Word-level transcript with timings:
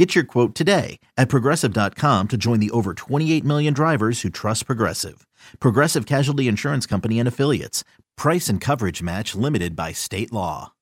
Get 0.00 0.14
your 0.14 0.24
quote 0.24 0.54
today 0.54 0.98
at 1.18 1.28
progressive.com 1.28 2.28
to 2.28 2.38
join 2.38 2.58
the 2.58 2.70
over 2.70 2.94
28 2.94 3.44
million 3.44 3.74
drivers 3.74 4.22
who 4.22 4.30
trust 4.30 4.64
Progressive. 4.64 5.26
Progressive 5.58 6.06
Casualty 6.06 6.48
Insurance 6.48 6.86
Company 6.86 7.18
and 7.18 7.28
Affiliates. 7.28 7.84
Price 8.16 8.48
and 8.48 8.62
coverage 8.62 9.02
match 9.02 9.34
limited 9.34 9.76
by 9.76 9.92
state 9.92 10.32
law. 10.32 10.72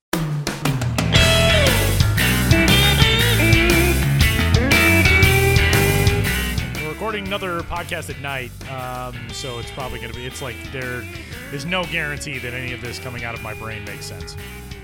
We're 6.81 6.87
recording 6.87 7.27
another 7.27 7.59
podcast 7.63 8.09
at 8.09 8.21
night, 8.21 8.51
um, 8.71 9.17
so 9.33 9.59
it's 9.59 9.71
probably 9.71 9.99
going 9.99 10.13
to 10.13 10.17
be. 10.17 10.25
It's 10.25 10.41
like 10.41 10.55
there 10.71 11.03
is 11.51 11.65
no 11.65 11.83
guarantee 11.83 12.39
that 12.39 12.53
any 12.53 12.71
of 12.71 12.79
this 12.79 12.99
coming 12.99 13.25
out 13.25 13.35
of 13.35 13.43
my 13.43 13.53
brain 13.53 13.83
makes 13.83 14.05
sense. 14.05 14.37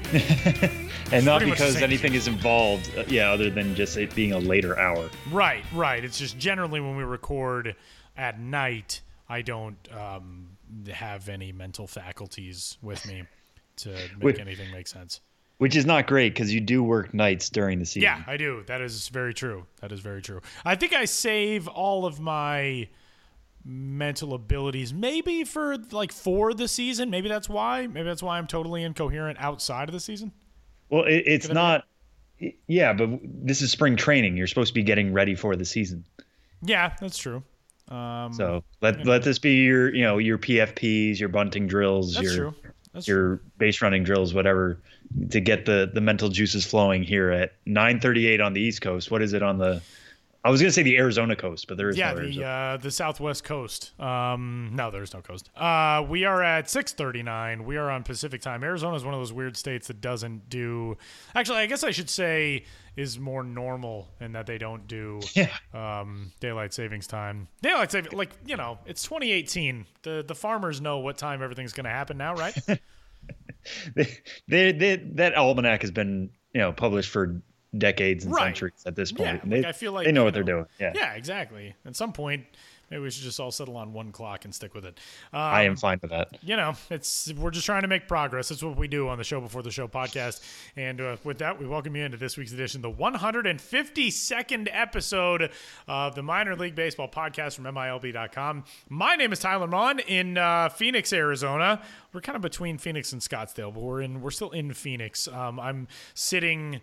and 1.12 1.26
not 1.26 1.38
pretty 1.38 1.50
much 1.50 1.60
the 1.60 1.66
because 1.66 1.82
anything 1.82 2.14
is 2.14 2.28
involved, 2.28 2.92
uh, 2.98 3.04
yeah, 3.08 3.32
other 3.32 3.50
than 3.50 3.76
just 3.76 3.98
it 3.98 4.14
being 4.16 4.34
a 4.34 4.40
later 4.40 4.78
hour. 4.80 5.10
Right, 5.32 5.64
right. 5.74 6.04
It's 6.04 6.20
just 6.20 6.38
generally 6.38 6.80
when 6.80 6.96
we 6.96 7.04
record 7.04 7.76
at 8.18 8.40
night, 8.40 9.02
I 9.28 9.42
don't 9.42 9.78
um, 9.92 10.58
have 10.92 11.30
any 11.30 11.52
mental 11.52 11.88
faculties 11.88 12.78
with 12.82 13.06
me 13.08 13.24
to 13.78 13.90
make 13.90 14.22
Wait. 14.22 14.40
anything 14.40 14.72
make 14.72 14.88
sense. 14.88 15.22
Which 15.58 15.76
is 15.76 15.86
not 15.86 16.06
great 16.08 16.34
because 16.34 16.54
you 16.54 16.60
do 16.60 16.84
work 16.84 17.14
nights 17.14 17.50
during 17.50 17.80
the 17.80 17.86
season. 17.86 18.04
Yeah, 18.04 18.24
I 18.28 18.36
do. 18.36 18.64
That 18.68 18.82
is 18.82 19.08
very 19.08 19.34
true. 19.34 19.66
That 19.80 19.92
is 19.92 20.02
very 20.02 20.22
true. 20.22 20.42
I 20.66 20.76
think 20.76 20.94
I 20.94 21.06
save 21.06 21.68
all 21.70 22.06
of 22.06 22.20
my 22.20 22.90
mental 23.68 24.36
abilities 24.36 24.94
maybe 24.94 25.44
for 25.44 25.76
like 25.92 26.12
for 26.12 26.54
the 26.54 26.68
season. 26.68 27.10
Maybe 27.10 27.28
that's 27.28 27.50
why. 27.50 27.88
Maybe 27.88 28.06
that's 28.08 28.22
why 28.24 28.38
I'm 28.38 28.48
totally 28.48 28.84
incoherent 28.84 29.40
outside 29.42 29.90
of 29.90 29.94
the 29.94 30.00
season. 30.00 30.32
Well, 30.90 31.04
it, 31.06 31.24
it's 31.26 31.48
Could 31.48 31.58
I 31.58 31.78
be- 32.40 32.46
not. 32.46 32.54
Yeah, 32.68 32.94
but 32.94 33.10
this 33.24 33.62
is 33.62 33.72
spring 33.72 33.96
training. 33.96 34.36
You're 34.38 34.48
supposed 34.48 34.68
to 34.68 34.74
be 34.74 34.84
getting 34.84 35.14
ready 35.14 35.36
for 35.36 35.56
the 35.56 35.64
season. 35.66 36.04
Yeah, 36.62 36.94
that's 37.00 37.18
true. 37.18 37.44
Um, 37.88 38.34
So 38.34 38.64
let 38.82 39.06
let 39.06 39.24
this 39.24 39.40
be 39.40 39.56
your 39.64 39.94
you 39.96 40.04
know 40.04 40.18
your 40.18 40.38
PFPs, 40.38 41.20
your 41.20 41.30
bunting 41.30 41.66
drills, 41.68 42.20
your 42.22 42.36
true. 42.36 42.54
That's 42.94 43.06
true. 43.06 43.16
your 43.16 43.42
base 43.58 43.82
running 43.82 44.04
drills, 44.04 44.34
whatever, 44.34 44.80
to 45.32 45.40
get 45.40 45.66
the 45.66 45.90
the 45.94 46.02
mental 46.02 46.30
juices 46.30 46.66
flowing 46.66 47.04
here 47.04 47.32
at 47.32 47.54
9:38 47.66 48.42
on 48.46 48.54
the 48.54 48.62
East 48.62 48.82
Coast. 48.82 49.10
What 49.12 49.22
is 49.22 49.34
it 49.34 49.42
on 49.42 49.58
the? 49.58 49.82
I 50.46 50.52
was 50.52 50.62
gonna 50.62 50.72
say 50.72 50.84
the 50.84 50.96
Arizona 50.98 51.36
coast, 51.36 51.68
but 51.68 51.76
there 51.76 51.90
is 51.90 51.98
Yeah, 51.98 52.10
no 52.12 52.18
the 52.18 52.22
Arizona. 52.22 52.46
uh, 52.46 52.78
the 52.78 52.92
Southwest 52.92 53.44
Coast. 53.44 54.00
Um, 54.00 54.70
no, 54.74 54.92
there's 54.92 55.12
no 55.12 55.22
coast. 55.22 55.50
Uh, 55.56 56.06
we 56.08 56.24
are 56.24 56.44
at 56.44 56.70
6:39. 56.70 57.66
We 57.66 57.78
are 57.78 57.90
on 57.90 58.04
Pacific 58.04 58.42
time. 58.42 58.64
Arizona 58.64 58.96
is 58.96 59.04
one 59.04 59.16
of 59.16 59.20
those 59.20 59.34
weird 59.34 59.58
states 59.58 59.88
that 59.88 60.02
doesn't 60.02 60.48
do. 60.48 60.98
Actually, 61.34 61.58
I 61.60 61.66
guess 61.66 61.84
I 61.84 61.90
should 61.90 62.12
say 62.12 62.64
is 62.96 63.18
more 63.20 63.44
normal 63.44 64.08
in 64.22 64.34
that 64.34 64.46
they 64.46 64.60
don't 64.60 64.88
do 64.88 65.20
yeah. 65.34 65.50
um, 65.74 66.32
daylight 66.40 66.74
savings 66.76 67.08
time. 67.08 67.48
Daylight 67.64 67.92
saving, 67.92 68.12
like 68.16 68.30
you 68.46 68.56
know, 68.56 68.78
it's 68.86 69.02
2018. 69.02 69.88
The 70.04 70.24
the 70.28 70.36
farmers 70.36 70.80
know 70.80 71.00
what 71.00 71.18
time 71.18 71.42
everything's 71.42 71.74
going 71.74 71.86
to 71.86 71.90
happen 71.90 72.18
now, 72.20 72.36
right? 72.36 72.56
they, 73.96 74.18
they, 74.48 74.72
they, 74.72 74.96
that 75.16 75.36
almanac 75.36 75.82
has 75.82 75.90
been 75.92 76.30
you 76.54 76.62
know 76.62 76.72
published 76.72 77.10
for 77.10 77.42
decades 77.78 78.26
and 78.26 78.34
Right. 78.34 78.44
centuries 78.46 78.84
at 78.86 78.96
this 78.96 79.12
point. 79.12 79.42
yeah, 79.44 79.50
they, 79.50 79.58
like, 79.58 79.66
I 79.66 79.72
feel 79.72 79.92
like 79.92 80.06
they 80.06 80.12
know 80.12 80.24
what 80.24 80.34
they're 80.34 80.44
doing. 80.44 80.66
Yeah. 80.80 80.94
yeah, 80.96 81.14
exactly. 81.14 81.76
At 81.86 81.96
some 81.96 82.14
point, 82.14 82.46
maybe 82.92 83.02
we 83.02 83.10
should 83.10 83.24
just 83.24 83.40
all 83.40 83.52
settle 83.52 83.78
on 83.78 83.92
one 83.94 84.12
clock 84.12 84.46
and 84.46 84.54
stick 84.54 84.74
with 84.76 84.86
it. 84.86 85.00
Um, 85.34 85.40
I 85.42 85.64
am 85.64 85.76
fine 85.76 85.98
with 86.02 86.12
that. 86.12 86.38
you 86.44 86.56
know, 86.56 86.74
it's 86.90 87.34
we're 87.34 87.52
just 87.52 87.66
trying 87.66 87.82
to 87.82 87.88
make 87.88 88.08
progress. 88.08 88.50
That's 88.50 88.62
what 88.64 88.78
we 88.78 88.88
do 88.88 89.08
on 89.10 89.18
the 89.18 89.24
show 89.24 89.42
before 89.42 89.62
the 89.64 89.72
show 89.72 89.88
podcast. 89.88 90.42
And 90.76 91.02
uh, 91.02 91.18
with 91.24 91.40
that, 91.40 91.60
we 91.60 91.68
welcome 91.68 91.96
you 91.96 92.04
into 92.04 92.18
this 92.18 92.38
week's 92.38 92.52
edition, 92.54 92.82
the 92.82 92.92
152nd 92.92 94.68
episode 94.72 95.52
of 95.88 96.16
the 96.16 96.24
Minor 96.24 96.56
League 96.56 96.76
Baseball 96.76 97.10
podcast 97.10 97.56
from 97.56 97.66
MILB.com. 97.66 98.64
My 98.90 99.16
name 99.16 99.34
is 99.34 99.40
Tyler 99.40 99.68
Maun 99.68 100.00
in 100.00 100.38
uh, 100.38 100.70
Phoenix, 100.70 101.12
Arizona. 101.14 101.82
We're 102.14 102.22
kind 102.22 102.36
of 102.36 102.42
between 102.42 102.78
Phoenix 102.78 103.12
and 103.12 103.22
Scottsdale, 103.22 103.74
but 103.74 103.82
we're 103.82 104.02
in 104.02 104.22
we're 104.22 104.32
still 104.32 104.52
in 104.52 104.74
Phoenix. 104.74 105.28
Um, 105.28 105.60
I'm 105.60 105.88
sitting 106.14 106.82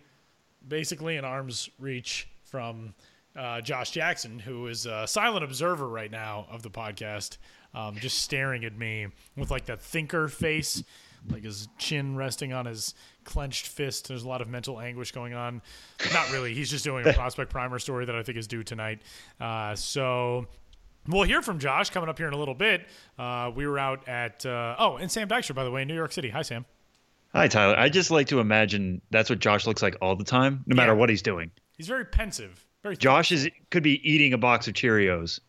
basically 0.67 1.17
in 1.17 1.25
arm's 1.25 1.69
reach 1.79 2.27
from 2.43 2.93
uh, 3.35 3.61
Josh 3.61 3.91
Jackson, 3.91 4.39
who 4.39 4.67
is 4.67 4.85
a 4.85 5.07
silent 5.07 5.43
observer 5.43 5.87
right 5.87 6.11
now 6.11 6.45
of 6.49 6.61
the 6.61 6.69
podcast, 6.69 7.37
um, 7.73 7.95
just 7.95 8.19
staring 8.19 8.63
at 8.65 8.77
me 8.77 9.07
with 9.35 9.49
like 9.51 9.65
that 9.65 9.81
thinker 9.81 10.27
face, 10.27 10.83
like 11.29 11.43
his 11.43 11.67
chin 11.77 12.15
resting 12.15 12.53
on 12.53 12.65
his 12.65 12.93
clenched 13.23 13.67
fist. 13.67 14.07
There's 14.07 14.23
a 14.23 14.27
lot 14.27 14.41
of 14.41 14.49
mental 14.49 14.79
anguish 14.79 15.11
going 15.11 15.33
on. 15.33 15.61
Not 16.13 16.31
really. 16.31 16.53
He's 16.53 16.69
just 16.69 16.83
doing 16.83 17.07
a 17.07 17.13
prospect 17.15 17.49
primer 17.49 17.79
story 17.79 18.05
that 18.05 18.15
I 18.15 18.23
think 18.23 18.37
is 18.37 18.47
due 18.47 18.63
tonight. 18.63 19.01
Uh, 19.39 19.75
so. 19.75 20.47
We'll 21.05 21.23
hear 21.23 21.41
from 21.41 21.59
Josh 21.59 21.89
coming 21.89 22.07
up 22.07 22.17
here 22.17 22.29
in 22.29 22.33
a 22.33 22.37
little 22.37 22.53
bit. 22.53 22.87
Uh, 23.19 23.51
we 23.53 23.67
were 23.67 23.77
out 23.77 24.07
at 24.07 24.45
uh, 24.45 24.77
oh, 24.79 24.95
and 24.95 25.11
Sam 25.11 25.27
Dykstra, 25.27 25.53
by 25.53 25.65
the 25.65 25.69
way, 25.69 25.81
in 25.81 25.89
New 25.89 25.95
York 25.95 26.13
City. 26.13 26.29
Hi, 26.29 26.43
Sam. 26.43 26.65
Hi, 27.33 27.47
Tyler. 27.47 27.75
I 27.77 27.89
just 27.89 28.11
like 28.11 28.27
to 28.27 28.39
imagine 28.39 29.01
that's 29.09 29.29
what 29.29 29.39
Josh 29.39 29.65
looks 29.65 29.81
like 29.81 29.97
all 30.01 30.15
the 30.15 30.23
time, 30.23 30.63
no 30.67 30.75
matter 30.75 30.93
what 30.93 31.09
he's 31.09 31.23
doing. 31.23 31.49
He's 31.77 31.87
very 31.87 32.05
pensive. 32.05 32.63
Very 32.83 32.95
Josh 32.95 33.31
is 33.31 33.49
could 33.71 33.81
be 33.81 34.07
eating 34.07 34.33
a 34.33 34.37
box 34.37 34.67
of 34.67 34.75
Cheerios, 34.75 35.39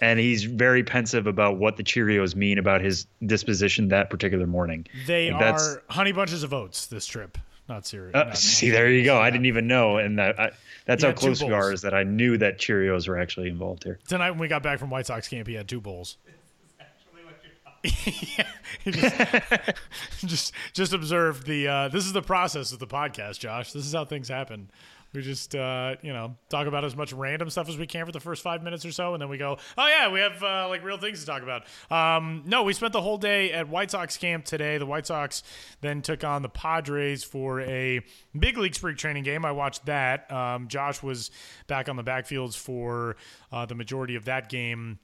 and 0.00 0.18
he's 0.18 0.44
very 0.44 0.82
pensive 0.82 1.26
about 1.26 1.58
what 1.58 1.76
the 1.76 1.82
Cheerios 1.82 2.34
mean 2.34 2.58
about 2.58 2.80
his 2.80 3.06
disposition 3.26 3.88
that 3.88 4.08
particular 4.08 4.46
morning. 4.46 4.86
They 5.06 5.30
Like, 5.30 5.42
are 5.42 5.82
honey 5.90 6.12
bunches 6.12 6.42
of 6.42 6.54
oats 6.54 6.86
this 6.86 7.06
trip. 7.06 7.36
Not 7.68 7.84
serious. 7.84 8.14
Uh, 8.14 8.32
see, 8.32 8.70
there 8.70 8.88
you 8.88 9.04
go. 9.04 9.18
I 9.18 9.28
didn't 9.28 9.46
even 9.46 9.66
know, 9.66 9.98
and 9.98 10.18
that 10.20 10.38
I, 10.38 10.50
that's 10.86 11.02
He 11.02 11.08
how 11.08 11.14
close 11.14 11.42
we 11.42 11.50
are. 11.50 11.72
Is 11.72 11.82
that 11.82 11.94
I 11.94 12.04
knew 12.04 12.38
that 12.38 12.58
Cheerios 12.58 13.08
were 13.08 13.18
actually 13.18 13.48
involved 13.48 13.82
here. 13.82 13.98
Tonight 14.06 14.30
when 14.30 14.38
we 14.38 14.48
got 14.48 14.62
back 14.62 14.78
from 14.78 14.88
White 14.88 15.06
Sox 15.06 15.28
camp, 15.28 15.48
he 15.48 15.54
had 15.54 15.66
two 15.68 15.80
bowls. 15.80 16.16
Just, 18.84 19.16
just 20.26 20.52
just 20.72 20.92
observe 20.92 21.44
the 21.44 21.66
uh, 21.66 21.88
this 21.88 22.06
is 22.06 22.12
the 22.12 22.22
process 22.22 22.72
of 22.72 22.78
the 22.78 22.86
podcast, 22.86 23.40
Josh. 23.40 23.72
This 23.72 23.84
is 23.84 23.92
how 23.92 24.04
things 24.04 24.28
happen. 24.28 24.70
We 25.12 25.22
just 25.22 25.54
uh, 25.54 25.96
you 26.02 26.12
know 26.12 26.36
talk 26.50 26.66
about 26.66 26.84
as 26.84 26.94
much 26.94 27.12
random 27.12 27.50
stuff 27.50 27.68
as 27.68 27.78
we 27.78 27.86
can 27.86 28.06
for 28.06 28.12
the 28.12 28.20
first 28.20 28.42
five 28.42 28.62
minutes 28.62 28.84
or 28.84 28.92
so, 28.92 29.14
and 29.14 29.20
then 29.20 29.28
we 29.28 29.38
go, 29.38 29.58
oh 29.78 29.88
yeah, 29.88 30.12
we 30.12 30.20
have 30.20 30.40
uh, 30.42 30.68
like 30.68 30.84
real 30.84 30.98
things 30.98 31.20
to 31.20 31.26
talk 31.26 31.42
about. 31.42 31.64
Um, 31.90 32.42
no, 32.46 32.62
we 32.62 32.74
spent 32.74 32.92
the 32.92 33.00
whole 33.00 33.18
day 33.18 33.50
at 33.52 33.68
White 33.68 33.90
Sox 33.90 34.16
camp 34.16 34.44
today. 34.44 34.78
The 34.78 34.86
White 34.86 35.06
Sox 35.06 35.42
then 35.80 36.02
took 36.02 36.22
on 36.22 36.42
the 36.42 36.48
Padres 36.48 37.24
for 37.24 37.62
a 37.62 38.02
big 38.38 38.58
league 38.58 38.74
spring 38.74 38.96
training 38.96 39.24
game. 39.24 39.44
I 39.44 39.52
watched 39.52 39.86
that. 39.86 40.30
Um, 40.30 40.68
Josh 40.68 41.02
was 41.02 41.30
back 41.66 41.88
on 41.88 41.96
the 41.96 42.04
backfields 42.04 42.56
for 42.56 43.16
uh, 43.50 43.66
the 43.66 43.74
majority 43.74 44.16
of 44.16 44.26
that 44.26 44.48
game. 44.48 44.98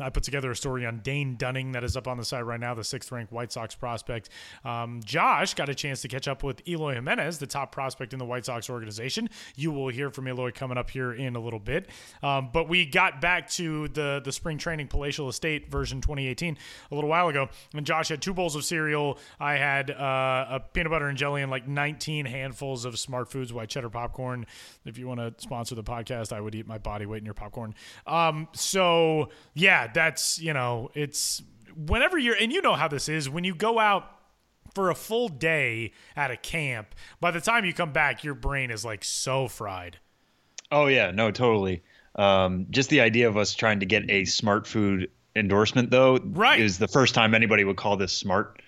I 0.00 0.10
put 0.10 0.22
together 0.22 0.50
a 0.50 0.56
story 0.56 0.86
on 0.86 1.00
Dane 1.00 1.36
Dunning 1.36 1.72
that 1.72 1.84
is 1.84 1.96
up 1.96 2.08
on 2.08 2.16
the 2.16 2.24
site 2.24 2.44
right 2.44 2.60
now, 2.60 2.74
the 2.74 2.84
sixth 2.84 3.10
ranked 3.10 3.32
White 3.32 3.52
Sox 3.52 3.74
prospect. 3.74 4.28
Um, 4.64 5.00
Josh 5.04 5.54
got 5.54 5.68
a 5.68 5.74
chance 5.74 6.02
to 6.02 6.08
catch 6.08 6.28
up 6.28 6.42
with 6.42 6.66
Eloy 6.68 6.94
Jimenez, 6.94 7.38
the 7.38 7.46
top 7.46 7.72
prospect 7.72 8.12
in 8.12 8.18
the 8.18 8.24
White 8.24 8.44
Sox 8.44 8.70
organization. 8.70 9.28
You 9.56 9.72
will 9.72 9.88
hear 9.88 10.10
from 10.10 10.28
Eloy 10.28 10.52
coming 10.52 10.78
up 10.78 10.90
here 10.90 11.12
in 11.12 11.36
a 11.36 11.40
little 11.40 11.58
bit. 11.58 11.88
Um, 12.22 12.50
but 12.52 12.68
we 12.68 12.86
got 12.86 13.20
back 13.20 13.48
to 13.50 13.88
the, 13.88 14.20
the 14.24 14.32
spring 14.32 14.58
training 14.58 14.88
Palatial 14.88 15.28
Estate 15.28 15.70
version 15.70 16.00
2018 16.00 16.56
a 16.90 16.94
little 16.94 17.10
while 17.10 17.28
ago. 17.28 17.48
And 17.74 17.84
Josh 17.84 18.08
had 18.08 18.22
two 18.22 18.34
bowls 18.34 18.54
of 18.56 18.64
cereal. 18.64 19.18
I 19.40 19.54
had 19.54 19.90
uh, 19.90 20.46
a 20.50 20.60
peanut 20.72 20.90
butter 20.90 21.08
and 21.08 21.18
jelly 21.18 21.42
and 21.42 21.50
like 21.50 21.66
19 21.66 22.26
handfuls 22.26 22.84
of 22.84 22.98
Smart 22.98 23.30
Foods 23.30 23.52
white 23.52 23.68
cheddar 23.68 23.90
popcorn. 23.90 24.46
If 24.84 24.98
you 24.98 25.08
want 25.08 25.20
to 25.20 25.34
sponsor 25.42 25.74
the 25.74 25.84
podcast, 25.84 26.32
I 26.32 26.40
would 26.40 26.54
eat 26.54 26.66
my 26.66 26.78
body 26.78 27.06
weight 27.06 27.18
in 27.18 27.24
your 27.24 27.34
popcorn. 27.34 27.74
Um, 28.06 28.48
so, 28.52 29.30
yeah, 29.54 29.87
that's, 29.94 30.38
you 30.38 30.52
know, 30.52 30.90
it's 30.94 31.42
whenever 31.76 32.18
you're, 32.18 32.36
and 32.36 32.52
you 32.52 32.60
know 32.62 32.74
how 32.74 32.88
this 32.88 33.08
is, 33.08 33.28
when 33.28 33.44
you 33.44 33.54
go 33.54 33.78
out 33.78 34.04
for 34.74 34.90
a 34.90 34.94
full 34.94 35.28
day 35.28 35.92
at 36.16 36.30
a 36.30 36.36
camp, 36.36 36.94
by 37.20 37.30
the 37.30 37.40
time 37.40 37.64
you 37.64 37.72
come 37.72 37.92
back, 37.92 38.22
your 38.24 38.34
brain 38.34 38.70
is 38.70 38.84
like 38.84 39.04
so 39.04 39.48
fried. 39.48 39.98
Oh 40.70 40.86
yeah, 40.86 41.10
no, 41.10 41.30
totally. 41.30 41.82
Um, 42.14 42.66
just 42.70 42.90
the 42.90 43.00
idea 43.00 43.28
of 43.28 43.36
us 43.36 43.54
trying 43.54 43.80
to 43.80 43.86
get 43.86 44.10
a 44.10 44.24
smart 44.24 44.66
food 44.66 45.10
endorsement, 45.36 45.90
though, 45.90 46.18
Right. 46.18 46.60
is 46.60 46.78
the 46.78 46.88
first 46.88 47.14
time 47.14 47.34
anybody 47.34 47.64
would 47.64 47.76
call 47.76 47.96
this 47.96 48.12
smart. 48.12 48.60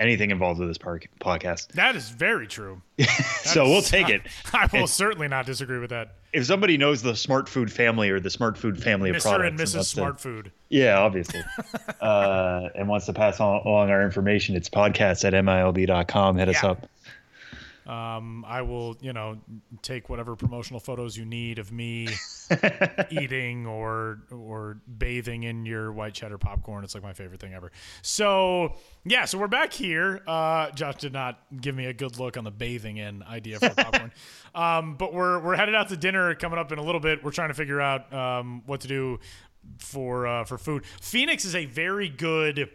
Anything 0.00 0.30
involved 0.30 0.60
with 0.60 0.68
this 0.68 0.78
park, 0.78 1.08
podcast. 1.20 1.68
That 1.68 1.96
is 1.96 2.10
very 2.10 2.46
true. 2.46 2.82
so 3.42 3.64
we'll 3.64 3.82
take 3.82 4.08
it. 4.08 4.22
I 4.52 4.68
will 4.72 4.86
certainly 4.86 5.28
not 5.28 5.46
disagree 5.46 5.78
with 5.78 5.90
that. 5.90 6.14
If 6.32 6.46
somebody 6.46 6.76
knows 6.76 7.02
the 7.02 7.16
Smart 7.16 7.48
Food 7.48 7.72
family 7.72 8.10
or 8.10 8.20
the 8.20 8.30
Smart 8.30 8.58
Food 8.58 8.82
family 8.82 9.10
of 9.10 9.22
products, 9.22 9.44
Mr. 9.44 9.48
and 9.48 9.58
Mrs. 9.58 9.74
wants 9.74 9.90
to- 9.90 9.96
Smart 9.96 10.20
Food. 10.20 10.52
yeah, 10.68 10.98
obviously, 10.98 11.40
uh, 12.00 12.68
and 12.74 12.88
wants 12.88 13.06
to 13.06 13.12
pass 13.12 13.40
on, 13.40 13.62
along 13.66 13.90
our 13.90 14.02
information, 14.02 14.54
it's 14.54 14.68
podcast 14.68 15.24
at 15.24 15.32
milb.com. 15.32 16.36
Hit 16.36 16.48
us 16.48 16.62
up. 16.62 16.86
Um, 17.86 18.44
I 18.46 18.62
will, 18.62 18.96
you 19.00 19.12
know, 19.12 19.38
take 19.82 20.08
whatever 20.08 20.34
promotional 20.34 20.80
photos 20.80 21.16
you 21.16 21.24
need 21.24 21.58
of 21.58 21.70
me 21.70 22.08
eating 23.10 23.66
or 23.66 24.18
or 24.30 24.80
bathing 24.98 25.44
in 25.44 25.64
your 25.66 25.92
white 25.92 26.14
cheddar 26.14 26.38
popcorn. 26.38 26.84
It's 26.84 26.94
like 26.94 27.04
my 27.04 27.12
favorite 27.12 27.40
thing 27.40 27.54
ever. 27.54 27.70
So 28.02 28.74
yeah, 29.04 29.24
so 29.24 29.38
we're 29.38 29.46
back 29.46 29.72
here. 29.72 30.22
Uh, 30.26 30.70
Josh 30.72 30.96
did 30.96 31.12
not 31.12 31.38
give 31.60 31.74
me 31.74 31.86
a 31.86 31.92
good 31.92 32.18
look 32.18 32.36
on 32.36 32.44
the 32.44 32.50
bathing 32.50 32.96
in 32.96 33.22
idea 33.22 33.60
for 33.60 33.70
popcorn. 33.70 34.12
um, 34.54 34.96
but 34.96 35.14
we're 35.14 35.38
we're 35.40 35.56
headed 35.56 35.74
out 35.74 35.88
to 35.88 35.96
dinner 35.96 36.34
coming 36.34 36.58
up 36.58 36.72
in 36.72 36.78
a 36.78 36.82
little 36.82 37.00
bit. 37.00 37.22
We're 37.22 37.30
trying 37.30 37.48
to 37.48 37.54
figure 37.54 37.80
out 37.80 38.12
um, 38.12 38.62
what 38.66 38.80
to 38.80 38.88
do 38.88 39.20
for 39.78 40.26
uh, 40.26 40.44
for 40.44 40.58
food. 40.58 40.84
Phoenix 41.00 41.44
is 41.44 41.54
a 41.54 41.66
very 41.66 42.08
good. 42.08 42.68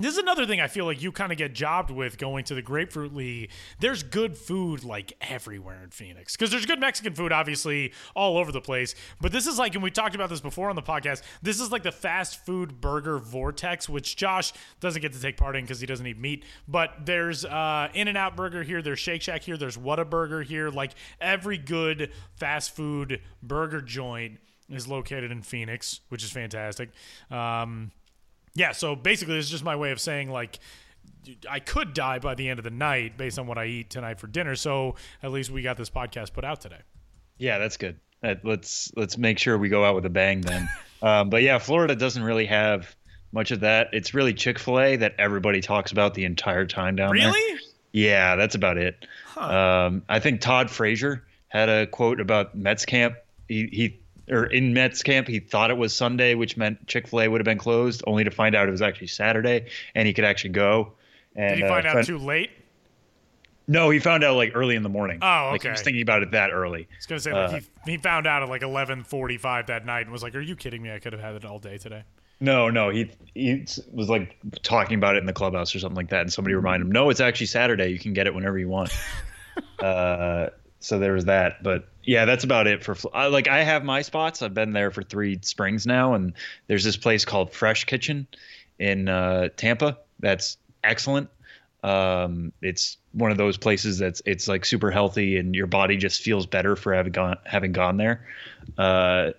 This 0.00 0.14
is 0.14 0.18
another 0.18 0.44
thing 0.44 0.60
I 0.60 0.66
feel 0.66 0.86
like 0.86 1.00
you 1.00 1.12
kind 1.12 1.30
of 1.30 1.38
get 1.38 1.54
jobbed 1.54 1.92
with 1.92 2.18
going 2.18 2.42
to 2.46 2.54
the 2.56 2.62
Grapefruit 2.62 3.14
League. 3.14 3.52
There's 3.78 4.02
good 4.02 4.36
food 4.36 4.82
like 4.82 5.12
everywhere 5.20 5.84
in 5.84 5.90
Phoenix 5.90 6.34
because 6.34 6.50
there's 6.50 6.66
good 6.66 6.80
Mexican 6.80 7.14
food, 7.14 7.30
obviously, 7.30 7.92
all 8.16 8.36
over 8.36 8.50
the 8.50 8.60
place. 8.60 8.96
But 9.20 9.30
this 9.30 9.46
is 9.46 9.56
like, 9.56 9.74
and 9.74 9.84
we 9.84 9.92
talked 9.92 10.16
about 10.16 10.30
this 10.30 10.40
before 10.40 10.68
on 10.68 10.74
the 10.74 10.82
podcast, 10.82 11.22
this 11.42 11.60
is 11.60 11.70
like 11.70 11.84
the 11.84 11.92
fast 11.92 12.44
food 12.44 12.80
burger 12.80 13.18
vortex, 13.20 13.88
which 13.88 14.16
Josh 14.16 14.52
doesn't 14.80 15.00
get 15.00 15.12
to 15.12 15.20
take 15.20 15.36
part 15.36 15.54
in 15.54 15.62
because 15.62 15.78
he 15.78 15.86
doesn't 15.86 16.06
eat 16.08 16.18
meat. 16.18 16.44
But 16.66 17.06
there's 17.06 17.44
uh, 17.44 17.86
In 17.94 18.08
N 18.08 18.16
Out 18.16 18.34
Burger 18.34 18.64
here, 18.64 18.82
there's 18.82 18.98
Shake 18.98 19.22
Shack 19.22 19.44
here, 19.44 19.56
there's 19.56 19.76
Whataburger 19.76 20.44
here. 20.44 20.70
Like 20.70 20.90
every 21.20 21.56
good 21.56 22.10
fast 22.34 22.74
food 22.74 23.20
burger 23.44 23.80
joint 23.80 24.40
is 24.68 24.88
located 24.88 25.30
in 25.30 25.42
Phoenix, 25.42 26.00
which 26.08 26.24
is 26.24 26.32
fantastic. 26.32 26.90
Um, 27.30 27.92
yeah, 28.54 28.72
so 28.72 28.94
basically, 28.94 29.38
it's 29.38 29.48
just 29.48 29.64
my 29.64 29.76
way 29.76 29.90
of 29.90 30.00
saying 30.00 30.30
like 30.30 30.58
I 31.48 31.58
could 31.60 31.94
die 31.94 32.18
by 32.18 32.34
the 32.34 32.48
end 32.48 32.58
of 32.58 32.64
the 32.64 32.70
night 32.70 33.16
based 33.16 33.38
on 33.38 33.46
what 33.46 33.58
I 33.58 33.66
eat 33.66 33.90
tonight 33.90 34.20
for 34.20 34.26
dinner. 34.26 34.54
So 34.56 34.94
at 35.22 35.32
least 35.32 35.50
we 35.50 35.62
got 35.62 35.76
this 35.76 35.90
podcast 35.90 36.32
put 36.32 36.44
out 36.44 36.60
today. 36.60 36.80
Yeah, 37.38 37.58
that's 37.58 37.76
good. 37.76 37.98
Uh, 38.22 38.36
let's 38.44 38.92
let's 38.96 39.18
make 39.18 39.38
sure 39.38 39.58
we 39.58 39.68
go 39.68 39.84
out 39.84 39.94
with 39.94 40.06
a 40.06 40.10
bang 40.10 40.40
then. 40.40 40.68
um, 41.02 41.30
but 41.30 41.42
yeah, 41.42 41.58
Florida 41.58 41.94
doesn't 41.94 42.22
really 42.22 42.46
have 42.46 42.94
much 43.32 43.50
of 43.50 43.60
that. 43.60 43.88
It's 43.92 44.14
really 44.14 44.32
Chick 44.32 44.58
Fil 44.58 44.80
A 44.80 44.96
that 44.96 45.14
everybody 45.18 45.60
talks 45.60 45.92
about 45.92 46.14
the 46.14 46.24
entire 46.24 46.66
time 46.66 46.96
down 46.96 47.16
there. 47.16 47.26
Really? 47.26 47.60
Yeah, 47.92 48.36
that's 48.36 48.54
about 48.54 48.78
it. 48.78 49.06
Um, 49.36 50.02
I 50.08 50.20
think 50.20 50.40
Todd 50.40 50.70
Frazier 50.70 51.24
had 51.48 51.68
a 51.68 51.86
quote 51.86 52.20
about 52.20 52.56
Mets 52.56 52.84
camp. 52.84 53.16
He, 53.48 53.68
he 53.70 54.00
or 54.30 54.46
in 54.46 54.72
Mets 54.74 55.02
camp, 55.02 55.28
he 55.28 55.40
thought 55.40 55.70
it 55.70 55.76
was 55.76 55.94
Sunday, 55.94 56.34
which 56.34 56.56
meant 56.56 56.86
Chick 56.86 57.08
Fil 57.08 57.22
A 57.22 57.28
would 57.28 57.40
have 57.40 57.44
been 57.44 57.58
closed, 57.58 58.02
only 58.06 58.24
to 58.24 58.30
find 58.30 58.54
out 58.54 58.68
it 58.68 58.70
was 58.70 58.82
actually 58.82 59.08
Saturday, 59.08 59.66
and 59.94 60.06
he 60.06 60.14
could 60.14 60.24
actually 60.24 60.50
go. 60.50 60.92
And 61.36 61.50
Did 61.50 61.58
he 61.58 61.64
uh, 61.64 61.68
find 61.68 61.86
out 61.86 61.92
friend- 61.92 62.06
too 62.06 62.18
late? 62.18 62.50
No, 63.66 63.88
he 63.88 63.98
found 63.98 64.22
out 64.24 64.36
like 64.36 64.52
early 64.54 64.76
in 64.76 64.82
the 64.82 64.90
morning. 64.90 65.20
Oh, 65.22 65.48
Like 65.52 65.62
he 65.62 65.70
was 65.70 65.80
thinking 65.80 66.02
about 66.02 66.22
it 66.22 66.32
that 66.32 66.50
early. 66.52 66.86
I 66.90 66.96
was 66.96 67.06
gonna 67.06 67.20
say 67.20 67.32
like 67.32 67.50
Uh, 67.50 67.60
he, 67.86 67.92
he 67.92 67.96
found 67.96 68.26
out 68.26 68.42
at 68.42 68.48
like 68.50 68.62
eleven 68.62 69.02
forty 69.04 69.38
five 69.38 69.68
that 69.68 69.86
night 69.86 70.02
and 70.02 70.10
was 70.10 70.22
like, 70.22 70.34
"Are 70.34 70.40
you 70.40 70.54
kidding 70.54 70.82
me? 70.82 70.92
I 70.92 70.98
could 70.98 71.14
have 71.14 71.22
had 71.22 71.34
it 71.34 71.46
all 71.46 71.58
day 71.58 71.78
today." 71.78 72.02
No, 72.40 72.68
no, 72.68 72.90
he 72.90 73.10
he 73.34 73.64
was 73.90 74.10
like 74.10 74.36
talking 74.62 74.98
about 74.98 75.16
it 75.16 75.20
in 75.20 75.26
the 75.26 75.32
clubhouse 75.32 75.74
or 75.74 75.78
something 75.78 75.96
like 75.96 76.10
that, 76.10 76.20
and 76.20 76.32
somebody 76.32 76.54
reminded 76.54 76.84
him, 76.86 76.92
"No, 76.92 77.08
it's 77.08 77.20
actually 77.20 77.46
Saturday. 77.46 77.88
You 77.88 77.98
can 77.98 78.12
get 78.12 78.26
it 78.26 78.34
whenever 78.34 78.58
you 78.58 78.68
want." 78.68 78.90
uh, 79.78 80.48
so 80.80 80.98
there 80.98 81.14
was 81.14 81.24
that, 81.24 81.62
but 81.62 81.88
yeah, 82.06 82.24
that's 82.24 82.44
about 82.44 82.66
it 82.66 82.84
for. 82.84 82.96
I, 83.12 83.26
like 83.26 83.48
I 83.48 83.62
have 83.62 83.84
my 83.84 84.02
spots. 84.02 84.42
I've 84.42 84.54
been 84.54 84.72
there 84.72 84.90
for 84.90 85.02
three 85.02 85.38
springs 85.42 85.86
now, 85.86 86.14
and 86.14 86.32
there's 86.66 86.84
this 86.84 86.96
place 86.96 87.24
called 87.24 87.52
Fresh 87.52 87.84
Kitchen 87.84 88.26
in 88.78 89.08
uh, 89.08 89.48
Tampa 89.56 89.98
that's 90.20 90.56
excellent. 90.82 91.28
Um, 91.82 92.52
it's 92.62 92.96
one 93.12 93.30
of 93.30 93.36
those 93.36 93.56
places 93.56 93.98
that's 93.98 94.22
it's 94.24 94.48
like 94.48 94.64
super 94.64 94.90
healthy, 94.90 95.36
and 95.36 95.54
your 95.54 95.66
body 95.66 95.96
just 95.96 96.22
feels 96.22 96.46
better 96.46 96.76
for 96.76 96.94
having 96.94 97.12
gone 97.12 97.36
having 97.44 97.72
gone 97.72 97.96
there. 97.96 98.26
Uh, 98.78 99.30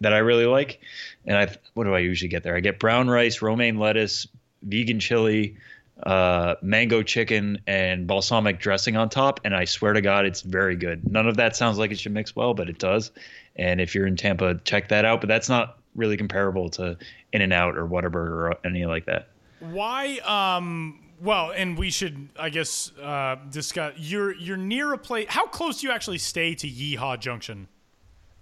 that 0.00 0.12
I 0.12 0.18
really 0.18 0.46
like. 0.46 0.80
And 1.26 1.36
I 1.36 1.54
what 1.74 1.84
do 1.84 1.94
I 1.94 2.00
usually 2.00 2.28
get 2.28 2.42
there? 2.42 2.56
I 2.56 2.60
get 2.60 2.78
brown 2.78 3.08
rice, 3.08 3.42
romaine 3.42 3.78
lettuce, 3.78 4.26
vegan 4.62 5.00
chili, 5.00 5.56
uh, 6.02 6.56
mango 6.62 7.02
chicken, 7.02 7.58
and 7.66 8.06
balsamic 8.06 8.58
dressing 8.58 8.96
on 8.96 9.08
top. 9.08 9.40
And 9.44 9.54
I 9.54 9.64
swear 9.64 9.92
to 9.92 10.00
God, 10.00 10.26
it's 10.26 10.42
very 10.42 10.76
good. 10.76 11.10
None 11.10 11.26
of 11.26 11.36
that 11.36 11.56
sounds 11.56 11.78
like 11.78 11.90
it 11.90 11.98
should 11.98 12.12
mix 12.12 12.36
well, 12.36 12.54
but 12.54 12.68
it 12.68 12.78
does. 12.78 13.12
And 13.56 13.80
if 13.80 13.94
you're 13.94 14.06
in 14.06 14.16
Tampa, 14.16 14.60
check 14.64 14.88
that 14.88 15.04
out. 15.04 15.20
But 15.20 15.28
that's 15.28 15.48
not 15.48 15.78
really 15.94 16.16
comparable 16.16 16.68
to 16.70 16.98
In 17.32 17.40
and 17.40 17.52
Out 17.52 17.76
or 17.76 17.86
Whataburger 17.86 18.50
or 18.50 18.54
any 18.64 18.84
like 18.84 19.06
that. 19.06 19.28
Why? 19.60 20.18
Um. 20.24 21.02
Well, 21.18 21.50
and 21.52 21.78
we 21.78 21.90
should, 21.90 22.28
I 22.38 22.50
guess, 22.50 22.92
uh, 23.02 23.36
discuss. 23.50 23.94
You're 23.96 24.34
you're 24.34 24.58
near 24.58 24.92
a 24.92 24.98
place. 24.98 25.26
How 25.30 25.46
close 25.46 25.80
do 25.80 25.86
you 25.86 25.92
actually 25.94 26.18
stay 26.18 26.54
to 26.56 26.68
Yeehaw 26.68 27.18
Junction? 27.18 27.68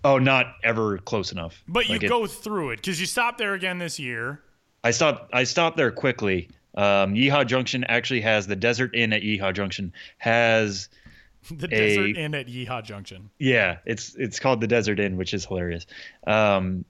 Oh, 0.03 0.19
not 0.19 0.57
ever 0.65 0.99
close 0.99 1.31
enough. 1.31 1.63
But 1.69 1.89
you 1.89 1.97
it- 1.97 2.09
go 2.09 2.27
through 2.27 2.71
it 2.71 2.77
because 2.77 3.01
you 3.01 3.07
stopped 3.07 3.39
there 3.39 3.55
again 3.55 3.79
this 3.79 4.01
year. 4.01 4.43
I 4.83 4.91
stopped. 4.91 5.33
I 5.33 5.45
stopped 5.45 5.77
there 5.77 5.93
quickly. 5.93 6.49
Um, 6.77 7.15
Yeehaw 7.15 7.47
Junction 7.47 7.85
actually 7.85 8.21
has 8.23 8.47
the 8.47 8.57
Desert 8.57 8.95
Inn 8.95 9.13
at 9.13 9.23
Yeehaw 9.23 9.53
Junction 9.55 9.93
has 10.19 10.89
The 11.51 11.67
A- 11.67 11.69
Desert 11.69 12.17
Inn 12.17 12.35
at 12.35 12.47
Yeehaw 12.47 12.83
Junction. 12.85 13.31
Yeah, 13.39 13.79
it's 13.85 14.15
it's 14.17 14.41
called 14.41 14.61
the 14.61 14.67
Desert 14.67 14.99
Inn, 14.99 15.17
which 15.17 15.35
is 15.35 15.45
hilarious. 15.45 15.87
Um, 16.27 16.85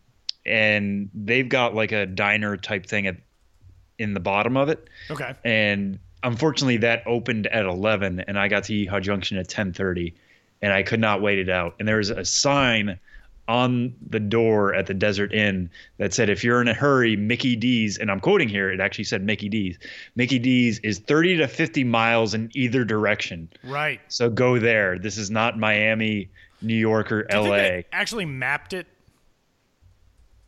and 0.46 1.10
they've 1.14 1.48
got 1.48 1.74
like 1.74 1.92
a 1.92 2.06
diner 2.06 2.56
type 2.56 2.86
thing 2.86 3.06
at 3.06 3.16
in 3.98 4.12
the 4.14 4.20
bottom 4.20 4.56
of 4.56 4.68
it, 4.68 4.88
Okay. 5.10 5.34
and 5.44 5.98
unfortunately 6.22 6.78
that 6.78 7.02
opened 7.06 7.46
at 7.46 7.64
11, 7.64 8.20
and 8.26 8.38
I 8.38 8.48
got 8.48 8.64
to 8.64 8.72
Yeehaw 8.72 9.00
Junction 9.02 9.38
at 9.38 9.48
10:30, 9.48 10.14
and 10.62 10.72
I 10.72 10.82
could 10.82 10.98
not 11.00 11.20
wait 11.22 11.38
it 11.38 11.48
out. 11.48 11.76
And 11.78 11.86
there 11.86 11.98
was 11.98 12.10
a 12.10 12.24
sign 12.24 12.98
on 13.46 13.94
the 14.08 14.20
door 14.20 14.74
at 14.74 14.86
the 14.86 14.94
Desert 14.94 15.32
Inn 15.32 15.70
that 15.98 16.14
said, 16.14 16.30
"If 16.30 16.42
you're 16.42 16.60
in 16.62 16.68
a 16.68 16.74
hurry, 16.74 17.14
Mickey 17.16 17.56
D's," 17.56 17.98
and 17.98 18.10
I'm 18.10 18.20
quoting 18.20 18.48
here. 18.48 18.70
It 18.70 18.80
actually 18.80 19.04
said 19.04 19.22
Mickey 19.22 19.48
D's. 19.48 19.78
Mickey 20.16 20.38
D's 20.38 20.78
is 20.80 20.98
30 20.98 21.36
to 21.38 21.48
50 21.48 21.84
miles 21.84 22.32
in 22.34 22.50
either 22.54 22.84
direction. 22.84 23.48
Right. 23.62 24.00
So 24.08 24.30
go 24.30 24.58
there. 24.58 24.98
This 24.98 25.18
is 25.18 25.30
not 25.30 25.58
Miami, 25.58 26.30
New 26.62 26.74
York, 26.74 27.12
or 27.12 27.24
Do 27.24 27.36
you 27.36 27.42
think 27.42 27.50
LA. 27.50 27.56
they 27.58 27.86
actually 27.92 28.24
mapped 28.24 28.72
it. 28.72 28.86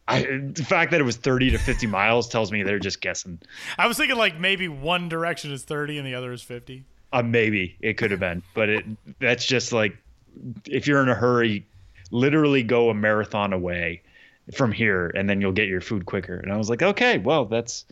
I, 0.08 0.22
the 0.22 0.64
fact 0.64 0.92
that 0.92 1.00
it 1.00 1.04
was 1.04 1.16
30 1.16 1.50
to 1.50 1.58
50 1.58 1.88
miles 1.88 2.28
tells 2.28 2.52
me 2.52 2.62
they're 2.62 2.78
just 2.78 3.00
guessing. 3.00 3.40
I 3.76 3.88
was 3.88 3.96
thinking 3.96 4.16
like 4.16 4.38
maybe 4.38 4.68
one 4.68 5.08
direction 5.08 5.50
is 5.50 5.64
30 5.64 5.98
and 5.98 6.06
the 6.06 6.14
other 6.14 6.32
is 6.32 6.42
50. 6.42 6.84
Uh, 7.12 7.22
maybe 7.22 7.76
it 7.80 7.94
could 7.96 8.10
have 8.12 8.20
been, 8.20 8.42
but 8.54 8.68
it 8.68 8.84
that's 9.18 9.44
just 9.44 9.72
like 9.72 9.96
if 10.66 10.86
you're 10.86 11.02
in 11.02 11.08
a 11.08 11.14
hurry, 11.14 11.66
literally 12.10 12.62
go 12.62 12.90
a 12.90 12.94
marathon 12.94 13.52
away 13.52 14.02
from 14.54 14.70
here, 14.70 15.10
and 15.14 15.28
then 15.28 15.40
you'll 15.40 15.52
get 15.52 15.68
your 15.68 15.80
food 15.80 16.06
quicker. 16.06 16.36
And 16.36 16.52
I 16.52 16.56
was 16.56 16.70
like, 16.70 16.82
okay, 16.82 17.18
well, 17.18 17.46
that's 17.46 17.84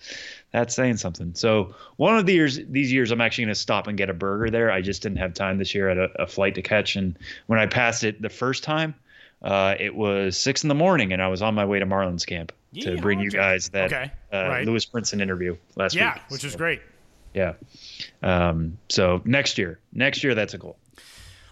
that's 0.52 0.74
saying 0.74 0.98
something. 0.98 1.34
So 1.34 1.74
one 1.96 2.16
of 2.16 2.26
the 2.26 2.34
years, 2.34 2.60
these 2.68 2.92
years, 2.92 3.10
I'm 3.10 3.20
actually 3.20 3.44
going 3.44 3.54
to 3.54 3.60
stop 3.60 3.88
and 3.88 3.98
get 3.98 4.08
a 4.08 4.14
burger 4.14 4.50
there. 4.50 4.70
I 4.70 4.80
just 4.80 5.02
didn't 5.02 5.18
have 5.18 5.34
time 5.34 5.58
this 5.58 5.74
year. 5.74 5.88
Had 5.88 5.98
a, 5.98 6.22
a 6.22 6.26
flight 6.26 6.54
to 6.54 6.62
catch, 6.62 6.96
and 6.96 7.18
when 7.46 7.58
I 7.58 7.66
passed 7.66 8.04
it 8.04 8.22
the 8.22 8.28
first 8.28 8.62
time, 8.62 8.94
uh, 9.42 9.74
it 9.80 9.94
was 9.94 10.36
six 10.36 10.62
in 10.62 10.68
the 10.68 10.74
morning, 10.74 11.12
and 11.12 11.20
I 11.20 11.28
was 11.28 11.42
on 11.42 11.54
my 11.54 11.64
way 11.64 11.80
to 11.80 11.86
Marlins 11.86 12.26
camp 12.26 12.52
to 12.80 12.96
bring 12.98 13.20
you 13.20 13.30
guys 13.30 13.68
that 13.70 13.92
Okay, 13.92 14.10
uh, 14.32 14.48
right. 14.48 14.66
Lewis 14.66 14.86
Brinson 14.86 15.20
interview 15.20 15.56
last 15.76 15.94
week. 15.94 16.02
Yeah, 16.02 16.14
week. 16.14 16.22
which 16.28 16.44
is 16.44 16.56
great. 16.56 16.80
Yeah. 17.34 17.54
Um, 18.22 18.78
so 18.88 19.20
next 19.24 19.58
year, 19.58 19.80
next 19.92 20.22
year, 20.22 20.34
that's 20.34 20.54
a 20.54 20.58
goal. 20.58 20.76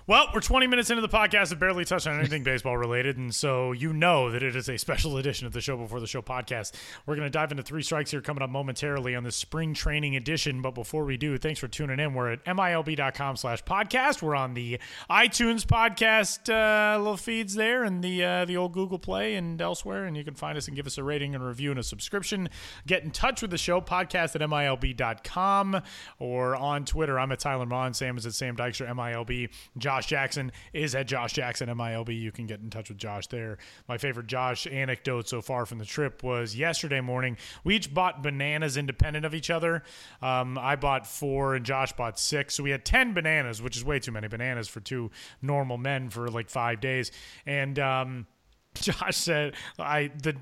Well, 0.04 0.26
we're 0.34 0.40
20 0.40 0.66
minutes 0.66 0.90
into 0.90 1.00
the 1.00 1.08
podcast 1.08 1.52
and 1.52 1.60
barely 1.60 1.84
touched 1.84 2.08
on 2.08 2.18
anything 2.18 2.42
baseball 2.42 2.76
related, 2.76 3.18
and 3.18 3.32
so 3.32 3.70
you 3.70 3.92
know 3.92 4.32
that 4.32 4.42
it 4.42 4.56
is 4.56 4.68
a 4.68 4.76
special 4.76 5.16
edition 5.16 5.46
of 5.46 5.52
the 5.52 5.60
Show 5.60 5.76
Before 5.76 6.00
the 6.00 6.08
Show 6.08 6.20
podcast. 6.20 6.72
We're 7.06 7.14
going 7.14 7.26
to 7.26 7.30
dive 7.30 7.52
into 7.52 7.62
three 7.62 7.84
strikes 7.84 8.10
here 8.10 8.20
coming 8.20 8.42
up 8.42 8.50
momentarily 8.50 9.14
on 9.14 9.22
the 9.22 9.30
spring 9.30 9.74
training 9.74 10.16
edition. 10.16 10.60
But 10.60 10.72
before 10.72 11.04
we 11.04 11.16
do, 11.16 11.38
thanks 11.38 11.60
for 11.60 11.68
tuning 11.68 12.00
in. 12.00 12.14
We're 12.14 12.32
at 12.32 12.44
milb.com 12.44 13.36
slash 13.36 13.62
podcast. 13.62 14.22
We're 14.22 14.34
on 14.34 14.54
the 14.54 14.80
iTunes 15.08 15.64
podcast 15.64 16.50
uh, 16.52 16.98
little 16.98 17.16
feeds 17.16 17.54
there 17.54 17.84
and 17.84 18.02
the 18.02 18.24
uh, 18.24 18.44
the 18.44 18.56
old 18.56 18.72
Google 18.72 18.98
Play 18.98 19.36
and 19.36 19.62
elsewhere, 19.62 20.06
and 20.06 20.16
you 20.16 20.24
can 20.24 20.34
find 20.34 20.58
us 20.58 20.66
and 20.66 20.74
give 20.74 20.88
us 20.88 20.98
a 20.98 21.04
rating 21.04 21.36
and 21.36 21.46
review 21.46 21.70
and 21.70 21.78
a 21.78 21.84
subscription. 21.84 22.48
Get 22.88 23.04
in 23.04 23.12
touch 23.12 23.40
with 23.40 23.52
the 23.52 23.58
show, 23.58 23.80
podcast 23.80 24.34
at 24.34 24.40
milb.com 24.40 25.80
or 26.18 26.56
on 26.56 26.84
Twitter. 26.84 27.20
I'm 27.20 27.30
at 27.30 27.38
Tyler 27.38 27.66
Maun. 27.66 27.94
Sam 27.94 28.16
is 28.16 28.26
at 28.26 28.34
Sam 28.34 28.56
Dykstra, 28.56 28.92
MILB. 28.92 29.48
Josh 29.78 29.91
Josh 29.92 30.06
Jackson 30.06 30.52
is 30.72 30.94
at 30.94 31.06
Josh 31.06 31.34
Jackson 31.34 31.68
MILB. 31.68 32.18
You 32.18 32.32
can 32.32 32.46
get 32.46 32.60
in 32.60 32.70
touch 32.70 32.88
with 32.88 32.96
Josh 32.96 33.26
there. 33.26 33.58
My 33.90 33.98
favorite 33.98 34.26
Josh 34.26 34.66
anecdote 34.66 35.28
so 35.28 35.42
far 35.42 35.66
from 35.66 35.78
the 35.78 35.84
trip 35.84 36.22
was 36.22 36.56
yesterday 36.56 37.02
morning. 37.02 37.36
We 37.62 37.76
each 37.76 37.92
bought 37.92 38.22
bananas 38.22 38.78
independent 38.78 39.26
of 39.26 39.34
each 39.34 39.50
other. 39.50 39.82
Um, 40.22 40.56
I 40.56 40.76
bought 40.76 41.06
four 41.06 41.54
and 41.56 41.66
Josh 41.66 41.92
bought 41.92 42.18
six. 42.18 42.54
So 42.54 42.62
we 42.62 42.70
had 42.70 42.86
10 42.86 43.12
bananas, 43.12 43.60
which 43.60 43.76
is 43.76 43.84
way 43.84 43.98
too 43.98 44.12
many 44.12 44.28
bananas 44.28 44.66
for 44.66 44.80
two 44.80 45.10
normal 45.42 45.76
men 45.76 46.08
for 46.08 46.30
like 46.30 46.48
five 46.48 46.80
days. 46.80 47.12
And, 47.44 47.78
um, 47.78 48.26
Josh 48.80 49.16
said 49.16 49.54
I 49.78 50.10
the 50.22 50.34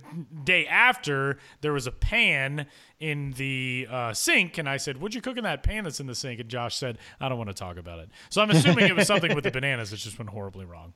day 0.45 0.67
after 0.67 1.39
there 1.63 1.73
was 1.73 1.87
a 1.87 1.93
pan 1.93 2.67
in 3.01 3.33
the 3.33 3.89
uh, 3.91 4.13
sink, 4.13 4.59
and 4.59 4.69
I 4.69 4.77
said, 4.77 5.01
"Would 5.01 5.15
you 5.15 5.21
cook 5.21 5.37
in 5.37 5.45
that 5.45 5.63
pan 5.63 5.85
that's 5.85 6.01
in 6.01 6.07
the 6.07 6.15
sink?" 6.15 6.41
And 6.41 6.49
Josh 6.49 6.77
said, 6.77 6.99
"I 7.21 7.29
don't 7.29 7.39
want 7.39 7.51
to 7.51 7.55
talk 7.55 7.77
about 7.77 7.99
it." 7.99 8.11
So 8.29 8.41
I'm 8.41 8.51
assuming 8.51 8.87
it 8.87 8.95
was 8.95 9.07
something 9.07 9.35
with 9.35 9.45
the 9.45 9.51
bananas 9.61 9.91
that's 9.91 10.05
just 10.05 10.19
went 10.19 10.31
horribly 10.31 10.65
wrong. 10.65 10.93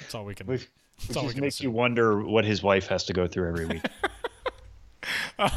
That's 0.00 0.14
all 0.14 0.24
we 0.24 0.34
can. 0.34 0.46
Which, 0.46 0.68
which 1.06 1.16
just 1.16 1.36
makes 1.36 1.56
assume. 1.56 1.64
you 1.64 1.70
wonder 1.70 2.22
what 2.22 2.44
his 2.44 2.62
wife 2.62 2.88
has 2.88 3.04
to 3.04 3.12
go 3.12 3.26
through 3.26 3.48
every 3.48 3.66
week. 3.66 3.82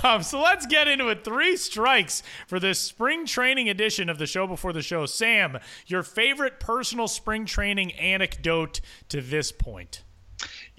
Um, 0.03 0.21
so 0.21 0.39
let's 0.39 0.67
get 0.67 0.87
into 0.87 1.07
it. 1.09 1.23
Three 1.23 1.57
strikes 1.57 2.21
for 2.47 2.59
this 2.59 2.79
spring 2.79 3.25
training 3.25 3.67
edition 3.67 4.09
of 4.09 4.19
the 4.19 4.27
show 4.27 4.45
before 4.45 4.73
the 4.73 4.83
show. 4.83 5.07
Sam, 5.07 5.57
your 5.87 6.03
favorite 6.03 6.59
personal 6.59 7.07
spring 7.07 7.45
training 7.45 7.91
anecdote 7.93 8.79
to 9.09 9.21
this 9.21 9.51
point? 9.51 10.03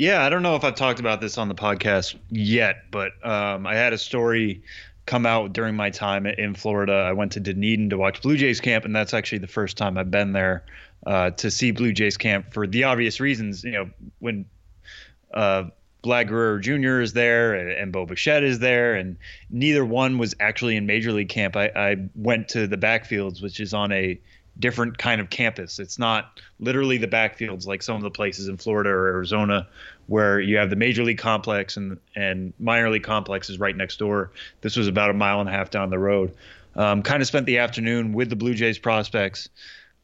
Yeah, 0.03 0.25
I 0.25 0.31
don't 0.31 0.43
know 0.43 0.57
if 0.57 0.65
I've 0.65 0.75
talked 0.75 0.99
about 0.99 1.21
this 1.21 1.39
on 1.39 1.47
the 1.47 1.55
podcast 1.55 2.17
yet, 2.29 2.91
but 2.91 3.13
um, 3.25 3.69
I 3.69 3.77
had 3.77 3.93
a 3.93 3.99
story 3.99 4.65
come 5.07 5.27
out 5.27 5.53
during 5.53 5.77
my 5.77 5.91
time 5.91 6.27
in 6.27 6.57
Florida. 6.57 6.93
I 6.93 7.13
went 7.13 7.31
to 7.33 7.41
Dunedin 7.41 7.91
to 7.91 7.99
watch 7.99 8.21
Blue 8.21 8.37
Jays 8.37 8.61
camp, 8.61 8.85
and 8.85 8.97
that's 8.97 9.15
actually 9.15 9.39
the 9.39 9.47
first 9.47 9.77
time 9.77 9.97
I've 9.97 10.11
been 10.11 10.33
there 10.33 10.65
uh, 11.07 11.31
to 11.31 11.53
see 11.53 11.71
Blue 11.71 11.93
Jays 11.93 12.17
camp 12.17 12.53
for 12.53 12.67
the 12.67 12.83
obvious 12.83 13.21
reasons. 13.21 13.63
You 13.63 13.71
know, 13.71 13.91
when 14.19 14.47
uh, 15.33 15.67
Vlad 16.03 16.27
Guerrero 16.27 16.59
Jr. 16.59 17.01
is 17.01 17.13
there 17.13 17.55
and, 17.55 17.71
and 17.71 17.93
Bo 17.93 18.05
Bichette 18.05 18.43
is 18.43 18.59
there, 18.59 18.97
and 18.97 19.17
neither 19.51 19.85
one 19.85 20.19
was 20.19 20.35
actually 20.41 20.75
in 20.75 20.85
Major 20.85 21.13
League 21.13 21.29
camp. 21.29 21.55
I, 21.55 21.67
I 21.77 21.97
went 22.17 22.49
to 22.49 22.67
the 22.67 22.77
backfields, 22.77 23.41
which 23.41 23.61
is 23.61 23.73
on 23.73 23.93
a 23.93 24.21
different 24.59 24.99
kind 24.99 25.21
of 25.21 25.31
campus. 25.31 25.79
It's 25.79 25.99
not 25.99 26.41
literally 26.61 26.99
the 26.99 27.09
backfields 27.09 27.67
like 27.67 27.83
some 27.83 27.97
of 27.97 28.03
the 28.03 28.11
places 28.11 28.49
in 28.49 28.57
Florida 28.57 28.91
or 28.91 29.09
Arizona 29.09 29.67
where 30.07 30.41
you 30.41 30.57
have 30.59 30.71
the 30.71 30.77
major 30.77 31.05
league 31.05 31.19
complex 31.19 31.77
and 31.77 31.99
and 32.15 32.53
minor 32.59 32.91
league 32.91 33.03
complex 33.03 33.49
is 33.49 33.59
right 33.59 33.77
next 33.77 33.99
door. 33.99 34.31
This 34.61 34.77
was 34.77 34.89
about 34.89 35.11
a 35.11 35.15
mile 35.15 35.41
and 35.41 35.49
a 35.49 35.53
half 35.53 35.71
down 35.71 35.91
the 35.91 35.99
road. 35.99 36.35
Um, 36.75 37.03
kind 37.03 37.21
of 37.21 37.29
spent 37.29 37.47
the 37.47 37.59
afternoon 37.59 38.13
with 38.13 38.31
the 38.31 38.37
Blue 38.37 38.55
Jays 38.55 38.79
prospects, 38.79 39.49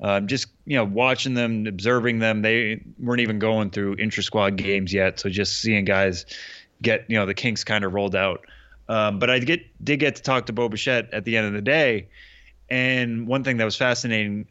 um, 0.00 0.26
just 0.26 0.48
you 0.66 0.76
know 0.76 0.84
watching 0.84 1.34
them, 1.34 1.66
observing 1.66 2.18
them. 2.18 2.42
They 2.42 2.82
weren't 2.98 3.20
even 3.20 3.38
going 3.38 3.70
through 3.70 3.96
intra 3.96 4.22
squad 4.22 4.56
games 4.56 4.92
yet, 4.92 5.18
so 5.18 5.28
just 5.28 5.60
seeing 5.60 5.84
guys 5.84 6.26
get 6.82 7.04
you 7.08 7.16
know 7.18 7.26
the 7.26 7.34
kinks 7.34 7.64
kind 7.64 7.84
of 7.84 7.94
rolled 7.94 8.16
out. 8.16 8.44
Um, 8.88 9.18
but 9.18 9.28
I 9.28 9.38
get 9.40 9.62
did 9.84 9.98
get 9.98 10.16
to 10.16 10.22
talk 10.22 10.46
to 10.46 10.52
Bo 10.52 10.68
Bichette 10.68 11.12
at 11.12 11.24
the 11.24 11.36
end 11.36 11.46
of 11.46 11.52
the 11.52 11.62
day, 11.62 12.08
and 12.70 13.26
one 13.26 13.44
thing 13.44 13.56
that 13.58 13.64
was 13.64 13.76
fascinating 13.76 14.46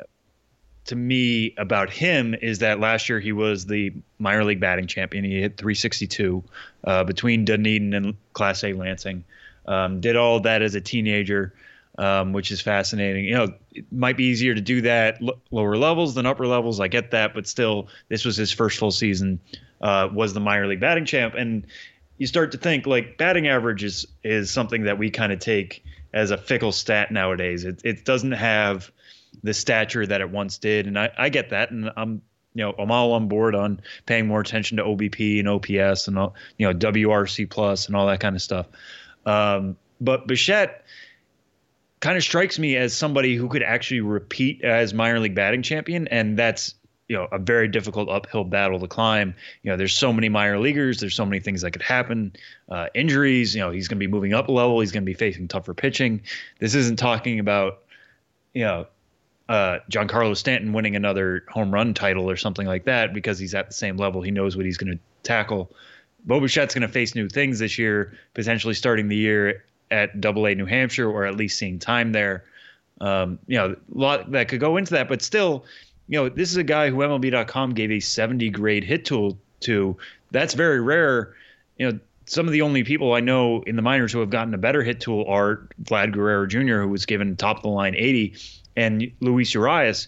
to 0.85 0.95
me 0.95 1.53
about 1.57 1.89
him 1.89 2.33
is 2.33 2.59
that 2.59 2.79
last 2.79 3.09
year 3.09 3.19
he 3.19 3.33
was 3.33 3.65
the 3.65 3.93
minor 4.19 4.43
league 4.43 4.59
batting 4.59 4.87
champion. 4.87 5.23
He 5.23 5.41
hit 5.41 5.57
362 5.57 6.43
uh, 6.85 7.03
between 7.03 7.45
Dunedin 7.45 7.93
and 7.93 8.15
Class 8.33 8.63
A 8.63 8.73
Lansing. 8.73 9.23
Um, 9.65 9.99
did 9.99 10.15
all 10.15 10.39
that 10.41 10.61
as 10.61 10.75
a 10.75 10.81
teenager, 10.81 11.53
um, 11.97 12.31
which 12.31 12.51
is 12.51 12.61
fascinating. 12.61 13.25
You 13.25 13.35
know, 13.35 13.53
it 13.73 13.85
might 13.91 14.15
be 14.15 14.25
easier 14.25 14.55
to 14.55 14.61
do 14.61 14.81
that 14.81 15.21
l- 15.21 15.37
lower 15.51 15.75
levels 15.75 16.15
than 16.15 16.25
upper 16.25 16.47
levels. 16.47 16.79
I 16.79 16.87
get 16.87 17.11
that, 17.11 17.33
but 17.33 17.47
still, 17.47 17.89
this 18.07 18.23
was 18.23 18.37
his 18.37 18.51
first 18.51 18.79
full 18.79 18.91
season. 18.91 19.39
Uh, 19.81 20.09
was 20.11 20.33
the 20.33 20.39
minor 20.39 20.65
league 20.65 20.79
batting 20.79 21.05
champ, 21.05 21.35
and 21.35 21.67
you 22.17 22.25
start 22.25 22.51
to 22.53 22.57
think 22.57 22.87
like 22.87 23.17
batting 23.17 23.47
average 23.47 23.83
is 23.83 24.07
is 24.23 24.49
something 24.49 24.85
that 24.85 24.97
we 24.97 25.11
kind 25.11 25.31
of 25.31 25.37
take 25.37 25.83
as 26.13 26.31
a 26.31 26.37
fickle 26.37 26.71
stat 26.71 27.11
nowadays. 27.11 27.63
It 27.65 27.81
it 27.83 28.05
doesn't 28.05 28.33
have 28.33 28.91
the 29.43 29.53
stature 29.53 30.05
that 30.05 30.21
it 30.21 30.29
once 30.29 30.57
did, 30.57 30.87
and 30.87 30.97
I, 30.97 31.11
I 31.17 31.29
get 31.29 31.49
that, 31.51 31.71
and 31.71 31.91
I'm 31.95 32.21
you 32.53 32.63
know 32.63 32.73
I'm 32.77 32.91
all 32.91 33.13
on 33.13 33.27
board 33.27 33.55
on 33.55 33.81
paying 34.05 34.27
more 34.27 34.41
attention 34.41 34.77
to 34.77 34.83
OBP 34.83 35.39
and 35.39 35.47
OPS 35.47 36.07
and 36.07 36.17
all, 36.17 36.35
you 36.57 36.67
know 36.67 36.73
WRC 36.77 37.49
plus 37.49 37.87
and 37.87 37.95
all 37.95 38.07
that 38.07 38.19
kind 38.19 38.35
of 38.35 38.41
stuff. 38.41 38.67
Um, 39.25 39.77
but 39.99 40.27
Bichette 40.27 40.83
kind 41.99 42.17
of 42.17 42.23
strikes 42.23 42.59
me 42.59 42.75
as 42.75 42.93
somebody 42.93 43.35
who 43.35 43.49
could 43.49 43.63
actually 43.63 44.01
repeat 44.01 44.63
as 44.63 44.93
minor 44.93 45.19
league 45.19 45.35
batting 45.35 45.61
champion, 45.61 46.07
and 46.07 46.37
that's 46.37 46.75
you 47.07 47.15
know 47.15 47.27
a 47.31 47.39
very 47.39 47.67
difficult 47.67 48.09
uphill 48.09 48.43
battle 48.43 48.79
to 48.79 48.87
climb. 48.87 49.33
You 49.63 49.71
know, 49.71 49.77
there's 49.77 49.97
so 49.97 50.11
many 50.11 50.29
minor 50.29 50.59
leaguers. 50.59 50.99
There's 50.99 51.15
so 51.15 51.25
many 51.25 51.39
things 51.39 51.61
that 51.61 51.71
could 51.71 51.81
happen. 51.81 52.33
Uh, 52.69 52.87
injuries. 52.93 53.55
You 53.55 53.61
know, 53.61 53.71
he's 53.71 53.87
going 53.87 53.97
to 53.97 54.05
be 54.05 54.11
moving 54.11 54.33
up 54.33 54.49
a 54.49 54.51
level. 54.51 54.79
He's 54.79 54.91
going 54.91 55.03
to 55.03 55.09
be 55.09 55.13
facing 55.13 55.47
tougher 55.47 55.73
pitching. 55.73 56.21
This 56.59 56.75
isn't 56.75 56.97
talking 56.97 57.39
about 57.39 57.83
you 58.53 58.63
know 58.63 58.87
uh, 59.49 59.79
Giancarlo 59.89 60.35
Stanton 60.35 60.73
winning 60.73 60.95
another 60.95 61.45
home 61.49 61.73
run 61.73 61.93
title 61.93 62.29
or 62.29 62.35
something 62.35 62.67
like 62.67 62.85
that 62.85 63.13
because 63.13 63.39
he's 63.39 63.55
at 63.55 63.67
the 63.67 63.73
same 63.73 63.97
level. 63.97 64.21
He 64.21 64.31
knows 64.31 64.57
what 64.57 64.65
he's 64.65 64.77
going 64.77 64.97
to 64.97 64.99
tackle. 65.23 65.71
Bo 66.25 66.41
Bichette's 66.41 66.73
going 66.73 66.81
to 66.81 66.89
face 66.89 67.15
new 67.15 67.29
things 67.29 67.59
this 67.59 67.77
year, 67.77 68.17
potentially 68.33 68.73
starting 68.73 69.07
the 69.07 69.15
year 69.15 69.63
at 69.91 70.19
Double 70.19 70.45
A 70.45 70.55
New 70.55 70.65
Hampshire 70.65 71.09
or 71.09 71.25
at 71.25 71.37
least 71.37 71.57
seeing 71.57 71.79
time 71.79 72.11
there. 72.11 72.43
Um, 72.99 73.39
you 73.47 73.57
know, 73.57 73.73
a 73.73 73.97
lot 73.97 74.31
that 74.31 74.49
could 74.49 74.59
go 74.59 74.75
into 74.75 74.93
that, 74.95 75.07
but 75.07 75.21
still, 75.21 75.63
you 76.07 76.19
know, 76.19 76.29
this 76.29 76.51
is 76.51 76.57
a 76.57 76.63
guy 76.63 76.89
who 76.89 76.97
MLB.com 76.97 77.73
gave 77.73 77.91
a 77.91 77.99
70 77.99 78.49
grade 78.49 78.83
hit 78.83 79.05
tool 79.05 79.37
to. 79.61 79.97
That's 80.31 80.53
very 80.53 80.81
rare. 80.81 81.35
You 81.77 81.91
know, 81.91 81.99
some 82.25 82.45
of 82.45 82.51
the 82.51 82.61
only 82.61 82.83
people 82.83 83.13
I 83.13 83.19
know 83.19 83.61
in 83.63 83.75
the 83.75 83.81
minors 83.81 84.11
who 84.11 84.19
have 84.19 84.29
gotten 84.29 84.53
a 84.53 84.57
better 84.57 84.83
hit 84.83 84.99
tool 84.99 85.25
are 85.27 85.67
Vlad 85.83 86.13
Guerrero 86.13 86.45
Jr., 86.45 86.81
who 86.81 86.89
was 86.89 87.05
given 87.05 87.35
top 87.35 87.57
of 87.57 87.63
the 87.63 87.69
line 87.69 87.95
80, 87.95 88.35
and 88.75 89.11
Luis 89.21 89.53
Urias. 89.53 90.07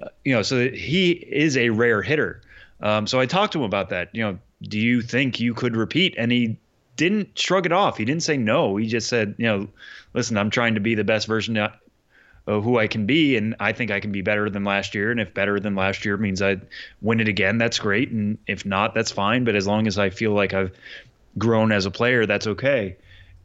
Uh, 0.00 0.08
you 0.24 0.34
know, 0.34 0.42
so 0.42 0.70
he 0.70 1.12
is 1.12 1.56
a 1.56 1.70
rare 1.70 2.02
hitter. 2.02 2.42
Um, 2.80 3.06
so 3.06 3.18
I 3.18 3.26
talked 3.26 3.54
to 3.54 3.58
him 3.58 3.64
about 3.64 3.88
that. 3.90 4.10
You 4.12 4.22
know, 4.22 4.38
do 4.62 4.78
you 4.78 5.00
think 5.00 5.40
you 5.40 5.54
could 5.54 5.76
repeat? 5.76 6.14
And 6.18 6.30
he 6.30 6.58
didn't 6.96 7.38
shrug 7.38 7.66
it 7.66 7.72
off. 7.72 7.96
He 7.96 8.04
didn't 8.04 8.22
say 8.22 8.36
no. 8.36 8.76
He 8.76 8.86
just 8.86 9.08
said, 9.08 9.34
you 9.38 9.46
know, 9.46 9.68
listen, 10.12 10.36
I'm 10.36 10.50
trying 10.50 10.74
to 10.74 10.80
be 10.80 10.94
the 10.94 11.04
best 11.04 11.26
version 11.26 11.54
of 12.46 12.62
who 12.62 12.78
I 12.78 12.86
can 12.86 13.06
be, 13.06 13.36
and 13.36 13.56
I 13.58 13.72
think 13.72 13.90
I 13.90 14.00
can 14.00 14.12
be 14.12 14.22
better 14.22 14.48
than 14.48 14.64
last 14.64 14.94
year. 14.94 15.10
And 15.10 15.20
if 15.20 15.34
better 15.34 15.58
than 15.58 15.74
last 15.74 16.04
year 16.04 16.16
means 16.16 16.40
I 16.40 16.56
win 17.02 17.20
it 17.20 17.28
again, 17.28 17.58
that's 17.58 17.78
great. 17.78 18.10
And 18.10 18.38
if 18.46 18.64
not, 18.64 18.94
that's 18.94 19.10
fine. 19.10 19.44
But 19.44 19.56
as 19.56 19.66
long 19.66 19.86
as 19.86 19.98
I 19.98 20.10
feel 20.10 20.32
like 20.32 20.54
I've 20.54 20.72
grown 21.38 21.72
as 21.72 21.86
a 21.86 21.90
player, 21.90 22.24
that's 22.24 22.46
okay. 22.46 22.96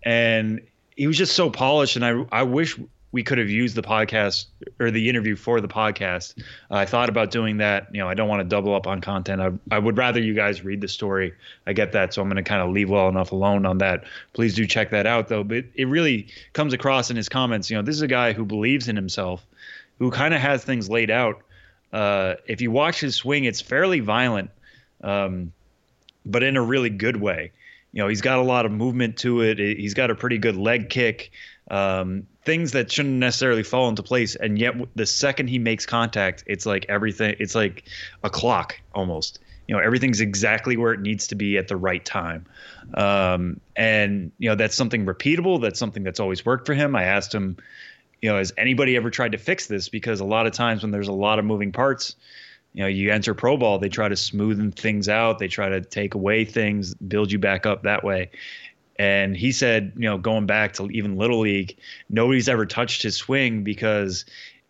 And 0.03 0.61
he 0.95 1.07
was 1.07 1.17
just 1.17 1.35
so 1.35 1.49
polished, 1.49 1.95
and 1.95 2.05
I 2.05 2.25
I 2.31 2.43
wish 2.43 2.77
we 3.11 3.23
could 3.23 3.37
have 3.37 3.49
used 3.49 3.75
the 3.75 3.81
podcast 3.81 4.45
or 4.79 4.89
the 4.89 5.09
interview 5.09 5.35
for 5.35 5.59
the 5.59 5.67
podcast. 5.67 6.37
Uh, 6.69 6.75
I 6.75 6.85
thought 6.85 7.09
about 7.09 7.31
doing 7.31 7.57
that. 7.57 7.87
You 7.93 7.99
know, 7.99 8.07
I 8.07 8.13
don't 8.13 8.29
want 8.29 8.39
to 8.39 8.47
double 8.47 8.73
up 8.73 8.87
on 8.87 9.01
content. 9.01 9.41
I, 9.41 9.51
I 9.75 9.79
would 9.79 9.97
rather 9.97 10.19
you 10.21 10.33
guys 10.33 10.63
read 10.63 10.81
the 10.81 10.87
story. 10.87 11.33
I 11.67 11.73
get 11.73 11.91
that. 11.91 12.13
So 12.13 12.21
I'm 12.21 12.29
going 12.29 12.43
to 12.43 12.47
kind 12.47 12.61
of 12.61 12.69
leave 12.69 12.89
well 12.89 13.09
enough 13.09 13.31
alone 13.31 13.65
on 13.65 13.79
that. 13.79 14.05
Please 14.33 14.55
do 14.55 14.65
check 14.65 14.91
that 14.91 15.05
out, 15.05 15.27
though. 15.27 15.43
But 15.43 15.65
it 15.75 15.85
really 15.85 16.27
comes 16.53 16.73
across 16.73 17.09
in 17.09 17.17
his 17.17 17.27
comments. 17.27 17.69
You 17.69 17.77
know, 17.77 17.83
this 17.83 17.95
is 17.95 18.01
a 18.01 18.07
guy 18.07 18.31
who 18.31 18.45
believes 18.45 18.87
in 18.87 18.95
himself, 18.95 19.45
who 19.99 20.09
kind 20.09 20.33
of 20.33 20.39
has 20.39 20.63
things 20.63 20.89
laid 20.89 21.11
out. 21.11 21.41
Uh, 21.91 22.35
if 22.47 22.61
you 22.61 22.71
watch 22.71 23.01
his 23.01 23.15
swing, 23.15 23.43
it's 23.43 23.59
fairly 23.59 23.99
violent, 23.99 24.49
um, 25.03 25.51
but 26.25 26.43
in 26.43 26.55
a 26.55 26.61
really 26.61 26.89
good 26.89 27.17
way. 27.17 27.51
You 27.91 28.01
know, 28.01 28.07
he's 28.07 28.21
got 28.21 28.39
a 28.39 28.43
lot 28.43 28.65
of 28.65 28.71
movement 28.71 29.17
to 29.17 29.41
it. 29.41 29.59
He's 29.59 29.93
got 29.93 30.09
a 30.09 30.15
pretty 30.15 30.37
good 30.37 30.55
leg 30.55 30.89
kick. 30.89 31.31
Um, 31.69 32.27
things 32.43 32.71
that 32.71 32.91
shouldn't 32.91 33.15
necessarily 33.15 33.63
fall 33.63 33.87
into 33.89 34.03
place. 34.03 34.35
And 34.35 34.57
yet 34.57 34.75
the 34.95 35.05
second 35.05 35.47
he 35.47 35.59
makes 35.59 35.85
contact 35.85 36.43
it's 36.47 36.65
like 36.65 36.85
everything 36.89 37.35
it's 37.39 37.55
like 37.55 37.83
a 38.23 38.29
clock 38.29 38.79
almost. 38.93 39.39
You 39.67 39.75
know 39.75 39.81
everything's 39.81 40.21
exactly 40.21 40.75
where 40.75 40.91
it 40.91 40.99
needs 40.99 41.27
to 41.27 41.35
be 41.35 41.57
at 41.57 41.67
the 41.67 41.77
right 41.77 42.03
time. 42.03 42.45
Um, 42.93 43.61
and 43.75 44.31
you 44.37 44.49
know 44.49 44.55
that's 44.55 44.75
something 44.75 45.05
repeatable. 45.05 45.61
That's 45.61 45.79
something 45.79 46.03
that's 46.03 46.19
always 46.19 46.45
worked 46.45 46.65
for 46.65 46.73
him. 46.73 46.95
I 46.95 47.03
asked 47.03 47.33
him 47.33 47.57
you 48.21 48.29
know 48.29 48.37
has 48.37 48.51
anybody 48.57 48.95
ever 48.95 49.09
tried 49.09 49.31
to 49.33 49.37
fix 49.37 49.67
this? 49.67 49.87
Because 49.87 50.19
a 50.19 50.25
lot 50.25 50.47
of 50.47 50.53
times 50.53 50.81
when 50.81 50.91
there's 50.91 51.07
a 51.07 51.13
lot 51.13 51.39
of 51.39 51.45
moving 51.45 51.71
parts 51.71 52.15
you 52.73 52.81
know 52.81 52.87
you 52.87 53.11
enter 53.11 53.33
pro 53.33 53.57
ball 53.57 53.79
they 53.79 53.89
try 53.89 54.09
to 54.09 54.15
smoothen 54.15 54.73
things 54.73 55.07
out. 55.07 55.39
They 55.39 55.47
try 55.47 55.69
to 55.69 55.81
take 55.81 56.15
away 56.15 56.43
things 56.43 56.95
build 56.95 57.31
you 57.31 57.39
back 57.39 57.65
up 57.65 57.83
that 57.83 58.03
way 58.03 58.31
and 59.01 59.35
he 59.35 59.51
said, 59.51 59.93
you 59.95 60.07
know, 60.07 60.19
going 60.19 60.45
back 60.45 60.73
to 60.73 60.87
even 60.91 61.15
Little 61.15 61.39
League, 61.39 61.75
nobody's 62.07 62.47
ever 62.47 62.67
touched 62.67 63.01
his 63.01 63.15
swing 63.15 63.63
because 63.63 64.25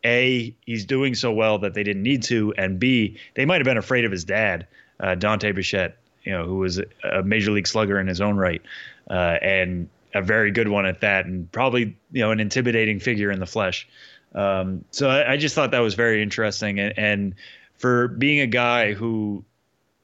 A, 0.05 0.55
he's 0.65 0.85
doing 0.85 1.15
so 1.15 1.33
well 1.33 1.57
that 1.59 1.73
they 1.73 1.83
didn't 1.83 2.03
need 2.03 2.23
to, 2.23 2.53
and 2.57 2.79
B, 2.79 3.17
they 3.33 3.43
might 3.43 3.57
have 3.57 3.65
been 3.65 3.75
afraid 3.75 4.05
of 4.05 4.11
his 4.11 4.23
dad, 4.23 4.67
uh, 5.01 5.15
Dante 5.15 5.51
Bichette, 5.51 5.97
you 6.23 6.31
know, 6.31 6.45
who 6.45 6.59
was 6.59 6.79
a 7.03 7.23
major 7.23 7.51
league 7.51 7.67
slugger 7.67 7.99
in 7.99 8.07
his 8.07 8.21
own 8.21 8.37
right, 8.37 8.61
uh, 9.09 9.35
and 9.41 9.89
a 10.13 10.21
very 10.21 10.51
good 10.51 10.69
one 10.69 10.85
at 10.85 11.01
that, 11.01 11.25
and 11.25 11.51
probably, 11.51 11.97
you 12.13 12.21
know, 12.21 12.31
an 12.31 12.39
intimidating 12.39 13.01
figure 13.01 13.31
in 13.31 13.41
the 13.41 13.45
flesh. 13.45 13.85
Um, 14.33 14.85
so 14.91 15.09
I, 15.09 15.33
I, 15.33 15.37
just 15.37 15.55
thought 15.55 15.71
that 15.71 15.79
was 15.79 15.95
very 15.95 16.23
interesting. 16.23 16.79
And, 16.79 16.97
and 16.97 17.35
for 17.79 18.07
being 18.07 18.39
a 18.39 18.47
guy 18.47 18.93
who 18.93 19.43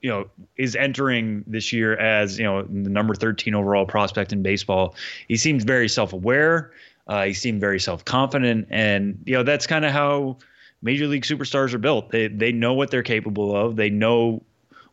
you 0.01 0.09
know 0.09 0.29
is 0.57 0.75
entering 0.75 1.43
this 1.47 1.73
year 1.73 1.97
as 1.97 2.37
you 2.37 2.45
know 2.45 2.63
the 2.63 2.89
number 2.89 3.15
13 3.15 3.55
overall 3.55 3.85
prospect 3.85 4.33
in 4.33 4.41
baseball. 4.41 4.95
He 5.27 5.37
seems 5.37 5.63
very 5.63 5.89
self-aware. 5.89 6.71
Uh, 7.07 7.25
he 7.25 7.33
seemed 7.33 7.61
very 7.61 7.79
self-confident. 7.79 8.67
And 8.69 9.21
you 9.25 9.33
know 9.33 9.43
that's 9.43 9.67
kind 9.67 9.85
of 9.85 9.91
how 9.91 10.37
major 10.81 11.07
league 11.07 11.23
superstars 11.23 11.73
are 11.73 11.79
built. 11.79 12.11
They 12.11 12.27
they 12.27 12.51
know 12.51 12.73
what 12.73 12.91
they're 12.91 13.03
capable 13.03 13.55
of. 13.55 13.75
They 13.75 13.89
know 13.89 14.43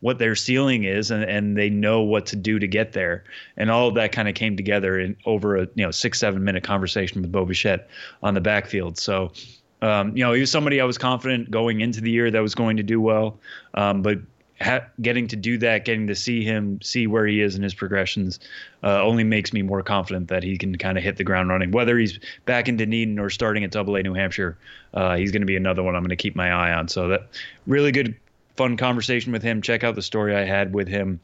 what 0.00 0.18
their 0.18 0.34
ceiling 0.34 0.84
is 0.84 1.11
and, 1.11 1.25
and 1.25 1.56
they 1.56 1.70
know 1.70 2.02
what 2.02 2.26
to 2.26 2.37
do 2.37 2.58
to 2.58 2.66
get 2.66 2.92
there. 2.92 3.25
And 3.56 3.70
all 3.70 3.88
of 3.88 3.94
that 3.94 4.12
kind 4.12 4.28
of 4.28 4.34
came 4.34 4.54
together 4.54 5.00
in 5.00 5.16
over 5.25 5.56
a 5.56 5.62
you 5.75 5.84
know 5.84 5.90
six 5.90 6.18
seven 6.18 6.44
minute 6.44 6.62
conversation 6.62 7.23
with 7.23 7.32
Bo 7.32 7.44
Bichette 7.44 7.88
on 8.23 8.34
the 8.34 8.40
backfield. 8.40 8.99
So 8.99 9.32
um, 9.84 10.16
you 10.16 10.25
know, 10.25 10.32
he 10.32 10.40
was 10.40 10.50
somebody 10.50 10.80
I 10.80 10.84
was 10.84 10.96
confident 10.96 11.50
going 11.50 11.80
into 11.82 12.00
the 12.00 12.11
year 12.11 12.30
that 12.30 12.40
was 12.40 12.54
going 12.54 12.78
to 12.78 12.82
do 12.82 13.00
well. 13.00 13.38
Um, 13.75 14.00
but 14.00 14.18
ha- 14.61 14.87
getting 15.00 15.28
to 15.28 15.37
do 15.37 15.58
that, 15.58 15.84
getting 15.84 16.06
to 16.06 16.14
see 16.14 16.44
him, 16.44 16.80
see 16.82 17.06
where 17.06 17.26
he 17.26 17.40
is 17.40 17.56
in 17.56 17.62
his 17.62 17.75
progressions, 17.75 18.40
uh, 18.82 19.02
only 19.02 19.25
makes 19.25 19.52
me 19.52 19.62
more 19.62 19.82
confident 19.82 20.28
that 20.28 20.42
he 20.42 20.56
can 20.56 20.76
kind 20.78 20.96
of 20.99 21.04
hit 21.04 21.16
the 21.16 21.25
ground 21.25 21.49
running. 21.49 21.70
Whether 21.70 21.99
he's 21.99 22.18
back 22.44 22.68
in 22.68 22.76
Dunedin 22.76 23.18
or 23.18 23.30
starting 23.30 23.64
at 23.64 23.70
Double 23.70 23.96
A 23.96 24.02
New 24.02 24.14
Hampshire, 24.14 24.56
uh, 24.92 25.16
he's 25.16 25.32
going 25.32 25.42
to 25.42 25.46
be 25.46 25.56
another 25.56 25.82
one 25.82 25.96
I'm 25.96 26.02
going 26.02 26.11
to 26.11 26.16
keep 26.16 26.37
my 26.37 26.50
eye 26.50 26.73
on. 26.73 26.88
So 26.88 27.08
that 27.08 27.28
really 27.66 27.92
good, 27.92 28.16
fun 28.56 28.76
conversation 28.76 29.32
with 29.32 29.42
him. 29.42 29.62
Check 29.62 29.84
out 29.84 29.94
the 29.94 30.02
story 30.02 30.34
I 30.34 30.44
had 30.44 30.75
with 30.75 30.88
him 30.88 31.20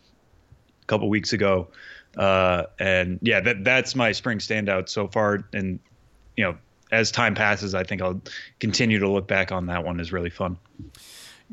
a 0.83 0.87
couple 0.87 1.09
weeks 1.09 1.33
ago. 1.33 1.69
Uh, 2.17 2.65
and 2.79 3.21
yeah, 3.23 3.41
that 3.41 3.63
that's 3.63 3.95
my 3.95 4.13
spring 4.13 4.39
standout 4.39 4.89
so 4.89 5.07
far. 5.07 5.45
And 5.53 5.79
you 6.37 6.45
know, 6.45 6.59
as 6.91 7.13
time 7.13 7.37
passes, 7.37 7.75
I 7.75 7.85
think 7.85 8.03
I'll 8.03 8.21
continue 8.59 8.99
to 8.99 9.09
look 9.09 9.29
back 9.29 9.53
on 9.53 9.67
that 9.67 9.85
one 9.85 10.01
as 10.01 10.13
really 10.13 10.31
fun. 10.31 10.59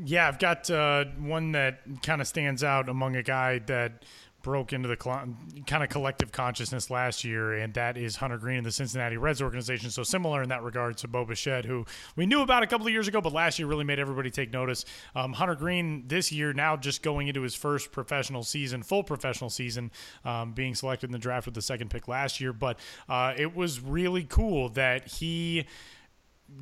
Yeah, 0.04 0.28
I've 0.28 0.38
got 0.38 0.70
uh, 0.70 1.06
one 1.20 1.54
that 1.54 1.80
kind 2.04 2.22
of 2.22 2.28
stands 2.28 2.64
out 2.64 2.88
among 2.88 3.16
a 3.16 3.24
guy 3.24 3.60
that 3.60 4.04
broke 4.44 4.72
into 4.72 4.88
the 4.88 4.96
cl- 5.02 5.36
kind 5.66 5.84
of 5.84 5.90
collective 5.90 6.32
consciousness 6.32 6.92
last 6.92 7.24
year, 7.24 7.54
and 7.54 7.74
that 7.74 7.98
is 7.98 8.16
Hunter 8.16 8.38
Greene 8.38 8.58
and 8.58 8.66
the 8.66 8.72
Cincinnati 8.72 9.18
Reds 9.18 9.42
organization. 9.42 9.90
So 9.90 10.04
similar 10.04 10.44
in 10.44 10.50
that 10.50 10.64
regard 10.64 10.98
to 10.98 11.08
Bo 11.08 11.26
Bichette, 11.26 11.66
who 11.66 11.84
we 12.16 12.28
knew 12.28 12.42
about 12.42 12.62
a 12.62 12.68
couple 12.68 12.86
of 12.86 12.94
years 12.94 13.08
ago, 13.08 13.20
but 13.22 13.34
last 13.34 13.58
year 13.58 13.68
really 13.68 13.84
made 13.84 13.98
everybody 13.98 14.30
take 14.30 14.54
notice. 14.54 14.86
Um, 15.16 15.34
Hunter 15.34 15.56
Greene 15.56 16.08
this 16.08 16.32
year 16.32 16.54
now 16.54 16.78
just 16.78 17.02
going 17.02 17.28
into 17.28 17.42
his 17.42 17.56
first 17.56 17.92
professional 17.92 18.44
season, 18.44 18.84
full 18.84 19.04
professional 19.04 19.50
season, 19.50 19.92
um, 20.24 20.54
being 20.54 20.76
selected 20.76 21.08
in 21.08 21.12
the 21.12 21.20
draft 21.20 21.48
with 21.48 21.56
the 21.56 21.62
second 21.62 21.90
pick 21.90 22.08
last 22.08 22.40
year. 22.40 22.54
But 22.54 22.80
uh, 23.10 23.34
it 23.36 23.56
was 23.56 23.82
really 23.82 24.24
cool 24.24 24.70
that 24.70 25.08
he 25.08 25.66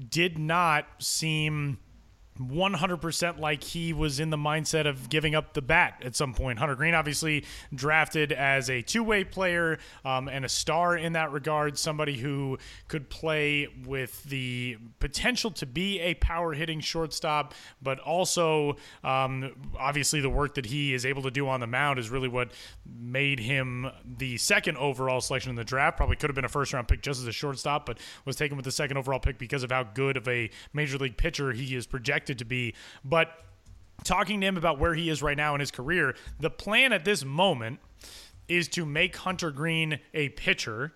did 0.10 0.40
not 0.40 0.88
seem 1.00 1.78
100% 2.40 3.40
like 3.40 3.64
he 3.64 3.94
was 3.94 4.20
in 4.20 4.30
the 4.30 4.38
mindset 4.38 4.86
of 4.86 5.10
giving 5.10 5.36
up 5.36 5.54
the 5.54 5.62
bat 5.62 6.02
at 6.04 6.16
some 6.16 6.34
point. 6.34 6.60
Hunter 6.60 6.76
Greene, 6.76 6.94
obviously 6.94 7.46
drafted 7.74 8.34
as 8.34 8.70
a 8.70 8.82
two 8.82 9.04
way 9.04 9.24
player 9.24 9.80
um, 10.04 10.28
and 10.28 10.44
a 10.44 10.50
star 10.50 10.98
in 10.98 11.14
that 11.14 11.32
regard, 11.32 11.78
somebody 11.78 12.18
who 12.18 12.58
could 12.90 13.10
play 13.10 13.68
with 13.86 14.22
the 14.26 14.78
potential 15.00 15.50
to 15.52 15.66
be 15.66 16.00
a 16.02 16.14
power 16.16 16.54
hitting 16.54 16.82
shortstop, 16.82 17.54
but 17.82 18.00
also 18.00 18.76
um, 19.04 19.54
obviously 19.80 20.20
the 20.20 20.30
work 20.30 20.56
that 20.56 20.66
he 20.66 20.94
is 20.94 21.06
able 21.06 21.22
to 21.22 21.32
do 21.32 21.48
on 21.48 21.62
the 21.62 21.68
mound 21.68 22.00
is 22.00 22.10
really 22.10 22.28
what 22.28 22.52
made 22.86 23.40
him 23.40 23.90
the 24.18 24.38
second 24.38 24.76
overall 24.78 25.22
selection 25.22 25.52
in 25.52 25.56
the 25.56 25.64
draft. 25.64 25.96
Probably 25.96 26.18
could 26.18 26.30
have 26.30 26.36
been 26.36 26.44
a 26.44 26.50
first 26.50 26.74
round 26.74 26.90
pick 26.90 27.02
just 27.02 27.22
as 27.22 27.28
a 27.28 27.32
shortstop, 27.32 27.86
but 27.86 27.98
was 28.26 28.36
taken 28.36 28.58
with 28.58 28.66
the 28.66 28.72
second 28.72 28.98
overall 28.98 29.20
pick 29.20 29.38
because 29.38 29.64
of 29.64 29.72
how 29.72 29.84
good 29.84 30.18
of 30.18 30.28
a 30.28 30.50
major 30.74 30.98
league 30.98 31.16
pitcher 31.16 31.54
he 31.54 31.76
is 31.76 31.88
projected 31.88 32.25
expected 32.26 32.40
to 32.40 32.46
be. 32.46 32.74
But 33.04 33.30
talking 34.04 34.42
to 34.42 34.48
him 34.48 34.58
about 34.58 34.80
where 34.80 34.94
he 34.96 35.10
is 35.10 35.22
right 35.22 35.38
now 35.38 35.54
in 35.54 35.60
his 35.60 35.72
career, 35.72 36.16
the 36.40 36.50
plan 36.50 36.92
at 36.92 37.06
this 37.06 37.24
moment 37.24 37.80
is 38.48 38.68
to 38.70 38.86
make 38.86 39.16
Hunter 39.18 39.52
Greene 39.52 40.00
a 40.14 40.30
pitcher 40.30 40.94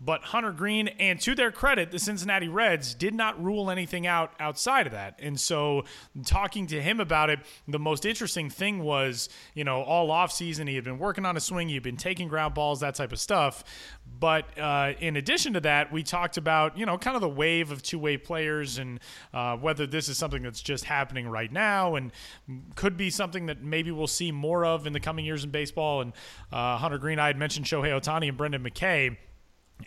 but 0.00 0.22
Hunter 0.22 0.52
Greene, 0.52 0.88
and 0.88 1.20
to 1.20 1.34
their 1.34 1.50
credit, 1.50 1.90
the 1.90 1.98
Cincinnati 1.98 2.48
Reds 2.48 2.94
did 2.94 3.14
not 3.14 3.42
rule 3.42 3.68
anything 3.68 4.06
out 4.06 4.32
outside 4.38 4.86
of 4.86 4.92
that. 4.92 5.18
And 5.20 5.38
so, 5.40 5.84
talking 6.24 6.68
to 6.68 6.80
him 6.80 7.00
about 7.00 7.30
it, 7.30 7.40
the 7.66 7.80
most 7.80 8.06
interesting 8.06 8.48
thing 8.48 8.84
was, 8.84 9.28
you 9.54 9.64
know, 9.64 9.82
all 9.82 10.08
offseason, 10.10 10.68
he 10.68 10.76
had 10.76 10.84
been 10.84 11.00
working 11.00 11.26
on 11.26 11.36
a 11.36 11.40
swing, 11.40 11.68
he 11.68 11.74
had 11.74 11.82
been 11.82 11.96
taking 11.96 12.28
ground 12.28 12.54
balls, 12.54 12.78
that 12.80 12.94
type 12.94 13.12
of 13.12 13.18
stuff. 13.18 13.64
But 14.20 14.56
uh, 14.58 14.92
in 15.00 15.16
addition 15.16 15.52
to 15.54 15.60
that, 15.60 15.92
we 15.92 16.04
talked 16.04 16.36
about, 16.36 16.78
you 16.78 16.86
know, 16.86 16.96
kind 16.96 17.16
of 17.16 17.20
the 17.20 17.28
wave 17.28 17.72
of 17.72 17.82
two 17.82 17.98
way 17.98 18.16
players 18.16 18.78
and 18.78 19.00
uh, 19.34 19.56
whether 19.56 19.86
this 19.86 20.08
is 20.08 20.16
something 20.16 20.42
that's 20.42 20.60
just 20.60 20.84
happening 20.84 21.28
right 21.28 21.52
now 21.52 21.96
and 21.96 22.12
could 22.76 22.96
be 22.96 23.10
something 23.10 23.46
that 23.46 23.62
maybe 23.62 23.90
we'll 23.90 24.06
see 24.06 24.30
more 24.30 24.64
of 24.64 24.86
in 24.86 24.92
the 24.92 25.00
coming 25.00 25.24
years 25.24 25.44
in 25.44 25.50
baseball. 25.50 26.00
And 26.00 26.12
uh, 26.52 26.76
Hunter 26.76 26.98
Greene, 26.98 27.18
I 27.18 27.26
had 27.26 27.36
mentioned 27.36 27.66
Shohei 27.66 28.00
Ohtani 28.00 28.28
and 28.28 28.36
Brendan 28.36 28.62
McKay 28.62 29.16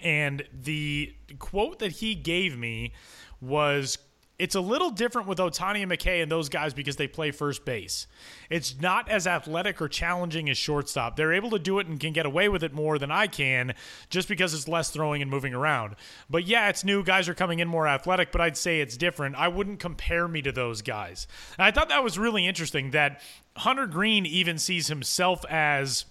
and 0.02 0.44
the 0.54 1.14
quote 1.40 1.80
that 1.80 1.94
he 1.94 2.16
gave 2.16 2.58
me 2.58 2.94
was 3.40 3.98
it's 4.42 4.56
a 4.56 4.62
little 4.62 4.90
different 4.90 5.28
with 5.28 5.38
Ohtani 5.38 5.84
and 5.84 5.92
McKay 5.92 6.24
and 6.24 6.32
those 6.32 6.50
guys 6.50 6.74
because 6.74 6.96
they 6.96 7.08
play 7.08 7.30
first 7.30 7.64
base. 7.64 8.08
It's 8.50 8.82
not 8.82 9.08
as 9.08 9.28
athletic 9.28 9.80
or 9.80 9.88
challenging 9.88 10.50
as 10.50 10.58
shortstop. 10.58 11.16
They're 11.16 11.34
able 11.34 11.52
to 11.52 11.60
do 11.60 11.78
it 11.78 11.86
and 11.86 12.00
can 12.00 12.12
get 12.12 12.26
away 12.26 12.50
with 12.50 12.64
it 12.64 12.74
more 12.74 12.98
than 12.98 13.12
I 13.12 13.28
can 13.28 13.76
just 14.10 14.28
because 14.28 14.56
it's 14.56 14.68
less 14.68 14.90
throwing 14.90 15.22
and 15.22 15.30
moving 15.30 15.54
around. 15.54 15.96
But 16.28 16.48
yeah, 16.48 16.70
it's 16.70 16.84
new. 16.84 17.04
Guys 17.04 17.30
are 17.30 17.36
coming 17.36 17.60
in 17.60 17.68
more 17.68 17.88
athletic, 17.88 18.32
but 18.32 18.42
I'd 18.42 18.58
say 18.58 18.82
it's 18.82 18.98
different. 18.98 19.36
I 19.36 19.48
wouldn't 19.48 19.80
compare 19.80 20.28
me 20.28 20.42
to 20.42 20.52
those 20.52 20.82
guys. 20.82 21.28
And 21.60 21.66
I 21.68 21.70
thought 21.70 21.90
that 21.90 22.04
was 22.04 22.18
really 22.18 22.48
interesting 22.48 22.90
that 22.92 23.22
Hunter 23.58 23.86
Greene 23.86 24.26
even 24.26 24.58
sees 24.58 24.88
himself 24.88 25.46
as 25.52 26.06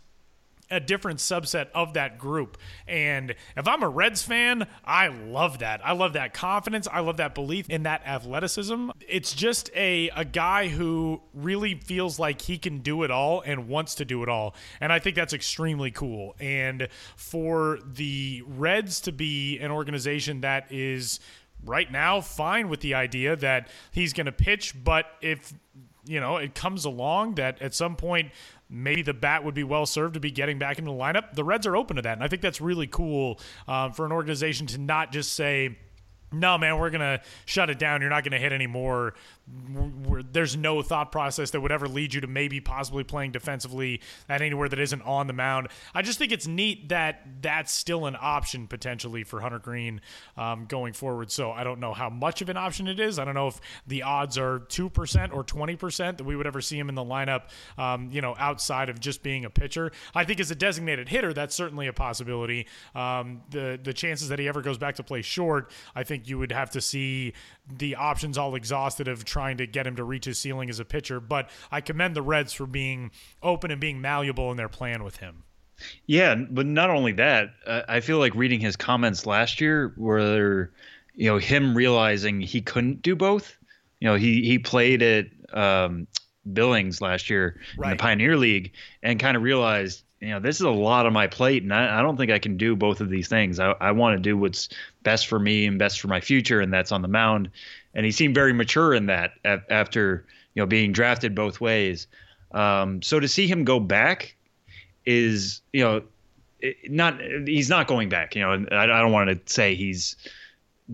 a 0.71 0.81
different 0.81 1.19
subset 1.19 1.69
of 1.75 1.95
that 1.95 2.19
group. 2.19 2.57
And 2.87 3.35
if 3.57 3.67
I'm 3.67 3.83
a 3.83 3.89
Reds 3.89 4.23
fan, 4.23 4.67
I 4.85 5.09
love 5.09 5.59
that. 5.59 5.81
I 5.85 5.93
love 5.93 6.13
that 6.15 6.35
confidence. 6.35 6.87
I 6.91 7.01
love 7.01 7.17
that 7.19 7.35
belief 7.35 7.69
in 7.69 7.83
that 7.85 8.07
athleticism. 8.07 8.91
It's 9.07 9.35
just 9.35 9.71
a, 9.75 10.11
a 10.15 10.25
guy 10.25 10.69
who 10.69 11.23
really 11.35 11.75
feels 11.75 12.19
like 12.19 12.43
he 12.43 12.59
can 12.59 12.79
do 12.79 13.03
it 13.03 13.11
all 13.11 13.43
and 13.43 13.69
wants 13.69 13.97
to 13.97 14.05
do 14.05 14.23
it 14.23 14.29
all. 14.29 14.55
And 14.81 14.93
I 14.93 14.99
think 14.99 15.17
that's 15.17 15.33
extremely 15.33 15.91
cool. 15.91 16.37
And 16.39 16.89
for 17.17 17.79
the 17.85 18.43
Reds 18.47 19.01
to 19.03 19.13
be 19.13 19.59
an 19.59 19.71
organization 19.71 20.43
that 20.43 20.71
is 20.71 21.21
right 21.65 21.91
now 21.91 22.21
fine 22.21 22.69
with 22.69 22.81
the 22.81 22.95
idea 22.95 23.37
that 23.37 23.69
he's 23.91 24.13
going 24.13 24.27
to 24.27 24.33
pitch, 24.33 24.75
but 24.83 25.07
if 25.21 25.53
you 26.07 26.19
know, 26.19 26.39
it 26.39 26.55
comes 26.55 26.85
along 26.85 27.35
that 27.35 27.61
at 27.61 27.75
some 27.75 27.95
point 27.95 28.33
maybe 28.71 29.03
the 29.03 29.15
bat 29.15 29.45
would 29.45 29.55
be 29.55 29.65
well 29.65 29.87
served 29.87 30.15
to 30.15 30.21
be 30.21 30.31
getting 30.31 30.59
back 30.59 30.79
into 30.79 30.91
the 30.91 30.97
lineup. 30.97 31.35
The 31.35 31.45
Reds 31.45 31.67
are 31.67 31.77
open 31.77 31.97
to 31.97 32.03
that, 32.03 32.15
and 32.15 32.25
I 32.25 32.29
think 32.29 32.43
that's 32.43 32.61
really 32.61 32.87
cool 32.87 33.41
uh, 33.67 33.91
for 33.91 34.07
an 34.07 34.13
organization 34.13 34.67
to 34.69 34.79
not 34.79 35.13
just 35.13 35.33
say 35.33 35.77
no, 36.33 36.57
man, 36.59 36.79
we're 36.79 36.91
to 37.01 37.21
shut 37.45 37.71
it 37.71 37.79
down. 37.79 38.01
You're 38.01 38.11
not 38.11 38.23
to 38.33 38.39
hit 38.39 38.53
anymore. 38.53 39.15
We're, 40.05 40.23
there's 40.23 40.57
no 40.57 40.81
thought 40.83 41.11
process 41.11 41.51
that 41.51 41.61
would 41.61 41.73
ever 41.73 41.89
lead 41.89 42.15
you 42.15 42.21
to 42.21 42.27
maybe 42.27 42.61
possibly 42.61 43.03
playing 43.03 43.33
defensively 43.33 44.01
at 44.29 44.43
anywhere 44.43 44.69
that 44.69 44.79
isn't 44.79 45.03
on 45.03 45.27
the 45.27 45.33
mound. 45.33 45.69
I 45.95 46.03
just 46.03 46.19
think 46.19 46.31
it's 46.31 46.47
neat 46.47 46.89
that 46.91 47.43
that's 47.43 47.73
still 47.73 48.07
an 48.07 48.17
option 48.21 48.69
potentially 48.69 49.25
for 49.25 49.41
Hunter 49.41 49.59
Greene 49.59 50.01
um, 50.37 50.67
going 50.67 50.93
forward. 50.93 51.33
So 51.33 51.51
I 51.51 51.65
don't 51.65 51.81
know 51.81 51.93
how 51.93 52.11
much 52.11 52.43
of 52.43 52.49
an 52.49 52.57
option 52.57 52.87
it 52.87 53.01
is. 53.01 53.19
I 53.19 53.25
don't 53.25 53.35
know 53.35 53.49
if 53.49 53.61
the 53.87 54.03
odds 54.03 54.39
are 54.39 54.61
2% 54.61 55.33
or 55.33 55.45
20% 55.45 56.17
that 56.17 56.25
we 56.25 56.37
would 56.37 56.47
ever 56.47 56.61
see 56.61 56.79
him 56.79 56.89
in 56.89 56.95
the 56.95 57.05
lineup, 57.05 57.45
um, 57.77 58.09
you 58.13 58.21
know, 58.21 58.37
outside 58.39 58.89
of 58.89 59.01
just 59.01 59.23
being 59.23 59.45
a 59.45 59.51
pitcher. 59.51 59.91
I 60.15 60.25
think 60.25 60.39
as 60.39 60.51
a 60.51 60.55
designated 60.55 61.09
hitter, 61.09 61.33
that's 61.33 61.55
certainly 61.55 61.89
a 61.89 61.93
possibility. 61.93 62.67
Um, 62.95 63.43
the, 63.51 63.79
the 63.83 63.93
chances 63.93 64.29
that 64.29 64.39
he 64.39 64.47
ever 64.47 64.63
goes 64.63 64.79
back 64.79 64.97
to 64.97 65.03
play 65.03 65.23
short, 65.23 65.73
I 65.95 66.05
think 66.05 66.29
you 66.29 66.39
would 66.39 66.53
have 66.53 66.71
to 66.71 66.81
see 66.81 67.33
the 67.69 67.95
options 67.95 68.37
all 68.39 68.55
exhausted 68.55 69.09
of 69.09 69.25
trying 69.25 69.40
to 69.59 69.67
get 69.67 69.87
him 69.87 69.97
to 69.97 70.05
reach 70.05 70.25
his 70.25 70.39
ceiling 70.39 70.71
as 70.71 70.81
a 70.81 70.85
pitcher. 70.85 71.21
But 71.21 71.51
I 71.71 71.81
commend 71.81 72.15
the 72.15 72.23
Reds 72.23 72.53
for 72.53 72.67
being 72.67 73.11
open 73.43 73.71
and 73.71 73.81
being 73.81 74.01
malleable 74.01 74.51
in 74.51 74.57
their 74.57 74.69
plan 74.69 75.03
with 75.03 75.17
him. 75.17 75.45
Yeah, 76.07 76.35
but 76.35 76.67
not 76.67 76.91
only 76.91 77.13
that, 77.13 77.55
uh, 77.67 77.83
I 77.89 78.01
feel 78.01 78.19
like 78.19 78.35
reading 78.35 78.61
his 78.61 78.77
comments 78.77 79.25
last 79.25 79.61
year 79.61 79.95
were, 79.97 80.71
you 81.15 81.27
know, 81.31 81.39
him 81.39 81.75
realizing 81.75 82.41
he 82.41 82.61
couldn't 82.61 83.03
do 83.03 83.17
both. 83.17 83.57
You 84.01 84.09
know, 84.09 84.17
he 84.17 84.43
he 84.43 84.59
played 84.59 85.03
at 85.03 85.27
um, 85.53 86.07
Billings 86.53 87.01
last 87.01 87.31
year 87.31 87.61
right. 87.77 87.93
in 87.93 87.97
the 87.97 88.01
Pioneer 88.01 88.37
League 88.37 88.73
and 89.03 89.19
kind 89.19 89.37
of 89.37 89.43
realized, 89.43 90.03
you 90.21 90.29
know, 90.29 90.41
this 90.41 90.57
is 90.57 90.63
a 90.63 90.71
lot 90.71 91.07
on 91.07 91.13
my 91.13 91.27
plate, 91.27 91.63
and 91.63 91.73
I, 91.73 91.99
I 91.99 92.03
don't 92.03 92.17
think 92.17 92.31
I 92.31 92.39
can 92.39 92.57
do 92.57 92.77
both 92.77 93.01
of 93.01 93.09
these 93.09 93.29
things. 93.29 93.59
I, 93.59 93.75
I 93.81 93.93
want 93.93 94.17
to 94.17 94.23
do 94.23 94.37
what's 94.37 94.69
best 95.03 95.27
for 95.27 95.39
me 95.39 95.67
and 95.67 95.79
best 95.79 96.01
for 96.01 96.09
my 96.09 96.21
future, 96.21 96.61
and 96.61 96.73
that's 96.73 96.93
on 96.93 97.01
the 97.01 97.09
mound. 97.09 97.51
And 97.95 98.05
he 98.05 98.13
seemed 98.13 98.35
very 98.35 98.53
mature 98.53 98.93
in 98.93 99.07
that 99.07 99.33
after 99.45 100.27
you 100.55 100.63
know 100.63 100.67
being 100.67 100.93
drafted 100.93 101.35
both 101.35 101.61
ways. 101.61 102.07
Um, 102.53 103.01
so 103.01 103.19
to 103.19 103.29
see 103.29 103.47
him 103.47 103.65
go 103.65 103.81
back 103.81 104.37
is 105.07 105.63
you 105.73 105.85
know 105.85 106.03
not 106.89 107.19
he's 107.47 107.71
not 107.71 107.87
going 107.87 108.11
back. 108.11 108.37
You 108.37 108.43
know, 108.43 108.67
I, 108.71 108.83
I 108.83 108.87
don't 108.87 109.13
want 109.13 109.31
to 109.31 109.53
say 109.53 109.75
he's 109.75 110.17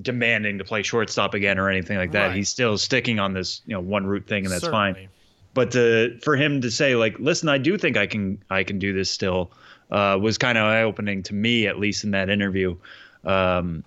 demanding 0.01 0.59
to 0.59 0.65
play 0.65 0.83
shortstop 0.83 1.35
again 1.35 1.59
or 1.59 1.69
anything 1.69 1.97
like 1.97 2.13
that. 2.13 2.29
Right. 2.29 2.37
He's 2.37 2.49
still 2.49 2.79
sticking 2.79 3.19
on 3.19 3.33
this, 3.33 3.63
you 3.67 3.75
know, 3.75 3.81
one 3.81 4.07
route 4.07 4.27
thing, 4.27 4.45
and 4.45 4.53
that's 4.53 4.69
fine. 4.69 5.09
But 5.57 5.71
to, 5.71 6.19
for 6.23 6.37
him 6.37 6.61
to 6.61 6.71
say 6.71 6.97
like, 6.97 7.19
listen, 7.19 7.49
I 7.49 7.57
do 7.57 7.79
think 7.79 7.97
I 7.97 8.07
can 8.07 8.45
I 8.51 8.63
can 8.63 8.79
do 8.79 8.93
this 8.93 9.09
still, 9.09 9.53
uh, 9.91 10.19
was 10.21 10.37
kind 10.37 10.59
of 10.59 10.65
eye 10.65 10.83
opening 10.83 11.23
to 11.23 11.35
me 11.35 11.67
at 11.67 11.79
least 11.79 12.05
in 12.05 12.11
that 12.11 12.29
interview, 12.29 12.77
um, 13.25 13.83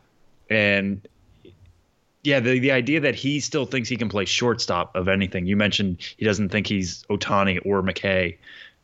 and 0.49 1.07
yeah, 2.23 2.39
the 2.39 2.57
the 2.57 2.71
idea 2.71 2.99
that 3.01 3.13
he 3.13 3.39
still 3.39 3.67
thinks 3.67 3.87
he 3.87 3.97
can 3.97 4.09
play 4.09 4.25
shortstop 4.25 4.95
of 4.95 5.07
anything. 5.07 5.45
You 5.45 5.55
mentioned 5.55 6.01
he 6.17 6.25
doesn't 6.25 6.49
think 6.49 6.65
he's 6.65 7.03
Ohtani 7.03 7.59
or 7.63 7.83
McKay 7.83 8.35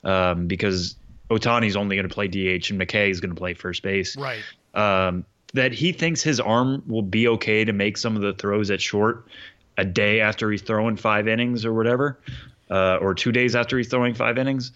um, 0.03 0.45
because 0.45 0.95
Ohtani's 1.31 1.75
only 1.75 1.95
going 1.95 2.07
to 2.07 2.13
play 2.13 2.27
DH 2.27 2.69
and 2.69 2.79
McKay 2.79 3.09
is 3.09 3.19
going 3.19 3.33
to 3.33 3.35
play 3.35 3.55
first 3.55 3.81
base. 3.81 4.15
Right. 4.15 4.43
Um, 4.75 5.25
that 5.55 5.73
he 5.73 5.91
thinks 5.91 6.21
his 6.21 6.39
arm 6.39 6.83
will 6.85 7.01
be 7.01 7.27
okay 7.29 7.65
to 7.65 7.73
make 7.73 7.97
some 7.97 8.15
of 8.15 8.21
the 8.21 8.33
throws 8.33 8.69
at 8.69 8.79
short 8.79 9.25
a 9.77 9.85
day 9.85 10.21
after 10.21 10.51
he's 10.51 10.61
throwing 10.61 10.95
five 10.95 11.27
innings 11.27 11.65
or 11.65 11.73
whatever, 11.73 12.19
uh, 12.69 12.97
or 12.97 13.13
two 13.13 13.31
days 13.31 13.55
after 13.55 13.77
he's 13.77 13.87
throwing 13.89 14.13
five 14.13 14.37
innings. 14.37 14.71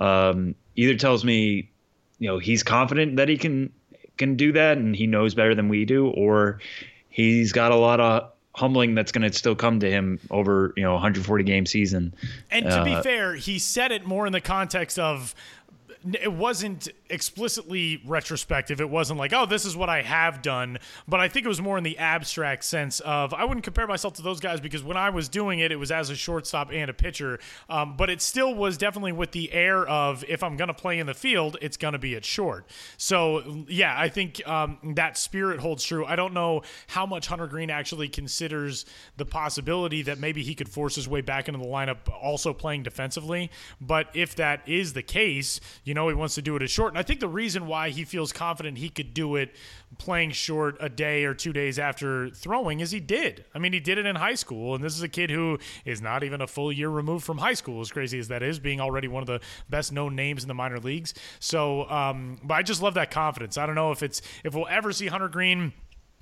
Um, 0.00 0.54
either 0.76 0.96
tells 0.96 1.24
me, 1.24 1.70
you 2.18 2.28
know, 2.28 2.38
he's 2.38 2.62
confident 2.62 3.16
that 3.16 3.28
he 3.28 3.36
can 3.38 3.72
can 4.16 4.36
do 4.36 4.52
that 4.52 4.78
and 4.78 4.94
he 4.94 5.06
knows 5.06 5.34
better 5.34 5.54
than 5.54 5.68
we 5.68 5.84
do, 5.84 6.08
or 6.08 6.60
he's 7.08 7.52
got 7.52 7.72
a 7.72 7.76
lot 7.76 8.00
of 8.00 8.30
humbling 8.54 8.94
that's 8.94 9.10
going 9.10 9.28
to 9.28 9.36
still 9.36 9.56
come 9.56 9.80
to 9.80 9.90
him 9.90 10.20
over 10.30 10.72
you 10.76 10.82
know 10.84 10.92
140 10.92 11.42
game 11.44 11.66
season. 11.66 12.14
And 12.50 12.64
to 12.66 12.84
be 12.84 12.94
Uh, 12.94 13.02
fair, 13.02 13.34
he 13.34 13.58
said 13.58 13.90
it 13.90 14.06
more 14.06 14.26
in 14.26 14.32
the 14.32 14.40
context 14.40 14.98
of 14.98 15.34
it 16.12 16.32
wasn't 16.32 16.88
explicitly 17.08 18.02
retrospective. 18.04 18.80
It 18.80 18.90
wasn't 18.90 19.18
like, 19.18 19.32
oh, 19.32 19.46
this 19.46 19.64
is 19.64 19.76
what 19.76 19.88
I 19.88 20.02
have 20.02 20.42
done. 20.42 20.78
But 21.08 21.20
I 21.20 21.28
think 21.28 21.46
it 21.46 21.48
was 21.48 21.62
more 21.62 21.78
in 21.78 21.84
the 21.84 21.96
abstract 21.98 22.64
sense 22.64 23.00
of 23.00 23.32
I 23.32 23.44
wouldn't 23.44 23.64
compare 23.64 23.86
myself 23.86 24.14
to 24.14 24.22
those 24.22 24.40
guys 24.40 24.60
because 24.60 24.82
when 24.82 24.96
I 24.96 25.10
was 25.10 25.28
doing 25.28 25.60
it, 25.60 25.72
it 25.72 25.76
was 25.76 25.90
as 25.90 26.10
a 26.10 26.16
shortstop 26.16 26.70
and 26.72 26.90
a 26.90 26.94
pitcher. 26.94 27.38
Um, 27.70 27.96
but 27.96 28.10
it 28.10 28.20
still 28.20 28.54
was 28.54 28.76
definitely 28.76 29.12
with 29.12 29.32
the 29.32 29.52
air 29.52 29.86
of 29.86 30.24
if 30.28 30.42
I'm 30.42 30.56
going 30.56 30.68
to 30.68 30.74
play 30.74 30.98
in 30.98 31.06
the 31.06 31.14
field, 31.14 31.56
it's 31.62 31.76
going 31.76 31.92
to 31.92 31.98
be 31.98 32.16
at 32.16 32.24
short. 32.24 32.68
So, 32.98 33.64
yeah, 33.68 33.94
I 33.96 34.08
think 34.08 34.46
um, 34.46 34.78
that 34.96 35.16
spirit 35.16 35.60
holds 35.60 35.84
true. 35.84 36.04
I 36.04 36.16
don't 36.16 36.34
know 36.34 36.62
how 36.88 37.06
much 37.06 37.28
Hunter 37.28 37.46
Greene 37.46 37.70
actually 37.70 38.08
considers 38.08 38.84
the 39.16 39.24
possibility 39.24 40.02
that 40.02 40.18
maybe 40.18 40.42
he 40.42 40.54
could 40.54 40.68
force 40.68 40.96
his 40.96 41.08
way 41.08 41.22
back 41.22 41.48
into 41.48 41.60
the 41.60 41.66
lineup 41.66 41.96
also 42.20 42.52
playing 42.52 42.82
defensively. 42.82 43.50
But 43.80 44.08
if 44.14 44.34
that 44.36 44.68
is 44.68 44.92
the 44.92 45.02
case, 45.02 45.60
you 45.84 45.93
know, 45.94 46.08
he 46.08 46.14
wants 46.14 46.34
to 46.34 46.42
do 46.42 46.56
it 46.56 46.62
at 46.62 46.70
short. 46.70 46.92
And 46.92 46.98
I 46.98 47.02
think 47.02 47.20
the 47.20 47.28
reason 47.28 47.66
why 47.66 47.90
he 47.90 48.04
feels 48.04 48.32
confident 48.32 48.78
he 48.78 48.88
could 48.88 49.14
do 49.14 49.36
it 49.36 49.54
playing 49.98 50.32
short 50.32 50.76
a 50.80 50.88
day 50.88 51.24
or 51.24 51.34
two 51.34 51.52
days 51.52 51.78
after 51.78 52.28
throwing 52.30 52.80
is 52.80 52.90
he 52.90 53.00
did. 53.00 53.44
I 53.54 53.58
mean, 53.58 53.72
he 53.72 53.80
did 53.80 53.98
it 53.98 54.06
in 54.06 54.16
high 54.16 54.34
school. 54.34 54.74
And 54.74 54.82
this 54.82 54.94
is 54.94 55.02
a 55.02 55.08
kid 55.08 55.30
who 55.30 55.58
is 55.84 56.02
not 56.02 56.24
even 56.24 56.40
a 56.40 56.46
full 56.46 56.72
year 56.72 56.88
removed 56.88 57.24
from 57.24 57.38
high 57.38 57.54
school, 57.54 57.80
as 57.80 57.90
crazy 57.90 58.18
as 58.18 58.28
that 58.28 58.42
is, 58.42 58.58
being 58.58 58.80
already 58.80 59.08
one 59.08 59.22
of 59.22 59.26
the 59.26 59.40
best 59.68 59.92
known 59.92 60.14
names 60.16 60.42
in 60.42 60.48
the 60.48 60.54
minor 60.54 60.80
leagues. 60.80 61.14
So, 61.38 61.88
um, 61.88 62.38
but 62.42 62.54
I 62.54 62.62
just 62.62 62.82
love 62.82 62.94
that 62.94 63.10
confidence. 63.10 63.56
I 63.56 63.66
don't 63.66 63.76
know 63.76 63.92
if 63.92 64.02
it's, 64.02 64.20
if 64.42 64.54
we'll 64.54 64.68
ever 64.68 64.92
see 64.92 65.06
Hunter 65.06 65.28
Greene 65.28 65.72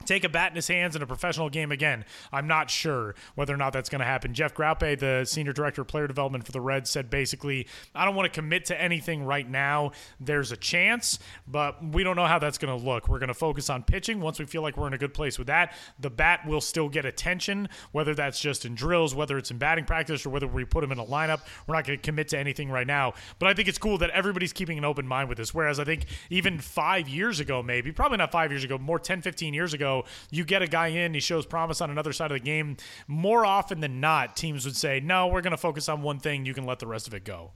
take 0.02 0.24
a 0.24 0.28
bat 0.28 0.50
in 0.50 0.56
his 0.56 0.68
hands 0.68 0.96
in 0.96 1.02
a 1.02 1.06
professional 1.06 1.48
game 1.48 1.72
again. 1.72 2.04
I'm 2.32 2.46
not 2.46 2.70
sure 2.70 3.14
whether 3.34 3.54
or 3.54 3.56
not 3.56 3.72
that's 3.72 3.88
going 3.88 4.00
to 4.00 4.04
happen. 4.04 4.34
Jeff 4.34 4.54
Graupe, 4.54 4.98
the 4.98 5.24
senior 5.24 5.52
director 5.52 5.82
of 5.82 5.88
player 5.88 6.06
development 6.06 6.44
for 6.44 6.52
the 6.52 6.60
Reds, 6.60 6.90
said 6.90 7.10
basically, 7.10 7.66
I 7.94 8.04
don't 8.04 8.14
want 8.14 8.32
to 8.32 8.40
commit 8.40 8.66
to 8.66 8.80
anything 8.80 9.24
right 9.24 9.48
now. 9.48 9.92
There's 10.20 10.52
a 10.52 10.56
chance, 10.56 11.18
but 11.46 11.82
we 11.84 12.02
don't 12.04 12.16
know 12.16 12.26
how 12.26 12.38
that's 12.38 12.58
going 12.58 12.76
to 12.76 12.84
look. 12.84 13.08
We're 13.08 13.18
going 13.18 13.28
to 13.28 13.34
focus 13.34 13.70
on 13.70 13.82
pitching. 13.82 14.20
Once 14.20 14.38
we 14.38 14.46
feel 14.46 14.62
like 14.62 14.76
we're 14.76 14.86
in 14.86 14.94
a 14.94 14.98
good 14.98 15.14
place 15.14 15.38
with 15.38 15.46
that, 15.48 15.74
the 15.98 16.10
bat 16.10 16.46
will 16.46 16.60
still 16.60 16.88
get 16.88 17.04
attention, 17.04 17.68
whether 17.92 18.14
that's 18.14 18.40
just 18.40 18.64
in 18.64 18.74
drills, 18.74 19.14
whether 19.14 19.38
it's 19.38 19.50
in 19.50 19.58
batting 19.58 19.84
practice, 19.84 20.26
or 20.26 20.30
whether 20.30 20.46
we 20.46 20.64
put 20.64 20.84
him 20.84 20.92
in 20.92 20.98
a 20.98 21.04
lineup. 21.04 21.40
We're 21.66 21.74
not 21.74 21.86
going 21.86 21.98
to 21.98 22.02
commit 22.02 22.28
to 22.28 22.38
anything 22.38 22.70
right 22.70 22.86
now. 22.86 23.14
But 23.38 23.48
I 23.48 23.54
think 23.54 23.68
it's 23.68 23.78
cool 23.78 23.98
that 23.98 24.10
everybody's 24.10 24.52
keeping 24.52 24.78
an 24.78 24.84
open 24.84 25.06
mind 25.06 25.28
with 25.28 25.38
this. 25.38 25.54
Whereas 25.54 25.78
I 25.78 25.84
think 25.84 26.06
even 26.30 26.58
five 26.58 27.08
years 27.08 27.40
ago, 27.40 27.62
maybe, 27.62 27.92
probably 27.92 28.18
not 28.18 28.32
five 28.32 28.50
years 28.50 28.64
ago, 28.64 28.78
more 28.78 28.98
10, 28.98 29.22
15 29.22 29.54
years 29.54 29.74
ago, 29.74 29.91
you 30.30 30.44
get 30.44 30.62
a 30.62 30.66
guy 30.66 30.88
in, 30.88 31.14
he 31.14 31.20
shows 31.20 31.46
promise 31.46 31.80
on 31.80 31.90
another 31.90 32.12
side 32.12 32.30
of 32.30 32.36
the 32.36 32.44
game. 32.44 32.76
More 33.06 33.44
often 33.44 33.80
than 33.80 34.00
not, 34.00 34.36
teams 34.36 34.64
would 34.64 34.76
say, 34.76 35.00
no, 35.00 35.26
we're 35.28 35.42
going 35.42 35.52
to 35.52 35.56
focus 35.56 35.88
on 35.88 36.02
one 36.02 36.18
thing. 36.18 36.46
You 36.46 36.54
can 36.54 36.64
let 36.64 36.78
the 36.78 36.86
rest 36.86 37.06
of 37.06 37.14
it 37.14 37.24
go. 37.24 37.52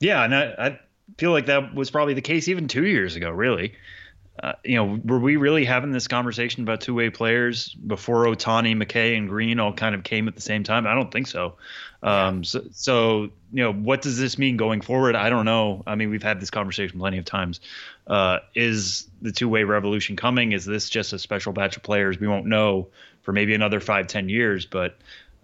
Yeah, 0.00 0.24
and 0.24 0.34
I, 0.34 0.54
I 0.58 0.80
feel 1.18 1.32
like 1.32 1.46
that 1.46 1.74
was 1.74 1.90
probably 1.90 2.14
the 2.14 2.20
case 2.20 2.48
even 2.48 2.68
two 2.68 2.86
years 2.86 3.16
ago. 3.16 3.30
Really, 3.30 3.74
uh, 4.42 4.52
you 4.64 4.74
know, 4.74 5.00
were 5.04 5.20
we 5.20 5.36
really 5.36 5.64
having 5.64 5.92
this 5.92 6.08
conversation 6.08 6.64
about 6.64 6.80
two-way 6.80 7.08
players 7.08 7.72
before 7.72 8.24
Ohtani, 8.24 8.76
McKay, 8.76 9.16
and 9.16 9.28
Greene 9.28 9.60
all 9.60 9.72
kind 9.72 9.94
of 9.94 10.02
came 10.02 10.26
at 10.26 10.34
the 10.34 10.40
same 10.40 10.64
time? 10.64 10.88
I 10.88 10.94
don't 10.94 11.12
think 11.12 11.28
so. 11.28 11.54
Um, 12.02 12.42
so, 12.42 12.64
so 12.72 13.22
you 13.52 13.62
know, 13.62 13.72
what 13.72 14.02
does 14.02 14.18
this 14.18 14.36
mean 14.36 14.56
going 14.56 14.80
forward? 14.80 15.14
I 15.14 15.30
don't 15.30 15.44
know. 15.44 15.84
I 15.86 15.94
mean, 15.94 16.10
we've 16.10 16.22
had 16.22 16.40
this 16.40 16.50
conversation 16.50 16.98
plenty 16.98 17.18
of 17.18 17.24
times. 17.24 17.60
Uh, 18.08 18.40
is 18.56 19.08
the 19.22 19.30
two-way 19.30 19.62
revolution 19.62 20.16
coming? 20.16 20.50
Is 20.50 20.64
this 20.64 20.88
just 20.90 21.12
a 21.12 21.18
special 21.18 21.52
batch 21.52 21.76
of 21.76 21.84
players? 21.84 22.18
We 22.18 22.26
won't 22.26 22.46
know 22.46 22.88
for 23.22 23.32
maybe 23.32 23.54
another 23.54 23.80
five, 23.80 24.08
ten 24.08 24.28
years, 24.28 24.66
but. 24.66 24.96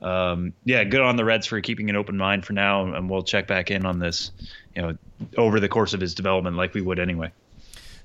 Um, 0.03 0.55
yeah, 0.65 0.83
good 0.85 1.03
on 1.03 1.17
the 1.17 1.27
Reds 1.27 1.47
for 1.47 1.61
keeping 1.61 1.91
an 1.91 1.97
open 1.97 2.17
mind 2.17 2.47
for 2.47 2.55
now, 2.55 2.95
and 2.95 3.11
we'll 3.11 3.23
check 3.23 3.47
back 3.47 3.71
in 3.71 3.85
on 3.85 3.99
this, 3.99 4.31
you 4.75 4.81
know, 4.81 4.97
over 5.37 5.61
the 5.61 5.69
course 5.69 5.93
of 5.93 6.01
his 6.01 6.15
development, 6.15 6.57
like 6.57 6.73
we 6.73 6.81
would 6.81 6.99
anyway. 6.99 7.33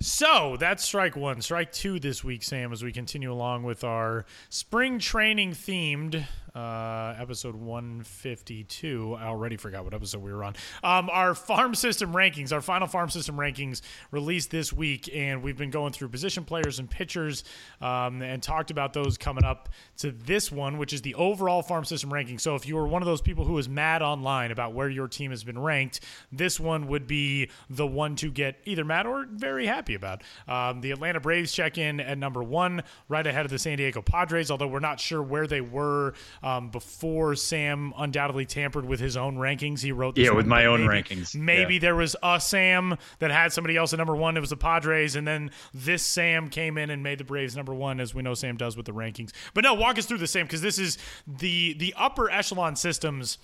So 0.06 0.56
that's 0.60 0.84
strike 0.84 1.16
one. 1.16 1.42
Strike 1.42 1.72
two 1.72 2.00
this 2.00 2.24
week, 2.24 2.44
Sam, 2.44 2.72
as 2.72 2.84
we 2.84 2.92
continue 2.92 3.32
along 3.34 3.64
with 3.64 3.84
our 3.84 4.24
spring 4.50 5.00
training 5.00 5.54
themed 5.54 6.26
uh, 6.56 7.14
episode 7.20 7.56
152. 7.56 9.18
I 9.20 9.26
already 9.26 9.58
forgot 9.58 9.84
what 9.84 9.94
episode 9.94 10.24
we 10.24 10.32
were 10.32 10.44
on. 10.44 10.56
Um, 10.84 11.10
our 11.10 11.36
farm 11.36 11.76
system 11.76 12.14
rankings, 12.14 12.54
our 12.54 12.62
final 12.62 12.88
farm 12.88 13.10
system 13.10 13.36
rankings 13.36 13.82
released 14.12 14.52
this 14.52 14.72
week, 14.72 15.10
and 15.14 15.44
we've 15.44 15.58
been 15.58 15.70
going 15.70 15.92
through 15.92 16.10
position 16.10 16.46
players 16.46 16.80
and 16.80 16.90
pitchers 16.90 17.44
um, 17.82 18.22
and 18.22 18.42
talked 18.42 18.72
about 18.72 18.94
those 18.94 19.18
coming 19.18 19.44
up 19.44 19.70
to 19.98 20.12
this 20.12 20.52
one, 20.52 20.78
which 20.78 20.94
is 20.94 21.02
the 21.02 21.14
overall 21.16 21.62
farm 21.62 21.84
system 21.84 22.14
ranking. 22.14 22.40
So 22.40 22.56
if 22.56 22.66
you 22.66 22.76
were 22.76 22.88
one 22.88 23.02
of 23.02 23.06
those 23.06 23.22
people 23.22 23.44
who 23.44 23.58
is 23.58 23.68
mad 23.68 24.02
online 24.02 24.52
about 24.52 24.74
where 24.74 24.90
your 24.90 25.10
team 25.10 25.32
has 25.32 25.44
been 25.44 25.60
ranked, 25.60 26.00
this 26.32 26.60
one 26.60 26.88
would 26.88 27.06
be 27.06 27.50
the 27.70 27.86
one 27.86 28.16
to 28.18 28.32
get 28.32 28.60
either 28.64 28.86
mad 28.86 29.06
or 29.06 29.26
very 29.30 29.66
happy 29.66 29.96
about. 29.96 30.24
Um, 30.48 30.80
the 30.80 30.92
Atlanta 30.92 31.20
Braves 31.20 31.52
check 31.52 31.78
in 31.78 32.00
at 32.00 32.18
number 32.18 32.42
one, 32.42 32.84
right 33.10 33.28
ahead 33.28 33.44
of 33.44 33.52
the 33.52 33.60
San 33.60 33.78
Diego 33.78 34.02
Padres, 34.02 34.50
although 34.50 34.68
we're 34.68 34.80
not 34.80 35.02
sure 35.02 35.22
where 35.22 35.48
they 35.48 35.62
were 35.62 36.14
um, 36.46 36.70
before 36.70 37.36
Sam 37.36 37.92
undoubtedly 37.98 38.46
tampered 38.46 38.86
with 38.86 39.00
his 39.00 39.18
own 39.18 39.36
rankings. 39.36 39.82
He 39.82 39.92
wrote 39.92 40.14
this 40.16 40.26
Yeah, 40.26 40.32
with 40.34 40.46
my 40.46 40.66
own 40.66 40.86
maybe, 40.86 41.02
rankings. 41.02 41.36
Maybe 41.36 41.74
Yeah. 41.74 41.80
there 41.80 41.96
was 41.96 42.16
a 42.22 42.40
Sam 42.40 42.98
that 43.20 43.32
had 43.32 43.52
somebody 43.52 43.76
else 43.76 43.92
at 43.94 43.98
number 43.98 44.16
one. 44.16 44.38
It 44.38 44.42
was 44.42 44.52
the 44.52 44.58
Padres, 44.58 45.16
and 45.16 45.28
then 45.28 45.50
this 45.74 46.04
Sam 46.06 46.50
came 46.50 46.78
in 46.78 46.92
and 46.92 47.02
made 47.02 47.18
the 47.18 47.24
Braves 47.24 47.56
number 47.56 47.74
one, 47.74 48.00
as 48.00 48.14
we 48.14 48.22
know 48.22 48.36
Sam 48.36 48.58
does 48.58 48.78
with 48.78 48.86
the 48.86 48.92
rankings. 48.94 49.32
But 49.56 49.64
no, 49.64 49.74
walk 49.74 49.98
us 49.98 50.06
through 50.06 50.20
the 50.20 50.28
Sam 50.28 50.46
because 50.46 50.62
this 50.62 50.78
is 50.78 50.98
the 51.26 51.74
the 51.74 51.94
upper 51.98 52.30
echelon 52.30 52.76
systems 52.76 53.40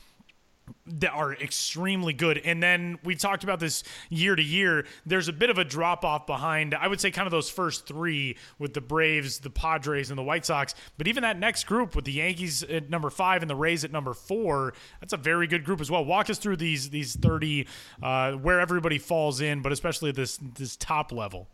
that 0.86 1.12
are 1.12 1.34
extremely 1.34 2.14
good. 2.14 2.38
And 2.40 2.62
then 2.62 3.00
we 3.04 3.16
talked 3.16 3.44
about 3.44 3.60
this 3.60 3.84
year 4.10 4.36
to 4.36 4.44
year. 4.44 4.86
There's 5.06 5.28
a 5.28 5.34
bit 5.34 5.50
of 5.50 5.58
a 5.58 5.64
drop 5.64 6.04
off 6.04 6.26
behind, 6.26 6.74
I 6.74 6.88
would 6.88 7.02
say, 7.02 7.12
kind 7.12 7.28
of 7.28 7.32
those 7.32 7.50
first 7.50 7.88
three 7.88 8.38
with 8.60 8.74
the 8.74 8.82
Braves, 8.82 9.40
the 9.40 9.50
Padres, 9.50 10.10
and 10.10 10.18
the 10.18 10.24
White 10.24 10.46
Sox. 10.46 10.76
But 10.98 11.08
even 11.08 11.24
that 11.24 11.40
next 11.40 11.66
group 11.66 11.96
with 11.96 12.06
the 12.06 12.14
Yankees 12.14 12.64
at 12.64 12.90
number 12.90 13.10
five 13.10 13.42
and 13.42 13.50
the 13.50 13.56
Rays 13.56 13.84
at 13.84 13.92
number 13.92 14.14
four, 14.14 14.74
that's 15.00 15.14
a 15.14 15.18
very 15.18 15.48
good 15.48 15.64
group 15.64 15.82
as 15.82 15.90
well. 15.90 16.04
Walk 16.06 16.30
us 16.30 16.38
through 16.38 16.58
these 16.58 16.90
these 16.90 17.16
30, 17.16 17.68
uh, 18.02 18.34
where 18.34 18.60
everybody 18.60 18.98
falls 18.98 19.42
in, 19.42 19.62
but 19.62 19.72
especially 19.72 20.12
this 20.12 20.38
this 20.56 20.76
top 20.76 21.12
level. 21.12 21.48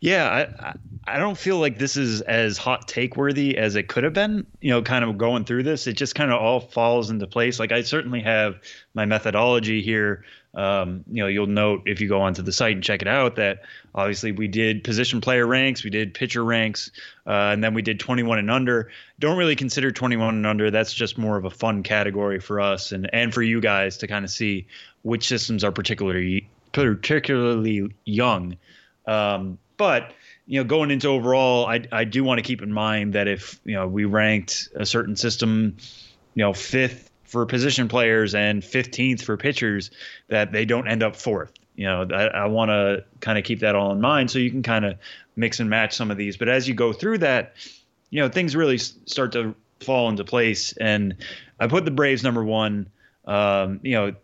Yeah, 0.00 0.46
I, 0.64 0.74
I 1.04 1.18
don't 1.18 1.36
feel 1.36 1.58
like 1.58 1.78
this 1.78 1.96
is 1.96 2.20
as 2.20 2.56
hot 2.56 2.88
take 2.88 3.16
worthy 3.16 3.56
as 3.56 3.76
it 3.76 3.88
could 3.88 4.04
have 4.04 4.12
been. 4.12 4.46
You 4.60 4.70
know, 4.70 4.82
kind 4.82 5.04
of 5.04 5.18
going 5.18 5.44
through 5.44 5.64
this, 5.64 5.86
it 5.86 5.94
just 5.94 6.14
kind 6.14 6.30
of 6.30 6.40
all 6.40 6.60
falls 6.60 7.10
into 7.10 7.26
place. 7.26 7.58
Like 7.58 7.72
I 7.72 7.82
certainly 7.82 8.20
have 8.20 8.56
my 8.94 9.06
methodology 9.06 9.82
here. 9.82 10.24
Um, 10.52 11.04
you 11.10 11.22
know, 11.22 11.28
you'll 11.28 11.46
note 11.46 11.82
if 11.86 12.00
you 12.00 12.08
go 12.08 12.22
onto 12.22 12.42
the 12.42 12.52
site 12.52 12.74
and 12.74 12.82
check 12.82 13.02
it 13.02 13.08
out 13.08 13.36
that 13.36 13.60
obviously 13.94 14.32
we 14.32 14.48
did 14.48 14.82
position 14.82 15.20
player 15.20 15.46
ranks, 15.46 15.84
we 15.84 15.90
did 15.90 16.12
pitcher 16.12 16.44
ranks, 16.44 16.90
uh, 17.26 17.30
and 17.30 17.62
then 17.62 17.72
we 17.72 17.82
did 17.82 18.00
21 18.00 18.38
and 18.38 18.50
under. 18.50 18.90
Don't 19.20 19.38
really 19.38 19.54
consider 19.54 19.92
21 19.92 20.34
and 20.34 20.46
under. 20.46 20.70
That's 20.70 20.92
just 20.92 21.18
more 21.18 21.36
of 21.36 21.44
a 21.44 21.50
fun 21.50 21.82
category 21.82 22.40
for 22.40 22.60
us 22.60 22.92
and 22.92 23.08
and 23.12 23.32
for 23.32 23.42
you 23.42 23.60
guys 23.60 23.98
to 23.98 24.06
kind 24.06 24.24
of 24.24 24.30
see 24.30 24.66
which 25.02 25.28
systems 25.28 25.62
are 25.62 25.72
particularly 25.72 26.48
particularly 26.72 27.94
young. 28.04 28.56
Um, 29.06 29.58
but 29.80 30.12
you 30.46 30.60
know, 30.60 30.64
going 30.64 30.90
into 30.90 31.08
overall, 31.08 31.64
I 31.66 31.80
I 31.90 32.04
do 32.04 32.22
want 32.22 32.36
to 32.36 32.42
keep 32.42 32.60
in 32.60 32.70
mind 32.70 33.14
that 33.14 33.26
if 33.28 33.58
you 33.64 33.74
know 33.74 33.88
we 33.88 34.04
ranked 34.04 34.68
a 34.76 34.84
certain 34.84 35.16
system, 35.16 35.78
you 36.34 36.44
know, 36.44 36.52
fifth 36.52 37.10
for 37.24 37.46
position 37.46 37.88
players 37.88 38.34
and 38.34 38.62
fifteenth 38.62 39.22
for 39.22 39.38
pitchers, 39.38 39.90
that 40.28 40.52
they 40.52 40.66
don't 40.66 40.86
end 40.86 41.02
up 41.02 41.16
fourth. 41.16 41.54
You 41.76 41.86
know, 41.86 42.06
I, 42.12 42.26
I 42.26 42.46
want 42.48 42.68
to 42.68 43.04
kind 43.20 43.38
of 43.38 43.44
keep 43.44 43.60
that 43.60 43.74
all 43.74 43.90
in 43.92 44.02
mind 44.02 44.30
so 44.30 44.38
you 44.38 44.50
can 44.50 44.62
kind 44.62 44.84
of 44.84 44.98
mix 45.34 45.60
and 45.60 45.70
match 45.70 45.96
some 45.96 46.10
of 46.10 46.18
these. 46.18 46.36
But 46.36 46.50
as 46.50 46.68
you 46.68 46.74
go 46.74 46.92
through 46.92 47.18
that, 47.18 47.54
you 48.10 48.20
know, 48.20 48.28
things 48.28 48.54
really 48.54 48.76
start 48.76 49.32
to 49.32 49.54
fall 49.80 50.10
into 50.10 50.24
place. 50.24 50.74
And 50.76 51.16
I 51.58 51.68
put 51.68 51.86
the 51.86 51.90
Braves 51.90 52.22
number 52.22 52.44
one. 52.44 52.90
Um, 53.24 53.80
you 53.82 53.92
know, 53.92 54.14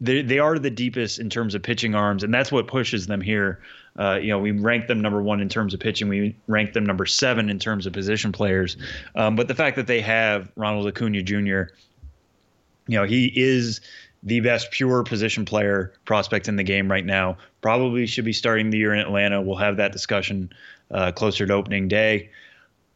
they 0.00 0.22
they 0.22 0.38
are 0.40 0.58
the 0.58 0.70
deepest 0.70 1.20
in 1.20 1.30
terms 1.30 1.54
of 1.54 1.62
pitching 1.62 1.94
arms, 1.94 2.24
and 2.24 2.34
that's 2.34 2.50
what 2.50 2.66
pushes 2.66 3.06
them 3.06 3.20
here. 3.20 3.60
Uh, 3.98 4.18
you 4.20 4.28
know, 4.28 4.38
we 4.38 4.52
rank 4.52 4.86
them 4.86 5.00
number 5.00 5.20
one 5.20 5.40
in 5.40 5.48
terms 5.48 5.74
of 5.74 5.80
pitching. 5.80 6.08
We 6.08 6.36
rank 6.46 6.72
them 6.72 6.86
number 6.86 7.06
seven 7.06 7.50
in 7.50 7.58
terms 7.58 7.86
of 7.86 7.92
position 7.92 8.32
players. 8.32 8.76
Um, 9.14 9.36
but 9.36 9.48
the 9.48 9.54
fact 9.54 9.76
that 9.76 9.86
they 9.86 10.00
have 10.00 10.50
Ronald 10.56 10.86
Acuna 10.86 11.22
Jr., 11.22 11.72
you 12.86 12.96
know, 12.96 13.04
he 13.04 13.32
is 13.34 13.80
the 14.22 14.40
best 14.40 14.70
pure 14.70 15.02
position 15.02 15.44
player 15.44 15.92
prospect 16.04 16.48
in 16.48 16.56
the 16.56 16.62
game 16.62 16.90
right 16.90 17.04
now. 17.04 17.38
Probably 17.62 18.06
should 18.06 18.24
be 18.24 18.32
starting 18.32 18.70
the 18.70 18.78
year 18.78 18.92
in 18.92 19.00
Atlanta. 19.00 19.40
We'll 19.40 19.56
have 19.56 19.76
that 19.78 19.92
discussion 19.92 20.50
uh, 20.90 21.12
closer 21.12 21.46
to 21.46 21.52
opening 21.52 21.88
day. 21.88 22.30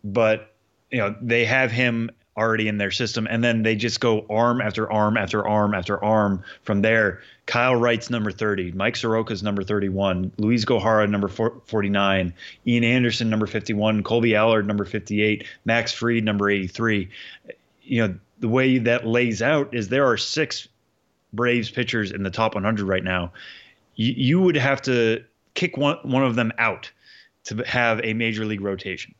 But 0.02 0.54
you 0.90 0.98
know, 0.98 1.14
they 1.20 1.44
have 1.44 1.70
him 1.70 2.10
already 2.36 2.68
in 2.68 2.78
their 2.78 2.90
system, 2.90 3.26
and 3.30 3.44
then 3.44 3.62
they 3.62 3.76
just 3.76 4.00
go 4.00 4.26
arm 4.28 4.60
after 4.60 4.90
arm 4.90 5.16
after 5.16 5.46
arm 5.46 5.74
after 5.74 6.02
arm 6.02 6.42
from 6.62 6.82
there. 6.82 7.20
Kyle 7.46 7.76
Wright's 7.76 8.10
number 8.10 8.32
30, 8.32 8.72
Mike 8.72 8.94
Soroka's 8.94 9.42
number 9.42 9.62
31, 9.62 10.32
Luis 10.38 10.64
Gohara 10.64 11.08
number 11.08 11.28
49, 11.28 12.32
Ian 12.66 12.84
Anderson 12.84 13.30
number 13.30 13.46
51, 13.46 14.02
Kolby 14.02 14.34
Allard 14.34 14.66
number 14.66 14.84
58, 14.84 15.44
Max 15.64 15.92
Fried 15.92 16.24
number 16.24 16.48
83. 16.48 17.08
You 17.82 18.08
know, 18.08 18.14
the 18.40 18.48
way 18.48 18.78
that 18.78 19.06
lays 19.06 19.42
out 19.42 19.74
is 19.74 19.88
there 19.88 20.06
are 20.06 20.16
six 20.16 20.68
Braves 21.34 21.70
pitchers 21.70 22.12
in 22.12 22.22
the 22.22 22.30
top 22.30 22.54
100 22.54 22.86
right 22.86 23.04
now. 23.04 23.32
You, 23.96 24.12
you 24.16 24.40
would 24.40 24.56
have 24.56 24.80
to 24.82 25.22
kick 25.54 25.76
one 25.76 25.98
one 26.02 26.24
of 26.24 26.34
them 26.34 26.52
out 26.58 26.90
to 27.44 27.62
have 27.64 28.00
a 28.02 28.14
major 28.14 28.44
league 28.44 28.60
rotation. 28.60 29.14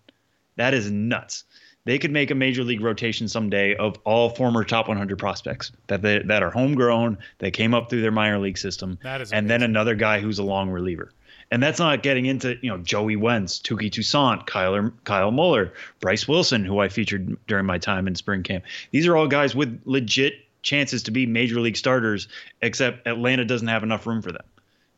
That 0.57 0.74
is 0.74 0.90
nuts 0.90 1.44
they 1.85 1.99
could 1.99 2.11
make 2.11 2.31
a 2.31 2.35
major 2.35 2.64
league 2.64 2.81
rotation 2.81 3.29
someday 3.29 3.75
of 3.77 3.97
all 4.05 4.31
former 4.31 4.64
top 4.64 4.88
100 4.88 5.18
prospects 5.18 5.73
that 5.88 6.01
they, 6.01 6.20
that 6.20 6.42
are 6.42 6.51
homegrown, 6.51 7.18
that 7.38 7.53
came 7.53 7.75
up 7.75 7.90
through 7.90 8.01
their 8.01 8.11
minor 8.11 8.38
league 8.38 8.59
system, 8.59 8.99
and 9.33 9.51
then 9.51 9.62
another 9.62 9.94
guy 9.94 10.20
who's 10.20 10.38
a 10.38 10.42
long 10.42 10.70
reliever. 10.70 11.12
And 11.51 11.62
that's 11.62 11.79
not 11.79 12.03
getting 12.03 12.25
into 12.25 12.57
you 12.62 12.70
know 12.70 12.79
Joey 12.79 13.16
Wentz, 13.16 13.61
Touki 13.61 13.92
Toussaint, 13.92 14.47
Kyle 14.47 14.90
Kyle 15.05 15.31
Muller, 15.31 15.75
Bryce 16.01 16.27
Wilson, 16.27 16.64
who 16.64 16.79
I 16.79 16.88
featured 16.88 17.37
during 17.47 17.66
my 17.66 17.79
time 17.79 18.09
in 18.09 18.14
spring 18.14 18.42
camp. 18.42 18.64
These 18.90 19.07
are 19.07 19.16
all 19.16 19.29
guys 19.29 19.55
with 19.55 19.81
legit 19.85 20.35
chances 20.62 21.03
to 21.05 21.11
be 21.11 21.27
major 21.27 21.61
league 21.61 21.77
starters, 21.77 22.29
except 22.62 23.07
Atlanta 23.07 23.44
doesn't 23.44 23.68
have 23.68 23.83
enough 23.83 24.07
room 24.07 24.23
for 24.23 24.33
them. 24.33 24.44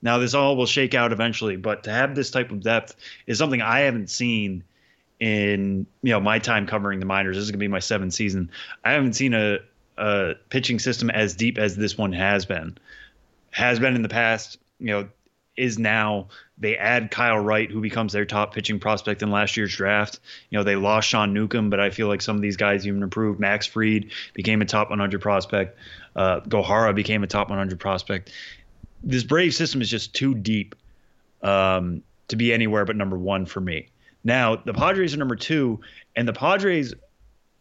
Now 0.02 0.18
this 0.18 0.34
all 0.34 0.56
will 0.56 0.66
shake 0.66 0.94
out 0.94 1.12
eventually, 1.12 1.56
but 1.56 1.82
to 1.84 1.90
have 1.90 2.14
this 2.14 2.30
type 2.30 2.52
of 2.52 2.62
depth 2.62 2.94
is 3.26 3.38
something 3.38 3.60
I 3.60 3.80
haven't 3.80 4.08
seen– 4.08 4.62
in 5.20 5.86
you 6.02 6.12
know 6.12 6.20
my 6.20 6.38
time 6.38 6.66
covering 6.66 7.00
the 7.00 7.06
minors. 7.06 7.36
This 7.36 7.44
is 7.44 7.50
going 7.50 7.58
to 7.58 7.64
be 7.64 7.68
my 7.68 7.78
seventh 7.78 8.14
season. 8.14 8.50
I 8.84 8.92
haven't 8.92 9.14
seen 9.14 9.34
a, 9.34 9.58
a 9.96 10.34
pitching 10.50 10.78
system 10.78 11.10
as 11.10 11.34
deep 11.34 11.58
as 11.58 11.76
this 11.76 11.96
one 11.96 12.12
has 12.12 12.46
been. 12.46 12.76
Has 13.50 13.78
been 13.78 13.94
in 13.94 14.02
the 14.02 14.08
past. 14.08 14.58
You 14.78 14.86
know, 14.86 15.08
is 15.56 15.78
now. 15.78 16.28
They 16.58 16.76
add 16.76 17.10
Kyle 17.10 17.38
Wright, 17.38 17.70
who 17.70 17.80
becomes 17.80 18.12
their 18.12 18.24
top 18.24 18.54
pitching 18.54 18.78
prospect 18.78 19.22
in 19.22 19.30
last 19.30 19.56
year's 19.56 19.74
draft. 19.74 20.20
You 20.48 20.58
know, 20.58 20.64
they 20.64 20.76
lost 20.76 21.08
Sean 21.08 21.34
Newcomb, 21.34 21.68
but 21.68 21.80
I 21.80 21.90
feel 21.90 22.08
like 22.08 22.22
some 22.22 22.36
of 22.36 22.42
these 22.42 22.56
guys 22.56 22.86
even 22.86 23.02
improved. 23.02 23.38
Max 23.40 23.66
Fried 23.66 24.10
became 24.32 24.62
a 24.62 24.64
top 24.64 24.88
100 24.88 25.20
prospect. 25.20 25.78
Uh, 26.14 26.40
Gohara 26.40 26.94
became 26.94 27.22
a 27.22 27.26
top 27.26 27.50
100 27.50 27.78
prospect. 27.78 28.32
This 29.02 29.22
Brave 29.22 29.54
system 29.54 29.82
is 29.82 29.90
just 29.90 30.14
too 30.14 30.34
deep 30.34 30.74
um, 31.42 32.02
to 32.28 32.36
be 32.36 32.52
anywhere 32.52 32.86
but 32.86 32.96
number 32.96 33.18
one 33.18 33.44
for 33.44 33.60
me. 33.60 33.88
Now, 34.26 34.56
the 34.56 34.74
Padres 34.74 35.14
are 35.14 35.18
number 35.18 35.36
two, 35.36 35.78
and 36.16 36.26
the 36.26 36.32
Padres, 36.32 36.92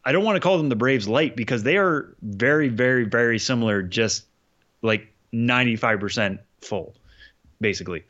I 0.03 0.11
don't 0.11 0.23
want 0.23 0.35
to 0.37 0.39
call 0.39 0.57
them 0.57 0.67
the 0.67 0.75
Braves 0.75 1.07
light 1.07 1.35
because 1.35 1.61
they 1.61 1.77
are 1.77 2.15
very, 2.23 2.69
very, 2.69 3.03
very 3.03 3.37
similar, 3.37 3.83
just 3.83 4.25
like 4.81 5.13
95% 5.31 6.39
full, 6.61 6.95
basically. 7.61 8.03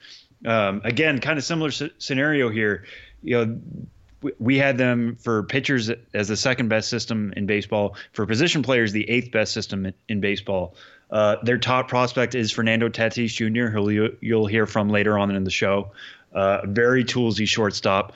Um, 0.45 0.79
again, 0.85 1.19
kind 1.19 1.37
of 1.37 1.43
similar 1.43 1.69
scenario 1.69 2.49
here. 2.49 2.85
You 3.23 3.45
know, 3.45 4.31
we 4.39 4.57
had 4.57 4.77
them 4.77 5.17
for 5.17 5.43
pitchers 5.43 5.91
as 6.13 6.29
the 6.29 6.37
second 6.37 6.69
best 6.69 6.89
system 6.89 7.33
in 7.35 7.45
baseball. 7.47 7.97
For 8.13 8.25
position 8.25 8.63
players, 8.63 8.93
the 8.93 9.09
eighth 9.09 9.33
best 9.33 9.51
system 9.51 9.87
in, 9.87 9.93
in 10.07 10.21
baseball. 10.21 10.75
Uh, 11.11 11.35
their 11.43 11.57
top 11.57 11.89
prospect 11.89 12.35
is 12.35 12.53
Fernando 12.53 12.87
Tatis 12.87 13.33
Jr., 13.33 13.65
who 13.65 13.89
you, 13.89 14.17
you'll 14.21 14.47
hear 14.47 14.65
from 14.65 14.87
later 14.87 15.19
on 15.19 15.29
in 15.35 15.43
the 15.43 15.51
show. 15.51 15.91
Uh, 16.31 16.61
very 16.65 17.03
toolsy 17.03 17.45
shortstop 17.45 18.13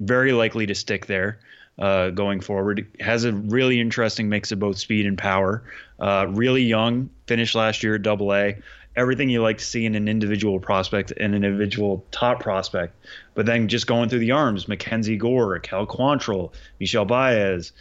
very 0.00 0.32
likely 0.32 0.66
to 0.66 0.74
stick 0.74 1.06
there 1.06 1.38
uh, 1.78 2.10
going 2.10 2.40
forward. 2.40 2.86
Has 3.00 3.24
a 3.24 3.32
really 3.32 3.80
interesting 3.80 4.28
mix 4.28 4.52
of 4.52 4.58
both 4.58 4.78
speed 4.78 5.06
and 5.06 5.18
power. 5.18 5.62
Uh, 5.98 6.26
really 6.30 6.62
young, 6.62 7.10
finished 7.26 7.54
last 7.54 7.82
year 7.82 7.96
at 7.96 8.02
Double 8.02 8.34
A. 8.34 8.58
Everything 8.96 9.28
you 9.28 9.42
like 9.42 9.58
to 9.58 9.64
see 9.64 9.84
in 9.84 9.94
an 9.94 10.08
individual 10.08 10.58
prospect 10.58 11.12
and 11.18 11.34
an 11.34 11.44
individual 11.44 12.04
top 12.12 12.40
prospect. 12.40 12.94
But 13.34 13.44
then 13.44 13.68
just 13.68 13.86
going 13.86 14.08
through 14.08 14.20
the 14.20 14.30
arms, 14.30 14.68
Mackenzie 14.68 15.18
Gore, 15.18 15.58
Cal 15.58 15.86
Quantrill, 15.86 16.52
Michel 16.80 17.04
Baez, 17.04 17.72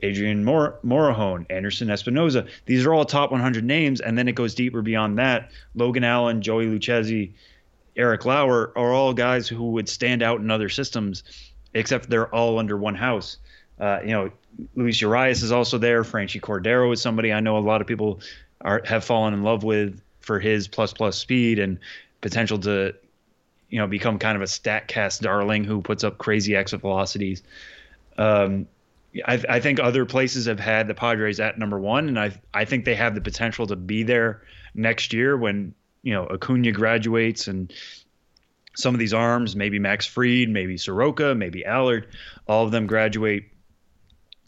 Adrian 0.00 0.44
Mor- 0.44 0.78
Morejon, 0.84 1.46
Anderson 1.50 1.88
Espinoza. 1.88 2.48
These 2.66 2.84
are 2.86 2.92
all 2.92 3.04
top 3.04 3.30
100 3.30 3.64
names, 3.64 4.00
and 4.00 4.18
then 4.18 4.26
it 4.26 4.34
goes 4.34 4.54
deeper 4.54 4.82
beyond 4.82 5.18
that. 5.18 5.50
Logan 5.76 6.04
Allen, 6.04 6.42
Joey 6.42 6.66
Lucchesi, 6.66 7.32
Eric 7.98 8.24
Lauer 8.24 8.72
are 8.76 8.92
all 8.92 9.12
guys 9.12 9.48
who 9.48 9.72
would 9.72 9.88
stand 9.88 10.22
out 10.22 10.40
in 10.40 10.50
other 10.50 10.68
systems 10.68 11.24
except 11.74 12.08
they're 12.08 12.32
all 12.34 12.58
under 12.58 12.76
one 12.76 12.94
house. 12.94 13.38
Uh, 13.78 14.00
you 14.02 14.10
know, 14.10 14.30
Luis 14.74 15.00
Urias 15.00 15.42
is 15.42 15.52
also 15.52 15.78
there. 15.78 16.02
Franchy 16.02 16.40
Cordero 16.40 16.92
is 16.92 17.02
somebody 17.02 17.32
I 17.32 17.40
know 17.40 17.58
a 17.58 17.60
lot 17.60 17.80
of 17.80 17.86
people 17.86 18.20
are 18.60 18.82
have 18.84 19.04
fallen 19.04 19.34
in 19.34 19.42
love 19.42 19.62
with 19.62 20.00
for 20.20 20.40
his 20.40 20.68
plus 20.68 20.92
plus 20.92 21.16
speed 21.16 21.58
and 21.58 21.78
potential 22.20 22.58
to, 22.60 22.94
you 23.68 23.78
know, 23.78 23.86
become 23.86 24.18
kind 24.18 24.36
of 24.36 24.42
a 24.42 24.46
Statcast 24.46 25.20
darling 25.20 25.64
who 25.64 25.80
puts 25.80 26.02
up 26.02 26.18
crazy 26.18 26.56
exit 26.56 26.80
velocities. 26.80 27.42
Um, 28.16 28.66
I, 29.26 29.42
I, 29.48 29.60
think 29.60 29.80
other 29.80 30.04
places 30.04 30.46
have 30.46 30.58
had 30.60 30.86
the 30.88 30.94
Padres 30.94 31.40
at 31.40 31.58
number 31.58 31.78
one, 31.78 32.08
and 32.08 32.18
I 32.18 32.32
I 32.52 32.64
think 32.64 32.84
they 32.84 32.96
have 32.96 33.14
the 33.14 33.20
potential 33.20 33.66
to 33.68 33.76
be 33.76 34.02
there 34.02 34.42
next 34.74 35.12
year 35.12 35.36
when 35.36 35.74
you 36.02 36.12
know 36.12 36.26
Acuna 36.26 36.72
graduates 36.72 37.48
and 37.48 37.72
some 38.78 38.94
of 38.94 39.00
these 39.00 39.12
arms, 39.12 39.56
maybe 39.56 39.78
Max 39.80 40.06
Fried, 40.06 40.48
maybe 40.48 40.76
Soroka, 40.76 41.34
maybe 41.34 41.64
Allard, 41.64 42.06
all 42.46 42.64
of 42.64 42.70
them 42.70 42.86
graduate 42.86 43.44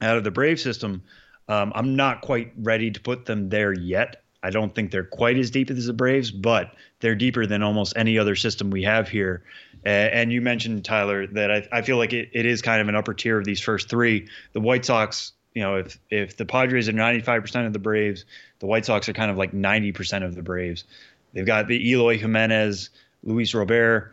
out 0.01 0.17
of 0.17 0.25
the 0.25 0.31
Brave 0.31 0.61
system. 0.61 1.03
Um, 1.49 1.73
I'm 1.75 1.97
not 1.97 2.21
quite 2.21 2.53
ready 2.57 2.93
to 2.93 3.01
put 3.01 3.27
them 3.27 3.49
there 3.49 3.73
yet. 3.73 4.23
I 4.43 4.51
don't 4.51 4.75
think 4.75 4.91
they're 4.91 5.05
quite 5.05 5.37
as 5.37 5.51
deep 5.51 5.71
as 5.71 5.87
the 5.87 5.93
Braves, 5.93 6.31
but 6.31 6.75
they're 7.01 7.15
deeper 7.15 7.45
than 7.45 7.63
almost 7.63 7.95
any 7.97 8.19
other 8.19 8.37
system 8.37 8.71
we 8.71 8.85
have 8.85 9.09
here. 9.09 9.43
Uh, 9.85 9.89
and 9.89 10.33
you 10.33 10.41
mentioned 10.41 10.85
Tyler 10.85 11.27
that 11.27 11.51
I, 11.51 11.69
I 11.73 11.83
feel 11.83 11.97
like 11.97 12.13
it, 12.13 12.31
it 12.33 12.47
is 12.47 12.63
kind 12.63 12.81
of 12.81 12.89
an 12.89 12.95
upper 12.95 13.15
tier 13.15 13.39
of 13.39 13.45
these 13.45 13.61
first 13.61 13.89
three. 13.89 14.29
The 14.53 14.61
White 14.61 14.85
Sox, 14.85 15.33
you 15.55 15.63
know, 15.63 15.77
if 15.77 15.99
if 16.09 16.37
the 16.37 16.47
Padres 16.47 16.89
are 16.89 16.93
95% 16.93 17.67
of 17.67 17.73
the 17.73 17.79
Braves, 17.79 18.25
the 18.61 18.67
White 18.67 18.87
Sox 18.87 19.09
are 19.09 19.13
kind 19.13 19.31
of 19.31 19.37
like 19.37 19.53
90% 19.53 20.25
of 20.25 20.35
the 20.35 20.43
Braves. 20.43 20.85
They've 21.33 21.47
got 21.47 21.69
the 21.69 21.91
Eloy 21.91 22.19
Jimenez, 22.19 22.91
Luis 23.23 23.55
Robert, 23.55 24.13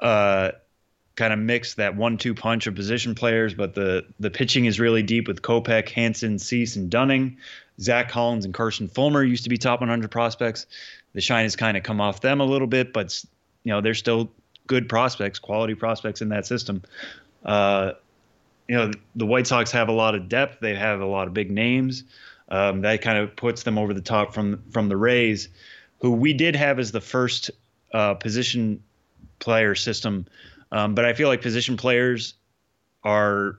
uh, 0.00 0.52
kind 1.16 1.32
of 1.32 1.38
mix 1.38 1.74
that 1.74 1.96
one-two 1.96 2.34
punch 2.34 2.66
of 2.66 2.74
position 2.74 3.14
players, 3.14 3.54
but 3.54 3.74
the 3.74 4.06
the 4.20 4.30
pitching 4.30 4.66
is 4.66 4.78
really 4.78 5.02
deep 5.02 5.26
with 5.26 5.42
Kopech, 5.42 5.88
Hansen, 5.90 6.38
Cease, 6.38 6.76
and 6.76 6.90
Dunning. 6.90 7.38
Zack 7.80 8.08
Collins 8.08 8.44
and 8.44 8.52
Carson 8.52 8.88
Fulmer 8.88 9.22
used 9.22 9.44
to 9.44 9.50
be 9.50 9.56
top 9.56 9.80
100 9.80 10.10
prospects. 10.10 10.66
The 11.12 11.20
shine 11.20 11.44
has 11.44 11.56
kind 11.56 11.76
of 11.76 11.82
come 11.82 12.00
off 12.00 12.20
them 12.20 12.40
a 12.40 12.44
little 12.44 12.66
bit, 12.66 12.92
but 12.92 13.22
you 13.64 13.72
know 13.72 13.80
they're 13.80 13.94
still 13.94 14.30
good 14.66 14.88
prospects, 14.88 15.38
quality 15.38 15.74
prospects 15.74 16.22
in 16.22 16.28
that 16.30 16.46
system. 16.46 16.82
Uh, 17.44 17.92
you 18.68 18.76
know 18.76 18.90
the 19.16 19.26
White 19.26 19.46
Sox 19.46 19.72
have 19.72 19.88
a 19.88 19.92
lot 19.92 20.14
of 20.14 20.28
depth. 20.28 20.60
They 20.60 20.74
have 20.74 21.00
a 21.00 21.06
lot 21.06 21.26
of 21.26 21.34
big 21.34 21.50
names. 21.50 22.04
Um, 22.48 22.82
that 22.82 23.02
kind 23.02 23.18
of 23.18 23.36
puts 23.36 23.62
them 23.62 23.76
over 23.78 23.92
the 23.92 24.00
top 24.00 24.34
from 24.34 24.62
from 24.70 24.88
the 24.88 24.96
Rays, 24.96 25.48
who 26.00 26.12
we 26.12 26.32
did 26.32 26.56
have 26.56 26.78
as 26.78 26.92
the 26.92 27.00
first 27.00 27.50
uh, 27.92 28.14
position 28.14 28.82
player 29.38 29.74
system. 29.74 30.26
Um, 30.72 30.94
but 30.94 31.04
I 31.04 31.12
feel 31.12 31.28
like 31.28 31.42
position 31.42 31.76
players 31.76 32.34
are, 33.04 33.58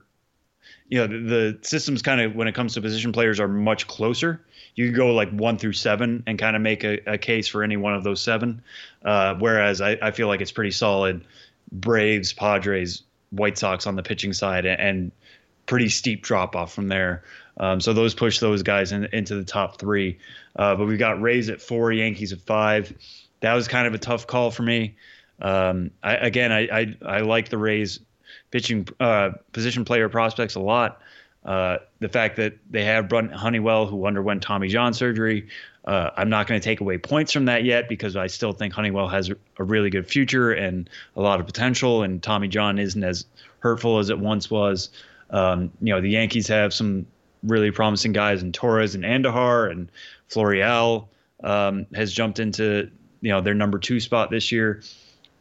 you 0.88 0.98
know, 0.98 1.06
the, 1.06 1.18
the 1.18 1.58
systems 1.62 2.02
kind 2.02 2.20
of 2.20 2.34
when 2.34 2.48
it 2.48 2.54
comes 2.54 2.74
to 2.74 2.80
position 2.80 3.12
players 3.12 3.40
are 3.40 3.48
much 3.48 3.86
closer. 3.86 4.44
You 4.76 4.92
go 4.92 5.12
like 5.12 5.30
one 5.30 5.58
through 5.58 5.72
seven 5.72 6.22
and 6.26 6.38
kind 6.38 6.54
of 6.54 6.62
make 6.62 6.84
a, 6.84 6.98
a 7.06 7.18
case 7.18 7.48
for 7.48 7.62
any 7.62 7.76
one 7.76 7.94
of 7.94 8.04
those 8.04 8.22
seven. 8.22 8.62
Uh, 9.04 9.34
whereas 9.38 9.80
I, 9.80 9.98
I 10.00 10.10
feel 10.12 10.28
like 10.28 10.40
it's 10.40 10.52
pretty 10.52 10.70
solid. 10.70 11.24
Braves, 11.72 12.32
Padres, 12.32 13.02
White 13.30 13.58
Sox 13.58 13.86
on 13.86 13.96
the 13.96 14.02
pitching 14.02 14.32
side, 14.32 14.64
and, 14.66 14.80
and 14.80 15.12
pretty 15.66 15.88
steep 15.88 16.22
drop 16.22 16.56
off 16.56 16.72
from 16.72 16.88
there. 16.88 17.22
Um, 17.60 17.80
so 17.80 17.92
those 17.92 18.14
push 18.14 18.40
those 18.40 18.62
guys 18.62 18.90
in, 18.90 19.04
into 19.12 19.36
the 19.36 19.44
top 19.44 19.78
three. 19.78 20.18
Uh, 20.56 20.74
but 20.74 20.86
we've 20.86 20.98
got 20.98 21.20
Rays 21.20 21.50
at 21.50 21.60
four, 21.60 21.92
Yankees 21.92 22.32
at 22.32 22.40
five. 22.40 22.92
That 23.40 23.52
was 23.52 23.68
kind 23.68 23.86
of 23.86 23.94
a 23.94 23.98
tough 23.98 24.26
call 24.26 24.50
for 24.50 24.62
me. 24.62 24.96
Um, 25.40 25.90
I, 26.02 26.14
again, 26.14 26.52
I, 26.52 26.60
I, 26.60 26.96
I 27.04 27.20
like 27.20 27.50
the 27.50 27.58
Rays 27.58 28.00
pitching 28.50 28.88
uh, 28.98 29.32
position 29.52 29.84
player 29.84 30.08
prospects 30.08 30.54
a 30.54 30.60
lot. 30.60 31.00
Uh, 31.44 31.78
the 32.00 32.08
fact 32.08 32.36
that 32.36 32.54
they 32.70 32.84
have 32.84 33.08
Brent 33.08 33.32
Honeywell, 33.32 33.86
who 33.86 34.06
underwent 34.06 34.42
Tommy 34.42 34.68
John 34.68 34.94
surgery, 34.94 35.48
uh, 35.84 36.10
I'm 36.16 36.28
not 36.30 36.46
going 36.46 36.60
to 36.60 36.64
take 36.64 36.80
away 36.80 36.98
points 36.98 37.32
from 37.32 37.46
that 37.46 37.64
yet 37.64 37.88
because 37.88 38.16
I 38.16 38.26
still 38.26 38.52
think 38.52 38.72
Honeywell 38.74 39.08
has 39.08 39.30
a 39.58 39.64
really 39.64 39.90
good 39.90 40.06
future 40.06 40.52
and 40.52 40.88
a 41.16 41.20
lot 41.20 41.40
of 41.40 41.46
potential, 41.46 42.02
and 42.02 42.22
Tommy 42.22 42.48
John 42.48 42.78
isn't 42.78 43.02
as 43.02 43.26
hurtful 43.60 43.98
as 43.98 44.10
it 44.10 44.18
once 44.18 44.50
was. 44.50 44.90
Um, 45.30 45.70
you 45.80 45.94
know, 45.94 46.00
the 46.00 46.10
Yankees 46.10 46.48
have 46.48 46.74
some 46.74 47.06
really 47.42 47.70
promising 47.70 48.12
guys 48.12 48.42
in 48.42 48.52
Torres 48.52 48.94
and 48.94 49.04
Andujar, 49.04 49.70
and 49.70 49.90
Florial 50.28 51.08
um, 51.42 51.86
has 51.94 52.12
jumped 52.12 52.38
into 52.38 52.90
you 53.20 53.30
know 53.30 53.40
their 53.40 53.54
number 53.54 53.78
two 53.78 54.00
spot 54.00 54.30
this 54.30 54.52
year. 54.52 54.82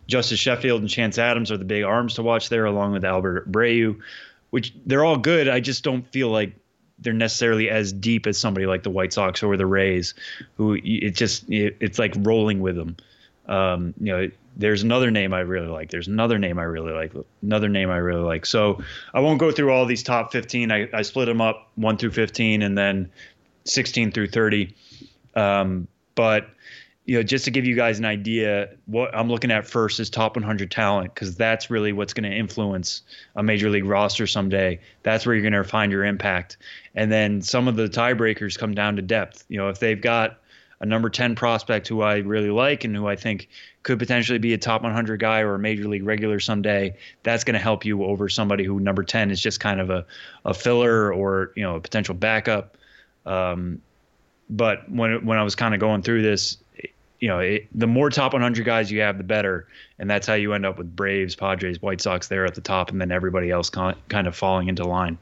Justus 0.07 0.39
Sheffield 0.39 0.81
and 0.81 0.89
Chance 0.89 1.19
Adams 1.19 1.51
are 1.51 1.57
the 1.57 1.65
big 1.65 1.83
arms 1.83 2.15
to 2.15 2.23
watch 2.23 2.49
there, 2.49 2.65
along 2.65 2.93
with 2.93 3.05
Albert 3.05 3.51
Abreu, 3.51 3.99
which 4.49 4.73
they're 4.85 5.05
all 5.05 5.17
good. 5.17 5.47
I 5.47 5.59
just 5.59 5.83
don't 5.83 6.07
feel 6.11 6.29
like 6.29 6.55
they're 6.97 7.13
necessarily 7.13 7.69
as 7.69 7.93
deep 7.93 8.27
as 8.27 8.37
somebody 8.37 8.65
like 8.65 8.83
the 8.83 8.89
White 8.89 9.13
Sox 9.13 9.43
or 9.43 9.55
the 9.55 9.65
Rays, 9.65 10.15
who 10.57 10.77
it 10.83 11.11
just 11.11 11.45
it's 11.49 11.99
like 11.99 12.13
rolling 12.19 12.59
with 12.59 12.75
them. 12.75 12.97
Um, 13.45 13.93
you 13.99 14.11
know, 14.11 14.31
there's 14.59 14.83
another 14.83 15.09
name 15.09 15.33
I 15.33 15.39
really 15.39 15.69
like. 15.69 15.89
There's 15.89 16.09
another 16.09 16.37
name 16.37 16.59
I 16.59 16.63
really 16.63 16.91
like. 16.91 17.13
Another 17.41 17.69
name 17.69 17.89
I 17.89 17.95
really 17.95 18.23
like. 18.23 18.45
So 18.45 18.83
I 19.13 19.21
won't 19.21 19.39
go 19.39 19.51
through 19.51 19.71
all 19.71 19.85
these 19.85 20.03
top 20.03 20.33
15. 20.33 20.69
I, 20.69 20.89
I 20.93 21.01
split 21.01 21.27
them 21.27 21.39
up 21.39 21.71
one 21.75 21.97
through 21.97 22.11
15 22.11 22.61
and 22.61 22.77
then 22.77 23.09
16 23.63 24.11
through 24.11 24.27
30. 24.27 24.75
Um, 25.33 25.87
but 26.13 26.49
you 27.05 27.15
know, 27.15 27.23
just 27.23 27.45
to 27.45 27.51
give 27.51 27.65
you 27.65 27.73
guys 27.73 27.99
an 27.99 28.05
idea, 28.05 28.69
what 28.85 29.15
I'm 29.15 29.29
looking 29.29 29.49
at 29.49 29.65
first 29.65 30.01
is 30.01 30.09
top 30.09 30.35
100 30.35 30.69
talent 30.69 31.13
because 31.15 31.37
that's 31.37 31.69
really 31.69 31.93
what's 31.93 32.13
going 32.13 32.29
to 32.29 32.37
influence 32.37 33.03
a 33.37 33.41
major 33.41 33.69
league 33.69 33.85
roster 33.85 34.27
someday. 34.27 34.81
That's 35.03 35.25
where 35.25 35.33
you're 35.35 35.49
going 35.49 35.63
to 35.63 35.67
find 35.67 35.89
your 35.89 36.03
impact. 36.03 36.57
And 36.95 37.09
then 37.09 37.41
some 37.41 37.69
of 37.69 37.77
the 37.77 37.87
tiebreakers 37.87 38.59
come 38.59 38.75
down 38.75 38.97
to 38.97 39.01
depth. 39.01 39.45
You 39.47 39.57
know, 39.57 39.69
if 39.69 39.79
they've 39.79 39.99
got 39.99 40.37
a 40.81 40.85
number 40.85 41.09
10 41.09 41.35
prospect 41.35 41.87
who 41.87 42.01
I 42.01 42.17
really 42.17 42.49
like 42.49 42.83
and 42.83 42.95
who 42.95 43.07
I 43.07 43.15
think 43.15 43.49
could 43.83 43.99
potentially 43.99 44.39
be 44.39 44.53
a 44.53 44.57
top 44.57 44.83
100 44.83 45.19
guy 45.19 45.39
or 45.39 45.55
a 45.55 45.59
major 45.59 45.87
league 45.87 46.03
regular 46.03 46.39
someday, 46.39 46.95
that's 47.23 47.43
going 47.43 47.53
to 47.53 47.59
help 47.59 47.85
you 47.85 48.03
over 48.03 48.27
somebody 48.27 48.63
who 48.63 48.79
number 48.79 49.03
10 49.03 49.31
is 49.31 49.41
just 49.41 49.59
kind 49.59 49.79
of 49.79 49.89
a, 49.89 50.05
a 50.45 50.53
filler 50.53 51.13
or, 51.13 51.51
you 51.55 51.63
know, 51.63 51.75
a 51.75 51.79
potential 51.79 52.13
backup. 52.13 52.77
Um, 53.25 53.81
but 54.49 54.89
when, 54.91 55.25
when 55.25 55.37
I 55.37 55.43
was 55.43 55.55
kind 55.55 55.73
of 55.73 55.79
going 55.79 56.01
through 56.01 56.23
this, 56.23 56.57
you 57.19 57.27
know, 57.27 57.39
it, 57.39 57.67
the 57.73 57.87
more 57.87 58.09
top 58.09 58.33
100 58.33 58.65
guys 58.65 58.91
you 58.91 59.01
have, 59.01 59.17
the 59.17 59.23
better. 59.23 59.67
And 59.97 60.09
that's 60.09 60.27
how 60.27 60.33
you 60.33 60.53
end 60.53 60.65
up 60.65 60.77
with 60.77 60.93
Braves, 60.95 61.35
Padres, 61.35 61.81
White 61.81 62.01
Sox 62.01 62.27
there 62.27 62.45
at 62.45 62.55
the 62.55 62.61
top, 62.61 62.91
and 62.91 62.99
then 62.99 63.11
everybody 63.11 63.49
else 63.51 63.69
kind 63.69 63.95
of 64.27 64.35
falling 64.35 64.67
into 64.67 64.85
line. 64.85 65.17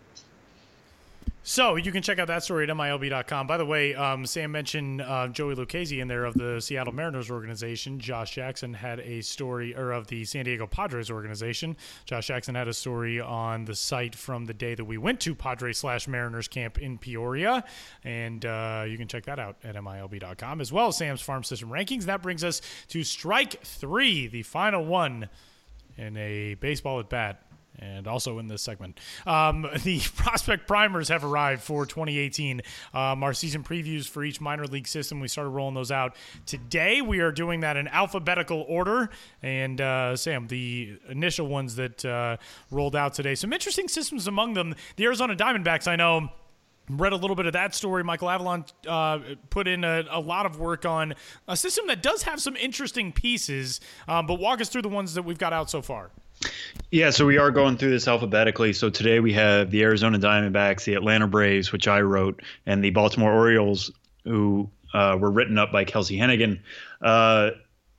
So 1.49 1.77
you 1.77 1.93
can 1.93 2.03
check 2.03 2.19
out 2.19 2.27
that 2.27 2.43
story 2.43 2.69
at 2.69 2.75
MILB.com. 2.75 3.47
By 3.47 3.55
the 3.55 3.65
way, 3.65 3.95
um, 3.95 4.25
Sam 4.25 4.51
mentioned 4.51 5.01
uh, 5.01 5.29
Joey 5.29 5.55
Lucchesi 5.55 6.01
in 6.01 6.10
there 6.10 6.25
of 6.25 6.33
the 6.33 6.60
Seattle 6.60 6.93
Mariners 6.93 7.31
organization. 7.31 8.01
Josh 8.01 8.31
Jackson 8.31 8.73
had 8.73 8.99
a 8.99 9.21
story, 9.21 9.73
or 9.73 9.93
of 9.93 10.07
the 10.07 10.25
San 10.25 10.43
Diego 10.43 10.67
Padres 10.67 11.10
organization. 11.10 11.77
Josh 12.03 12.27
Jackson 12.27 12.53
had 12.53 12.67
a 12.67 12.73
story 12.73 13.21
on 13.21 13.63
the 13.63 13.75
site 13.75 14.13
from 14.13 14.43
the 14.43 14.53
day 14.53 14.75
that 14.75 14.83
we 14.83 14.97
went 14.97 15.21
to 15.21 15.33
Padres 15.33 15.77
slash 15.77 16.05
Mariners 16.05 16.49
camp 16.49 16.79
in 16.79 16.97
Peoria. 16.97 17.63
And 18.03 18.45
uh, 18.45 18.83
you 18.86 18.97
can 18.97 19.07
check 19.07 19.23
that 19.23 19.39
out 19.39 19.55
at 19.63 19.75
MILB.com 19.75 20.60
as 20.60 20.73
well 20.73 20.89
as 20.89 20.97
Sam's 20.97 21.21
Farm 21.21 21.45
System 21.45 21.69
Rankings. 21.69 22.03
That 22.03 22.21
brings 22.21 22.43
us 22.43 22.62
to 22.89 23.05
strike 23.05 23.63
three, 23.63 24.27
the 24.27 24.43
final 24.43 24.83
one 24.83 25.29
in 25.97 26.17
a 26.17 26.55
baseball 26.55 26.99
at 26.99 27.07
bat 27.07 27.46
and 27.80 28.08
also 28.08 28.40
in 28.40 28.48
this 28.48 28.62
segment. 28.62 29.00
Um, 29.26 29.68
the 29.84 30.00
prospect 30.16 30.68
primers 30.68 31.10
have 31.10 31.24
arrived 31.24 31.62
for 31.62 31.86
2018. 31.86 32.62
Um, 32.94 33.24
our 33.24 33.34
season 33.34 33.63
previews 33.63 34.08
for 34.08 34.24
each 34.24 34.42
minor 34.42 34.66
league 34.66 34.88
system, 34.88 35.20
we 35.20 35.28
started 35.28 35.50
rolling 35.50 35.76
those 35.76 35.92
out 35.92 36.16
today. 36.46 37.02
We 37.02 37.20
are 37.20 37.32
doing 37.32 37.62
that 37.62 37.78
in 37.78 37.88
alphabetical 37.88 38.66
order. 38.68 39.10
And 39.42 39.80
uh, 39.82 40.16
Sam, 40.16 40.48
the 40.48 40.98
initial 41.10 41.48
ones 41.48 41.76
that 41.76 42.04
uh, 42.06 42.38
rolled 42.72 42.96
out 42.96 43.13
today, 43.13 43.36
some 43.36 43.54
interesting 43.54 43.88
systems 43.88 44.28
among 44.28 44.54
them. 44.54 44.76
The 44.96 45.06
Arizona 45.06 45.36
Diamondbacks, 45.36 45.88
I 45.88 45.96
know 45.96 46.30
read 46.90 47.12
a 47.12 47.18
little 47.18 47.36
bit 47.36 47.46
of 47.46 47.54
that 47.54 47.76
story. 47.76 48.04
Michael 48.04 48.30
Avallone 48.30 48.66
uh, 48.88 49.36
put 49.50 49.68
in 49.68 49.84
a, 49.84 50.06
a, 50.10 50.20
lot 50.20 50.46
of 50.46 50.60
work 50.60 50.86
on 50.86 51.16
a 51.48 51.58
system 51.58 51.88
that 51.88 52.02
does 52.02 52.24
have 52.24 52.42
some 52.42 52.56
interesting 52.56 53.12
pieces, 53.12 53.82
um, 54.08 54.26
but 54.26 54.40
walk 54.40 54.62
us 54.62 54.70
through 54.70 54.84
the 54.84 54.90
ones 54.90 55.13
that 55.16 55.24
we've 55.24 55.38
got 55.38 55.54
out 55.54 55.70
so 55.70 55.82
far. 55.82 56.12
Yeah, 56.91 57.10
so 57.10 57.26
we 57.26 57.38
are 57.38 57.52
going 57.52 57.78
through 57.78 57.89
this 57.89 58.08
alphabetically. 58.08 58.71
So 58.71 58.89
today 58.89 59.19
we 59.19 59.34
have 59.34 59.71
the 59.71 59.84
Arizona 59.84 60.17
Diamondbacks, 60.17 60.86
the 60.86 60.93
Atlanta 60.93 61.28
Braves, 61.28 61.71
which 61.71 61.88
I 61.88 62.02
wrote, 62.02 62.41
and 62.65 62.84
the 62.84 62.91
Baltimore 62.91 63.34
Orioles, 63.34 63.91
who 64.23 64.69
uh, 64.93 65.17
were 65.19 65.32
written 65.32 65.58
up 65.58 65.71
by 65.71 65.84
Kelsie 65.84 66.17
Heneghan. 66.17 66.60
Uh, 67.02 67.52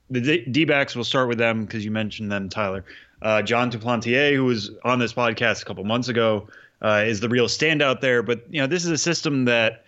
the 0.09 0.43
D 0.45 0.65
backs, 0.65 0.95
we'll 0.95 1.03
start 1.03 1.27
with 1.27 1.37
them 1.37 1.65
because 1.65 1.85
you 1.85 1.91
mentioned 1.91 2.31
them, 2.31 2.49
Tyler. 2.49 2.83
Uh, 3.21 3.41
Jon 3.41 3.69
Duplantier, 3.69 4.33
who 4.33 4.45
was 4.45 4.71
on 4.83 4.97
this 4.97 5.13
podcast 5.13 5.61
a 5.61 5.65
couple 5.65 5.83
months 5.83 6.07
ago, 6.07 6.47
uh, 6.81 7.03
is 7.05 7.19
the 7.19 7.29
real 7.29 7.45
standout 7.45 8.01
there. 8.01 8.23
But, 8.23 8.43
you 8.49 8.59
know, 8.61 8.67
this 8.67 8.85
is 8.85 8.91
a 8.91 8.97
system 8.97 9.45
that, 9.45 9.85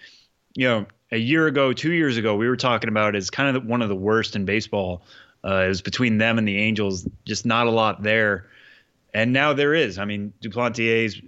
you 0.54 0.68
know, 0.68 0.86
a 1.12 1.18
year 1.18 1.48
ago, 1.48 1.74
two 1.74 1.94
years 1.94 2.18
ago, 2.18 2.36
we 2.36 2.48
were 2.48 2.58
talking 2.58 2.90
about 2.90 3.16
as 3.16 3.30
kind 3.30 3.56
of 3.56 3.66
one 3.66 3.82
of 3.82 3.90
the 3.90 3.96
worst 3.96 4.36
in 4.36 4.46
baseball. 4.46 5.02
Uh, 5.44 5.64
it 5.66 5.68
was 5.68 5.82
between 5.82 6.18
them 6.18 6.38
and 6.38 6.48
the 6.48 6.58
Angels, 6.58 7.08
just 7.26 7.46
not 7.46 7.68
a 7.68 7.72
lot 7.72 8.04
there. 8.04 8.48
And 9.14 9.34
now 9.34 9.54
there 9.54 9.74
is. 9.74 9.98
I 9.98 10.06
mean, 10.06 10.34
Duplantier's 10.42 11.22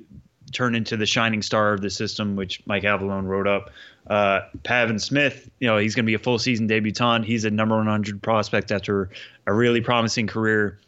turned 0.51 0.75
into 0.75 0.95
the 0.95 1.05
shining 1.05 1.41
star 1.41 1.73
of 1.73 1.81
the 1.81 1.89
system, 1.89 2.35
which 2.35 2.61
Mike 2.65 2.83
Avallone 2.83 3.25
wrote 3.25 3.47
up. 3.47 3.71
Uh, 4.07 4.41
Pavin 4.63 4.99
Smith, 4.99 5.49
you 5.59 5.67
know, 5.67 5.77
he's 5.77 5.95
going 5.95 6.05
to 6.05 6.07
be 6.09 6.13
a 6.13 6.19
full 6.19 6.37
season 6.37 6.67
debutant. 6.67 7.25
He's 7.25 7.45
a 7.45 7.51
number 7.51 7.75
100 7.75 8.21
prospect 8.21 8.71
after 8.71 9.09
a 9.47 9.53
really 9.53 9.81
promising 9.81 10.27
career 10.27 10.79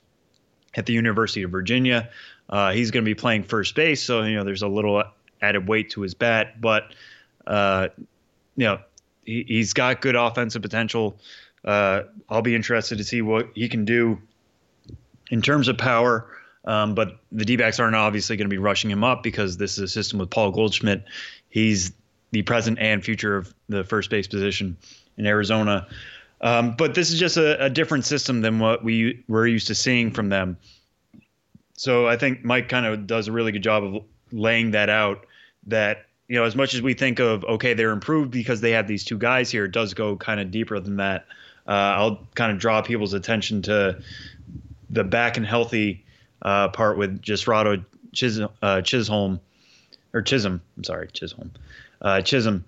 at 0.76 0.86
the 0.86 0.94
University 0.94 1.44
of 1.44 1.52
Virginia. 1.52 2.10
Uh, 2.50 2.72
he's 2.72 2.92
going 2.92 3.04
to 3.04 3.10
be 3.10 3.16
playing 3.16 3.44
first 3.44 3.76
base, 3.76 4.04
so 4.04 4.22
you 4.22 4.36
know 4.36 4.44
there's 4.44 4.62
a 4.62 4.68
little 4.68 5.04
added 5.42 5.68
weight 5.68 5.90
to 5.92 6.02
his 6.02 6.14
bat, 6.14 6.62
but 6.62 6.94
uh, 7.48 7.88
you 8.56 8.66
know 8.66 8.80
he, 9.26 9.58
has 9.58 9.74
got 9.74 10.02
good 10.02 10.16
offensive 10.16 10.62
potential. 10.62 11.18
Uh, 11.66 12.04
I'll 12.30 12.44
be 12.44 12.56
interested 12.56 13.00
to 13.00 13.04
see 13.04 13.22
what 13.22 13.50
he 13.56 13.68
can 13.68 13.84
do 13.84 14.22
in 15.32 15.42
terms 15.42 15.68
of 15.68 15.78
power. 15.78 16.30
Um, 16.64 16.96
but 16.96 17.20
the 17.32 17.46
D 17.46 17.58
backs 17.58 17.80
aren't 17.80 17.96
obviously 17.96 18.38
going 18.38 18.46
to 18.46 18.54
be 18.54 18.58
rushing 18.58 18.90
him 18.90 19.04
up 19.04 19.24
because 19.24 19.58
this 19.58 19.74
is 19.74 19.80
a 19.80 19.88
system 19.88 20.20
with 20.20 20.30
Paul 20.30 20.52
Goldschmidt. 20.52 21.04
He's 21.50 21.92
the 22.32 22.42
present 22.42 22.80
and 22.80 23.04
future 23.04 23.38
of 23.38 23.54
the 23.70 23.84
first 23.84 24.10
base 24.10 24.28
position 24.28 24.78
in 25.18 25.26
Arizona. 25.26 25.88
Um, 26.42 26.76
but 26.76 26.96
this 26.96 27.12
is 27.12 27.20
just 27.20 27.38
a, 27.38 27.66
a, 27.66 27.70
different 27.70 28.04
system 28.04 28.42
than 28.42 28.60
what 28.60 28.84
we 28.84 29.24
were 29.28 29.48
used 29.48 29.68
to 29.68 29.76
seeing 29.76 30.12
from 30.12 30.30
them. 30.30 30.58
So 31.74 32.08
I 32.08 32.18
think 32.18 32.44
Mike 32.44 32.68
kind 32.68 32.86
of 32.86 33.08
does 33.08 33.28
a 33.28 33.32
really 33.32 33.52
good 33.52 33.64
job 33.64 33.84
of 33.84 34.04
laying 34.32 34.72
that 34.72 34.90
out. 34.90 35.26
That 35.68 36.06
you 36.28 36.36
know, 36.38 36.44
as 36.44 36.56
much 36.56 36.74
as 36.74 36.82
we 36.82 36.94
think 36.94 37.20
of 37.20 37.44
okay, 37.46 37.74
they're 37.74 37.92
improved 37.92 38.32
because 38.32 38.62
they 38.62 38.72
have 38.72 38.88
these 38.88 39.04
two 39.04 39.18
guys 39.18 39.50
here, 39.50 39.66
it 39.66 39.72
does 39.72 39.94
go 39.94 40.16
kind 40.18 40.40
of 40.40 40.52
deeper 40.52 40.80
than 40.80 40.98
that. 40.98 41.26
Uh, 41.68 41.72
I'll 41.72 42.28
kind 42.36 42.52
of 42.52 42.60
draw 42.60 42.82
people's 42.82 43.14
attention 43.14 43.64
to 43.64 44.02
the 44.90 45.04
back 45.04 45.38
and 45.38 45.46
healthy 45.46 46.06
uh, 46.42 46.70
part 46.70 46.98
with 46.98 47.22
Jasrado 47.22 47.84
Chis- 48.14 48.40
uh, 48.62 48.82
Chisholm 48.82 49.40
or 50.14 50.22
Chisholm. 50.22 50.62
I'm 50.78 50.84
sorry, 50.84 51.08
Chisholm. 51.12 51.52
Uh, 52.02 52.22
Chisholm, 52.22 52.66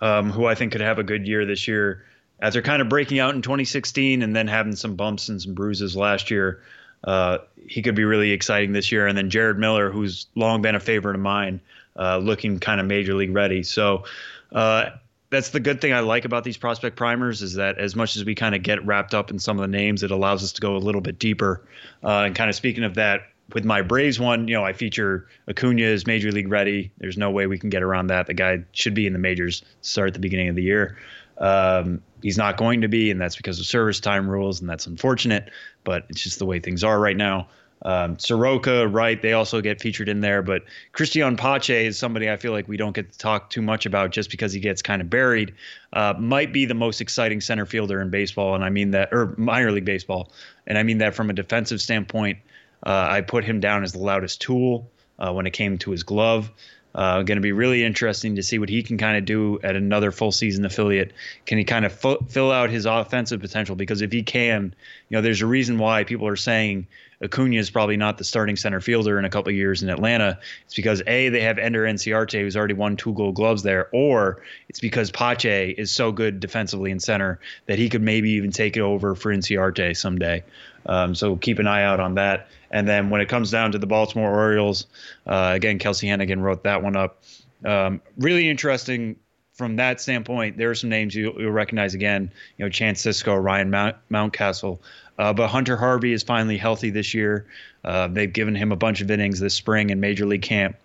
um, 0.00 0.30
who 0.30 0.46
I 0.46 0.54
think 0.54 0.72
could 0.72 0.80
have 0.80 0.98
a 0.98 1.04
good 1.04 1.26
year 1.26 1.46
this 1.46 1.68
year 1.68 2.04
after 2.40 2.62
kind 2.62 2.82
of 2.82 2.88
breaking 2.88 3.18
out 3.18 3.34
in 3.34 3.42
2016 3.42 4.22
and 4.22 4.34
then 4.34 4.48
having 4.48 4.74
some 4.74 4.96
bumps 4.96 5.28
and 5.28 5.40
some 5.40 5.54
bruises 5.54 5.96
last 5.96 6.30
year. 6.30 6.62
Uh, 7.04 7.38
he 7.66 7.82
could 7.82 7.94
be 7.94 8.04
really 8.04 8.30
exciting 8.32 8.72
this 8.72 8.92
year. 8.92 9.06
And 9.06 9.16
then 9.16 9.30
Jared 9.30 9.58
Miller, 9.58 9.90
who's 9.90 10.26
long 10.34 10.62
been 10.62 10.74
a 10.74 10.80
favorite 10.80 11.14
of 11.14 11.20
mine, 11.20 11.60
uh, 11.96 12.18
looking 12.18 12.58
kind 12.58 12.80
of 12.80 12.86
major 12.86 13.14
league 13.14 13.34
ready. 13.34 13.62
So 13.62 14.04
uh, 14.52 14.90
that's 15.30 15.50
the 15.50 15.60
good 15.60 15.80
thing 15.80 15.92
I 15.92 16.00
like 16.00 16.24
about 16.24 16.44
these 16.44 16.56
prospect 16.56 16.96
primers 16.96 17.40
is 17.40 17.54
that 17.54 17.78
as 17.78 17.94
much 17.94 18.16
as 18.16 18.24
we 18.24 18.34
kind 18.34 18.54
of 18.54 18.62
get 18.62 18.84
wrapped 18.84 19.14
up 19.14 19.30
in 19.30 19.38
some 19.38 19.58
of 19.58 19.62
the 19.62 19.68
names, 19.68 20.02
it 20.02 20.10
allows 20.10 20.42
us 20.42 20.52
to 20.52 20.60
go 20.60 20.76
a 20.76 20.78
little 20.78 21.00
bit 21.00 21.18
deeper. 21.18 21.64
Uh, 22.02 22.24
and 22.24 22.34
kind 22.34 22.50
of 22.50 22.56
speaking 22.56 22.84
of 22.84 22.94
that, 22.94 23.22
with 23.54 23.64
my 23.64 23.82
Braves 23.82 24.20
one, 24.20 24.46
you 24.48 24.54
know, 24.54 24.64
I 24.64 24.72
feature 24.72 25.26
Acuna 25.48 25.82
as 25.82 26.06
major 26.06 26.30
league 26.30 26.48
ready. 26.48 26.92
There's 26.98 27.16
no 27.16 27.30
way 27.30 27.46
we 27.46 27.58
can 27.58 27.70
get 27.70 27.82
around 27.82 28.08
that. 28.08 28.26
The 28.26 28.34
guy 28.34 28.64
should 28.72 28.94
be 28.94 29.06
in 29.06 29.12
the 29.12 29.18
majors 29.18 29.64
start 29.82 30.08
at 30.08 30.14
the 30.14 30.20
beginning 30.20 30.48
of 30.48 30.56
the 30.56 30.62
year. 30.62 30.96
Um, 31.38 32.02
he's 32.22 32.38
not 32.38 32.56
going 32.56 32.82
to 32.82 32.88
be, 32.88 33.10
and 33.10 33.20
that's 33.20 33.36
because 33.36 33.58
of 33.58 33.66
service 33.66 33.98
time 33.98 34.28
rules, 34.28 34.60
and 34.60 34.68
that's 34.68 34.86
unfortunate. 34.86 35.50
But 35.84 36.06
it's 36.10 36.22
just 36.22 36.38
the 36.38 36.46
way 36.46 36.60
things 36.60 36.84
are 36.84 37.00
right 37.00 37.16
now. 37.16 37.48
Um, 37.82 38.18
Soroka, 38.18 38.86
right? 38.86 39.20
They 39.20 39.32
also 39.32 39.60
get 39.60 39.80
featured 39.80 40.08
in 40.08 40.20
there, 40.20 40.42
but 40.42 40.64
Cristian 40.92 41.38
Pache 41.38 41.86
is 41.86 41.98
somebody 41.98 42.30
I 42.30 42.36
feel 42.36 42.52
like 42.52 42.68
we 42.68 42.76
don't 42.76 42.94
get 42.94 43.12
to 43.12 43.18
talk 43.18 43.50
too 43.50 43.62
much 43.62 43.86
about 43.86 44.10
just 44.10 44.30
because 44.30 44.52
he 44.52 44.60
gets 44.60 44.82
kind 44.82 45.00
of 45.00 45.08
buried. 45.08 45.54
Uh, 45.92 46.14
might 46.18 46.52
be 46.52 46.66
the 46.66 46.74
most 46.74 47.00
exciting 47.00 47.40
center 47.40 47.64
fielder 47.64 48.00
in 48.00 48.10
baseball, 48.10 48.54
and 48.54 48.62
I 48.62 48.70
mean 48.70 48.90
that, 48.90 49.08
or 49.12 49.34
minor 49.38 49.72
league 49.72 49.86
baseball, 49.86 50.30
and 50.66 50.76
I 50.76 50.82
mean 50.82 50.98
that 50.98 51.14
from 51.14 51.30
a 51.30 51.32
defensive 51.32 51.80
standpoint. 51.80 52.38
Uh, 52.84 53.08
I 53.10 53.20
put 53.20 53.44
him 53.44 53.60
down 53.60 53.82
as 53.82 53.92
the 53.92 53.98
loudest 53.98 54.40
tool 54.40 54.90
uh, 55.18 55.32
when 55.32 55.46
it 55.46 55.52
came 55.52 55.78
to 55.78 55.90
his 55.90 56.02
glove. 56.02 56.50
Uh, 56.94 57.22
going 57.22 57.36
to 57.36 57.42
be 57.42 57.52
really 57.52 57.84
interesting 57.84 58.36
to 58.36 58.42
see 58.42 58.58
what 58.58 58.68
he 58.68 58.82
can 58.82 58.98
kind 58.98 59.16
of 59.16 59.24
do 59.24 59.60
at 59.62 59.76
another 59.76 60.10
full 60.10 60.32
season 60.32 60.64
affiliate. 60.64 61.12
Can 61.46 61.56
he 61.56 61.64
kind 61.64 61.84
of 61.84 61.92
fill 62.28 62.50
out 62.50 62.70
his 62.70 62.84
offensive 62.84 63.40
potential? 63.40 63.76
Because 63.76 64.02
if 64.02 64.10
he 64.10 64.24
can, 64.24 64.74
you 65.08 65.16
know, 65.16 65.22
there's 65.22 65.40
a 65.40 65.46
reason 65.46 65.78
why 65.78 66.02
people 66.02 66.26
are 66.26 66.36
saying 66.36 66.88
Acuna 67.22 67.56
is 67.56 67.70
probably 67.70 67.96
not 67.96 68.18
the 68.18 68.24
starting 68.24 68.56
center 68.56 68.80
fielder 68.80 69.18
in 69.18 69.24
a 69.24 69.30
couple 69.30 69.52
years 69.52 69.82
in 69.82 69.90
Atlanta. 69.90 70.38
It's 70.64 70.74
because 70.74 71.02
A, 71.06 71.28
they 71.28 71.42
have 71.42 71.58
Ender 71.58 71.84
Inciarte, 71.84 72.40
who's 72.40 72.56
already 72.56 72.74
won 72.74 72.96
two 72.96 73.12
gold 73.12 73.34
gloves 73.34 73.62
there, 73.62 73.88
or 73.92 74.42
it's 74.68 74.80
because 74.80 75.10
Pache 75.10 75.70
is 75.70 75.92
so 75.92 76.12
good 76.12 76.40
defensively 76.40 76.90
in 76.90 76.98
center 76.98 77.38
that 77.66 77.78
he 77.78 77.88
could 77.88 78.02
maybe 78.02 78.30
even 78.30 78.50
take 78.50 78.76
it 78.76 78.80
over 78.80 79.14
for 79.14 79.34
Inciarte 79.34 79.96
someday. 79.96 80.42
Um, 80.86 81.14
so 81.14 81.36
keep 81.36 81.58
an 81.58 81.66
eye 81.66 81.84
out 81.84 82.00
on 82.00 82.14
that. 82.14 82.48
And 82.70 82.86
then 82.86 83.10
when 83.10 83.20
it 83.20 83.28
comes 83.28 83.50
down 83.50 83.72
to 83.72 83.78
the 83.78 83.86
Baltimore 83.86 84.32
Orioles, 84.32 84.86
uh, 85.26 85.52
again, 85.54 85.78
Kelsie 85.78 86.08
Heneghan 86.08 86.40
wrote 86.40 86.62
that 86.64 86.82
one 86.82 86.96
up. 86.96 87.22
Um, 87.64 88.00
really 88.16 88.48
interesting 88.48 89.16
from 89.54 89.76
that 89.76 90.00
standpoint. 90.00 90.56
There 90.56 90.70
are 90.70 90.74
some 90.74 90.88
names 90.88 91.14
you, 91.14 91.32
will 91.36 91.50
recognize 91.50 91.94
again. 91.94 92.32
You 92.56 92.64
know, 92.64 92.70
Chance 92.70 93.04
Sisco, 93.04 93.42
Ryan 93.42 93.70
Mount, 93.70 93.96
Mountcastle. 94.10 94.78
Uh, 95.18 95.32
but 95.32 95.48
Hunter 95.48 95.76
Harvey 95.76 96.12
is 96.12 96.22
finally 96.22 96.56
healthy 96.56 96.90
this 96.90 97.12
year. 97.12 97.46
Uh, 97.84 98.08
they've 98.08 98.32
given 98.32 98.54
him 98.54 98.72
a 98.72 98.76
bunch 98.76 99.00
of 99.00 99.10
innings 99.10 99.40
this 99.40 99.54
spring 99.54 99.90
in 99.90 100.00
Major 100.00 100.24
League 100.24 100.42
Camp. 100.42 100.76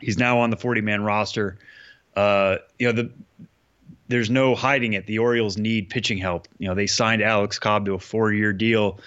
He's 0.00 0.18
now 0.18 0.40
on 0.40 0.50
the 0.50 0.56
40-man 0.56 1.02
roster. 1.02 1.56
Uh, 2.16 2.56
you 2.78 2.86
know, 2.86 2.92
the 2.92 3.10
there's 4.08 4.28
no 4.28 4.56
hiding 4.56 4.94
it. 4.94 5.06
The 5.06 5.20
Orioles 5.20 5.56
need 5.56 5.88
pitching 5.88 6.18
help. 6.18 6.48
You 6.58 6.66
know, 6.66 6.74
they 6.74 6.88
signed 6.88 7.22
Alex 7.22 7.60
Cobb 7.60 7.86
to 7.86 7.94
a 7.94 7.98
four-year 7.98 8.52
deal 8.52 8.98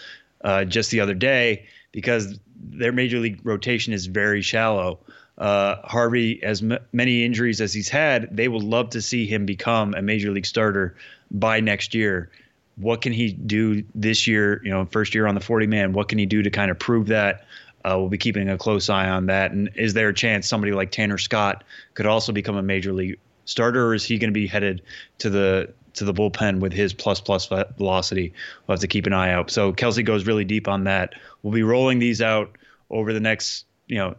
uh, 0.45 0.63
just 0.63 0.91
the 0.91 1.01
other 1.01 1.13
day 1.13 1.67
because 1.93 2.37
their 2.57 2.91
major 2.91 3.19
league 3.19 3.39
rotation 3.45 3.93
is 3.93 4.07
very 4.07 4.41
shallow. 4.41 4.99
Uh, 5.37 5.77
Harvey, 5.83 6.43
as 6.43 6.61
m- 6.61 6.77
many 6.91 7.23
injuries 7.23 7.61
as 7.61 7.73
he's 7.73 7.89
had, 7.89 8.35
they 8.35 8.49
would 8.49 8.63
love 8.63 8.89
to 8.91 9.01
see 9.01 9.25
him 9.25 9.45
become 9.45 9.93
a 9.93 10.01
major 10.01 10.31
league 10.31 10.45
starter 10.45 10.97
by 11.31 11.61
next 11.61 11.95
year 11.95 12.29
what 12.75 13.01
can 13.01 13.13
he 13.13 13.31
do 13.31 13.83
this 13.93 14.27
year? 14.27 14.61
You 14.63 14.71
know, 14.71 14.85
first 14.85 15.13
year 15.13 15.27
on 15.27 15.35
the 15.35 15.41
40 15.41 15.67
man. 15.67 15.93
What 15.93 16.09
can 16.09 16.17
he 16.17 16.25
do 16.25 16.41
to 16.41 16.49
kind 16.49 16.71
of 16.71 16.79
prove 16.79 17.07
that? 17.07 17.45
Uh, 17.85 17.95
we'll 17.97 18.09
be 18.09 18.17
keeping 18.17 18.49
a 18.49 18.57
close 18.57 18.89
eye 18.89 19.09
on 19.09 19.27
that. 19.27 19.51
And 19.51 19.69
is 19.75 19.93
there 19.93 20.09
a 20.09 20.13
chance 20.13 20.47
somebody 20.47 20.71
like 20.71 20.91
Tanner 20.91 21.17
Scott 21.17 21.63
could 21.93 22.05
also 22.05 22.31
become 22.31 22.55
a 22.55 22.63
major 22.63 22.93
league 22.93 23.19
starter, 23.45 23.87
or 23.87 23.93
is 23.93 24.05
he 24.05 24.17
going 24.17 24.29
to 24.29 24.33
be 24.33 24.47
headed 24.47 24.81
to 25.19 25.29
the 25.29 25.73
to 25.93 26.05
the 26.05 26.13
bullpen 26.13 26.59
with 26.59 26.73
his 26.73 26.93
plus 26.93 27.19
plus 27.19 27.47
velocity? 27.77 28.33
We'll 28.67 28.73
have 28.75 28.81
to 28.81 28.87
keep 28.87 29.05
an 29.05 29.13
eye 29.13 29.31
out. 29.31 29.51
So 29.51 29.71
Kelsey 29.73 30.03
goes 30.03 30.25
really 30.25 30.45
deep 30.45 30.67
on 30.67 30.85
that. 30.85 31.13
We'll 31.41 31.53
be 31.53 31.63
rolling 31.63 31.99
these 31.99 32.21
out 32.21 32.57
over 32.89 33.13
the 33.13 33.19
next, 33.19 33.65
you 33.87 33.97
know, 33.97 34.15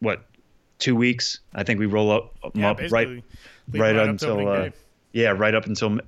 what 0.00 0.24
two 0.78 0.96
weeks? 0.96 1.40
I 1.54 1.62
think 1.62 1.78
we 1.78 1.86
roll 1.86 2.10
up, 2.10 2.34
yeah, 2.54 2.70
up 2.70 2.80
right 2.90 2.90
right, 2.90 3.22
right 3.72 3.96
until 3.96 4.48
uh, 4.48 4.70
yeah, 5.12 5.30
right 5.30 5.54
up 5.54 5.66
until 5.66 5.98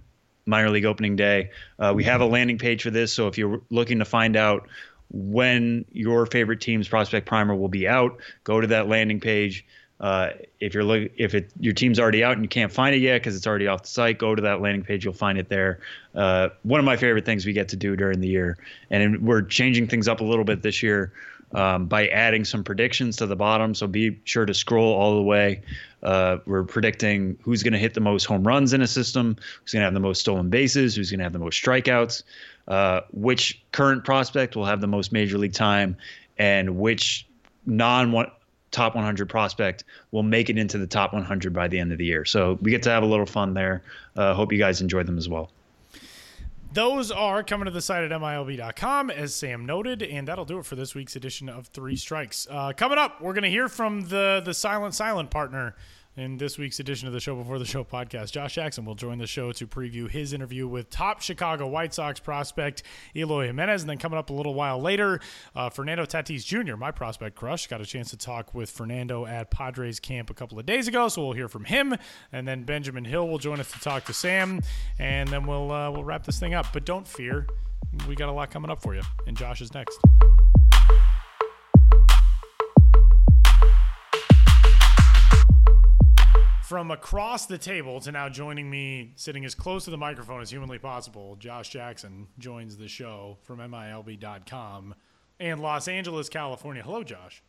minor 0.47 0.71
league 0.71 0.85
opening 0.85 1.17
day. 1.17 1.51
Uh, 1.79 1.93
we 1.95 2.05
have 2.05 2.21
a 2.21 2.27
landing 2.27 2.59
page 2.59 2.83
for 2.83 2.91
this, 2.91 3.13
so 3.13 3.29
if 3.29 3.39
you're 3.39 3.63
looking 3.71 3.99
to 4.01 4.05
find 4.05 4.37
out 4.37 4.69
when 5.11 5.85
your 5.93 6.27
favorite 6.27 6.61
team's 6.61 6.89
prospect 6.89 7.27
primer 7.27 7.55
will 7.55 7.69
be 7.69 7.87
out, 7.87 8.19
go 8.43 8.61
to 8.61 8.67
that 8.67 8.89
landing 8.89 9.21
page. 9.21 9.65
Uh, 10.01 10.31
if 10.61 10.75
you're 10.75 10.85
look, 10.85 11.11
if 11.17 11.35
it 11.35 11.51
your 11.61 11.73
team's 11.73 12.01
already 12.01 12.25
out 12.25 12.33
and 12.33 12.45
you 12.45 12.49
can't 12.49 12.73
find 12.73 12.95
it 12.95 12.99
yet 12.99 13.21
because 13.21 13.37
it's 13.37 13.47
already 13.47 13.69
off 13.69 13.83
the 13.83 13.89
site, 13.89 14.19
go 14.19 14.35
to 14.35 14.43
that 14.43 14.61
landing 14.61 14.83
page. 14.83 15.05
You'll 15.05 15.15
find 15.15 15.39
it 15.39 15.49
there. 15.49 15.81
Uh, 16.15 16.49
one 16.63 16.81
of 16.81 16.85
my 16.85 16.97
favorite 16.97 17.25
things 17.25 17.47
we 17.47 17.53
get 17.53 17.69
to 17.69 17.77
do 17.77 17.97
during 17.97 18.21
the 18.21 18.29
year, 18.29 18.59
and 18.91 19.23
we're 19.23 19.43
changing 19.43 19.87
things 19.87 20.09
up 20.09 20.21
a 20.21 20.25
little 20.25 20.45
bit 20.45 20.63
this 20.63 20.83
year 20.83 21.13
um, 21.55 21.87
by 21.87 22.09
adding 22.09 22.45
some 22.45 22.65
predictions 22.65 23.17
to 23.17 23.27
the 23.27 23.37
bottom. 23.37 23.75
So 23.75 23.87
be 23.87 24.21
sure 24.25 24.45
to 24.45 24.55
scroll 24.55 24.93
all 24.93 25.15
the 25.15 25.23
way. 25.23 25.63
Uh, 26.03 26.39
we're 26.45 26.65
predicting 26.65 27.39
who's 27.43 27.63
going 27.63 27.73
to 27.73 27.79
hit 27.79 27.95
the 27.95 28.01
most 28.01 28.25
home 28.25 28.47
runs 28.47 28.73
in 28.73 28.83
a 28.83 28.87
system, 28.87 29.37
who's 29.63 29.73
going 29.73 29.81
to 29.81 29.85
have 29.85 29.95
the 29.95 30.01
most 30.01 30.21
stolen 30.21 30.51
bases, 30.51 30.95
who's 30.95 31.11
going 31.11 31.19
to 31.19 31.25
have 31.25 31.33
the 31.33 31.39
most 31.39 31.63
strikeouts, 31.63 32.25
uh, 32.69 33.01
which 33.13 33.63
current 33.73 34.05
prospect 34.05 34.57
will 34.57 34.67
have 34.67 34.81
the 34.81 34.87
most 34.87 35.13
major 35.13 35.39
league 35.39 35.55
time, 35.55 35.97
and 36.37 36.77
which 36.77 37.27
non 37.65 38.13
top 38.75 38.95
100 38.95 39.29
prospect 39.29 39.85
will 40.11 40.23
make 40.23 40.51
it 40.51 40.59
into 40.59 40.77
the 40.77 40.87
top 40.87 41.13
100 41.13 41.53
by 41.53 41.69
the 41.69 41.79
end 41.79 41.93
of 41.93 41.99
the 41.99 42.05
year. 42.05 42.25
So 42.25 42.59
we 42.61 42.71
get 42.71 42.83
to 42.83 42.91
have 42.91 43.03
a 43.03 43.07
little 43.07 43.27
fun 43.27 43.55
there. 43.55 43.83
Uh, 44.17 44.35
hope 44.35 44.53
you 44.53 44.59
guys 44.59 44.81
enjoy 44.81 45.05
them 45.05 45.17
as 45.17 45.29
well. 45.29 45.51
Those 46.73 47.13
are 47.13 47.45
coming 47.45 47.67
to 47.67 47.71
the 47.71 47.81
site 47.81 48.03
at 48.03 48.11
MILB.com, 48.11 49.11
as 49.11 49.33
Sam 49.33 49.65
noted, 49.65 50.03
and 50.03 50.27
that'll 50.27 50.45
do 50.45 50.59
it 50.59 50.67
for 50.67 50.75
this 50.75 50.93
week's 50.93 51.15
edition 51.15 51.49
of 51.49 51.69
Three 51.69 51.95
Strikes. 51.95 52.49
Uh, 52.51 52.73
coming 52.73 52.99
up, 52.99 53.21
we're 53.21 53.33
going 53.33 53.45
to 53.45 53.51
hear 53.51 53.69
from 53.69 54.09
the 54.09 54.43
the 54.45 54.53
silent 54.53 54.93
silent 54.93 55.31
partner 55.31 55.77
in 56.17 56.37
this 56.37 56.59
week's 56.59 56.79
edition 56.79 57.09
of 57.09 57.15
the 57.15 57.21
Show 57.21 57.35
Before 57.35 57.59
the 57.59 57.65
Show 57.65 57.83
podcast. 57.83 58.33
Josh 58.33 58.55
Jackson 58.55 58.85
will 58.85 58.95
join 58.95 59.19
the 59.19 59.27
show 59.27 59.53
to 59.53 59.67
preview 59.67 60.09
his 60.09 60.33
interview 60.33 60.69
with 60.69 60.91
top 60.91 61.21
Chicago 61.21 61.67
White 61.67 61.93
Sox 61.93 62.21
prospect 62.21 62.83
Eloy 63.17 63.47
Jimenez. 63.47 63.83
And 63.83 63.91
then 63.91 63.99
coming 63.99 64.19
up 64.19 64.31
a 64.31 64.33
little 64.33 64.55
while 64.55 64.81
later, 64.81 65.21
uh, 65.57 65.71
Fernando 65.71 66.05
Tatis 66.05 66.45
Jr., 66.45 66.77
my 66.77 66.91
prospect 66.91 67.35
crush, 67.37 67.67
got 67.67 67.81
a 67.81 67.87
chance 67.87 68.11
to 68.11 68.17
talk 68.17 68.55
with 68.55 68.71
Fernando 68.71 69.27
at 69.27 69.51
Padres 69.51 69.99
camp 69.99 70.31
a 70.31 70.35
couple 70.35 70.59
of 70.59 70.67
days 70.67 70.89
ago. 70.89 71.09
So 71.09 71.25
we'll 71.25 71.33
hear 71.33 71.49
from 71.49 71.65
him. 71.65 71.97
And 72.33 72.47
then 72.47 72.63
Benjamin 72.63 73.05
Hill 73.05 73.29
will 73.29 73.39
join 73.39 73.59
us 73.61 73.71
to 73.73 73.81
talk 73.81 74.05
to 74.05 74.15
Sam. 74.15 74.61
And 74.99 75.29
then 75.29 75.47
we'll, 75.47 75.73
uh, 75.73 75.91
we'll 75.91 76.05
wrap 76.05 76.25
this 76.25 76.39
thing 76.39 76.55
up. 76.55 76.67
But 76.73 76.85
don't 76.85 77.07
fear, 77.07 77.47
we 78.07 78.15
got 78.15 78.29
a 78.29 78.33
lot 78.33 78.51
coming 78.51 78.71
up 78.71 78.83
for 78.83 78.95
you. 78.95 79.03
And 79.27 79.37
Josh 79.37 79.61
is 79.61 79.75
next. 79.75 79.99
From 86.65 86.91
across 86.91 87.45
the 87.45 87.59
table 87.59 88.01
to 88.01 88.11
now 88.11 88.27
joining 88.27 88.71
me, 88.71 89.13
sitting 89.17 89.45
as 89.45 89.55
close 89.55 89.85
to 89.85 89.91
the 89.91 89.99
microphone 89.99 90.41
as 90.41 90.49
humanly 90.51 90.79
possible, 90.79 91.37
Josh 91.37 91.69
Jackson 91.69 92.27
joins 92.39 92.79
the 92.79 92.89
show 92.89 93.37
from 93.43 93.59
MILB.com 93.59 94.95
and 95.39 95.61
Los 95.61 95.89
Angeles, 95.89 96.31
California. 96.31 96.83
Hello, 96.83 97.05
Josh. 97.05 97.43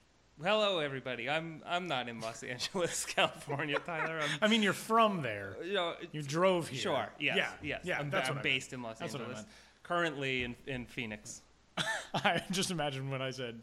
Hello, 0.44 0.80
everybody. 0.80 1.30
I'm 1.30 1.64
I'm 1.66 1.88
not 1.88 2.10
in 2.10 2.20
Los 2.20 2.44
Angeles, 2.44 3.06
California, 3.16 3.80
Tyler. 3.80 4.20
I'm, 4.22 4.30
i 4.42 4.50
mean, 4.50 4.62
you're 4.62 4.74
from 4.74 5.22
there. 5.22 5.56
Uh, 5.62 5.64
you 5.64 5.74
know, 5.76 5.94
you 6.12 6.22
drove 6.22 6.68
here. 6.68 6.82
Sure. 6.82 7.08
Yes. 7.18 7.38
Yeah. 7.38 7.50
Yes. 7.64 7.82
Yeah. 7.86 8.00
I'm, 8.00 8.10
that's 8.10 8.30
I'm 8.30 8.42
based 8.42 8.74
in 8.74 8.82
Los 8.82 9.00
that's 9.00 9.16
Angeles. 9.16 9.46
Currently 9.84 10.44
in 10.44 10.56
in 10.68 10.86
Phoenix. 10.86 11.42
I 12.14 12.44
just 12.52 12.70
imagine 12.70 13.10
when 13.10 13.22
I 13.22 13.32
said 13.32 13.62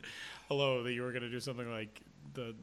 hello 0.48 0.82
that 0.82 0.94
you 0.94 1.02
were 1.02 1.12
going 1.12 1.24
to 1.24 1.30
do 1.30 1.40
something 1.40 1.70
like 1.70 2.00
the 2.32 2.54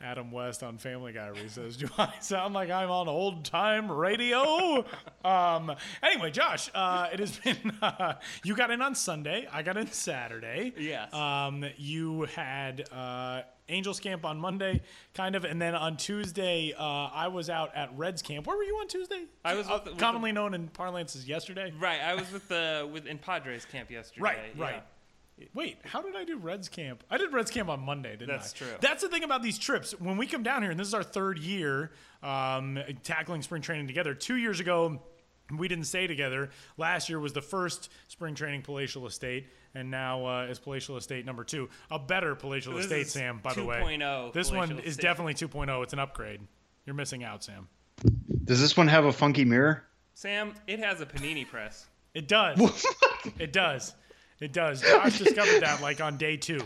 Adam 0.00 0.30
West 0.30 0.62
on 0.62 0.78
Family 0.78 1.12
Guy 1.12 1.30
where 1.30 1.42
he 1.42 1.48
says, 1.48 1.76
"Do 1.78 1.88
I 1.98 2.12
sound 2.20 2.54
like 2.54 2.70
I'm 2.70 2.90
on 2.90 3.08
old 3.08 3.44
time 3.44 3.90
radio?" 3.90 4.84
um, 5.24 5.74
anyway, 6.02 6.30
Josh, 6.30 6.70
uh, 6.74 7.08
it 7.12 7.18
has 7.18 7.38
been 7.38 7.72
uh, 7.82 8.14
you 8.44 8.54
got 8.54 8.70
in 8.70 8.82
on 8.82 8.94
Sunday, 8.94 9.48
I 9.52 9.62
got 9.62 9.76
in 9.76 9.90
Saturday. 9.90 10.72
Yes. 10.78 11.12
Um, 11.12 11.64
you 11.76 12.22
had 12.34 12.88
uh, 12.92 13.42
Angels 13.68 13.98
camp 13.98 14.24
on 14.24 14.38
Monday, 14.38 14.82
kind 15.14 15.34
of, 15.34 15.44
and 15.44 15.60
then 15.60 15.74
on 15.74 15.96
Tuesday, 15.96 16.72
uh, 16.78 16.82
I 16.82 17.28
was 17.28 17.50
out 17.50 17.74
at 17.74 17.96
Reds 17.96 18.22
camp. 18.22 18.46
Where 18.46 18.56
were 18.56 18.62
you 18.62 18.76
on 18.76 18.88
Tuesday? 18.88 19.24
I 19.44 19.54
was 19.54 19.68
with, 19.68 19.86
with 19.86 19.98
commonly 19.98 20.30
the, 20.30 20.34
known 20.34 20.54
in 20.54 20.68
parlance 20.68 21.16
as 21.16 21.26
yesterday. 21.26 21.72
Right, 21.78 22.00
I 22.00 22.14
was 22.14 22.30
with 22.30 22.48
the 22.48 22.88
with 22.92 23.06
in 23.06 23.18
Padres 23.18 23.64
camp 23.64 23.90
yesterday. 23.90 24.22
Right, 24.22 24.38
right. 24.56 24.74
Yeah. 24.74 24.80
Wait, 25.54 25.78
how 25.84 26.00
did 26.00 26.16
I 26.16 26.24
do 26.24 26.38
Reds 26.38 26.68
camp? 26.68 27.04
I 27.10 27.18
did 27.18 27.32
Reds 27.32 27.50
camp 27.50 27.68
on 27.68 27.80
Monday, 27.80 28.12
didn't 28.12 28.28
That's 28.28 28.38
I? 28.38 28.42
That's 28.42 28.52
true. 28.52 28.68
That's 28.80 29.02
the 29.02 29.08
thing 29.08 29.22
about 29.22 29.42
these 29.42 29.58
trips. 29.58 29.92
When 29.98 30.16
we 30.16 30.26
come 30.26 30.42
down 30.42 30.62
here, 30.62 30.70
and 30.70 30.80
this 30.80 30.88
is 30.88 30.94
our 30.94 31.02
third 31.02 31.38
year 31.38 31.90
um, 32.22 32.78
tackling 33.02 33.42
spring 33.42 33.60
training 33.60 33.86
together. 33.86 34.14
Two 34.14 34.36
years 34.36 34.60
ago, 34.60 35.02
we 35.54 35.68
didn't 35.68 35.84
stay 35.84 36.06
together. 36.06 36.50
Last 36.78 37.08
year 37.08 37.20
was 37.20 37.34
the 37.34 37.42
first 37.42 37.90
spring 38.08 38.34
training 38.34 38.62
palatial 38.62 39.06
estate, 39.06 39.46
and 39.74 39.90
now 39.90 40.26
uh, 40.26 40.46
is 40.46 40.58
palatial 40.58 40.96
estate 40.96 41.26
number 41.26 41.44
two. 41.44 41.68
A 41.90 41.98
better 41.98 42.34
palatial 42.34 42.74
this 42.74 42.84
estate, 42.84 43.08
Sam. 43.08 43.40
By 43.42 43.52
the 43.52 43.64
way, 43.64 43.76
2.0. 43.76 44.32
This 44.32 44.50
one 44.50 44.78
is 44.80 44.96
definitely 44.96 45.34
2.0. 45.34 45.82
It's 45.82 45.92
an 45.92 45.98
upgrade. 45.98 46.40
You're 46.86 46.94
missing 46.94 47.24
out, 47.24 47.44
Sam. 47.44 47.68
Does 48.44 48.60
this 48.60 48.76
one 48.76 48.88
have 48.88 49.04
a 49.04 49.12
funky 49.12 49.44
mirror? 49.44 49.84
Sam, 50.14 50.54
it 50.66 50.78
has 50.78 51.00
a 51.00 51.06
panini 51.06 51.46
press. 51.46 51.86
It 52.14 52.26
does. 52.26 52.86
it 53.38 53.52
does. 53.52 53.94
It 54.40 54.52
does. 54.52 54.82
Josh 54.82 55.18
discovered 55.18 55.60
that 55.60 55.80
like 55.80 56.00
on 56.00 56.16
day 56.16 56.36
two. 56.36 56.60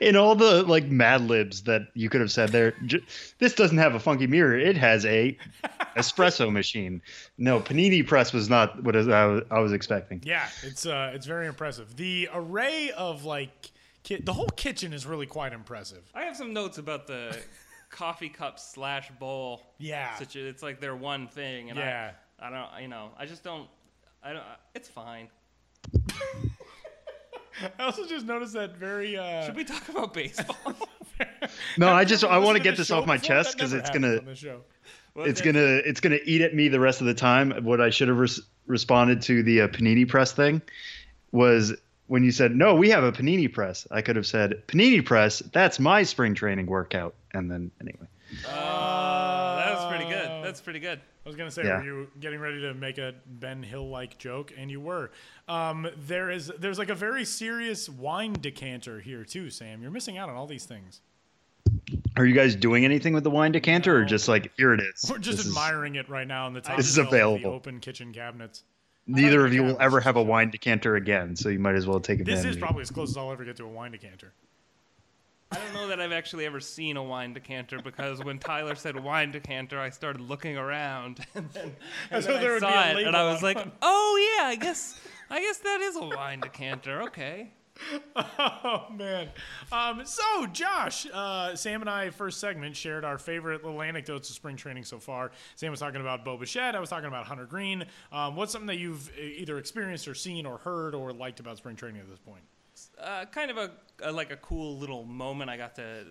In 0.00 0.16
all 0.16 0.34
the 0.34 0.62
like 0.62 0.86
Mad 0.86 1.20
Libs 1.22 1.62
that 1.64 1.82
you 1.94 2.08
could 2.08 2.20
have 2.20 2.32
said 2.32 2.48
there, 2.50 2.72
j- 2.86 3.04
this 3.38 3.54
doesn't 3.54 3.76
have 3.78 3.94
a 3.94 4.00
funky 4.00 4.26
mirror. 4.26 4.58
It 4.58 4.76
has 4.76 5.04
a 5.04 5.36
espresso 5.96 6.50
machine. 6.50 7.02
No, 7.36 7.60
panini 7.60 8.04
press 8.06 8.32
was 8.32 8.48
not 8.48 8.82
what 8.82 8.96
I 8.96 9.26
was, 9.26 9.42
I 9.50 9.58
was 9.60 9.72
expecting. 9.72 10.22
Yeah, 10.24 10.48
it's 10.62 10.86
uh, 10.86 11.12
it's 11.14 11.26
very 11.26 11.46
impressive. 11.46 11.96
The 11.96 12.28
array 12.32 12.90
of 12.96 13.24
like, 13.24 13.70
ki- 14.04 14.22
the 14.24 14.32
whole 14.32 14.48
kitchen 14.48 14.92
is 14.94 15.04
really 15.06 15.26
quite 15.26 15.52
impressive. 15.52 16.10
I 16.14 16.22
have 16.22 16.36
some 16.36 16.52
notes 16.54 16.78
about 16.78 17.06
the 17.06 17.36
coffee 17.90 18.30
cup 18.30 18.58
slash 18.58 19.10
bowl. 19.20 19.74
Yeah, 19.78 20.14
situ- 20.16 20.46
it's 20.46 20.62
like 20.62 20.80
their 20.80 20.96
one 20.96 21.28
thing, 21.28 21.68
and 21.68 21.78
yeah. 21.78 22.12
I, 22.40 22.46
I 22.46 22.50
don't, 22.50 22.82
you 22.82 22.88
know, 22.88 23.10
I 23.18 23.26
just 23.26 23.44
don't, 23.44 23.68
I 24.22 24.32
don't. 24.32 24.44
It's 24.74 24.88
fine. 24.88 25.28
I 27.78 27.82
also 27.82 28.06
just 28.06 28.26
noticed 28.26 28.52
that 28.54 28.76
very. 28.76 29.16
Uh... 29.16 29.44
Should 29.44 29.56
we 29.56 29.64
talk 29.64 29.88
about 29.88 30.14
baseball? 30.14 30.56
no, 31.78 31.88
I 31.88 32.04
just 32.04 32.24
I 32.24 32.38
want 32.38 32.56
to 32.56 32.62
get 32.62 32.76
this 32.76 32.90
off 32.90 33.06
my 33.06 33.16
chest 33.16 33.56
because 33.56 33.72
it's 33.72 33.90
gonna 33.90 34.20
it's 35.16 35.40
gonna 35.40 35.80
it's 35.84 36.00
gonna 36.00 36.18
eat 36.24 36.42
at 36.42 36.54
me 36.54 36.68
the 36.68 36.80
rest 36.80 37.00
of 37.00 37.06
the 37.06 37.14
time. 37.14 37.52
What 37.64 37.80
I 37.80 37.90
should 37.90 38.08
have 38.08 38.18
res- 38.18 38.40
responded 38.66 39.22
to 39.22 39.42
the 39.42 39.62
uh, 39.62 39.68
panini 39.68 40.08
press 40.08 40.32
thing 40.32 40.62
was 41.32 41.74
when 42.06 42.24
you 42.24 42.30
said 42.30 42.54
no, 42.54 42.74
we 42.74 42.90
have 42.90 43.04
a 43.04 43.12
panini 43.12 43.52
press. 43.52 43.86
I 43.90 44.02
could 44.02 44.16
have 44.16 44.26
said 44.26 44.66
panini 44.66 45.04
press. 45.04 45.40
That's 45.52 45.78
my 45.78 46.02
spring 46.02 46.34
training 46.34 46.66
workout. 46.66 47.14
And 47.34 47.50
then 47.50 47.70
anyway. 47.80 48.06
Uh, 48.46 49.56
that 49.56 49.74
was 49.74 49.86
pretty 49.88 50.10
good. 50.10 50.44
That's 50.44 50.60
pretty 50.60 50.80
good. 50.80 51.00
I 51.24 51.28
was 51.28 51.36
gonna 51.36 51.50
say, 51.50 51.64
yeah. 51.64 51.78
were 51.78 51.84
you 51.84 52.08
getting 52.20 52.40
ready 52.40 52.60
to 52.62 52.74
make 52.74 52.98
a 52.98 53.14
Ben 53.26 53.62
Hill 53.62 53.88
like 53.88 54.18
joke? 54.18 54.52
And 54.56 54.70
you 54.70 54.80
were. 54.80 55.10
Um, 55.46 55.88
there 56.06 56.30
is 56.30 56.50
there's 56.58 56.78
like 56.78 56.88
a 56.88 56.94
very 56.94 57.24
serious 57.24 57.88
wine 57.88 58.34
decanter 58.34 59.00
here 59.00 59.24
too, 59.24 59.50
Sam. 59.50 59.82
You're 59.82 59.90
missing 59.90 60.18
out 60.18 60.28
on 60.28 60.36
all 60.36 60.46
these 60.46 60.64
things. 60.64 61.00
Are 62.16 62.26
you 62.26 62.34
guys 62.34 62.56
doing 62.56 62.84
anything 62.84 63.14
with 63.14 63.24
the 63.24 63.30
wine 63.30 63.52
decanter, 63.52 63.98
no. 63.98 64.02
or 64.02 64.04
just 64.04 64.28
like 64.28 64.50
here 64.56 64.72
it 64.72 64.80
is? 64.80 65.08
We're 65.08 65.18
just 65.18 65.38
this 65.38 65.46
admiring 65.46 65.96
is, 65.96 66.00
it 66.00 66.08
right 66.08 66.26
now 66.26 66.46
in 66.46 66.52
the 66.52 66.60
top. 66.60 66.76
This 66.76 66.88
is 66.88 66.98
available. 66.98 67.50
open 67.50 67.80
kitchen 67.80 68.12
cabinets. 68.12 68.64
Neither 69.06 69.46
of 69.46 69.54
you 69.54 69.62
will 69.62 69.76
ever 69.80 70.00
have 70.00 70.16
a 70.16 70.22
wine 70.22 70.50
decanter 70.50 70.96
again, 70.96 71.34
so 71.34 71.48
you 71.48 71.58
might 71.58 71.74
as 71.74 71.86
well 71.86 71.98
take 71.98 72.20
advantage. 72.20 72.44
This 72.44 72.56
is 72.56 72.60
probably 72.60 72.82
as 72.82 72.90
close 72.90 73.10
as 73.10 73.16
I'll 73.16 73.32
ever 73.32 73.42
get 73.42 73.56
to 73.56 73.64
a 73.64 73.68
wine 73.68 73.90
decanter. 73.90 74.34
I 75.50 75.56
don't 75.56 75.72
know 75.72 75.88
that 75.88 76.00
I've 76.00 76.12
actually 76.12 76.44
ever 76.44 76.60
seen 76.60 76.98
a 76.98 77.02
wine 77.02 77.32
decanter 77.32 77.80
because 77.82 78.22
when 78.22 78.38
Tyler 78.38 78.74
said 78.74 79.02
wine 79.02 79.30
decanter, 79.30 79.80
I 79.80 79.88
started 79.90 80.20
looking 80.20 80.58
around 80.58 81.24
and 81.34 81.48
then, 81.52 81.76
and 82.10 82.22
then 82.22 82.56
I 82.56 82.58
saw 82.58 82.98
it 82.98 83.06
and 83.06 83.16
I 83.16 83.32
was 83.32 83.42
like, 83.42 83.58
"Oh 83.80 84.36
yeah, 84.38 84.48
I 84.48 84.56
guess 84.56 85.00
I 85.30 85.40
guess 85.40 85.58
that 85.58 85.80
is 85.80 85.96
a 85.96 86.04
wine 86.04 86.40
decanter." 86.40 87.02
Okay. 87.04 87.52
oh 88.16 88.86
man. 88.92 89.28
Um, 89.72 90.02
so 90.04 90.46
Josh, 90.52 91.06
uh, 91.14 91.54
Sam 91.54 91.80
and 91.80 91.88
I 91.88 92.10
first 92.10 92.40
segment 92.40 92.76
shared 92.76 93.04
our 93.04 93.16
favorite 93.16 93.64
little 93.64 93.80
anecdotes 93.80 94.28
of 94.28 94.34
spring 94.34 94.56
training 94.56 94.84
so 94.84 94.98
far. 94.98 95.30
Sam 95.54 95.70
was 95.70 95.80
talking 95.80 96.00
about 96.00 96.24
Bo 96.24 96.36
Bichette. 96.36 96.74
I 96.74 96.80
was 96.80 96.90
talking 96.90 97.08
about 97.08 97.26
Hunter 97.26 97.46
Greene. 97.46 97.84
Um, 98.12 98.36
what's 98.36 98.52
something 98.52 98.66
that 98.66 98.78
you've 98.78 99.10
either 99.18 99.58
experienced 99.58 100.08
or 100.08 100.14
seen 100.14 100.44
or 100.44 100.58
heard 100.58 100.94
or 100.94 101.12
liked 101.12 101.40
about 101.40 101.56
spring 101.56 101.76
training 101.76 102.00
at 102.00 102.08
this 102.10 102.18
point? 102.18 102.42
Uh, 103.00 103.24
kind 103.26 103.50
of 103.50 103.56
a, 103.56 103.70
a, 104.02 104.12
like 104.12 104.30
a 104.30 104.36
cool 104.36 104.76
little 104.76 105.04
moment 105.04 105.50
I 105.50 105.56
got 105.56 105.74
to 105.76 106.06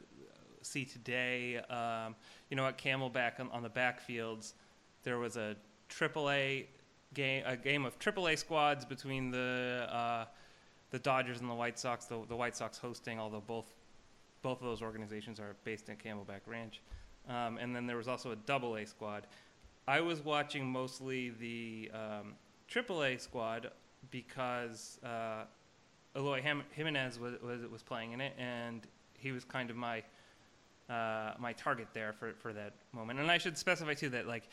see 0.61 0.85
today. 0.85 1.57
Um, 1.57 2.15
you 2.49 2.55
know, 2.55 2.65
at 2.65 2.77
Camelback 2.77 3.39
on, 3.39 3.49
on 3.51 3.63
the 3.63 3.69
backfields, 3.69 4.53
there 5.03 5.17
was 5.17 5.37
a 5.37 5.55
AAA 5.89 6.65
game, 7.13 7.43
a 7.45 7.57
game 7.57 7.85
of 7.85 7.97
AAA 7.99 8.37
squads 8.37 8.85
between 8.85 9.31
the 9.31 9.87
uh, 9.91 10.25
the 10.91 10.99
Dodgers 10.99 11.41
and 11.41 11.49
the 11.49 11.55
White 11.55 11.77
Sox. 11.77 12.05
The, 12.05 12.19
the 12.27 12.35
White 12.35 12.55
Sox 12.55 12.77
hosting, 12.77 13.19
although 13.19 13.43
both 13.45 13.73
both 14.41 14.61
of 14.61 14.67
those 14.67 14.81
organizations 14.81 15.39
are 15.39 15.55
based 15.63 15.89
in 15.89 15.97
Camelback 15.97 16.41
Ranch. 16.45 16.81
Um, 17.27 17.57
and 17.57 17.75
then 17.75 17.85
there 17.85 17.97
was 17.97 18.07
also 18.07 18.31
a 18.31 18.35
Double 18.35 18.77
A 18.77 18.85
squad. 18.85 19.27
I 19.87 20.01
was 20.01 20.23
watching 20.23 20.65
mostly 20.65 21.29
the 21.29 21.91
um, 21.93 22.35
AAA 22.69 23.19
squad 23.19 23.71
because 24.11 24.99
uh, 25.03 25.43
Eloy 26.15 26.41
Jimenez 26.71 27.19
was, 27.19 27.35
was 27.41 27.61
was 27.71 27.83
playing 27.83 28.13
in 28.13 28.21
it, 28.21 28.33
and 28.37 28.87
he 29.13 29.31
was 29.31 29.43
kind 29.43 29.69
of 29.69 29.75
my 29.75 30.03
uh, 30.89 31.33
my 31.37 31.53
target 31.53 31.87
there 31.93 32.13
for, 32.13 32.33
for 32.39 32.53
that 32.53 32.73
moment. 32.93 33.19
And 33.19 33.29
I 33.29 33.37
should 33.37 33.57
specify 33.57 33.93
too 33.93 34.09
that 34.09 34.27
like 34.27 34.49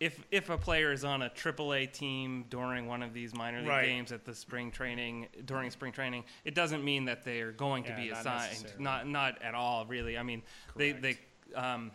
if 0.00 0.20
if 0.30 0.50
a 0.50 0.58
player 0.58 0.92
is 0.92 1.04
on 1.04 1.22
a 1.22 1.30
AAA 1.30 1.92
team 1.92 2.44
during 2.50 2.86
one 2.86 3.02
of 3.02 3.14
these 3.14 3.34
minor 3.34 3.60
league 3.60 3.68
right. 3.68 3.86
games 3.86 4.10
at 4.10 4.24
the 4.24 4.34
spring 4.34 4.70
training 4.70 5.28
during 5.44 5.70
spring 5.70 5.92
training, 5.92 6.24
it 6.44 6.54
doesn't 6.54 6.84
mean 6.84 7.04
that 7.04 7.24
they 7.24 7.40
are 7.40 7.52
going 7.52 7.84
yeah, 7.84 7.94
to 7.94 8.02
be 8.02 8.10
not 8.10 8.20
assigned. 8.20 8.72
Not 8.78 9.08
not 9.08 9.40
at 9.42 9.54
all, 9.54 9.86
really. 9.86 10.18
I 10.18 10.22
mean, 10.22 10.42
Correct. 10.74 11.02
they 11.02 11.14
they 11.14 11.56
um, 11.56 11.92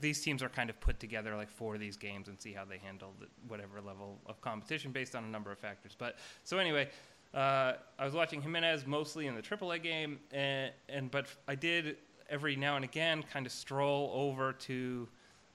these 0.00 0.22
teams 0.22 0.42
are 0.42 0.48
kind 0.48 0.70
of 0.70 0.80
put 0.80 0.98
together 0.98 1.36
like 1.36 1.50
for 1.50 1.76
these 1.76 1.96
games 1.96 2.28
and 2.28 2.40
see 2.40 2.52
how 2.52 2.64
they 2.64 2.78
handle 2.78 3.12
the, 3.20 3.26
whatever 3.46 3.80
level 3.80 4.18
of 4.26 4.40
competition 4.40 4.90
based 4.90 5.14
on 5.14 5.24
a 5.24 5.28
number 5.28 5.52
of 5.52 5.58
factors. 5.58 5.94
But 5.96 6.16
so 6.44 6.58
anyway. 6.58 6.88
Uh, 7.34 7.74
I 7.98 8.04
was 8.04 8.12
watching 8.12 8.42
Jimenez 8.42 8.86
mostly 8.86 9.26
in 9.26 9.34
the 9.34 9.42
AAA 9.42 9.82
game, 9.82 10.18
and, 10.32 10.72
and 10.88 11.10
but 11.10 11.26
I 11.48 11.54
did 11.54 11.96
every 12.28 12.56
now 12.56 12.76
and 12.76 12.84
again 12.84 13.22
kind 13.32 13.46
of 13.46 13.52
stroll 13.52 14.10
over 14.14 14.52
to 14.52 15.08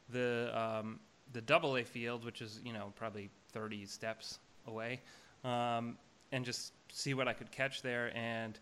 the 0.09 0.51
um, 0.59 0.99
the 1.33 1.41
double 1.41 1.77
A 1.77 1.83
field, 1.83 2.25
which 2.25 2.41
is 2.41 2.59
you 2.63 2.73
know 2.73 2.93
probably 2.95 3.29
30 3.51 3.85
steps 3.85 4.39
away, 4.65 5.01
um, 5.43 5.97
and 6.31 6.43
just 6.43 6.73
see 6.91 7.13
what 7.13 7.27
I 7.27 7.33
could 7.33 7.51
catch 7.51 7.81
there. 7.81 8.15
And 8.15 8.57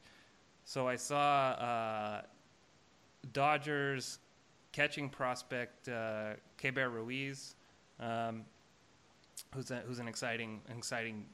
so 0.65 0.87
I 0.87 0.97
saw 0.97 1.51
uh, 1.51 2.21
Dodgers 3.31 4.19
catching 4.71 5.09
prospect 5.09 5.87
uh, 5.87 6.33
Ruiz, 6.61 7.55
um, 8.01 8.43
who's 9.53 9.71
a, 9.71 9.77
who's 9.87 9.99
an 9.99 10.07
exciting 10.09 10.59
exciting 10.69 11.25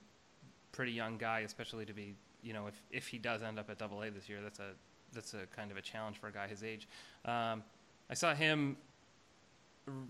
pretty 0.72 0.92
young 0.92 1.18
guy, 1.18 1.40
especially 1.42 1.86
to 1.86 1.94
be 1.94 2.16
you 2.42 2.54
know 2.54 2.68
if 2.68 2.82
if 2.92 3.08
he 3.08 3.18
does 3.18 3.44
end 3.44 3.60
up 3.60 3.70
at 3.70 3.78
Double 3.78 4.02
A 4.02 4.10
this 4.10 4.30
year, 4.30 4.40
that's 4.42 4.60
a 4.60 4.72
that's 5.14 5.34
a 5.34 5.46
kind 5.56 5.72
of 5.72 5.78
a 5.78 5.82
challenge 5.82 6.18
for 6.18 6.28
a 6.28 6.32
guy 6.32 6.48
his 6.48 6.64
age. 6.64 6.88
Um, 7.26 7.64
I 8.10 8.14
saw 8.14 8.34
him 8.34 8.78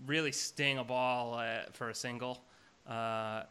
really 0.06 0.32
sting 0.32 0.78
a 0.78 0.84
ball 0.84 1.34
uh, 1.34 1.70
for 1.72 1.90
a 1.90 1.94
single, 1.94 2.42
uh, 2.88 3.42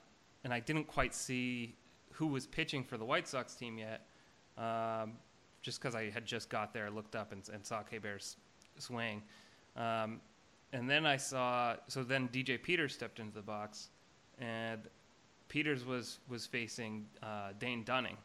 and 0.44 0.54
I 0.54 0.60
didn't 0.60 0.88
quite 0.88 1.14
see 1.14 1.76
who 2.12 2.28
was 2.28 2.48
pitching 2.48 2.84
for 2.84 2.98
the 2.98 3.06
White 3.06 3.28
Sox 3.28 3.56
team 3.56 3.78
yet, 3.78 4.08
um, 4.58 5.14
just 5.62 5.82
because 5.82 5.96
I 5.96 6.10
had 6.10 6.26
just 6.26 6.50
got 6.50 6.74
there, 6.74 6.90
looked 6.90 7.16
up, 7.16 7.32
and, 7.32 7.48
and 7.54 7.66
saw 7.66 7.82
Keibert's 7.82 8.38
swing. 8.78 9.22
Um, 9.76 10.22
and 10.74 10.90
then 10.90 11.06
I 11.06 11.18
saw, 11.18 11.76
so 11.88 12.04
then 12.04 12.30
DJ 12.30 12.62
Peters 12.62 12.94
stepped 12.94 13.20
into 13.20 13.34
the 13.34 13.42
box, 13.42 13.90
and 14.40 14.82
Peters 15.52 15.84
was 15.84 16.20
was 16.30 16.46
facing 16.46 17.06
uh, 17.22 17.50
Dane 17.60 17.84
Dunning, 17.84 18.16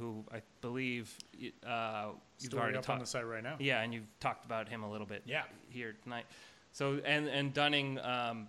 who 0.00 0.24
I 0.34 0.42
believe 0.62 1.16
uh, 1.64 2.08
you've 2.40 2.54
already 2.54 2.74
talked 2.74 2.90
on 2.90 2.98
the 2.98 3.06
site 3.06 3.24
right 3.24 3.44
now. 3.44 3.54
Yeah, 3.60 3.82
and 3.82 3.94
you've 3.94 4.08
talked 4.18 4.44
about 4.44 4.68
him 4.68 4.82
a 4.82 4.90
little 4.90 5.06
bit. 5.06 5.22
Yeah. 5.24 5.44
here 5.68 5.94
tonight. 6.02 6.24
So 6.72 7.00
and 7.04 7.28
and 7.28 7.54
Dunning, 7.54 8.00
um, 8.00 8.48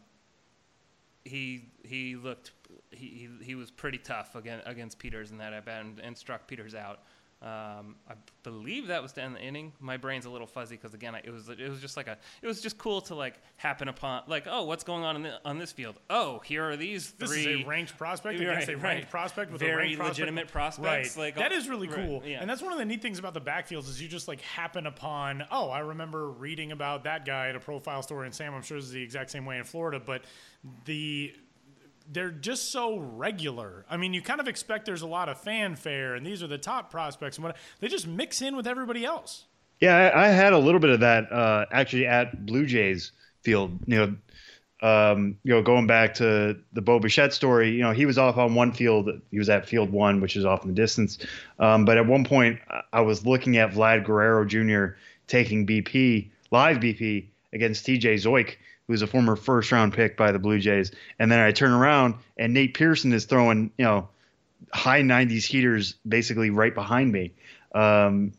he 1.24 1.70
he 1.84 2.16
looked 2.16 2.54
he, 2.90 3.30
he, 3.40 3.46
he 3.46 3.54
was 3.54 3.70
pretty 3.70 4.00
tough 4.00 4.34
against 4.34 4.68
against 4.68 4.98
Peters 4.98 5.30
in 5.30 5.38
that 5.38 5.54
at 5.54 5.66
bat 5.66 5.82
and, 5.82 6.00
and 6.00 6.18
struck 6.18 6.48
Peters 6.48 6.74
out. 6.74 7.02
Um, 7.44 7.96
I 8.08 8.14
believe 8.44 8.88
that 8.88 9.02
was 9.02 9.12
to 9.14 9.22
end 9.22 9.36
the 9.36 9.42
inning. 9.42 9.74
My 9.82 9.98
brain's 9.98 10.26
a 10.26 10.30
little 10.30 10.48
fuzzy 10.48 10.78
because 10.78 10.94
again, 10.94 11.14
I, 11.14 11.22
it 11.26 11.30
was 11.30 11.50
it 11.50 11.70
was 11.70 11.82
just 11.82 11.98
like 11.98 12.08
a 12.08 12.18
it 12.42 12.48
was 12.48 12.62
just 12.62 12.78
cool 12.78 13.02
to 13.02 13.16
like 13.16 13.36
happen 13.58 13.90
upon 13.90 14.24
like 14.28 14.48
oh 14.50 14.64
what's 14.64 14.86
going 14.86 15.04
on 15.04 15.18
in 15.18 15.24
the, 15.24 15.42
on 15.44 15.58
this 15.58 15.74
field? 15.74 16.00
Oh, 16.10 16.40
here 16.46 16.64
are 16.64 16.78
these 16.78 17.10
three. 17.10 17.28
This 17.28 17.38
is 17.38 17.48
a 17.48 17.64
ranked 17.66 17.98
prospect 17.98 18.40
right, 18.40 18.48
against 18.48 18.70
a 18.70 18.78
ranked 18.78 19.04
right. 19.04 19.12
prospect 19.12 19.52
with 19.52 19.60
very 19.60 19.94
a 19.94 19.98
ranked 19.98 20.20
legitimate 20.20 20.48
prospect. 20.48 20.86
prospects. 20.86 21.18
Right, 21.18 21.24
like 21.24 21.36
that 21.36 21.52
is 21.52 21.68
really 21.68 21.88
cool. 21.88 22.24
Yeah. 22.26 22.40
And 22.40 22.50
that's 22.50 22.62
one 22.62 22.72
of 22.72 22.80
the 22.80 22.86
neat 22.86 23.02
things 23.02 23.20
about 23.20 23.34
the 23.34 23.42
backfields 23.42 23.90
is 23.90 24.02
you 24.02 24.08
just 24.08 24.30
like 24.30 24.40
happen 24.40 24.88
upon. 24.88 25.44
Oh, 25.52 25.70
I 25.70 25.80
remember 25.80 26.30
reading 26.30 26.72
about 26.72 27.04
that 27.04 27.26
guy 27.26 27.50
at 27.50 27.58
a 27.58 27.60
profile 27.60 28.02
story 28.04 28.26
in 28.26 28.32
Sam. 28.32 28.54
I'm 28.54 28.62
sure 28.62 28.78
this 28.78 28.86
is 28.86 28.94
the 28.94 29.04
exact 29.04 29.32
same 29.32 29.46
way 29.46 29.58
in 29.58 29.66
Florida, 29.66 30.00
but 30.00 30.24
the 30.86 31.34
they're 32.12 32.32
just 32.32 32.72
so 32.72 32.98
regular. 32.98 33.86
I 33.90 33.98
mean, 33.98 34.14
you 34.14 34.22
kind 34.22 34.40
of 34.40 34.48
expect 34.48 34.86
there's 34.86 35.02
a 35.02 35.08
lot 35.08 35.30
of 35.30 35.40
fanfare, 35.40 36.16
and 36.16 36.26
these 36.26 36.44
are 36.44 36.48
the 36.48 36.58
top 36.58 36.92
prospects, 36.92 37.38
and 37.38 37.46
what 37.46 37.58
they 37.80 37.88
just 37.88 38.08
mix 38.08 38.42
in 38.42 38.56
with 38.56 38.68
everybody 38.68 39.06
else. 39.06 39.46
Yeah, 39.80 39.96
I, 39.96 40.26
I 40.26 40.28
had 40.28 40.54
a 40.54 40.58
little 40.58 40.80
bit 40.80 40.92
of 40.92 41.00
that 41.02 41.32
uh, 41.32 41.66
actually 41.72 42.06
at 42.06 42.46
Blue 42.46 42.66
Jays 42.66 43.12
field. 43.42 43.80
You 43.86 43.98
know, 43.98 44.16
um, 44.84 45.38
you 45.44 45.54
know, 45.54 45.62
going 45.62 45.88
back 45.88 46.14
to 46.16 46.58
the 46.74 46.82
Bo 46.82 47.00
Bichette 47.00 47.34
story, 47.34 47.72
you 47.72 47.82
know, 47.82 47.92
he 47.92 48.06
was 48.06 48.18
off 48.18 48.38
on 48.38 48.54
one 48.54 48.74
field. 48.74 49.10
He 49.32 49.40
was 49.40 49.50
at 49.50 49.68
field 49.68 49.92
one, 49.92 50.20
which 50.20 50.36
is 50.36 50.46
off 50.46 50.64
in 50.64 50.70
the 50.70 50.76
distance. 50.76 51.20
Um, 51.60 51.86
but 51.86 51.98
at 51.98 52.06
one 52.06 52.26
point, 52.26 52.60
I 52.92 53.02
was 53.02 53.26
looking 53.26 53.58
at 53.58 53.72
Vlad 53.72 54.06
Guerrero 54.06 54.46
Jr. 54.46 54.98
taking 55.28 55.66
BP 55.66 56.30
live 56.52 56.78
BP 56.78 57.26
against 57.54 57.86
TJ 57.86 58.20
Zeuch 58.84 58.88
who's 58.88 59.02
a 59.02 59.08
former 59.08 59.36
first 59.36 59.72
round 59.72 59.94
pick 59.94 60.18
by 60.18 60.32
the 60.32 60.40
Blue 60.40 60.60
Jays. 60.60 60.92
And 61.20 61.32
then 61.32 61.40
I 61.40 61.52
turn 61.52 61.72
around 61.72 62.16
and 62.38 62.54
Nate 62.54 62.74
Pearson 62.74 63.14
is 63.14 63.26
throwing, 63.26 63.72
you 63.78 63.86
know, 63.86 64.10
high 64.74 65.02
90s 65.02 65.46
heaters 65.46 65.96
basically 66.08 66.50
right 66.50 66.74
behind 66.74 67.12
me. 67.12 67.34
Um, 67.74 68.34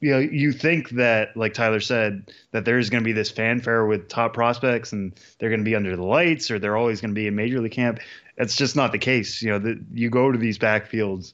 you 0.00 0.10
know, 0.10 0.18
you 0.18 0.52
think 0.52 0.90
that, 0.90 1.34
like 1.36 1.54
Tyler 1.54 1.80
said, 1.80 2.30
that 2.50 2.66
there's 2.66 2.90
going 2.90 3.02
to 3.02 3.06
be 3.06 3.12
this 3.12 3.30
fanfare 3.30 3.86
with 3.86 4.08
top 4.08 4.34
prospects 4.34 4.92
and 4.92 5.18
they're 5.38 5.48
going 5.48 5.60
to 5.60 5.64
be 5.64 5.74
under 5.74 5.96
the 5.96 6.04
lights 6.04 6.50
or 6.50 6.58
they're 6.58 6.76
always 6.76 7.00
going 7.00 7.12
to 7.12 7.18
be 7.18 7.26
in 7.26 7.34
major 7.34 7.60
league 7.60 7.72
camp. 7.72 8.00
That's 8.36 8.56
just 8.56 8.76
not 8.76 8.92
the 8.92 8.98
case. 8.98 9.40
You 9.40 9.50
know, 9.50 9.58
the, 9.60 9.82
you 9.94 10.10
go 10.10 10.30
to 10.30 10.36
these 10.36 10.58
backfields, 10.58 11.32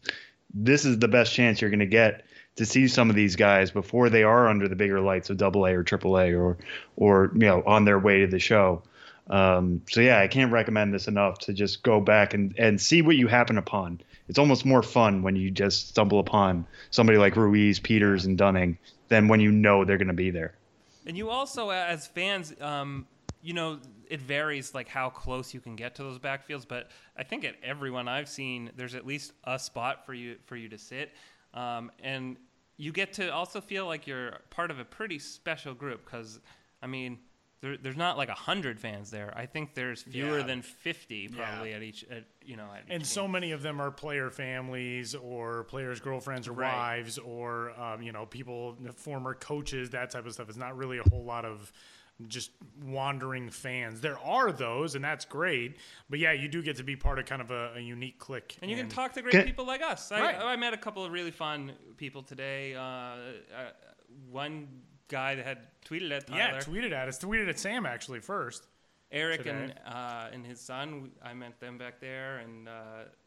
this 0.55 0.85
is 0.85 0.99
the 0.99 1.09
best 1.09 1.35
chance 1.35 1.61
you're 1.61 1.71
going 1.71 1.81
to 1.81 1.87
get 1.87 2.25
to 2.61 2.67
see 2.67 2.89
some 2.89 3.11
of 3.11 3.17
these 3.17 3.37
guys 3.37 3.71
before 3.71 4.09
they 4.09 4.23
are 4.23 4.49
under 4.49 4.69
the 4.69 4.77
bigger 4.77 5.01
lights 5.01 5.29
of 5.29 5.37
Double 5.37 5.67
A 5.67 5.73
AA 5.73 5.75
or 5.75 5.83
Triple 5.83 6.19
A 6.19 6.33
or 6.33 6.57
or 6.97 7.31
you 7.35 7.41
know 7.41 7.63
on 7.67 7.85
their 7.85 7.99
way 7.99 8.21
to 8.21 8.27
the 8.27 8.39
show. 8.39 8.83
Um, 9.29 9.83
so 9.89 10.01
yeah, 10.01 10.19
I 10.19 10.29
can't 10.29 10.51
recommend 10.51 10.95
this 10.95 11.07
enough 11.07 11.39
to 11.41 11.53
just 11.53 11.83
go 11.83 12.01
back 12.01 12.35
and, 12.35 12.53
and 12.59 12.81
see 12.81 13.01
what 13.01 13.17
you 13.17 13.29
happen 13.29 13.59
upon 13.59 14.01
it's 14.31 14.39
almost 14.39 14.65
more 14.65 14.85
fun 14.85 15.23
when 15.23 15.35
you 15.35 15.51
just 15.51 15.89
stumble 15.89 16.21
upon 16.21 16.65
somebody 16.91 17.19
like 17.19 17.35
Ruiz, 17.35 17.81
Peters, 17.81 18.27
and 18.27 18.39
Dunning 18.39 18.79
than 19.09 19.27
when 19.27 19.41
you 19.41 19.51
know 19.51 19.85
they're 19.85 19.99
going 19.99 20.07
to 20.07 20.15
be 20.15 20.31
there. 20.31 20.55
And 21.05 21.17
you 21.17 21.31
also, 21.31 21.71
as 21.71 22.07
fans, 22.07 22.55
um, 22.61 23.09
you 23.43 23.55
know, 23.55 23.81
it 24.09 24.21
varies 24.21 24.73
like 24.73 24.87
how 24.87 25.11
close 25.11 25.53
you 25.53 25.59
can 25.59 25.75
get 25.75 25.97
to 25.97 26.05
those 26.05 26.21
backfields. 26.21 26.65
But 26.67 26.91
I 27.17 27.25
think 27.25 27.45
at 27.45 27.57
everyone 27.61 28.07
I've 28.07 28.29
seen, 28.29 28.71
there's 28.77 28.95
at 28.95 29.05
least 29.05 29.33
a 29.43 29.59
spot 29.59 30.07
for 30.07 30.15
you 30.15 30.37
for 30.47 30.55
you 30.55 30.69
to 30.69 30.79
sit, 30.79 31.13
um, 31.53 31.91
and 32.01 32.37
you 32.81 32.93
get 32.93 33.13
to 33.15 33.33
also 33.33 33.61
feel 33.61 33.87
like 33.87 34.07
you're 34.07 34.39
part 34.51 34.71
of 34.71 34.79
a 34.79 34.85
pretty 34.85 35.19
special 35.19 35.75
group 35.75 36.05
because, 36.05 36.41
I 36.83 36.87
mean. 36.87 37.19
There, 37.63 37.77
there's 37.77 37.95
not 37.99 38.17
like 38.17 38.31
a 38.31 38.35
hundred 38.35 38.81
fans 38.81 39.11
there. 39.11 39.35
I 39.37 39.45
think 39.45 39.75
there's 39.75 40.03
fewer 40.03 40.39
Yeah. 40.39 40.47
than 40.47 40.63
fifty 40.63 41.29
probably 41.29 41.69
Yeah. 41.73 41.77
at 41.77 41.83
each, 41.83 42.05
at, 42.05 42.25
you 42.43 42.57
know. 42.57 42.65
At 42.73 42.85
each 42.87 42.91
And 42.91 43.01
game. 43.01 43.05
so 43.05 43.29
many 43.29 43.53
of 43.53 43.61
them 43.61 43.83
are 43.83 43.91
player 43.91 44.31
families 44.31 45.15
or 45.15 45.65
players' 45.65 46.01
girlfriends 46.01 46.49
or 46.49 46.53
Right. 46.53 46.73
wives 46.75 47.19
or, 47.19 47.79
um, 47.79 48.01
you 48.01 48.13
know, 48.13 48.25
people, 48.25 48.79
former 48.97 49.35
coaches, 49.35 49.91
that 49.91 50.11
type 50.11 50.25
of 50.25 50.33
stuff. 50.33 50.49
It's 50.49 50.57
not 50.57 50.75
really 50.75 50.97
a 50.97 51.03
whole 51.11 51.23
lot 51.23 51.45
of 51.45 51.71
just 52.29 52.51
wandering 52.83 53.51
fans. 53.51 54.01
There 54.01 54.19
are 54.19 54.53
those, 54.53 54.95
and 54.95 55.05
that's 55.05 55.25
great. 55.25 55.77
But 56.09 56.19
yeah, 56.19 56.33
you 56.33 56.49
do 56.49 56.63
get 56.63 56.77
to 56.77 56.83
be 56.83 56.97
part 56.97 57.19
of 57.19 57.27
kind 57.27 57.41
of 57.43 57.51
a, 57.51 57.73
a 57.77 57.81
unique 57.81 58.19
clique. 58.19 58.57
And 58.63 58.71
you 58.71 58.77
can 58.77 58.89
talk 58.89 59.13
to 59.15 59.23
great 59.23 59.33
Can- 59.33 59.45
people 59.45 59.67
like 59.67 59.83
us. 59.83 60.11
I, 60.13 60.21
Right. 60.21 60.37
I 60.37 60.57
met 60.57 60.75
a 60.75 60.77
couple 60.79 61.05
of 61.05 61.13
really 61.13 61.31
fun 61.31 61.73
people 61.97 62.23
today. 62.23 62.75
Uh, 62.75 62.81
uh, 62.81 63.17
one 64.31 64.69
guy 65.09 65.35
that 65.35 65.45
had 65.47 65.59
tweeted 65.85 66.11
at 66.13 66.27
Tyler, 66.27 66.39
Yeah, 66.41 66.59
tweeted 66.61 66.93
at 66.93 67.09
us. 67.09 67.19
Tweeted 67.19 67.49
at 67.49 67.59
Sam 67.59 67.87
actually 67.87 68.21
first. 68.21 68.67
Eric 69.13 69.39
today. 69.43 69.51
and 69.51 69.75
uh, 69.87 70.29
and 70.33 70.47
his 70.47 70.61
son. 70.61 71.11
I 71.23 71.35
met 71.35 71.59
them 71.61 71.79
back 71.79 72.01
there, 72.01 72.39
and 72.39 72.69
uh, 72.69 72.73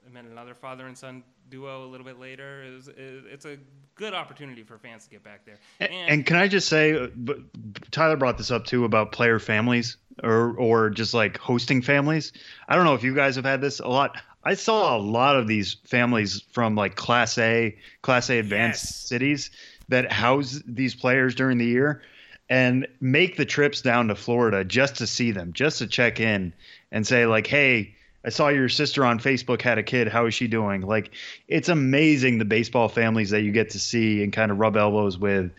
I 0.05 0.09
met 0.11 0.25
another 0.25 0.53
father 0.55 0.88
and 0.88 0.97
son 0.97 1.23
duo 1.49 1.86
a 1.86 1.88
little 1.88 2.05
bit 2.05 2.19
later. 2.19 2.63
It 2.63 2.73
was, 2.73 2.88
it, 2.88 2.95
it's 2.97 3.45
a 3.45 3.57
good 3.95 4.13
opportunity 4.13 4.63
for 4.63 4.77
fans 4.77 5.03
to 5.03 5.09
get 5.09 5.23
back 5.23 5.45
there. 5.45 5.57
And, 5.79 5.91
and 6.09 6.25
can 6.25 6.38
I 6.38 6.47
just 6.47 6.67
say, 6.69 6.93
uh, 6.97 7.07
b- 7.07 7.43
Tyler 7.91 8.15
brought 8.15 8.38
this 8.38 8.49
up 8.49 8.65
too 8.65 8.86
about 8.86 9.11
player 9.11 9.39
families 9.39 9.97
or 10.23 10.55
or 10.57 10.89
just 10.89 11.13
like 11.13 11.38
hosting 11.38 11.81
families. 11.81 12.31
I 12.69 12.75
don't 12.75 12.86
know 12.86 12.93
if 12.95 13.03
you 13.03 13.13
guys 13.13 13.36
have 13.36 13.45
had 13.45 13.59
this 13.61 13.79
a 13.79 13.88
lot. 13.88 14.15
I 14.45 14.53
saw 14.55 14.95
a 14.95 14.99
lot 14.99 15.36
of 15.38 15.47
these 15.47 15.75
families 15.86 16.41
from 16.51 16.75
like 16.75 16.95
Class 16.95 17.38
A, 17.38 17.77
Class 18.01 18.29
A 18.29 18.39
advanced 18.39 18.84
Yes. 18.86 18.95
cities 18.95 19.51
that 19.89 20.11
house 20.11 20.61
these 20.65 20.95
players 20.95 21.36
during 21.36 21.57
the 21.57 21.65
year 21.65 22.01
and 22.50 22.88
make 23.00 23.38
the 23.38 23.46
trips 23.46 23.82
down 23.82 24.10
to 24.10 24.16
Florida 24.16 24.64
just 24.64 24.96
to 24.98 25.08
see 25.08 25.32
them, 25.32 25.54
just 25.54 25.80
to 25.80 25.88
check 25.88 26.20
in 26.20 26.54
and 26.91 27.06
say 27.06 27.26
like, 27.26 27.48
"Hey, 27.48 27.96
I 28.26 28.30
saw 28.30 28.50
your 28.50 28.70
sister 28.70 29.06
on 29.06 29.20
Facebook 29.20 29.62
had 29.62 29.78
a 29.78 29.84
kid. 29.84 30.08
How 30.08 30.26
is 30.26 30.34
she 30.34 30.48
doing?" 30.48 30.82
Like, 30.82 31.12
it's 31.48 31.70
amazing 31.70 32.38
the 32.38 32.46
baseball 32.46 32.89
families 32.89 33.30
that 33.32 33.41
you 33.41 33.52
get 33.52 33.72
to 33.72 33.80
see 33.80 34.24
and 34.24 34.32
kind 34.34 34.52
of 34.52 34.60
rub 34.60 34.78
elbows 34.78 35.18
with, 35.18 35.52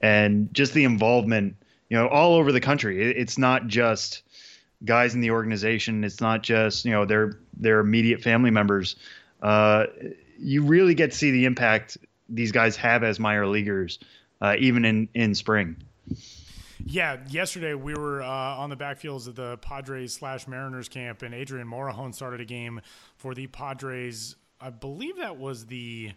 and 0.00 0.52
just 0.52 0.72
the 0.72 0.84
involvement, 0.84 1.56
you 1.88 1.96
know, 1.96 2.08
all 2.08 2.34
over 2.34 2.52
the 2.52 2.60
country. 2.60 3.12
It's 3.12 3.38
not 3.38 3.66
just 3.66 4.22
guys 4.84 5.14
in 5.14 5.20
the 5.20 5.30
organization. 5.30 6.04
It's 6.04 6.20
not 6.20 6.42
just 6.42 6.84
you 6.84 6.92
know 6.92 7.04
their 7.04 7.38
their 7.56 7.80
immediate 7.80 8.22
family 8.22 8.50
members. 8.50 8.96
Uh, 9.42 9.86
you 10.38 10.64
really 10.64 10.94
get 10.94 11.12
to 11.12 11.16
see 11.16 11.30
the 11.30 11.44
impact 11.44 11.98
these 12.28 12.52
guys 12.52 12.76
have 12.76 13.02
as 13.02 13.18
minor 13.18 13.46
leaguers, 13.46 13.98
uh, 14.40 14.56
even 14.58 14.84
in 14.84 15.08
in 15.14 15.34
spring. 15.34 15.76
Yeah, 16.84 17.18
yesterday 17.28 17.74
we 17.74 17.94
were 17.94 18.22
uh, 18.22 18.26
on 18.26 18.70
the 18.70 18.76
backfields 18.76 19.26
of 19.26 19.34
the 19.34 19.58
Padres 19.58 20.14
slash 20.14 20.48
Mariners 20.48 20.88
camp, 20.88 21.22
and 21.22 21.34
Adrian 21.34 21.68
Morejon 21.68 22.14
started 22.14 22.40
a 22.40 22.44
game 22.44 22.80
for 23.16 23.34
the 23.34 23.46
Padres. 23.48 24.36
I 24.60 24.70
believe 24.70 25.16
that 25.18 25.36
was 25.36 25.66
the 25.66 26.12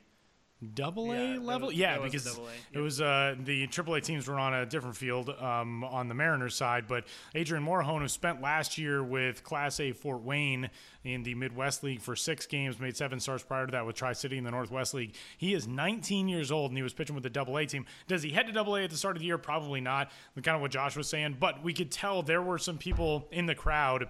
double 0.63 1.11
A 1.11 1.33
Yeah, 1.33 1.39
level. 1.39 1.67
was- 1.67 1.77
yeah, 1.77 1.97
was 1.99 2.11
because 2.11 2.37
A, 2.37 2.41
it 2.73 2.79
was 2.79 3.01
uh, 3.01 3.35
the 3.39 3.67
triple 3.67 3.93
A 3.95 4.01
teams 4.01 4.27
were 4.27 4.39
on 4.39 4.53
a 4.53 4.65
different 4.65 4.95
field 4.95 5.29
um, 5.29 5.83
on 5.83 6.07
the 6.07 6.13
Mariners 6.15 6.55
side. 6.55 6.87
But 6.87 7.05
Adrian 7.35 7.63
Morejon, 7.65 8.01
who 8.01 8.07
spent 8.07 8.41
last 8.41 8.77
year 8.77 9.03
with 9.03 9.43
Class 9.43 9.79
A 9.79 9.91
Fort 9.91 10.21
Wayne 10.21 10.69
in 11.03 11.23
the 11.23 11.35
Midwest 11.35 11.83
League 11.83 12.01
for 12.01 12.15
six 12.15 12.45
games, 12.45 12.79
made 12.79 12.95
seven 12.95 13.19
starts 13.19 13.43
prior 13.43 13.65
to 13.65 13.71
that 13.71 13.85
with 13.85 13.95
Tri 13.95 14.13
City 14.13 14.37
in 14.37 14.43
the 14.43 14.51
Northwest 14.51 14.93
League. 14.93 15.15
He 15.37 15.53
is 15.53 15.67
19 15.67 16.27
years 16.29 16.51
old 16.51 16.71
and 16.71 16.77
he 16.77 16.83
was 16.83 16.93
pitching 16.93 17.13
with 17.15 17.23
the 17.23 17.29
Double 17.29 17.57
A 17.57 17.65
team. 17.65 17.85
Does 18.07 18.23
he 18.23 18.31
head 18.31 18.47
to 18.47 18.53
Double 18.53 18.75
A 18.75 18.83
at 18.83 18.89
the 18.89 18.97
start 18.97 19.15
of 19.17 19.19
the 19.19 19.25
year? 19.27 19.37
Probably 19.37 19.81
not. 19.81 20.11
Kind 20.41 20.55
of 20.55 20.61
what 20.61 20.71
Josh 20.71 20.95
was 20.95 21.07
saying, 21.07 21.37
but 21.39 21.63
we 21.63 21.73
could 21.73 21.91
tell 21.91 22.23
there 22.23 22.41
were 22.41 22.57
some 22.57 22.77
people 22.77 23.27
in 23.31 23.45
the 23.45 23.55
crowd 23.55 24.07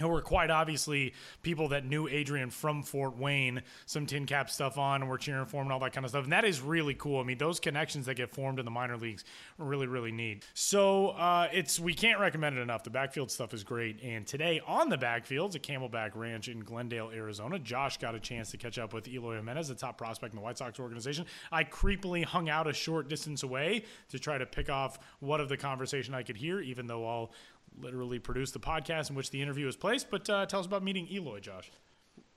who 0.00 0.08
were 0.08 0.22
quite 0.22 0.50
obviously 0.50 1.14
people 1.42 1.68
that 1.68 1.84
knew 1.84 2.08
Adrian 2.08 2.50
from 2.50 2.82
Fort 2.82 3.16
Wayne, 3.16 3.62
some 3.86 4.06
tin 4.06 4.26
cap 4.26 4.50
stuff 4.50 4.78
on, 4.78 5.02
and 5.02 5.10
were 5.10 5.18
cheering 5.18 5.46
for 5.46 5.58
him 5.58 5.66
and 5.66 5.72
all 5.72 5.80
that 5.80 5.92
kind 5.92 6.04
of 6.04 6.10
stuff. 6.10 6.24
And 6.24 6.32
that 6.32 6.44
is 6.44 6.60
really 6.60 6.94
cool. 6.94 7.20
I 7.20 7.24
mean, 7.24 7.38
those 7.38 7.60
connections 7.60 8.06
that 8.06 8.14
get 8.14 8.30
formed 8.30 8.58
in 8.58 8.64
the 8.64 8.70
minor 8.70 8.96
leagues 8.96 9.24
are 9.58 9.64
really, 9.64 9.86
really 9.86 10.12
neat. 10.12 10.44
So 10.54 11.08
uh, 11.10 11.48
it's 11.52 11.78
we 11.78 11.94
can't 11.94 12.18
recommend 12.20 12.58
it 12.58 12.60
enough. 12.60 12.82
The 12.82 12.90
backfield 12.90 13.30
stuff 13.30 13.54
is 13.54 13.62
great. 13.62 14.02
And 14.02 14.26
today 14.26 14.60
on 14.66 14.88
the 14.88 14.98
backfields 14.98 15.54
at 15.54 15.62
Camelback 15.62 16.12
Ranch 16.14 16.48
in 16.48 16.60
Glendale, 16.60 17.10
Arizona, 17.10 17.58
Josh 17.58 17.98
got 17.98 18.14
a 18.14 18.20
chance 18.20 18.50
to 18.50 18.56
catch 18.56 18.78
up 18.78 18.94
with 18.94 19.06
Eloy 19.08 19.36
Jimenez, 19.36 19.68
the 19.68 19.74
top 19.74 19.98
prospect 19.98 20.32
in 20.32 20.36
the 20.36 20.42
White 20.42 20.58
Sox 20.58 20.80
organization. 20.80 21.26
I 21.52 21.64
creepily 21.64 22.24
hung 22.24 22.48
out 22.48 22.66
a 22.66 22.72
short 22.72 23.08
distance 23.08 23.42
away 23.42 23.84
to 24.08 24.18
try 24.18 24.38
to 24.38 24.46
pick 24.46 24.70
off 24.70 24.98
what 25.20 25.40
of 25.40 25.48
the 25.48 25.56
conversation 25.56 26.14
I 26.14 26.22
could 26.22 26.36
hear, 26.36 26.60
even 26.60 26.86
though 26.86 27.06
I'll 27.06 27.30
literally 27.78 28.18
produce 28.18 28.50
the 28.50 28.60
podcast 28.60 29.10
in 29.10 29.16
which 29.16 29.30
the 29.30 29.40
interview 29.40 29.66
is 29.68 29.76
placed. 29.76 30.10
But 30.10 30.28
uh, 30.28 30.46
tell 30.46 30.60
us 30.60 30.66
about 30.66 30.82
meeting 30.82 31.06
Eloy, 31.10 31.40
Josh. 31.40 31.70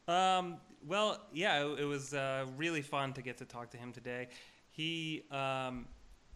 Um, 0.07 0.57
well, 0.85 1.21
yeah, 1.33 1.65
it, 1.65 1.81
it 1.81 1.85
was 1.85 2.13
uh, 2.13 2.45
really 2.57 2.81
fun 2.81 3.13
to 3.13 3.21
get 3.21 3.37
to 3.37 3.45
talk 3.45 3.71
to 3.71 3.77
him 3.77 3.91
today. 3.91 4.27
He, 4.69 5.23
um, 5.31 5.87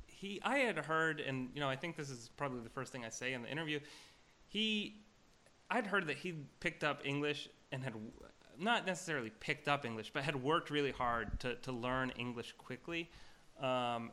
he, 0.07 0.39
I 0.43 0.59
had 0.59 0.77
heard, 0.77 1.19
and 1.19 1.49
you 1.53 1.59
know, 1.59 1.69
I 1.69 1.75
think 1.75 1.95
this 1.95 2.09
is 2.09 2.29
probably 2.37 2.61
the 2.61 2.69
first 2.69 2.91
thing 2.91 3.03
I 3.03 3.09
say 3.09 3.33
in 3.33 3.43
the 3.43 3.49
interview. 3.49 3.79
He, 4.47 5.01
I'd 5.69 5.87
heard 5.87 6.07
that 6.07 6.17
he 6.17 6.35
picked 6.59 6.83
up 6.83 7.01
English 7.03 7.49
and 7.71 7.83
had 7.83 7.93
not 8.59 8.85
necessarily 8.85 9.31
picked 9.39 9.67
up 9.67 9.85
English, 9.85 10.11
but 10.13 10.23
had 10.23 10.35
worked 10.35 10.69
really 10.69 10.91
hard 10.91 11.39
to, 11.41 11.55
to 11.55 11.71
learn 11.71 12.11
English 12.17 12.53
quickly, 12.57 13.09
um, 13.61 14.11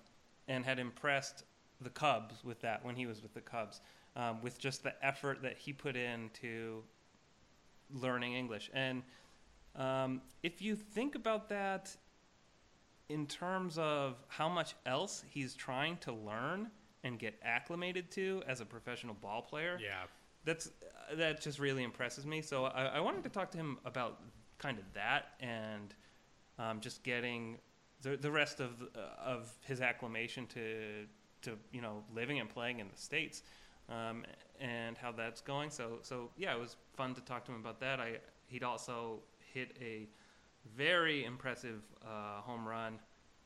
and 0.49 0.64
had 0.64 0.78
impressed 0.78 1.45
the 1.80 1.91
Cubs 1.91 2.45
with 2.45 2.61
that 2.61 2.85
when 2.85 2.97
he 2.97 3.07
was 3.07 3.22
with 3.22 3.35
the 3.35 3.41
Cubs, 3.41 3.80
um, 4.17 4.41
with 4.43 4.59
just 4.59 4.83
the 4.83 4.95
effort 5.05 5.43
that 5.43 5.57
he 5.59 5.73
put 5.73 5.97
into 5.97 6.83
learning 7.93 8.35
English. 8.35 8.71
And 8.73 9.03
um, 9.77 10.23
if 10.43 10.62
you 10.62 10.77
think 10.77 11.15
about 11.15 11.49
that 11.49 11.95
in 13.09 13.27
terms 13.27 13.77
of 13.79 14.17
how 14.29 14.49
much 14.49 14.75
else 14.87 15.25
he's 15.29 15.55
trying 15.55 15.97
to 15.99 16.12
learn 16.12 16.71
and 17.03 17.19
get 17.19 17.39
acclimated 17.43 18.11
to 18.12 18.43
as 18.47 18.61
a 18.61 18.65
professional 18.65 19.15
ball 19.15 19.43
player, 19.43 19.79
Yeah. 19.83 20.05
that's 20.45 20.69
uh, 20.69 21.17
that 21.17 21.41
just 21.41 21.59
really 21.59 21.83
impresses 21.83 22.25
me. 22.25 22.41
So 22.41 22.65
I, 22.65 22.85
I 22.87 23.01
wanted 23.01 23.23
to 23.25 23.29
talk 23.31 23.51
to 23.51 23.59
him 23.59 23.79
about 23.85 24.21
kind 24.59 24.79
of 24.79 24.85
that 24.95 25.33
and 25.41 25.95
um, 26.59 26.81
just 26.81 27.03
getting 27.03 27.59
the, 28.01 28.17
the 28.17 28.31
rest 28.31 28.61
of 28.61 28.79
the, 28.79 29.01
of 29.23 29.53
his 29.62 29.81
acclimation 29.81 30.47
to 30.49 31.07
to 31.43 31.59
you 31.73 31.83
know 31.83 32.03
living 32.15 32.41
and 32.41 32.49
playing 32.49 32.79
in 32.79 32.89
the 32.89 32.97
states 32.97 33.43
um, 33.89 34.24
and 34.61 34.97
how 34.97 35.12
that's 35.12 35.41
going. 35.41 35.70
So 35.70 35.99
so 36.03 36.30
yeah, 36.37 36.55
it 36.55 36.61
was 36.61 36.76
fun 36.97 37.14
to 37.14 37.20
talk 37.20 37.45
to 37.47 37.53
him 37.53 37.61
about 37.61 37.80
that. 37.80 38.01
I 38.01 38.18
he'd 38.47 38.64
also 38.64 39.20
hit 39.53 39.76
a 39.80 40.09
very 40.76 41.24
impressive 41.24 41.82
uh, 42.05 42.41
home 42.41 42.66
run 42.66 42.99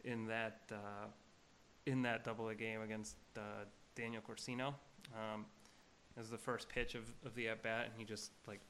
in 0.05 0.27
that 0.27 0.61
uh, 0.73 1.07
in 1.87 2.03
that 2.03 2.25
double 2.25 2.49
A 2.49 2.55
game 2.55 2.83
against 2.83 3.17
uh, 3.37 3.41
Daniel 3.95 4.23
Corcino. 4.23 4.75
Um, 5.15 5.47
it 6.17 6.21
was 6.21 6.31
the 6.31 6.39
first 6.39 6.69
pitch 6.69 6.95
of, 6.95 7.05
of 7.25 7.35
the 7.35 7.49
at 7.49 7.63
bat, 7.63 7.87
and 7.87 7.95
he 7.97 8.05
just 8.05 8.33
like 8.47 8.61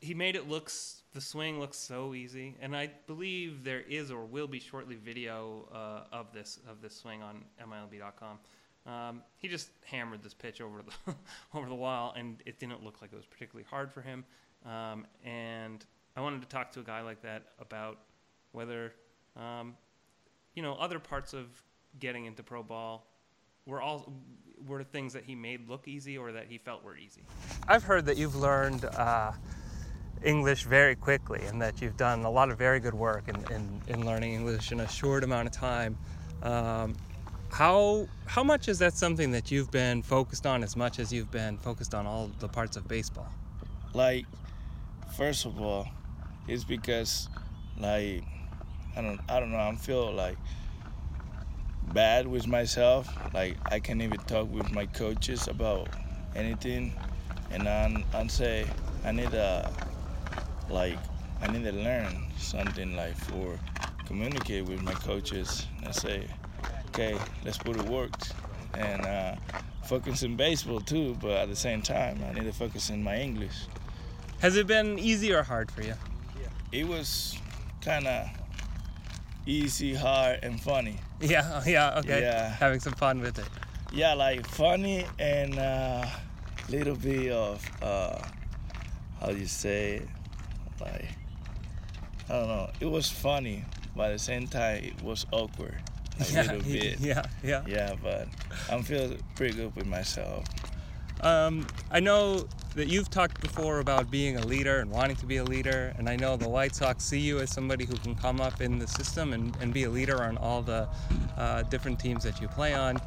he 0.00 0.14
made 0.14 0.34
it 0.34 0.48
looks 0.48 1.02
the 1.14 1.20
swing 1.20 1.60
looks 1.60 1.76
so 1.76 2.14
easy, 2.14 2.56
and 2.60 2.76
I 2.76 2.90
believe 3.06 3.64
there 3.64 3.82
is 3.82 4.10
or 4.10 4.24
will 4.24 4.48
be 4.48 4.58
shortly 4.58 4.96
video 4.96 5.68
uh, 5.72 6.14
of 6.14 6.32
this 6.32 6.58
of 6.68 6.80
this 6.80 6.96
swing 6.96 7.22
on 7.22 7.44
MILB.com. 7.60 8.38
Um, 8.88 9.22
he 9.36 9.48
just 9.48 9.70
hammered 9.84 10.22
this 10.22 10.32
pitch 10.32 10.60
over 10.60 10.82
the 10.82 11.14
over 11.54 11.68
the 11.68 11.74
wall, 11.74 12.14
and 12.16 12.42
it 12.46 12.58
didn't 12.58 12.82
look 12.82 13.02
like 13.02 13.12
it 13.12 13.16
was 13.16 13.26
particularly 13.26 13.66
hard 13.68 13.92
for 13.92 14.00
him. 14.00 14.24
Um, 14.64 15.06
and 15.24 15.84
I 16.16 16.20
wanted 16.20 16.42
to 16.42 16.48
talk 16.48 16.72
to 16.72 16.80
a 16.80 16.84
guy 16.84 17.02
like 17.02 17.22
that 17.22 17.42
about 17.60 17.98
whether 18.52 18.94
um, 19.36 19.76
you 20.54 20.62
know 20.62 20.74
other 20.74 20.98
parts 20.98 21.34
of 21.34 21.46
getting 22.00 22.24
into 22.24 22.42
pro 22.42 22.62
ball 22.62 23.06
were 23.66 23.82
all 23.82 24.10
were 24.66 24.82
things 24.82 25.12
that 25.12 25.24
he 25.24 25.34
made 25.34 25.68
look 25.68 25.86
easy 25.86 26.16
or 26.16 26.32
that 26.32 26.46
he 26.48 26.56
felt 26.56 26.82
were 26.82 26.96
easy. 26.96 27.22
I've 27.68 27.84
heard 27.84 28.06
that 28.06 28.16
you've 28.16 28.36
learned 28.36 28.86
uh, 28.86 29.32
English 30.24 30.64
very 30.64 30.96
quickly 30.96 31.42
and 31.44 31.60
that 31.60 31.80
you've 31.80 31.96
done 31.96 32.24
a 32.24 32.30
lot 32.30 32.50
of 32.50 32.58
very 32.58 32.80
good 32.80 32.94
work 32.94 33.28
in, 33.28 33.36
in, 33.54 33.82
in 33.86 34.06
learning 34.06 34.34
English 34.34 34.72
in 34.72 34.80
a 34.80 34.88
short 34.88 35.22
amount 35.22 35.46
of 35.46 35.52
time. 35.52 35.96
Um, 36.42 36.96
how 37.50 38.08
how 38.26 38.42
much 38.42 38.68
is 38.68 38.78
that 38.78 38.94
something 38.94 39.32
that 39.32 39.50
you've 39.50 39.70
been 39.70 40.02
focused 40.02 40.46
on 40.46 40.62
as 40.62 40.76
much 40.76 40.98
as 40.98 41.12
you've 41.12 41.30
been 41.30 41.58
focused 41.58 41.94
on 41.94 42.06
all 42.06 42.30
the 42.38 42.48
parts 42.48 42.76
of 42.76 42.86
baseball? 42.86 43.28
Like, 43.94 44.26
first 45.16 45.46
of 45.46 45.60
all, 45.60 45.88
it's 46.46 46.64
because 46.64 47.28
like 47.78 48.22
I 48.96 49.02
don't 49.02 49.20
I 49.28 49.40
don't 49.40 49.50
know. 49.50 49.58
I'm 49.58 49.76
feel 49.76 50.12
like 50.12 50.36
bad 51.92 52.26
with 52.26 52.46
myself. 52.46 53.08
Like 53.32 53.56
I 53.70 53.80
can't 53.80 54.02
even 54.02 54.18
talk 54.20 54.50
with 54.52 54.70
my 54.72 54.86
coaches 54.86 55.48
about 55.48 55.88
anything, 56.34 56.92
and 57.50 57.68
I'm 57.68 58.04
I'm 58.14 58.28
say 58.28 58.66
I 59.04 59.12
need 59.12 59.30
to 59.30 59.70
like 60.68 60.98
I 61.40 61.46
need 61.50 61.64
to 61.64 61.72
learn 61.72 62.26
something 62.36 62.96
like 62.96 63.16
for 63.16 63.58
communicate 64.08 64.64
with 64.64 64.80
my 64.82 64.94
coaches 64.94 65.66
and 65.84 65.94
say, 65.94 66.26
okay, 66.98 67.16
let's 67.44 67.58
put 67.58 67.76
it 67.76 67.84
worked. 67.84 68.32
and 68.74 69.06
uh, 69.06 69.34
focus 69.84 70.22
in 70.22 70.36
baseball 70.36 70.80
too. 70.80 71.16
But 71.20 71.30
at 71.32 71.48
the 71.48 71.56
same 71.56 71.80
time, 71.82 72.18
I 72.28 72.32
need 72.32 72.44
to 72.44 72.52
focus 72.52 72.90
in 72.90 73.02
my 73.02 73.16
English. 73.16 73.66
Has 74.40 74.56
it 74.56 74.66
been 74.66 74.98
easy 74.98 75.32
or 75.32 75.42
hard 75.42 75.70
for 75.70 75.82
you? 75.82 75.94
It 76.70 76.86
was 76.86 77.38
kind 77.80 78.06
of 78.06 78.28
easy, 79.46 79.94
hard, 79.94 80.40
and 80.42 80.60
funny. 80.60 80.96
Yeah, 81.20 81.62
yeah, 81.66 81.98
okay. 81.98 82.20
Yeah. 82.20 82.48
Having 82.50 82.80
some 82.80 82.92
fun 82.92 83.20
with 83.20 83.38
it. 83.40 83.48
Yeah, 83.92 84.14
like 84.14 84.46
funny 84.46 85.04
and 85.18 85.58
uh, 85.58 86.06
little 86.68 86.94
bit 86.94 87.32
of 87.32 87.64
uh, 87.82 88.18
how 89.20 89.26
do 89.32 89.36
you 89.36 89.46
say 89.46 89.96
it? 89.96 90.08
like 90.80 91.08
I 92.28 92.32
don't 92.34 92.46
know. 92.48 92.70
It 92.78 92.86
was 92.86 93.10
funny, 93.10 93.64
but 93.96 94.10
at 94.10 94.12
the 94.12 94.18
same 94.20 94.46
time 94.46 94.84
it 94.84 95.02
was 95.02 95.26
awkward 95.32 95.82
a 96.20 96.24
yeah, 96.32 96.42
little 96.42 96.62
bit. 96.62 97.00
yeah, 97.00 97.22
yeah. 97.42 97.62
Yeah, 97.66 97.94
but 98.02 98.28
I'm 98.70 98.82
feeling 98.82 99.18
pretty 99.34 99.54
good 99.56 99.74
with 99.76 99.86
myself. 99.86 100.44
Um, 101.20 101.66
I 101.90 101.98
know 102.00 102.46
that 102.76 102.86
you've 102.86 103.10
talked 103.10 103.40
before 103.40 103.80
about 103.80 104.08
being 104.10 104.36
a 104.36 104.46
leader 104.46 104.78
and 104.78 104.90
wanting 104.90 105.16
to 105.16 105.26
be 105.26 105.38
a 105.38 105.44
leader, 105.44 105.92
and 105.98 106.08
I 106.08 106.14
know 106.16 106.36
the 106.36 106.48
White 106.48 106.76
Sox 106.76 107.04
see 107.04 107.18
you 107.18 107.40
as 107.40 107.50
somebody 107.50 107.84
who 107.84 107.96
can 107.96 108.14
come 108.14 108.40
up 108.40 108.60
in 108.60 108.78
the 108.78 108.86
system 108.86 109.32
and, 109.32 109.56
and 109.60 109.74
be 109.74 109.84
a 109.84 109.90
leader 109.90 110.22
on 110.22 110.36
all 110.36 110.62
the 110.62 110.88
uh, 111.36 111.62
different 111.62 111.98
teams 111.98 112.22
that 112.22 112.40
you 112.40 112.46
play 112.48 112.74
on. 112.74 113.00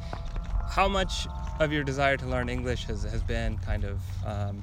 How 0.68 0.88
much 0.88 1.26
of 1.58 1.72
your 1.72 1.84
desire 1.84 2.16
to 2.18 2.26
learn 2.26 2.48
English 2.48 2.84
has, 2.84 3.02
has 3.04 3.22
been 3.22 3.56
kind 3.58 3.84
of 3.84 4.00
um, 4.26 4.62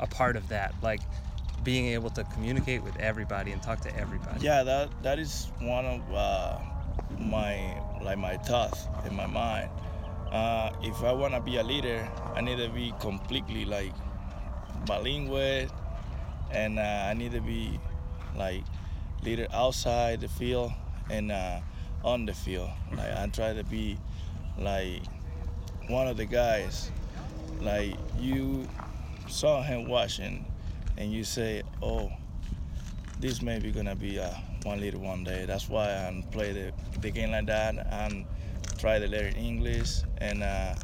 a 0.00 0.06
part 0.06 0.36
of 0.36 0.48
that? 0.48 0.74
Like 0.82 1.00
being 1.64 1.86
able 1.88 2.08
to 2.10 2.24
communicate 2.32 2.82
with 2.82 2.96
everybody 2.98 3.52
and 3.52 3.62
talk 3.62 3.80
to 3.80 3.94
everybody? 3.96 4.40
Yeah, 4.44 4.62
that 4.62 5.02
that 5.02 5.18
is 5.18 5.50
one 5.60 5.84
of 5.84 6.14
uh, 6.14 6.58
my 7.18 7.80
like 8.02 8.18
my 8.18 8.36
thoughts 8.36 8.86
in 9.06 9.14
my 9.14 9.26
mind. 9.26 9.70
Uh, 10.30 10.70
if 10.82 11.02
I 11.02 11.12
want 11.12 11.34
to 11.34 11.40
be 11.40 11.56
a 11.56 11.62
leader, 11.62 12.06
I 12.34 12.40
need 12.40 12.58
to 12.58 12.68
be 12.68 12.92
completely 13.00 13.64
like 13.64 13.92
bilingual, 14.86 15.68
and 16.50 16.78
uh, 16.78 16.82
I 16.82 17.14
need 17.14 17.32
to 17.32 17.40
be 17.40 17.80
like 18.36 18.62
leader 19.22 19.46
outside 19.52 20.20
the 20.20 20.28
field 20.28 20.72
and 21.10 21.32
uh, 21.32 21.60
on 22.04 22.26
the 22.26 22.34
field. 22.34 22.70
Like 22.94 23.16
I 23.16 23.26
try 23.28 23.54
to 23.54 23.64
be 23.64 23.98
like 24.58 25.02
one 25.88 26.06
of 26.06 26.16
the 26.16 26.26
guys. 26.26 26.90
Like 27.60 27.94
you 28.18 28.68
saw 29.28 29.62
him 29.62 29.88
watching, 29.88 30.44
and 30.96 31.12
you 31.12 31.24
say, 31.24 31.62
"Oh, 31.82 32.12
this 33.20 33.42
may 33.42 33.58
be 33.58 33.70
gonna 33.70 33.96
be 33.96 34.18
a 34.18 34.36
one 34.62 34.80
leader 34.80 34.98
one 34.98 35.24
day." 35.24 35.44
That's 35.46 35.68
why 35.68 35.90
I 35.90 36.24
play 36.30 36.52
the, 36.52 36.72
the 37.00 37.10
game 37.10 37.30
like 37.30 37.46
that 37.46 37.86
and 37.90 38.26
try 38.78 38.98
to 38.98 39.06
learn 39.06 39.34
English 39.34 40.02
and 40.18 40.42
uh, 40.42 40.74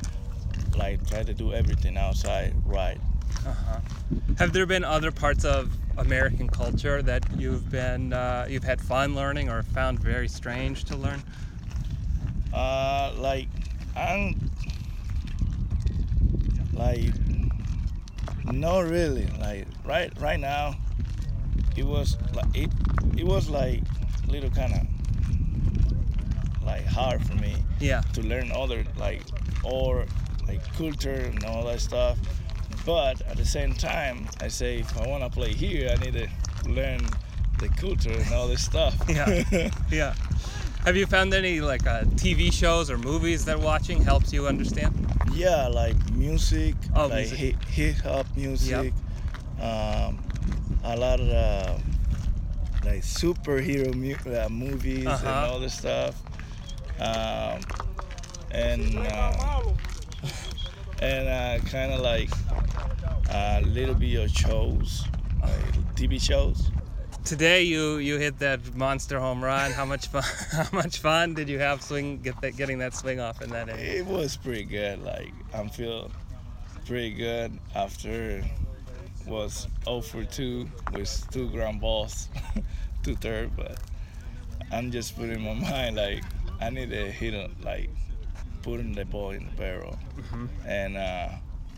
like 0.76 1.06
try 1.08 1.22
to 1.22 1.34
do 1.34 1.52
everything 1.52 1.96
outside 1.96 2.54
right. 2.66 2.98
Uh-huh. 3.46 3.80
Have 4.38 4.52
there 4.52 4.66
been 4.66 4.84
other 4.84 5.12
parts 5.12 5.44
of 5.44 5.72
American 5.96 6.48
culture 6.48 7.02
that 7.02 7.22
you've 7.36 7.70
been 7.70 8.12
uh, 8.12 8.46
you've 8.48 8.64
had 8.64 8.80
fun 8.80 9.14
learning 9.14 9.48
or 9.48 9.62
found 9.62 10.00
very 10.00 10.28
strange 10.28 10.84
to 10.84 10.96
learn? 10.96 11.22
Uh, 12.52 13.12
like 13.16 13.48
I'm 13.96 14.34
like 16.72 17.12
no 18.44 18.80
really 18.80 19.26
like 19.40 19.66
right 19.84 20.12
right 20.20 20.40
now 20.40 20.74
it 21.76 21.84
was 21.84 22.16
like 22.34 22.46
it 22.54 22.70
it 23.16 23.24
was 23.24 23.48
like 23.48 23.82
little 24.28 24.50
kind 24.50 24.72
of 24.74 24.80
like 26.64 26.84
hard 26.86 27.24
for 27.26 27.34
me 27.34 27.54
Yeah. 27.80 28.00
to 28.14 28.22
learn 28.22 28.50
other 28.52 28.84
like 28.96 29.22
or 29.62 30.06
like 30.48 30.60
culture 30.76 31.12
and 31.32 31.44
all 31.44 31.64
that 31.64 31.80
stuff 31.80 32.18
but 32.86 33.20
at 33.22 33.36
the 33.36 33.44
same 33.44 33.74
time 33.74 34.26
i 34.40 34.48
say 34.48 34.78
if 34.78 34.96
i 34.98 35.06
want 35.06 35.22
to 35.24 35.30
play 35.30 35.52
here 35.52 35.90
i 35.90 35.96
need 36.04 36.14
to 36.14 36.28
learn 36.68 37.00
the 37.58 37.68
culture 37.80 38.12
and 38.12 38.32
all 38.34 38.48
this 38.48 38.64
stuff 38.64 38.94
Yeah. 39.08 39.70
Yeah. 39.90 40.14
Have 40.84 40.96
you 40.98 41.06
found 41.06 41.32
any 41.32 41.62
like 41.62 41.86
uh, 41.86 42.02
TV 42.16 42.52
shows 42.52 42.90
or 42.90 42.98
movies 42.98 43.46
that 43.46 43.58
watching 43.58 44.02
helps 44.02 44.34
you 44.34 44.46
understand? 44.46 44.92
Yeah, 45.32 45.66
like 45.68 45.96
music, 46.12 46.74
Oh, 46.94 47.06
like 47.06 47.30
music. 47.30 47.64
hip 47.64 47.96
hop 48.02 48.26
music, 48.36 48.92
um, 49.58 50.18
a 50.84 50.96
lot 50.96 51.20
of 51.20 51.28
uh, 51.28 51.78
like 52.84 53.02
superhero 53.02 53.94
mu- 53.94 54.32
uh, 54.36 54.48
movies 54.48 55.06
and 55.06 55.08
Uh-huh. 55.08 55.48
all 55.52 55.60
this 55.60 55.74
stuff, 55.78 56.14
um, 57.00 57.60
and 58.50 58.96
uh, 58.98 59.62
and 61.00 61.28
uh, 61.28 61.58
kind 61.70 61.92
of 61.92 62.00
like 62.00 62.30
a 63.30 63.62
little 63.62 63.94
bit 63.94 64.18
of 64.20 64.30
shows, 64.30 65.04
like 65.42 65.94
TV 65.96 66.20
shows. 66.20 66.70
Today 67.24 67.62
you 67.62 67.96
you 67.96 68.18
hit 68.18 68.38
that 68.40 68.74
monster 68.76 69.18
home 69.18 69.42
run. 69.42 69.72
How 69.72 69.86
much 69.86 70.08
fun? 70.08 70.22
How 70.52 70.68
much 70.72 70.98
fun 70.98 71.32
did 71.34 71.48
you 71.48 71.58
have 71.58 71.80
swing 71.80 72.20
get 72.20 72.38
that 72.42 72.56
getting 72.56 72.78
that 72.80 72.94
swing 72.94 73.18
off 73.18 73.40
in 73.40 73.48
that 73.50 73.68
inning? 73.70 73.80
It 73.82 74.04
was 74.06 74.36
pretty 74.36 74.64
good. 74.64 75.02
Like 75.02 75.32
I'm 75.54 75.70
feel 75.70 76.10
pretty 76.84 77.12
good 77.14 77.58
after 77.74 78.44
was 79.26 79.66
0 79.84 80.00
for 80.02 80.24
2 80.24 80.68
with 80.92 81.26
two 81.30 81.48
ground 81.50 81.80
balls 81.80 82.28
to 83.04 83.14
third, 83.16 83.50
but 83.56 83.78
I'm 84.72 84.90
just 84.90 85.16
putting 85.16 85.40
my 85.42 85.54
mind 85.70 85.96
like 85.96 86.22
I 86.60 86.70
need 86.70 86.90
to 86.90 87.10
hit 87.10 87.34
it 87.34 87.50
like 87.62 87.90
putting 88.62 88.92
the 88.92 89.04
ball 89.04 89.30
in 89.30 89.44
the 89.46 89.52
barrel, 89.52 89.98
and 90.66 90.96
uh, 90.96 91.28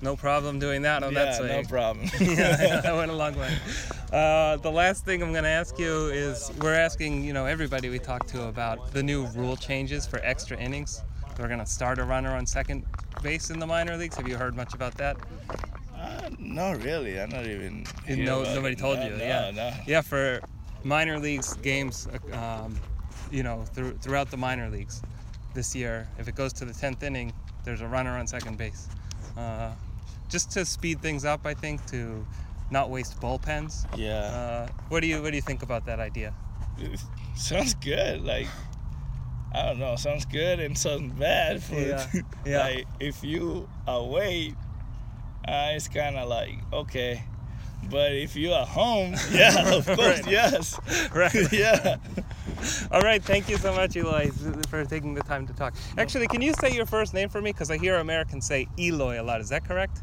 No 0.02 0.14
problem 0.14 0.58
doing 0.60 0.82
that 0.82 1.02
on 1.02 1.12
yeah, 1.14 1.24
that 1.24 1.34
swing. 1.36 1.48
no 1.48 1.62
problem. 1.64 2.06
yeah, 2.20 2.80
that 2.80 2.94
went 2.94 3.10
a 3.10 3.14
long 3.14 3.34
way. 3.36 3.56
Uh, 4.12 4.56
the 4.58 4.70
last 4.70 5.04
thing 5.04 5.20
I'm 5.22 5.32
going 5.32 5.42
to 5.44 5.50
ask 5.50 5.78
you 5.80 6.06
is 6.08 6.52
we're 6.60 6.74
asking, 6.74 7.24
you 7.24 7.32
know, 7.32 7.46
everybody 7.46 7.88
we 7.88 7.98
talk 7.98 8.26
to 8.28 8.46
about 8.46 8.92
the 8.92 9.02
new 9.02 9.26
rule 9.28 9.56
changes 9.56 10.06
for 10.06 10.20
extra 10.22 10.56
innings. 10.58 11.02
We're 11.40 11.48
going 11.48 11.58
to 11.58 11.66
start 11.66 11.98
a 11.98 12.04
runner 12.04 12.30
on 12.36 12.46
second 12.46 12.84
base 13.22 13.50
in 13.50 13.58
the 13.58 13.66
minor 13.66 13.96
leagues. 13.96 14.16
Have 14.16 14.28
you 14.28 14.36
heard 14.36 14.54
much 14.54 14.74
about 14.74 14.94
that? 14.98 15.16
Uh, 15.98 16.30
not 16.38 16.82
really. 16.82 17.20
I'm 17.20 17.30
not 17.30 17.46
even. 17.46 17.84
You 18.08 18.24
know, 18.24 18.42
about 18.42 18.54
nobody 18.54 18.74
it. 18.74 18.78
told 18.78 18.98
No, 18.98 19.04
you. 19.06 19.10
no, 19.16 19.24
yeah. 19.24 19.50
no. 19.54 19.72
Yeah, 19.86 20.00
for 20.00 20.40
minor 20.84 21.18
leagues 21.18 21.54
games, 21.56 22.06
uh, 22.32 22.64
um, 22.64 22.76
you 23.30 23.42
know, 23.42 23.64
through, 23.74 23.92
throughout 23.98 24.30
the 24.30 24.36
minor 24.36 24.68
leagues 24.70 25.02
this 25.54 25.74
year, 25.74 26.06
if 26.18 26.28
it 26.28 26.34
goes 26.34 26.52
to 26.54 26.64
the 26.64 26.72
10th 26.72 27.02
inning, 27.02 27.32
there's 27.64 27.80
a 27.80 27.86
runner 27.88 28.16
on 28.16 28.26
second 28.26 28.56
base. 28.58 28.88
Uh, 29.36 29.72
just 30.28 30.50
to 30.52 30.64
speed 30.64 31.00
things 31.00 31.24
up, 31.24 31.46
I 31.46 31.54
think, 31.54 31.84
to 31.86 32.24
not 32.70 32.90
waste 32.90 33.20
bullpens. 33.20 33.86
Yeah. 33.96 34.18
Uh, 34.18 34.68
what 34.88 35.00
do 35.00 35.06
you 35.06 35.22
what 35.22 35.30
do 35.30 35.36
you 35.36 35.42
think 35.42 35.62
about 35.62 35.86
that 35.86 36.00
idea? 36.00 36.34
It 36.78 37.00
sounds 37.36 37.74
good. 37.74 38.24
Like 38.24 38.48
I 39.54 39.66
don't 39.66 39.78
know, 39.78 39.96
sounds 39.96 40.24
good 40.26 40.60
and 40.60 40.76
sounds 40.76 41.12
bad. 41.18 41.62
For 41.62 41.74
Yeah, 41.74 42.06
yeah. 42.44 42.58
like 42.60 42.86
if 43.00 43.22
you 43.24 43.68
away, 43.86 44.54
uh, 45.48 45.70
it's 45.74 45.88
kind 45.88 46.16
of 46.16 46.28
like 46.28 46.54
okay, 46.72 47.22
but 47.90 48.12
if 48.12 48.34
you 48.36 48.52
are 48.52 48.66
home, 48.66 49.14
yeah, 49.30 49.74
of 49.74 49.86
course, 49.86 49.98
Right. 50.22 50.30
yes, 50.30 50.78
Right. 51.14 51.52
yeah. 51.52 51.96
All 52.90 53.00
right, 53.02 53.22
thank 53.22 53.48
you 53.48 53.56
so 53.58 53.72
much, 53.74 53.96
Eloy, 53.96 54.30
for 54.68 54.84
taking 54.84 55.14
the 55.14 55.22
time 55.22 55.46
to 55.46 55.52
talk. 55.52 55.74
Actually, 55.98 56.26
can 56.26 56.40
you 56.42 56.52
say 56.54 56.72
your 56.74 56.86
first 56.86 57.14
name 57.14 57.28
for 57.28 57.40
me? 57.40 57.52
Because 57.52 57.70
I 57.70 57.76
hear 57.78 57.96
Americans 57.96 58.46
say 58.46 58.66
Eloy 58.78 59.20
a 59.20 59.24
lot. 59.24 59.40
Is 59.40 59.50
that 59.50 59.64
correct? 59.64 60.02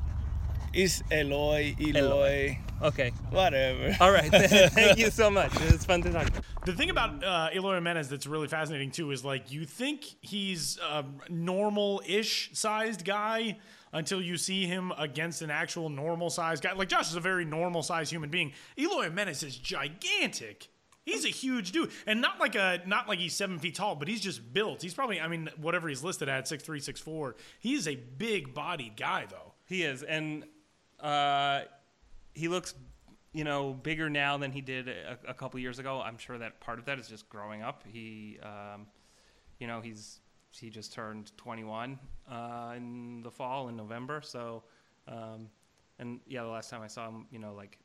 It's 0.74 1.04
Eloy, 1.12 1.76
Eloy, 1.80 2.00
Eloy. 2.00 2.58
Okay. 2.82 3.12
whatever. 3.30 3.96
All 4.02 4.12
right. 4.12 4.30
thank 4.32 4.98
you 4.98 5.10
so 5.12 5.30
much. 5.30 5.52
It's 5.62 5.86
fun 5.86 6.02
to 6.04 6.12
talk. 6.12 6.30
The 6.66 6.74
thing 6.74 6.90
about 6.90 7.24
uh, 7.24 7.50
Eloy 7.54 7.76
Jimenez 7.76 8.10
that's 8.10 8.26
really 8.28 8.48
fascinating 8.48 8.92
too 8.92 9.12
is 9.12 9.24
like 9.24 9.52
you 9.52 9.66
think 9.66 10.04
he's 10.22 10.80
a 10.80 11.06
normal-ish 11.30 12.50
sized 12.54 13.06
guy 13.06 13.58
until 13.94 14.22
you 14.22 14.38
see 14.38 14.66
him 14.66 14.92
against 14.98 15.42
an 15.42 15.50
actual 15.50 15.90
normal-sized 15.90 16.64
guy. 16.64 16.74
Like 16.74 16.90
Josh 16.90 17.10
is 17.10 17.16
a 17.16 17.22
very 17.22 17.46
normal-sized 17.46 18.12
human 18.12 18.30
being. 18.30 18.54
Eloy 18.78 19.04
Jimenez 19.04 19.44
is 19.44 19.56
gigantic. 19.56 20.68
He's 21.06 21.26
a 21.26 21.30
huge 21.30 21.72
dude, 21.74 21.92
and 22.08 22.22
not 22.22 22.40
like 22.40 22.56
a 22.56 22.82
not 22.86 23.10
like 23.10 23.20
he's 23.20 23.36
seven 23.36 23.60
feet 23.60 23.76
tall, 23.76 23.96
but 23.96 24.08
he's 24.08 24.22
just 24.22 24.54
built. 24.54 24.82
He's 24.82 24.94
probably, 24.94 25.20
I 25.20 25.28
mean, 25.28 25.50
whatever 25.58 25.90
he's 25.90 26.04
listed 26.04 26.30
at 26.30 26.48
six 26.48 26.64
three, 26.64 26.80
six 26.80 27.00
four. 27.00 27.36
He's 27.60 27.88
a 27.88 27.96
big-bodied 27.96 28.96
guy, 28.96 29.28
though. 29.30 29.54
He 29.66 29.84
is, 29.84 30.02
and 30.04 30.46
uh, 31.02 31.62
he 32.34 32.48
looks 32.48 32.74
you 33.34 33.44
know, 33.44 33.74
bigger 33.74 34.10
now 34.10 34.38
than 34.38 34.52
he 34.52 34.62
did 34.62 34.88
a, 34.88 35.18
a 35.28 35.34
couple 35.34 35.60
years 35.60 35.80
ago. 35.80 36.00
I'm 36.00 36.18
sure 36.18 36.38
that 36.38 36.60
part 36.60 36.80
of 36.80 36.86
that 36.86 37.00
is 37.00 37.08
just 37.08 37.28
growing 37.30 37.64
up. 37.64 37.84
He, 37.92 38.40
um, 38.44 38.88
you 39.60 39.68
know, 39.68 39.82
he's 39.82 40.20
he 40.60 40.70
just 40.70 40.94
turned 40.94 41.36
21 41.38 42.00
uh, 42.32 42.74
in 42.76 43.22
the 43.24 43.32
fall 43.32 43.70
in 43.70 43.76
November. 43.76 44.22
So, 44.24 44.64
um, 45.08 45.50
and 46.00 46.20
yeah, 46.28 46.44
the 46.44 46.50
last 46.50 46.70
time 46.70 46.82
I 46.82 46.88
saw 46.88 47.08
him, 47.08 47.28
you 47.32 47.40
know, 47.40 47.54
like 47.54 47.80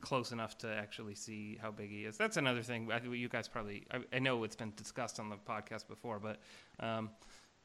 close 0.00 0.32
enough 0.32 0.58
to 0.58 0.68
actually 0.68 1.14
see 1.14 1.58
how 1.60 1.70
big 1.70 1.90
he 1.90 2.04
is. 2.04 2.16
That's 2.16 2.36
another 2.36 2.62
thing. 2.62 2.90
I 2.92 2.98
think 2.98 3.14
you 3.16 3.28
guys 3.28 3.48
probably. 3.48 3.86
I, 3.90 4.00
I 4.14 4.18
know 4.18 4.44
it's 4.44 4.56
been 4.56 4.72
discussed 4.76 5.20
on 5.20 5.28
the 5.28 5.36
podcast 5.36 5.88
before, 5.88 6.18
but. 6.18 6.38
Um, 6.80 7.10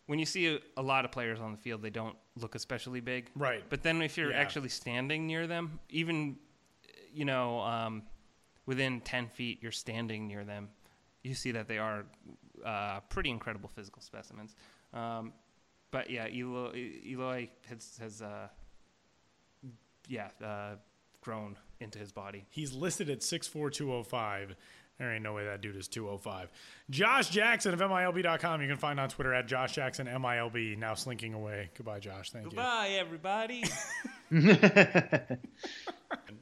when 0.05 0.17
you 0.17 0.25
see 0.25 0.55
a, 0.55 0.59
a, 0.75 0.81
lot 0.81 1.05
of 1.05 1.11
players 1.11 1.39
on 1.39 1.51
the 1.51 1.57
field, 1.59 1.83
they 1.83 1.91
don't 1.91 2.15
look 2.35 2.55
especially 2.55 2.99
big. 2.99 3.29
Right. 3.35 3.63
But 3.69 3.83
then 3.83 4.01
if 4.01 4.17
you're 4.17 4.31
yeah. 4.31 4.39
actually 4.39 4.69
standing 4.69 5.27
near 5.27 5.45
them, 5.45 5.79
even 5.91 6.37
you 7.13 7.25
know, 7.25 7.59
um, 7.59 8.03
within 8.65 9.01
10 9.01 9.27
feet, 9.27 9.59
you're 9.61 9.71
standing 9.71 10.27
near 10.27 10.43
them, 10.43 10.69
you 11.23 11.33
see 11.33 11.51
that 11.51 11.67
they 11.67 11.77
are 11.77 12.05
uh, 12.65 12.99
pretty 13.09 13.29
incredible 13.29 13.69
physical 13.69 14.01
specimens. 14.01 14.55
Um, 14.93 15.33
but 15.91 16.09
yeah, 16.09 16.27
Eloy, 16.27 17.01
Eloy 17.05 17.49
has, 17.67 17.97
has 18.01 18.21
uh, 18.21 18.47
yeah, 20.07 20.29
uh, 20.43 20.75
grown 21.21 21.57
into 21.79 21.99
his 21.99 22.11
body. 22.11 22.45
He's 22.49 22.73
listed 22.73 23.09
at 23.09 23.19
6'4", 23.19 24.55
There 24.97 25.13
ain't 25.13 25.23
no 25.23 25.33
way 25.33 25.45
that 25.45 25.61
dude 25.61 25.77
is 25.77 25.87
205. 25.87 26.51
Josh 26.89 27.29
Jackson 27.29 27.73
of 27.73 27.79
MILB.com. 27.79 28.61
You 28.61 28.67
can 28.67 28.77
find 28.77 28.99
on 28.99 29.09
Twitter 29.09 29.33
at 29.33 29.47
Josh 29.47 29.75
Jackson 29.75 30.07
MILB. 30.07 30.77
Now 30.77 30.93
slinking 30.93 31.33
away. 31.33 31.69
Goodbye, 31.77 31.99
Josh. 31.99 32.31
Thank 32.31 32.45
Goodbye, 32.45 32.87
you. 32.87 33.03
Goodbye, 33.13 33.63
everybody. 34.31 35.37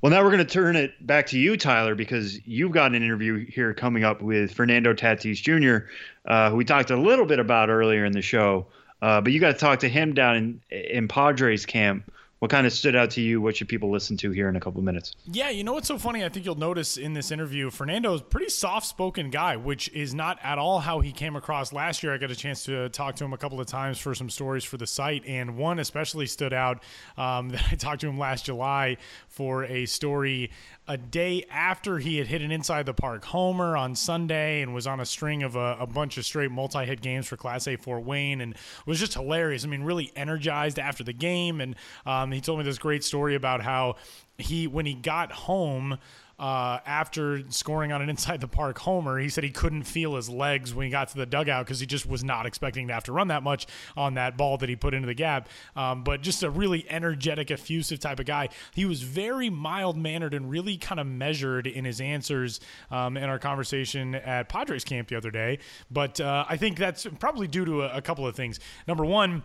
Well, 0.00 0.12
now 0.12 0.22
we're 0.22 0.30
going 0.30 0.46
to 0.46 0.52
turn 0.52 0.76
it 0.76 1.04
back 1.04 1.26
to 1.28 1.38
you, 1.38 1.56
Tyler, 1.56 1.96
because 1.96 2.46
you've 2.46 2.70
got 2.70 2.94
an 2.94 3.02
interview 3.02 3.44
here 3.46 3.74
coming 3.74 4.04
up 4.04 4.22
with 4.22 4.52
Fernando 4.52 4.94
Tatis 4.94 5.42
Jr., 5.42 5.88
uh, 6.24 6.50
who 6.50 6.56
we 6.56 6.64
talked 6.64 6.90
a 6.90 6.96
little 6.96 7.26
bit 7.26 7.40
about 7.40 7.68
earlier 7.68 8.04
in 8.04 8.12
the 8.12 8.22
show. 8.22 8.66
Uh, 9.02 9.20
but 9.20 9.32
you 9.32 9.40
got 9.40 9.54
to 9.54 9.58
talk 9.58 9.80
to 9.80 9.88
him 9.88 10.14
down 10.14 10.36
in, 10.36 10.60
in 10.70 11.08
Padres 11.08 11.66
camp 11.66 12.12
what 12.38 12.50
kind 12.50 12.66
of 12.66 12.72
stood 12.72 12.94
out 12.94 13.10
to 13.12 13.20
you? 13.20 13.40
What 13.40 13.56
should 13.56 13.68
people 13.68 13.90
listen 13.90 14.16
to 14.18 14.30
here 14.30 14.48
in 14.48 14.56
a 14.56 14.60
couple 14.60 14.78
of 14.78 14.84
minutes? 14.84 15.14
Yeah, 15.26 15.50
you 15.50 15.64
know 15.64 15.72
what's 15.72 15.88
so 15.88 15.98
funny? 15.98 16.24
I 16.24 16.28
think 16.28 16.46
you'll 16.46 16.54
notice 16.54 16.96
in 16.96 17.12
this 17.12 17.30
interview, 17.30 17.70
Fernando's 17.70 18.22
pretty 18.22 18.48
soft-spoken 18.48 19.30
guy, 19.30 19.56
which 19.56 19.88
is 19.88 20.14
not 20.14 20.38
at 20.42 20.58
all 20.58 20.78
how 20.78 21.00
he 21.00 21.10
came 21.10 21.34
across 21.34 21.72
last 21.72 22.02
year. 22.02 22.14
I 22.14 22.18
got 22.18 22.30
a 22.30 22.36
chance 22.36 22.64
to 22.64 22.88
talk 22.90 23.16
to 23.16 23.24
him 23.24 23.32
a 23.32 23.38
couple 23.38 23.60
of 23.60 23.66
times 23.66 23.98
for 23.98 24.14
some 24.14 24.30
stories 24.30 24.62
for 24.62 24.76
the 24.76 24.86
site, 24.86 25.24
and 25.26 25.56
one 25.56 25.80
especially 25.80 26.26
stood 26.26 26.52
out 26.52 26.82
um, 27.16 27.48
that 27.50 27.64
I 27.72 27.74
talked 27.74 28.02
to 28.02 28.08
him 28.08 28.18
last 28.18 28.46
July 28.46 28.98
for 29.28 29.64
a 29.64 29.86
story 29.86 30.50
a 30.88 30.96
day 30.96 31.44
after 31.50 31.98
he 31.98 32.16
had 32.16 32.26
hit 32.26 32.40
an 32.40 32.50
inside 32.50 32.86
the 32.86 32.94
park 32.94 33.24
homer 33.26 33.76
on 33.76 33.94
Sunday 33.94 34.62
and 34.62 34.74
was 34.74 34.86
on 34.86 35.00
a 35.00 35.06
string 35.06 35.42
of 35.42 35.54
a, 35.54 35.76
a 35.78 35.86
bunch 35.86 36.16
of 36.16 36.24
straight 36.24 36.50
multi 36.50 36.84
hit 36.86 37.02
games 37.02 37.26
for 37.26 37.36
Class 37.36 37.68
A 37.68 37.76
Fort 37.76 38.02
Wayne 38.04 38.40
and 38.40 38.56
was 38.86 38.98
just 38.98 39.12
hilarious. 39.12 39.64
I 39.64 39.68
mean, 39.68 39.82
really 39.82 40.10
energized 40.16 40.78
after 40.78 41.04
the 41.04 41.12
game. 41.12 41.60
And 41.60 41.76
um, 42.06 42.32
he 42.32 42.40
told 42.40 42.58
me 42.58 42.64
this 42.64 42.78
great 42.78 43.04
story 43.04 43.34
about 43.34 43.60
how 43.60 43.96
he, 44.38 44.66
when 44.66 44.86
he 44.86 44.94
got 44.94 45.30
home, 45.30 45.98
uh, 46.38 46.78
after 46.86 47.42
scoring 47.50 47.92
on 47.92 48.00
an 48.00 48.08
inside 48.08 48.40
the 48.40 48.48
park 48.48 48.78
homer. 48.78 49.18
He 49.18 49.28
said 49.28 49.44
he 49.44 49.50
couldn't 49.50 49.84
feel 49.84 50.16
his 50.16 50.28
legs 50.28 50.74
when 50.74 50.84
he 50.84 50.90
got 50.90 51.08
to 51.08 51.16
the 51.16 51.26
dugout 51.26 51.66
because 51.66 51.80
he 51.80 51.86
just 51.86 52.08
was 52.08 52.22
not 52.22 52.46
expecting 52.46 52.88
to 52.88 52.94
have 52.94 53.04
to 53.04 53.12
run 53.12 53.28
that 53.28 53.42
much 53.42 53.66
on 53.96 54.14
that 54.14 54.36
ball 54.36 54.56
that 54.58 54.68
he 54.68 54.76
put 54.76 54.94
into 54.94 55.06
the 55.06 55.14
gap. 55.14 55.48
Um, 55.74 56.04
but 56.04 56.22
just 56.22 56.42
a 56.42 56.50
really 56.50 56.86
energetic, 56.88 57.50
effusive 57.50 58.00
type 58.00 58.20
of 58.20 58.26
guy. 58.26 58.50
He 58.74 58.84
was 58.84 59.02
very 59.02 59.50
mild 59.50 59.96
mannered 59.96 60.34
and 60.34 60.50
really 60.50 60.76
kind 60.76 61.00
of 61.00 61.06
measured 61.06 61.66
in 61.66 61.84
his 61.84 62.00
answers 62.00 62.60
um, 62.90 63.16
in 63.16 63.24
our 63.24 63.38
conversation 63.38 64.14
at 64.14 64.48
Padres 64.48 64.84
camp 64.84 65.08
the 65.08 65.16
other 65.16 65.30
day. 65.30 65.58
But 65.90 66.20
uh, 66.20 66.44
I 66.48 66.56
think 66.56 66.78
that's 66.78 67.06
probably 67.18 67.48
due 67.48 67.64
to 67.64 67.82
a, 67.82 67.96
a 67.96 68.02
couple 68.02 68.26
of 68.26 68.36
things. 68.36 68.60
Number 68.86 69.04
one, 69.04 69.42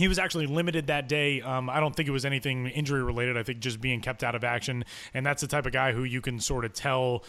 he 0.00 0.08
was 0.08 0.18
actually 0.18 0.46
limited 0.46 0.86
that 0.86 1.08
day. 1.08 1.42
Um, 1.42 1.68
I 1.68 1.78
don't 1.78 1.94
think 1.94 2.08
it 2.08 2.12
was 2.12 2.24
anything 2.24 2.66
injury 2.68 3.02
related. 3.02 3.36
I 3.36 3.42
think 3.42 3.60
just 3.60 3.82
being 3.82 4.00
kept 4.00 4.24
out 4.24 4.34
of 4.34 4.44
action. 4.44 4.82
And 5.12 5.26
that's 5.26 5.42
the 5.42 5.46
type 5.46 5.66
of 5.66 5.72
guy 5.72 5.92
who 5.92 6.04
you 6.04 6.22
can 6.22 6.40
sort 6.40 6.64
of 6.64 6.72
tell 6.72 7.22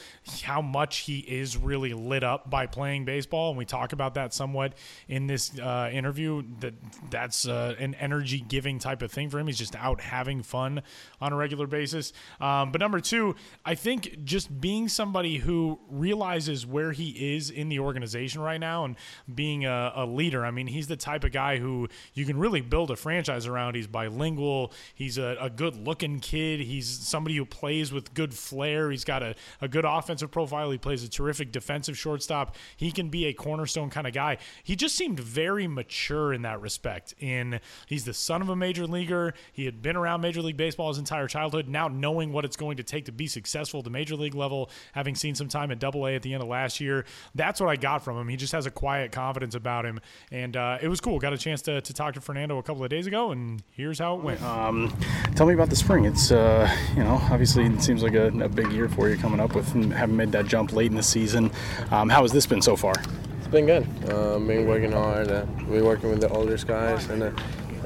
how 0.43 0.61
much 0.61 0.99
he 0.99 1.19
is 1.19 1.57
really 1.57 1.93
lit 1.93 2.23
up 2.23 2.49
by 2.49 2.67
playing 2.67 3.03
baseball. 3.03 3.49
And 3.49 3.57
we 3.57 3.65
talk 3.65 3.91
about 3.91 4.13
that 4.13 4.33
somewhat 4.33 4.73
in 5.09 5.27
this 5.27 5.59
uh, 5.59 5.89
interview. 5.91 6.43
That 6.61 6.73
that's 7.09 7.45
uh, 7.45 7.75
an 7.77 7.93
energy 7.95 8.39
giving 8.39 8.79
type 8.79 9.01
of 9.01 9.11
thing 9.11 9.29
for 9.29 9.37
him. 9.37 9.47
He's 9.47 9.57
just 9.57 9.75
out 9.75 9.99
having 9.99 10.41
fun 10.41 10.81
on 11.19 11.33
a 11.33 11.35
regular 11.35 11.67
basis. 11.67 12.13
Um, 12.39 12.71
but 12.71 12.79
number 12.79 13.01
two, 13.01 13.35
I 13.65 13.75
think 13.75 14.23
just 14.23 14.61
being 14.61 14.87
somebody 14.87 15.39
who 15.39 15.77
realizes 15.89 16.65
where 16.65 16.93
he 16.93 17.35
is 17.35 17.49
in 17.49 17.67
the 17.67 17.79
organization 17.79 18.41
right 18.41 18.59
now 18.59 18.85
and 18.85 18.95
being 19.33 19.65
a, 19.65 19.91
a 19.93 20.05
leader. 20.05 20.45
I 20.45 20.51
mean, 20.51 20.67
he's 20.67 20.87
the 20.87 20.95
type 20.95 21.25
of 21.25 21.33
guy 21.33 21.57
who 21.57 21.89
you 22.13 22.25
can 22.25 22.39
really 22.39 22.60
build 22.61 22.91
a 22.91 22.95
franchise 22.95 23.47
around. 23.47 23.75
He's 23.75 23.87
bilingual. 23.87 24.73
He's 24.95 25.17
a, 25.17 25.37
a 25.39 25.49
good 25.49 25.75
looking 25.75 26.19
kid. 26.19 26.61
He's 26.61 26.87
somebody 26.87 27.35
who 27.35 27.45
plays 27.45 27.91
with 27.91 28.13
good 28.13 28.33
flair. 28.33 28.91
He's 28.91 29.03
got 29.03 29.23
a, 29.23 29.35
a 29.59 29.67
good 29.67 29.85
offensive 29.85 30.31
profile. 30.31 30.71
He 30.71 30.77
plays 30.77 31.03
a 31.03 31.09
terrific 31.09 31.51
defensive 31.51 31.97
shortstop. 31.97 32.55
He 32.77 32.91
can 32.91 33.09
be 33.09 33.25
a 33.25 33.33
cornerstone 33.33 33.89
kind 33.89 34.07
of 34.07 34.13
guy. 34.13 34.37
He 34.63 34.75
just 34.75 34.95
seemed 34.95 35.19
very 35.19 35.67
mature 35.67 36.33
in 36.33 36.41
that 36.43 36.61
respect. 36.61 37.13
In 37.19 37.59
he's 37.87 38.05
the 38.05 38.13
son 38.13 38.41
of 38.41 38.49
a 38.49 38.55
major 38.55 38.87
leaguer. 38.87 39.33
He 39.51 39.65
had 39.65 39.81
been 39.81 39.95
around 39.95 40.21
Major 40.21 40.41
League 40.41 40.57
Baseball 40.57 40.89
his 40.89 40.97
entire 40.97 41.27
childhood. 41.27 41.67
Now 41.67 41.87
knowing 41.87 42.31
what 42.31 42.45
it's 42.45 42.55
going 42.55 42.77
to 42.77 42.83
take 42.83 43.05
to 43.05 43.11
be 43.11 43.27
successful 43.27 43.79
at 43.79 43.83
the 43.83 43.89
major 43.89 44.15
league 44.15 44.35
level, 44.35 44.69
having 44.93 45.15
seen 45.15 45.35
some 45.35 45.47
time 45.47 45.71
at 45.71 45.79
Double 45.79 46.07
A 46.07 46.15
at 46.15 46.21
the 46.21 46.33
end 46.33 46.43
of 46.43 46.49
last 46.49 46.79
year, 46.79 47.05
that's 47.35 47.59
what 47.59 47.69
I 47.69 47.75
got 47.75 48.03
from 48.03 48.17
him. 48.17 48.27
He 48.27 48.37
just 48.37 48.53
has 48.53 48.65
a 48.65 48.71
quiet 48.71 49.11
confidence 49.11 49.55
about 49.55 49.85
him, 49.85 49.99
and 50.31 50.55
uh, 50.55 50.77
it 50.81 50.87
was 50.87 51.01
cool. 51.01 51.19
Got 51.19 51.33
a 51.33 51.37
chance 51.37 51.61
to, 51.63 51.81
to 51.81 51.93
talk 51.93 52.13
to 52.15 52.21
Fernando 52.21 52.50
Orlando 52.51 52.59
a 52.59 52.63
couple 52.63 52.83
of 52.83 52.89
days 52.89 53.07
ago, 53.07 53.31
and 53.31 53.63
here's 53.71 53.99
how 53.99 54.15
it 54.15 54.23
went. 54.23 54.41
Um, 54.41 54.93
tell 55.35 55.45
me 55.45 55.53
about 55.53 55.69
the 55.69 55.75
spring. 55.75 56.05
It's 56.05 56.31
uh, 56.31 56.69
you 56.95 57.03
know 57.03 57.19
obviously 57.31 57.65
it 57.65 57.81
seems 57.81 58.03
like 58.03 58.13
a, 58.13 58.27
a, 58.27 58.49
big 58.49 58.71
year 58.71 58.89
for 58.89 59.09
you 59.09 59.17
coming 59.17 59.39
up 59.39 59.55
with 59.55 59.67
having 59.93 60.17
made 60.17 60.31
that 60.33 60.45
jump 60.45 60.73
late 60.73 60.91
in 60.91 60.97
the 60.97 61.03
season. 61.03 61.51
Um, 61.91 62.09
how 62.09 62.21
has 62.23 62.31
this 62.31 62.45
been 62.45 62.61
so 62.61 62.75
far? 62.75 62.93
It's 63.39 63.47
been 63.47 63.65
good. 63.65 63.87
Uh, 64.09 64.39
been 64.39 64.67
working 64.67 64.91
hard. 64.91 65.29
Uh, 65.29 65.45
we're 65.67 65.83
working 65.83 66.09
with 66.09 66.21
the 66.21 66.29
older 66.29 66.57
guys, 66.57 67.09
and 67.09 67.23
uh, 67.23 67.31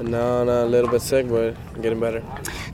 now 0.02 0.42
I'm 0.42 0.48
a 0.48 0.64
little 0.64 0.90
bit 0.90 1.02
sick, 1.02 1.28
but 1.28 1.56
getting 1.80 2.00
better. 2.00 2.22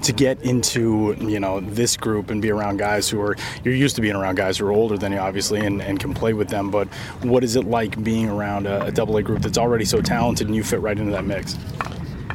To 0.02 0.12
get 0.12 0.42
into 0.42 1.16
you 1.20 1.40
know 1.40 1.60
this 1.60 1.96
group 1.96 2.30
and 2.30 2.42
be 2.42 2.50
around 2.50 2.78
guys 2.78 3.08
who 3.08 3.20
are 3.20 3.36
you're 3.64 3.74
used 3.74 3.96
to 3.96 4.02
being 4.02 4.16
around 4.16 4.36
guys 4.36 4.58
who 4.58 4.66
are 4.66 4.72
older 4.72 4.98
than 4.98 5.12
you, 5.12 5.18
obviously, 5.18 5.64
and, 5.64 5.80
and 5.80 6.00
can 6.00 6.14
play 6.14 6.32
with 6.32 6.48
them. 6.48 6.70
But 6.70 6.88
what 7.22 7.44
is 7.44 7.56
it 7.56 7.64
like 7.64 8.02
being 8.02 8.28
around 8.28 8.66
a, 8.66 8.86
a 8.86 8.92
double 8.92 9.16
A 9.16 9.22
group 9.22 9.42
that's 9.42 9.58
already 9.58 9.84
so 9.84 10.00
talented 10.00 10.46
and 10.46 10.56
you 10.56 10.64
fit 10.64 10.80
right 10.80 10.98
into 10.98 11.12
that 11.12 11.24
mix? 11.24 11.56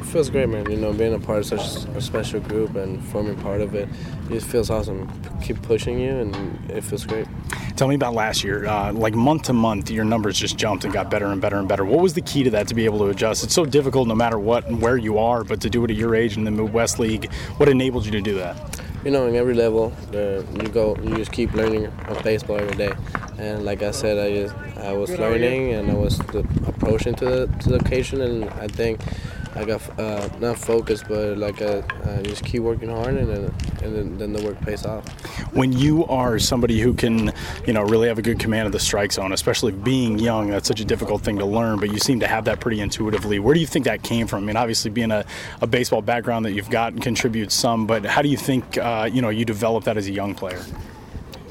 It 0.08 0.12
feels 0.12 0.30
great, 0.30 0.48
man. 0.48 0.72
You 0.72 0.78
know, 0.78 0.94
being 0.94 1.14
a 1.14 1.20
part 1.20 1.40
of 1.40 1.46
such 1.48 1.86
a 1.94 2.00
special 2.00 2.40
group 2.40 2.76
and 2.76 3.04
forming 3.08 3.36
part 3.42 3.60
of 3.60 3.76
it, 3.76 3.90
it 4.32 4.42
feels 4.42 4.70
awesome. 4.70 5.12
Keep 5.42 5.62
pushing 5.64 6.00
you, 6.00 6.12
and 6.12 6.72
it 6.72 6.86
feels 6.86 7.06
great. 7.06 7.28
Tell 7.76 7.90
me 7.90 7.96
about 7.96 8.14
last 8.14 8.42
year. 8.42 8.66
Uh, 8.66 8.94
like 8.94 9.14
month 9.14 9.44
to 9.44 9.54
month, 9.54 9.92
your 9.92 10.06
numbers 10.06 10.40
just 10.40 10.56
jumped 10.56 10.86
and 10.86 10.94
got 10.94 11.12
better 11.12 11.26
and 11.26 11.42
better 11.42 11.58
and 11.58 11.68
better. 11.68 11.84
What 11.84 12.00
was 12.00 12.14
the 12.14 12.22
key 12.22 12.44
to 12.44 12.50
that 12.52 12.70
to 12.70 12.74
be 12.74 12.86
able 12.86 13.00
to 13.00 13.08
adjust? 13.08 13.44
It's 13.44 13.54
so 13.54 13.66
difficult 13.66 14.08
no 14.08 14.16
matter 14.16 14.40
what 14.40 14.66
and 14.68 14.82
where 14.82 14.96
you 14.96 15.18
are, 15.18 15.44
but 15.44 15.60
to 15.60 15.70
do 15.70 15.84
it 15.84 15.92
at 15.92 15.98
your 15.98 16.16
age 16.16 16.38
in 16.38 16.46
the 16.46 16.52
Midwest 16.52 17.00
League, 17.00 17.30
what 17.58 17.68
enabled 17.68 18.06
you 18.06 18.12
to 18.14 18.22
do 18.22 18.36
that? 18.36 18.80
You 19.04 19.12
know, 19.12 19.28
in 19.28 19.36
every 19.36 19.56
level, 19.56 19.92
uh, 20.14 20.42
you 20.64 20.70
go, 20.70 20.96
you 21.04 21.18
just 21.18 21.34
keep 21.34 21.52
learning 21.54 21.88
on 22.08 22.24
baseball 22.24 22.58
every 22.58 22.78
day. 22.78 22.94
And 23.40 23.66
like 23.66 23.84
I 23.84 23.92
said, 23.92 24.18
I 24.18 24.34
just 24.34 24.56
I 24.78 24.94
was 24.94 25.12
learning 25.12 25.74
and 25.74 25.92
I 25.92 25.96
was 25.96 26.18
approaching 26.66 27.14
to 27.16 27.26
the 27.26 27.48
to 27.60 27.70
the 27.70 27.76
occasion, 27.76 28.22
and 28.22 28.46
I 28.52 28.68
think 28.68 29.02
I 29.58 29.66
got 29.66 30.00
uh, 30.00 30.30
not 30.40 30.60
focused, 30.60 31.06
but 31.08 31.38
like 31.38 31.62
uh, 31.62 31.82
uh, 32.04 32.22
just 32.22 32.46
keep 32.46 32.62
working 32.62 32.90
hard, 32.90 33.16
and 33.16 33.28
then 33.28 33.54
and 33.82 33.96
then, 33.96 34.18
then, 34.18 34.34
the 34.34 34.44
work 34.44 34.60
pays 34.62 34.86
off. 34.86 35.08
When 35.54 35.74
you 35.74 36.06
are 36.06 36.38
somebody 36.38 36.80
who 36.80 36.94
can, 36.94 37.34
you 37.66 37.74
know, 37.74 37.82
really 37.82 38.08
have 38.08 38.20
a 38.20 38.22
good 38.22 38.40
command 38.40 38.68
of 38.68 38.72
the 38.72 38.80
strike 38.80 39.12
zone, 39.12 39.32
especially 39.32 39.72
being 39.72 40.20
young, 40.20 40.50
that's 40.50 40.68
such 40.68 40.80
a 40.80 40.86
difficult 40.86 41.24
thing 41.24 41.40
to 41.40 41.46
learn. 41.46 41.80
But 41.80 41.92
you 41.92 41.98
seem 41.98 42.20
to 42.20 42.28
have 42.28 42.46
that 42.46 42.60
pretty 42.60 42.82
intuitively. 42.82 43.40
Where 43.40 43.56
do 43.56 43.60
you 43.60 43.66
think 43.66 43.86
that 43.86 44.04
came 44.04 44.28
from? 44.28 44.44
I 44.44 44.48
mean, 44.48 44.58
obviously 44.58 44.92
being 44.92 45.12
a, 45.12 45.26
a 45.62 45.68
baseball 45.68 46.04
background 46.04 46.46
that 46.46 46.52
you've 46.52 46.70
got 46.70 47.02
contributes 47.02 47.56
some, 47.56 47.88
but 47.88 48.06
how 48.06 48.22
do 48.22 48.30
you 48.30 48.38
think 48.38 48.78
uh, 48.78 49.10
you 49.12 49.22
know 49.24 49.30
you 49.30 49.44
develop 49.44 49.86
that 49.86 49.98
as 49.98 50.08
a 50.08 50.12
young 50.12 50.36
player? 50.36 50.64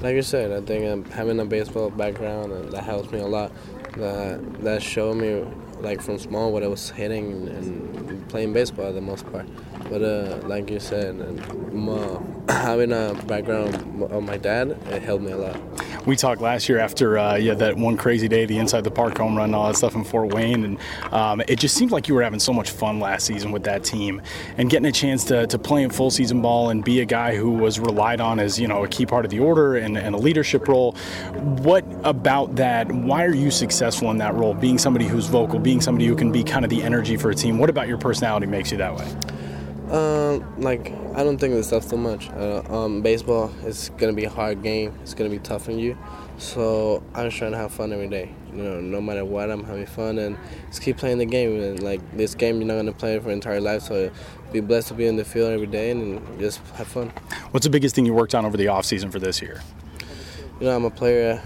Like 0.01 0.15
you 0.15 0.23
said, 0.23 0.53
I 0.53 0.65
think 0.65 0.87
um, 0.87 1.05
having 1.11 1.41
a 1.41 1.45
baseball 1.45 1.91
background 1.91 2.53
uh, 2.53 2.71
that 2.71 2.85
helps 2.85 3.11
me 3.11 3.19
a 3.19 3.27
lot. 3.27 3.51
That 3.95 4.63
that 4.63 4.83
showed 4.83 5.17
me 5.17 5.45
like 5.81 6.01
from 6.03 6.19
small 6.19 6.53
what 6.53 6.63
I 6.63 6.69
was 6.69 6.91
hitting 6.91 7.49
and 7.49 8.29
playing 8.29 8.53
baseball 8.53 8.93
the 8.93 9.01
most 9.01 9.31
part. 9.31 9.47
But 9.89 10.03
uh, 10.03 10.39
like 10.47 10.71
you 10.71 10.81
said, 10.81 11.15
and 11.17 11.41
having 12.49 12.93
a 12.93 13.15
background 13.27 14.03
of 14.11 14.23
my 14.23 14.37
dad, 14.37 14.79
it 14.87 15.03
helped 15.03 15.25
me 15.25 15.33
a 15.33 15.37
lot. 15.37 15.61
we 16.07 16.17
talked 16.17 16.41
last 16.41 16.69
year 16.69 16.79
after 16.79 17.19
uh, 17.19 17.37
yeah 17.37 17.55
that 17.55 17.77
one 17.77 17.97
crazy 17.97 18.29
day, 18.29 18.47
the 18.47 18.59
inside 18.59 18.85
the 18.85 18.91
park 18.91 19.19
home 19.19 19.37
run, 19.37 19.55
all 19.55 19.67
that 19.67 19.77
stuff 19.77 19.95
in 19.95 20.05
Fort 20.05 20.33
Wayne, 20.33 20.65
and 20.65 20.79
um, 21.13 21.43
it 21.49 21.59
just 21.59 21.75
seemed 21.75 21.91
like 21.91 22.09
you 22.09 22.15
were 22.15 22.23
having 22.23 22.41
so 22.41 22.53
much 22.53 22.71
fun 22.71 23.01
last 23.01 23.27
season 23.27 23.53
with 23.53 23.65
that 23.65 23.85
team, 23.85 24.23
and 24.57 24.71
getting 24.71 24.87
a 24.87 24.93
chance 24.93 25.25
to, 25.25 25.47
to 25.47 25.59
play 25.59 25.83
in 25.83 25.91
full 25.91 26.11
season 26.11 26.41
ball 26.41 26.71
and 26.71 26.85
be 26.85 27.01
a 27.01 27.05
guy 27.05 27.37
who 27.37 27.51
was 27.51 27.79
relied 27.79 28.21
on 28.21 28.39
as 28.39 28.59
you 28.59 28.69
know 28.69 28.85
a 28.85 28.89
key 28.89 29.07
part 29.07 29.25
of 29.25 29.31
the 29.31 29.39
order 29.39 29.77
and, 29.77 29.97
and 29.97 30.15
a 30.15 30.19
leadership 30.19 30.69
role. 30.69 30.93
What 31.63 31.85
about 32.05 32.57
that? 32.57 32.91
Why 32.91 33.25
are 33.25 33.35
you 33.35 33.51
successful 33.51 34.11
in 34.11 34.19
that 34.19 34.35
role? 34.35 34.55
Being 34.55 34.79
somebody 34.79 35.07
who's 35.07 35.27
vocal, 35.27 35.59
being 35.59 35.81
somebody 35.81 36.07
who 36.07 36.17
can 36.17 36.33
be 36.33 36.43
kind 36.43 36.65
of 36.65 36.71
the 36.71 36.83
energy 36.83 37.17
for 37.17 37.31
a 37.31 37.35
team. 37.35 37.59
What 37.59 37.71
about 37.71 37.89
your 37.89 37.99
personality 37.99 38.47
makes 38.47 38.71
you 38.71 38.79
that 38.79 38.95
way? 38.95 39.36
Um, 39.91 40.61
like 40.61 40.93
I 41.15 41.23
don't 41.23 41.39
think 41.39 41.55
this 41.55 41.69
stuff 41.69 41.89
too 41.89 41.97
much. 41.97 42.29
Uh, 42.31 42.63
um, 42.69 43.03
baseball 43.03 43.53
is 43.65 43.91
gonna 43.97 44.13
be 44.13 44.25
a 44.25 44.31
hard 44.31 44.63
game. 44.63 44.93
It's 45.03 45.15
gonna 45.15 45.31
be 45.31 45.39
tough 45.39 45.69
on 45.69 45.79
you. 45.79 45.97
So 46.39 47.03
I'm 47.15 47.27
just 47.27 47.39
trying 47.39 47.53
to 47.53 47.57
have 47.57 47.73
fun 47.73 47.93
every 47.93 48.09
day. 48.09 48.35
You 48.53 48.63
know, 48.63 48.81
no 48.81 49.01
matter 49.01 49.25
what, 49.25 49.51
I'm 49.51 49.65
having 49.65 49.87
fun 49.87 50.19
and 50.19 50.37
just 50.69 50.83
keep 50.83 50.97
playing 50.97 51.19
the 51.19 51.25
game. 51.25 51.61
And 51.61 51.83
like 51.83 52.01
this 52.17 52.35
game, 52.35 52.59
you're 52.59 52.67
not 52.67 52.77
gonna 52.77 52.93
play 52.93 53.15
it 53.15 53.23
for 53.23 53.29
your 53.29 53.35
entire 53.35 53.61
life. 53.61 53.83
So 53.83 54.11
be 54.53 54.61
blessed 54.61 54.89
to 54.89 54.95
be 54.95 55.07
in 55.07 55.17
the 55.17 55.25
field 55.25 55.53
every 55.53 55.67
day 55.67 55.93
and 55.93 56.21
just 56.41 56.59
have 56.75 56.89
fun. 56.89 57.13
What's 57.53 57.65
the 57.65 57.71
biggest 57.71 57.95
thing 57.95 58.07
you 58.07 58.15
worked 58.15 58.35
on 58.35 58.45
over 58.45 58.57
the 58.57 58.69
off 58.69 58.85
season 58.85 59.11
for 59.11 59.21
this 59.21 59.41
year? 59.41 59.63
You 60.59 60.67
know, 60.67 60.75
I'm 60.77 60.85
a 60.85 60.91
player. 60.91 61.41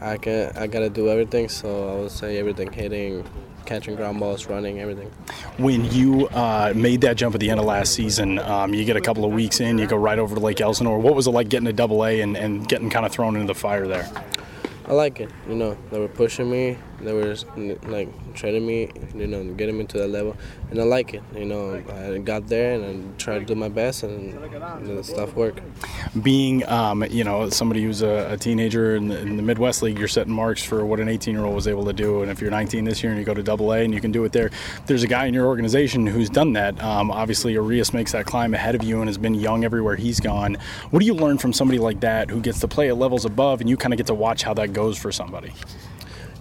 I 0.00 0.18
can 0.18 0.54
I 0.56 0.66
gotta 0.66 0.90
do 0.90 1.08
everything. 1.08 1.48
So 1.48 1.88
I 1.88 2.00
would 2.02 2.10
say 2.10 2.38
everything: 2.38 2.70
hitting, 2.72 3.24
catching 3.66 3.96
ground 3.96 4.20
balls, 4.20 4.46
running, 4.46 4.80
everything. 4.80 5.10
When 5.58 5.84
you 5.92 6.28
uh, 6.28 6.72
made 6.74 7.00
that 7.02 7.16
jump 7.16 7.34
at 7.34 7.40
the 7.40 7.50
end 7.50 7.60
of 7.60 7.66
last 7.66 7.92
season, 7.92 8.38
um, 8.38 8.72
you 8.72 8.84
get 8.84 8.96
a 8.96 9.00
couple 9.00 9.24
of 9.24 9.32
weeks 9.32 9.60
in, 9.60 9.78
you 9.78 9.86
go 9.86 9.96
right 9.96 10.18
over 10.18 10.34
to 10.34 10.40
Lake 10.40 10.60
Elsinore. 10.60 10.98
What 10.98 11.14
was 11.14 11.26
it 11.26 11.32
like 11.32 11.48
getting 11.48 11.66
to 11.66 11.72
Double 11.72 12.04
A 12.04 12.20
and, 12.20 12.36
and 12.36 12.66
getting 12.68 12.88
kind 12.88 13.04
of 13.04 13.12
thrown 13.12 13.34
into 13.34 13.46
the 13.46 13.58
fire 13.58 13.86
there? 13.86 14.08
I 14.86 14.92
like 14.92 15.20
it. 15.20 15.30
You 15.48 15.56
know, 15.56 15.76
they 15.90 15.98
were 15.98 16.08
pushing 16.08 16.50
me. 16.50 16.78
They 17.00 17.12
were 17.12 17.36
like 17.86 18.08
training 18.34 18.66
me. 18.66 18.90
You 19.14 19.26
know, 19.26 19.44
getting 19.54 19.78
me 19.78 19.84
to 19.86 19.98
that 19.98 20.08
level, 20.08 20.36
and 20.70 20.80
I 20.80 20.84
like 20.84 21.14
it. 21.14 21.22
You 21.34 21.44
know, 21.44 21.74
I 21.74 22.18
got 22.18 22.46
there 22.48 22.74
and 22.74 22.84
I 22.84 23.16
tried 23.18 23.40
to 23.40 23.44
do 23.44 23.54
my 23.54 23.68
best, 23.68 24.02
and 24.02 24.32
the 24.86 25.02
stuff 25.02 25.34
worked. 25.34 25.60
Being, 26.22 26.66
um, 26.68 27.04
you 27.10 27.24
know, 27.24 27.48
somebody 27.50 27.82
who's 27.82 28.02
a, 28.02 28.32
a 28.32 28.36
teenager 28.36 28.96
in 28.96 29.08
the, 29.08 29.20
in 29.20 29.36
the, 29.36 29.42
Midwest 29.42 29.82
League, 29.82 29.98
you're 29.98 30.08
setting 30.08 30.32
marks 30.32 30.62
for 30.62 30.84
what 30.84 31.00
an 31.00 31.08
18-year-old 31.08 31.54
was 31.54 31.68
able 31.68 31.84
to 31.84 31.92
do. 31.92 32.22
And 32.22 32.30
if 32.30 32.40
you're 32.40 32.50
19 32.50 32.84
this 32.84 33.02
year 33.02 33.12
and 33.12 33.18
you 33.18 33.24
go 33.24 33.34
to 33.34 33.42
Double 33.42 33.72
A 33.72 33.84
and 33.84 33.94
you 33.94 34.00
can 34.00 34.12
do 34.12 34.24
it 34.24 34.32
there, 34.32 34.50
there's 34.86 35.02
a 35.02 35.06
guy 35.06 35.26
in 35.26 35.34
your 35.34 35.46
organization 35.46 36.06
who's 36.06 36.30
done 36.30 36.52
that. 36.54 36.82
Um, 36.82 37.10
obviously, 37.10 37.52
Urias 37.52 37.92
makes 37.92 38.12
that 38.12 38.26
climb 38.26 38.54
ahead 38.54 38.74
of 38.74 38.82
you 38.82 39.00
and 39.00 39.08
has 39.08 39.18
been 39.18 39.34
young 39.34 39.64
everywhere 39.64 39.96
he's 39.96 40.20
gone. 40.20 40.56
What 40.90 41.00
do 41.00 41.06
you 41.06 41.14
learn 41.14 41.38
from 41.38 41.52
somebody 41.52 41.78
like 41.78 42.00
that 42.00 42.30
who 42.30 42.40
gets 42.40 42.60
to 42.60 42.68
play 42.68 42.88
at 42.88 42.96
levels 42.96 43.24
above, 43.24 43.60
and 43.60 43.70
you 43.70 43.76
kind 43.76 43.92
of 43.92 43.98
get 43.98 44.06
to 44.08 44.14
watch 44.14 44.42
how 44.42 44.54
that 44.54 44.72
goes 44.72 44.98
for 44.98 45.12
somebody? 45.12 45.52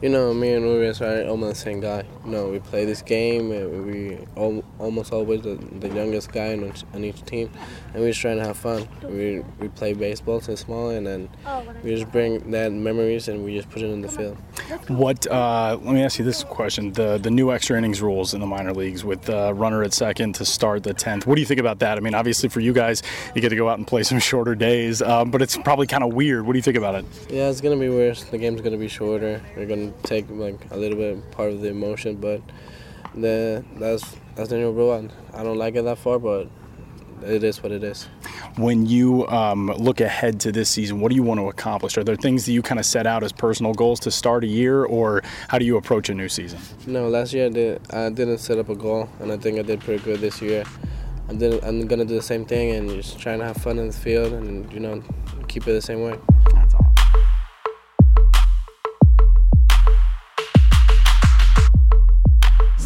You 0.02 0.10
know, 0.10 0.34
me 0.34 0.52
and 0.54 0.66
Urias 0.66 1.02
are 1.02 1.24
almost 1.26 1.56
the 1.56 1.62
same 1.72 1.80
guy. 1.80 2.04
You 2.26 2.32
know, 2.32 2.50
we 2.50 2.60
play 2.60 2.84
this 2.84 3.02
game, 3.02 3.52
and 3.52 3.86
we 3.86 4.18
almost 4.36 5.14
always 5.14 5.42
the, 5.42 5.56
the 5.80 5.88
youngest 5.88 6.34
guy 6.34 6.52
on 6.52 6.66
each, 6.66 6.84
on 6.94 7.04
each 7.06 7.24
team, 7.24 7.50
and 7.94 8.04
we're 8.04 8.10
just 8.10 8.20
trying 8.20 8.38
to 8.38 8.46
have 8.46 8.58
fun. 8.58 8.88
We, 9.04 9.42
we 9.60 9.70
play 9.70 9.94
baseball 9.94 10.42
since 10.42 10.60
small, 10.62 10.90
and 10.90 11.08
then 11.08 11.30
we 11.82 11.96
just 11.96 12.12
bring 12.12 12.52
that 12.52 12.74
memories 12.74 13.30
and 13.30 13.46
we 13.46 13.56
just 13.56 13.70
put 13.70 13.82
it 13.84 13.86
in 13.86 14.02
the 14.02 14.10
field. 14.10 14.38
What? 14.88 15.26
Uh, 15.28 15.80
let 15.82 15.94
me 15.96 16.04
ask 16.04 16.20
you 16.20 16.26
this 16.26 16.44
question: 16.44 16.92
the 16.92 17.18
the 17.18 17.32
new 17.32 17.52
extra 17.52 17.78
innings 17.78 18.02
rules 18.02 18.34
in 18.34 18.42
the 18.42 18.48
minor 18.48 18.74
leagues 18.74 19.06
with 19.06 19.30
uh, 19.30 19.54
runner 19.54 19.82
at 19.84 19.94
second 19.94 20.36
to 20.36 20.46
start 20.46 20.84
the 20.84 20.94
tenth. 20.94 21.26
What 21.26 21.36
do 21.36 21.42
you 21.42 21.48
think 21.48 21.62
about 21.62 21.80
that? 21.80 21.98
I 21.98 22.02
mean, 22.02 22.16
obviously 22.16 22.50
for 22.50 22.60
you 22.60 22.74
guys, 22.74 23.02
you 23.34 23.42
get 23.42 23.50
to 23.50 23.56
go 23.56 23.70
out 23.70 23.78
and 23.78 23.88
play 23.88 24.04
some 24.04 24.20
shorter 24.32 24.56
days, 24.56 25.02
um, 25.02 25.32
but 25.32 25.42
it's 25.42 25.56
probably 25.58 25.88
kind 25.88 26.04
of 26.04 26.14
weird. 26.14 26.46
What 26.46 26.54
do 26.54 26.60
you 26.60 26.64
think 26.64 26.78
about 26.78 26.96
it? 26.96 27.06
Yeah, 27.30 27.50
it's 27.50 27.62
gonna 27.62 27.78
be 27.78 27.90
weird. 27.90 28.18
The 28.18 28.38
game's 28.38 28.62
gonna 28.62 28.78
be 28.78 28.90
shorter. 28.90 29.42
We're 29.56 29.66
gonna 29.66 29.85
take 30.04 30.30
like 30.30 30.72
a 30.72 30.78
little 30.78 30.98
bit 30.98 31.32
part 31.32 31.52
of 31.52 31.62
the 31.62 31.70
emotion, 31.70 32.16
but 32.18 32.42
the 33.14 33.64
that's 33.78 34.16
that's 34.36 34.50
the 34.50 34.58
new 34.58 34.72
rule. 34.72 35.10
I 35.34 35.44
don't 35.44 35.58
like 35.58 35.76
it 35.76 35.84
that 35.84 35.98
far, 35.98 36.20
but 36.20 36.48
it 37.24 37.44
is 37.44 37.64
what 37.64 37.72
it 37.72 37.84
is. 37.84 38.04
When 38.58 38.86
you 38.86 39.28
um, 39.28 39.68
look 39.68 40.02
ahead 40.02 40.40
to 40.42 40.52
this 40.52 40.70
season, 40.70 41.00
what 41.00 41.10
do 41.10 41.16
you 41.16 41.24
want 41.24 41.40
to 41.40 41.50
accomplish? 41.50 41.98
Are 41.98 42.04
there 42.04 42.16
things 42.16 42.46
that 42.46 42.52
you 42.52 42.62
kind 42.62 42.80
of 42.80 42.86
set 42.86 43.08
out 43.08 43.24
as 43.24 43.32
personal 43.32 43.74
goals 43.74 44.00
to 44.02 44.12
start 44.12 44.44
a 44.44 44.48
year, 44.48 44.86
or 44.86 45.24
how 45.48 45.58
do 45.58 45.66
you 45.66 45.78
approach 45.78 46.10
a 46.10 46.14
new 46.14 46.30
season? 46.30 46.60
No, 46.86 47.08
last 47.08 47.34
year 47.34 47.48
I, 47.48 47.50
did, 47.50 47.94
I 47.94 48.10
didn't 48.10 48.38
set 48.40 48.58
up 48.58 48.70
a 48.70 48.76
goal, 48.76 49.10
and 49.20 49.32
I 49.32 49.38
think 49.38 49.60
I 49.60 49.62
did 49.62 49.82
pretty 49.82 50.04
good 50.04 50.20
this 50.20 50.42
year. 50.42 50.64
I 51.30 51.34
did, 51.34 51.64
I'm 51.64 51.88
gonna 51.88 52.06
do 52.06 52.16
the 52.16 52.22
same 52.22 52.46
thing 52.46 52.72
and 52.72 52.90
just 52.90 53.20
trying 53.20 53.40
to 53.40 53.46
have 53.46 53.58
fun 53.58 53.80
in 53.80 53.88
the 53.88 53.94
field 53.94 54.34
and 54.34 54.72
you 54.72 54.80
know 54.80 55.04
keep 55.48 55.68
it 55.68 55.74
the 55.74 55.82
same 55.82 56.02
way. 56.02 56.18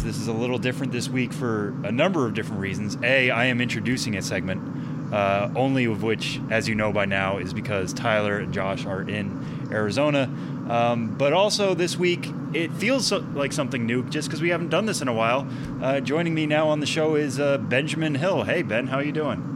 This 0.02 0.16
is 0.16 0.28
a 0.28 0.32
little 0.32 0.58
different 0.58 0.92
this 0.92 1.10
week 1.10 1.30
for 1.30 1.74
a 1.84 1.92
number 1.92 2.26
of 2.26 2.32
different 2.32 2.60
reasons. 2.60 2.96
A, 3.02 3.30
I 3.30 3.44
am 3.44 3.60
introducing 3.60 4.16
a 4.16 4.22
segment, 4.22 5.12
uh, 5.12 5.50
only 5.54 5.84
of 5.84 6.02
which, 6.02 6.40
as 6.50 6.68
you 6.68 6.74
know 6.74 6.90
by 6.90 7.04
now, 7.04 7.36
is 7.36 7.52
because 7.52 7.92
Tyler 7.92 8.38
and 8.38 8.52
Josh 8.52 8.86
are 8.86 9.02
in 9.02 9.68
Arizona. 9.70 10.22
Um, 10.70 11.14
but 11.18 11.34
also 11.34 11.74
this 11.74 11.98
week, 11.98 12.32
it 12.54 12.72
feels 12.72 13.08
so, 13.08 13.18
like 13.34 13.52
something 13.52 13.84
new 13.84 14.02
just 14.08 14.28
because 14.28 14.40
we 14.40 14.48
haven't 14.48 14.70
done 14.70 14.86
this 14.86 15.02
in 15.02 15.08
a 15.08 15.12
while. 15.12 15.46
Uh, 15.82 16.00
joining 16.00 16.34
me 16.34 16.46
now 16.46 16.68
on 16.68 16.80
the 16.80 16.86
show 16.86 17.14
is 17.14 17.38
uh, 17.38 17.58
Benjamin 17.58 18.14
Hill. 18.14 18.44
Hey, 18.44 18.62
Ben, 18.62 18.86
how 18.86 19.00
you 19.00 19.12
doing? 19.12 19.49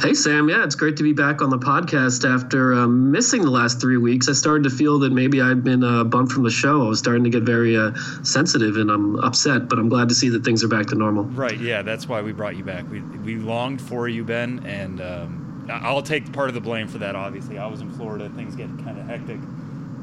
Hey, 0.00 0.14
Sam. 0.14 0.48
Yeah, 0.48 0.64
it's 0.64 0.74
great 0.74 0.96
to 0.96 1.02
be 1.02 1.12
back 1.12 1.42
on 1.42 1.50
the 1.50 1.58
podcast 1.58 2.28
after 2.28 2.72
um, 2.72 3.12
missing 3.12 3.42
the 3.42 3.50
last 3.50 3.80
three 3.80 3.98
weeks. 3.98 4.28
I 4.28 4.32
started 4.32 4.64
to 4.64 4.70
feel 4.70 4.98
that 5.00 5.12
maybe 5.12 5.40
I'd 5.40 5.62
been 5.62 5.84
uh, 5.84 6.02
bumped 6.04 6.32
from 6.32 6.42
the 6.44 6.50
show. 6.50 6.84
I 6.84 6.88
was 6.88 6.98
starting 6.98 7.22
to 7.24 7.30
get 7.30 7.42
very 7.42 7.76
uh, 7.76 7.92
sensitive 8.22 8.76
and 8.76 8.90
I'm 8.90 9.16
upset, 9.20 9.68
but 9.68 9.78
I'm 9.78 9.88
glad 9.88 10.08
to 10.08 10.14
see 10.14 10.28
that 10.30 10.44
things 10.44 10.64
are 10.64 10.68
back 10.68 10.86
to 10.86 10.94
normal. 10.94 11.24
Right. 11.24 11.58
Yeah, 11.58 11.82
that's 11.82 12.08
why 12.08 12.22
we 12.22 12.32
brought 12.32 12.56
you 12.56 12.64
back. 12.64 12.90
We, 12.90 13.00
we 13.00 13.36
longed 13.36 13.80
for 13.80 14.08
you, 14.08 14.24
Ben, 14.24 14.64
and 14.66 15.00
um, 15.00 15.68
I'll 15.70 16.02
take 16.02 16.32
part 16.32 16.48
of 16.48 16.54
the 16.54 16.60
blame 16.60 16.88
for 16.88 16.98
that, 16.98 17.14
obviously. 17.14 17.58
I 17.58 17.66
was 17.66 17.80
in 17.80 17.90
Florida. 17.90 18.28
Things 18.30 18.56
get 18.56 18.68
kind 18.84 18.98
of 18.98 19.06
hectic. 19.06 19.38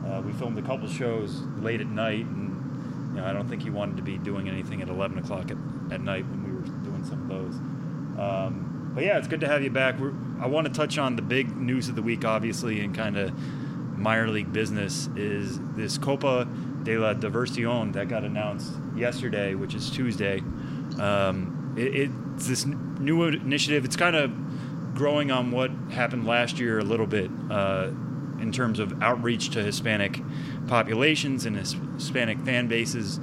Uh, 0.05 0.21
we 0.21 0.31
filmed 0.33 0.57
a 0.57 0.61
couple 0.61 0.87
shows 0.87 1.41
late 1.59 1.81
at 1.81 1.87
night, 1.87 2.25
and 2.25 3.15
you 3.15 3.21
know, 3.21 3.27
I 3.27 3.33
don't 3.33 3.49
think 3.49 3.63
he 3.63 3.69
wanted 3.69 3.97
to 3.97 4.03
be 4.03 4.17
doing 4.17 4.47
anything 4.47 4.81
at 4.81 4.87
11 4.87 5.17
o'clock 5.17 5.51
at, 5.51 5.57
at 5.91 6.01
night 6.01 6.25
when 6.29 6.43
we 6.43 6.51
were 6.51 6.61
doing 6.83 7.03
some 7.03 7.21
of 7.23 7.27
those. 7.27 7.55
Um, 8.19 8.78
but 8.93 9.03
yeah, 9.03 9.17
it's 9.17 9.27
good 9.27 9.41
to 9.41 9.47
have 9.47 9.63
you 9.63 9.69
back. 9.69 9.99
We're, 9.99 10.13
I 10.41 10.47
want 10.47 10.67
to 10.67 10.73
touch 10.73 10.97
on 10.97 11.15
the 11.15 11.21
big 11.21 11.55
news 11.55 11.89
of 11.89 11.95
the 11.95 12.01
week, 12.01 12.25
obviously, 12.25 12.79
and 12.79 12.95
kind 12.95 13.17
of 13.17 13.33
minor 13.97 14.27
league 14.27 14.51
business 14.51 15.09
is 15.15 15.59
this 15.75 15.97
Copa 15.97 16.47
de 16.83 16.97
la 16.97 17.13
Diversión 17.13 17.93
that 17.93 18.07
got 18.07 18.23
announced 18.23 18.71
yesterday, 18.95 19.55
which 19.55 19.75
is 19.75 19.89
Tuesday. 19.89 20.39
Um, 20.99 21.73
it, 21.77 22.11
it's 22.35 22.47
this 22.47 22.65
new 22.65 23.23
initiative. 23.23 23.85
It's 23.85 23.95
kind 23.95 24.15
of 24.15 24.95
growing 24.95 25.31
on 25.31 25.51
what 25.51 25.71
happened 25.91 26.25
last 26.25 26.59
year 26.59 26.79
a 26.79 26.83
little 26.83 27.07
bit 27.07 27.29
uh, 27.49 27.89
in 28.39 28.51
terms 28.51 28.79
of 28.79 29.01
outreach 29.01 29.49
to 29.51 29.63
Hispanic 29.63 30.21
populations 30.67 31.45
and 31.45 31.55
Hispanic 31.55 32.39
fan 32.39 32.67
bases. 32.67 33.19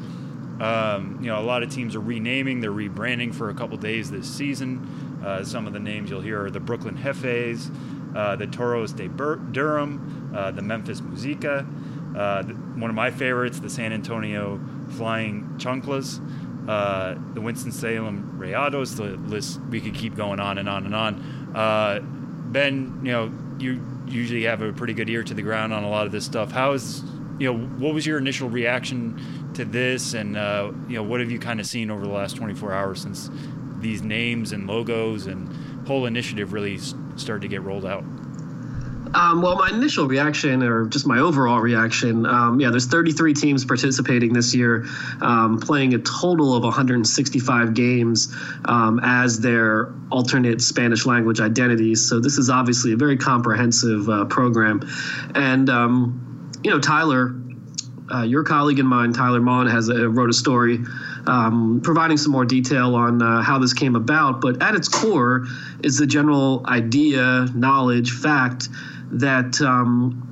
Um, 0.61 1.19
you 1.21 1.27
know, 1.27 1.39
a 1.39 1.45
lot 1.45 1.63
of 1.63 1.71
teams 1.71 1.95
are 1.95 2.01
renaming, 2.01 2.61
they're 2.61 2.71
rebranding 2.71 3.35
for 3.35 3.51
a 3.51 3.55
couple 3.55 3.77
days 3.77 4.11
this 4.11 4.27
season. 4.27 5.06
Uh, 5.27 5.43
some 5.43 5.67
of 5.67 5.73
the 5.73 5.81
names 5.81 6.09
you'll 6.09 6.21
hear 6.21 6.45
are 6.45 6.51
the 6.51 6.61
Brooklyn 6.61 6.97
Jefes, 6.97 7.69
uh, 8.15 8.37
the 8.37 8.47
Toros 8.47 8.93
de 8.93 9.09
Bur- 9.09 9.37
Durham, 9.37 10.33
uh, 10.35 10.53
the 10.53 10.63
Memphis 10.63 11.01
Musica, 11.01 11.67
uh, 12.17 12.43
the, 12.43 12.55
one 12.55 12.89
of 12.89 12.95
my 12.95 13.11
favorites, 13.11 13.59
the 13.59 13.69
San 13.69 13.93
Antonio 13.93 14.61
Flying 14.91 15.43
Chanclas, 15.59 16.21
uh, 16.69 17.17
the 17.35 17.41
Winston-Salem 17.41 18.39
Rayados. 18.39 18.97
The 18.97 19.17
list, 19.29 19.61
we 19.69 19.81
could 19.81 19.95
keep 19.95 20.15
going 20.15 20.39
on 20.39 20.59
and 20.59 20.69
on 20.69 20.87
and 20.87 20.95
on. 20.95 22.53
ben, 22.53 23.01
you 23.03 23.11
know, 23.11 23.33
you 23.59 23.83
usually 24.07 24.45
have 24.45 24.63
a 24.63 24.73
pretty 24.73 24.95
good 24.95 25.11
ear 25.11 25.25
to 25.25 25.35
the 25.35 25.43
ground 25.43 25.73
on 25.73 25.83
a 25.83 25.91
lot 25.91 26.07
of 26.07 26.13
this 26.13 26.25
stuff. 26.25 26.53
How 26.53 26.73
is, 26.73 27.03
you 27.41 27.53
know, 27.53 27.59
what 27.59 27.95
was 27.95 28.07
your 28.07 28.19
initial 28.19 28.49
reaction 28.49 29.51
to 29.55 29.65
this, 29.65 30.15
and 30.15 30.37
uh, 30.37 30.71
you 30.89 30.95
know, 30.95 31.03
what 31.03 31.21
have 31.21 31.31
you 31.31 31.39
kind 31.39 31.61
of 31.61 31.67
seen 31.67 31.91
over 31.91 32.03
the 32.03 32.13
last 32.13 32.37
24 32.37 32.73
hours 32.73 33.03
since 33.03 33.31
these 33.87 34.03
names 34.03 34.53
and 34.53 34.67
logos 34.67 35.27
and 35.27 35.49
whole 35.87 36.07
initiative 36.07 36.53
really 36.53 36.77
started 37.17 37.43
to 37.43 37.49
get 37.49 37.63
rolled 37.63 37.87
out? 37.87 38.03
Um, 39.15 39.41
well, 39.41 39.55
my 39.55 39.71
initial 39.71 40.09
reaction, 40.09 40.65
or 40.65 40.87
just 40.87 41.07
my 41.07 41.21
overall 41.21 41.61
reaction, 41.61 42.27
um, 42.27 42.59
yeah, 42.59 42.71
there's 42.71 42.87
33 42.87 43.33
teams 43.33 43.65
participating 43.65 44.33
this 44.33 44.53
year, 44.55 44.85
um, 45.23 45.61
playing 45.61 45.95
a 45.95 45.99
total 45.99 46.55
of 46.55 46.65
165 46.65 47.75
games 47.75 48.35
um, 48.65 49.01
as 49.05 49.39
their 49.39 49.95
alternate 50.11 50.61
Spanish 50.61 51.07
language 51.07 51.41
identities. 51.41 52.07
So 52.07 52.19
this 52.19 52.37
is 52.37 52.51
obviously 52.51 52.93
a 52.93 52.97
very 52.97 53.17
comprehensive 53.17 54.09
uh, 54.11 54.25
program, 54.25 54.81
and 55.37 55.71
um, 55.71 56.51
you 56.65 56.71
know, 56.73 56.81
Tyler, 56.81 57.37
uh, 58.13 58.23
your 58.23 58.43
colleague 58.43 58.81
and 58.81 58.89
mine, 58.89 59.13
Tyler 59.13 59.41
Maun, 59.41 59.69
has 59.69 59.89
a, 59.89 60.09
wrote 60.09 60.31
a 60.31 60.35
story 60.35 60.81
um, 61.27 61.81
providing 61.83 62.17
some 62.17 62.33
more 62.33 62.45
detail 62.45 62.95
on 62.95 63.23
uh, 63.23 63.43
how 63.43 63.59
this 63.59 63.73
came 63.73 63.97
about. 63.97 64.41
But 64.41 64.63
at 64.63 64.75
its 64.75 64.89
core 64.89 65.47
is 65.83 65.99
the 65.99 66.07
general 66.07 66.65
idea, 66.67 67.49
knowledge, 67.55 68.13
fact 68.13 68.69
that 69.11 69.61
um, 69.61 70.23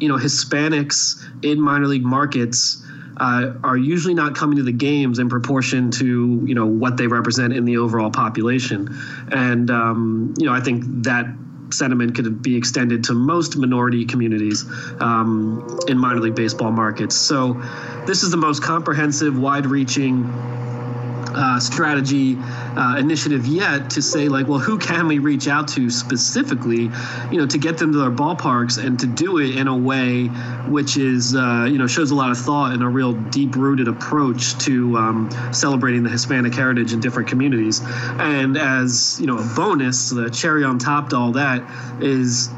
you 0.00 0.08
know, 0.08 0.16
Hispanics 0.16 1.22
in 1.42 1.60
minor 1.60 1.86
league 1.86 2.04
markets 2.04 2.82
uh, 3.18 3.52
are 3.62 3.76
usually 3.76 4.14
not 4.14 4.34
coming 4.34 4.56
to 4.56 4.62
the 4.62 4.72
games 4.72 5.18
in 5.18 5.28
proportion 5.28 5.90
to 5.90 6.42
you 6.46 6.54
know 6.54 6.66
what 6.66 6.96
they 6.96 7.06
represent 7.06 7.52
in 7.52 7.66
the 7.66 7.76
overall 7.76 8.10
population, 8.10 8.98
and 9.30 9.70
um, 9.70 10.34
you 10.38 10.46
know 10.46 10.52
I 10.52 10.60
think 10.60 10.84
that 11.04 11.26
sentiment 11.72 12.14
could 12.14 12.42
be 12.42 12.56
extended 12.56 13.04
to 13.04 13.14
most 13.14 13.56
minority 13.56 14.04
communities 14.04 14.64
um, 15.00 15.78
in 15.88 15.98
minor 15.98 16.20
league 16.20 16.34
baseball 16.34 16.70
markets. 16.70 17.16
So 17.16 17.60
this 18.06 18.22
is 18.22 18.30
the 18.30 18.36
most 18.36 18.62
comprehensive, 18.62 19.38
wide-reaching 19.38 20.24
uh, 21.34 21.58
strategy 21.60 22.36
uh, 22.76 22.96
initiative 22.98 23.46
yet 23.46 23.90
to 23.90 24.02
say 24.02 24.28
like 24.28 24.46
well 24.46 24.58
who 24.58 24.78
can 24.78 25.06
we 25.08 25.18
reach 25.18 25.48
out 25.48 25.68
to 25.68 25.90
specifically 25.90 26.90
you 27.30 27.38
know 27.38 27.46
to 27.46 27.58
get 27.58 27.78
them 27.78 27.92
to 27.92 27.98
their 27.98 28.10
ballparks 28.10 28.82
and 28.82 28.98
to 28.98 29.06
do 29.06 29.38
it 29.38 29.56
in 29.56 29.68
a 29.68 29.76
way 29.76 30.26
which 30.68 30.96
is 30.96 31.34
uh, 31.34 31.66
you 31.70 31.78
know 31.78 31.86
shows 31.86 32.10
a 32.10 32.14
lot 32.14 32.30
of 32.30 32.38
thought 32.38 32.72
and 32.72 32.82
a 32.82 32.88
real 32.88 33.12
deep 33.12 33.56
rooted 33.56 33.88
approach 33.88 34.56
to 34.58 34.96
um, 34.96 35.30
celebrating 35.52 36.02
the 36.02 36.10
hispanic 36.10 36.54
heritage 36.54 36.92
in 36.92 37.00
different 37.00 37.28
communities. 37.28 37.80
And 38.18 38.56
as 38.56 39.18
you 39.20 39.26
know 39.26 39.38
a 39.38 39.44
bonus 39.54 40.10
the 40.10 40.30
cherry 40.30 40.64
on 40.64 40.78
top 40.78 41.10
to 41.10 41.16
all 41.16 41.32
that 41.32 41.62
is 42.00 42.50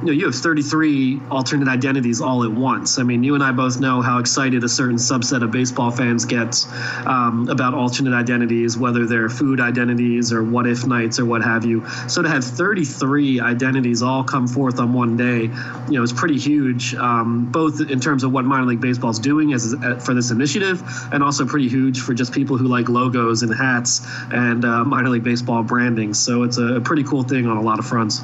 you 0.00 0.06
know, 0.06 0.12
you 0.12 0.24
have 0.24 0.34
33 0.34 1.20
alternate 1.30 1.68
identities 1.68 2.22
all 2.22 2.42
at 2.44 2.50
once. 2.50 2.98
I 2.98 3.02
mean, 3.02 3.22
you 3.22 3.34
and 3.34 3.44
I 3.44 3.52
both 3.52 3.80
know 3.80 4.00
how 4.00 4.18
excited 4.18 4.64
a 4.64 4.68
certain 4.68 4.96
subset 4.96 5.42
of 5.42 5.50
baseball 5.50 5.90
fans 5.90 6.24
gets 6.24 6.66
um, 7.04 7.48
about 7.50 7.74
alternate 7.74 8.14
identities, 8.14 8.78
whether 8.78 9.04
they're 9.04 9.28
food 9.28 9.60
identities 9.60 10.32
or 10.32 10.42
what 10.42 10.66
if 10.66 10.86
nights 10.86 11.18
or 11.18 11.26
what 11.26 11.42
have 11.42 11.66
you. 11.66 11.86
So 12.08 12.22
to 12.22 12.28
have 12.30 12.42
33 12.42 13.40
identities 13.40 14.02
all 14.02 14.24
come 14.24 14.48
forth 14.48 14.80
on 14.80 14.94
one 14.94 15.18
day, 15.18 15.42
you 15.42 15.98
know, 15.98 16.02
is 16.02 16.14
pretty 16.14 16.38
huge, 16.38 16.94
um, 16.94 17.50
both 17.52 17.82
in 17.82 18.00
terms 18.00 18.24
of 18.24 18.32
what 18.32 18.46
minor 18.46 18.66
league 18.66 18.80
baseball 18.80 19.10
is 19.10 19.18
doing 19.18 19.52
as 19.52 19.74
for 20.02 20.14
this 20.14 20.30
initiative, 20.30 20.82
and 21.12 21.22
also 21.22 21.44
pretty 21.44 21.68
huge 21.68 22.00
for 22.00 22.14
just 22.14 22.32
people 22.32 22.56
who 22.56 22.68
like 22.68 22.88
logos 22.88 23.42
and 23.42 23.54
hats 23.54 24.00
and 24.32 24.64
uh, 24.64 24.82
minor 24.82 25.10
league 25.10 25.24
baseball 25.24 25.62
branding. 25.62 26.14
So 26.14 26.44
it's 26.44 26.56
a 26.56 26.80
pretty 26.80 27.04
cool 27.04 27.22
thing 27.22 27.46
on 27.46 27.58
a 27.58 27.62
lot 27.62 27.78
of 27.78 27.84
fronts. 27.84 28.22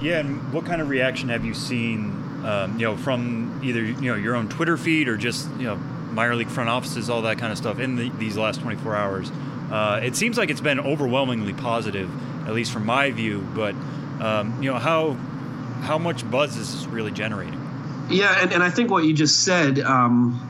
Yeah, 0.00 0.20
and 0.20 0.52
what 0.52 0.64
kind 0.64 0.80
of 0.80 0.88
reaction 0.88 1.28
have 1.28 1.44
you 1.44 1.54
seen, 1.54 2.10
um, 2.44 2.78
you 2.78 2.86
know, 2.86 2.96
from 2.96 3.60
either 3.64 3.82
you 3.82 4.10
know 4.10 4.14
your 4.14 4.36
own 4.36 4.48
Twitter 4.48 4.76
feed 4.76 5.08
or 5.08 5.16
just 5.16 5.48
you 5.58 5.66
know 5.66 5.76
minor 5.76 6.36
league 6.36 6.48
front 6.48 6.70
offices, 6.70 7.10
all 7.10 7.22
that 7.22 7.38
kind 7.38 7.52
of 7.52 7.58
stuff 7.58 7.78
in 7.78 7.96
the, 7.96 8.10
these 8.10 8.36
last 8.36 8.60
24 8.60 8.96
hours? 8.96 9.30
Uh, 9.70 10.00
it 10.02 10.16
seems 10.16 10.38
like 10.38 10.50
it's 10.50 10.60
been 10.60 10.80
overwhelmingly 10.80 11.52
positive, 11.52 12.10
at 12.46 12.54
least 12.54 12.72
from 12.72 12.86
my 12.86 13.10
view. 13.10 13.46
But 13.54 13.74
um, 14.20 14.62
you 14.62 14.70
know 14.70 14.78
how 14.78 15.14
how 15.82 15.98
much 15.98 16.28
buzz 16.30 16.56
is 16.56 16.72
this 16.72 16.86
really 16.86 17.12
generating? 17.12 17.64
Yeah, 18.10 18.40
and, 18.40 18.52
and 18.52 18.62
I 18.62 18.70
think 18.70 18.90
what 18.90 19.04
you 19.04 19.12
just 19.12 19.44
said 19.44 19.80
um, 19.80 20.40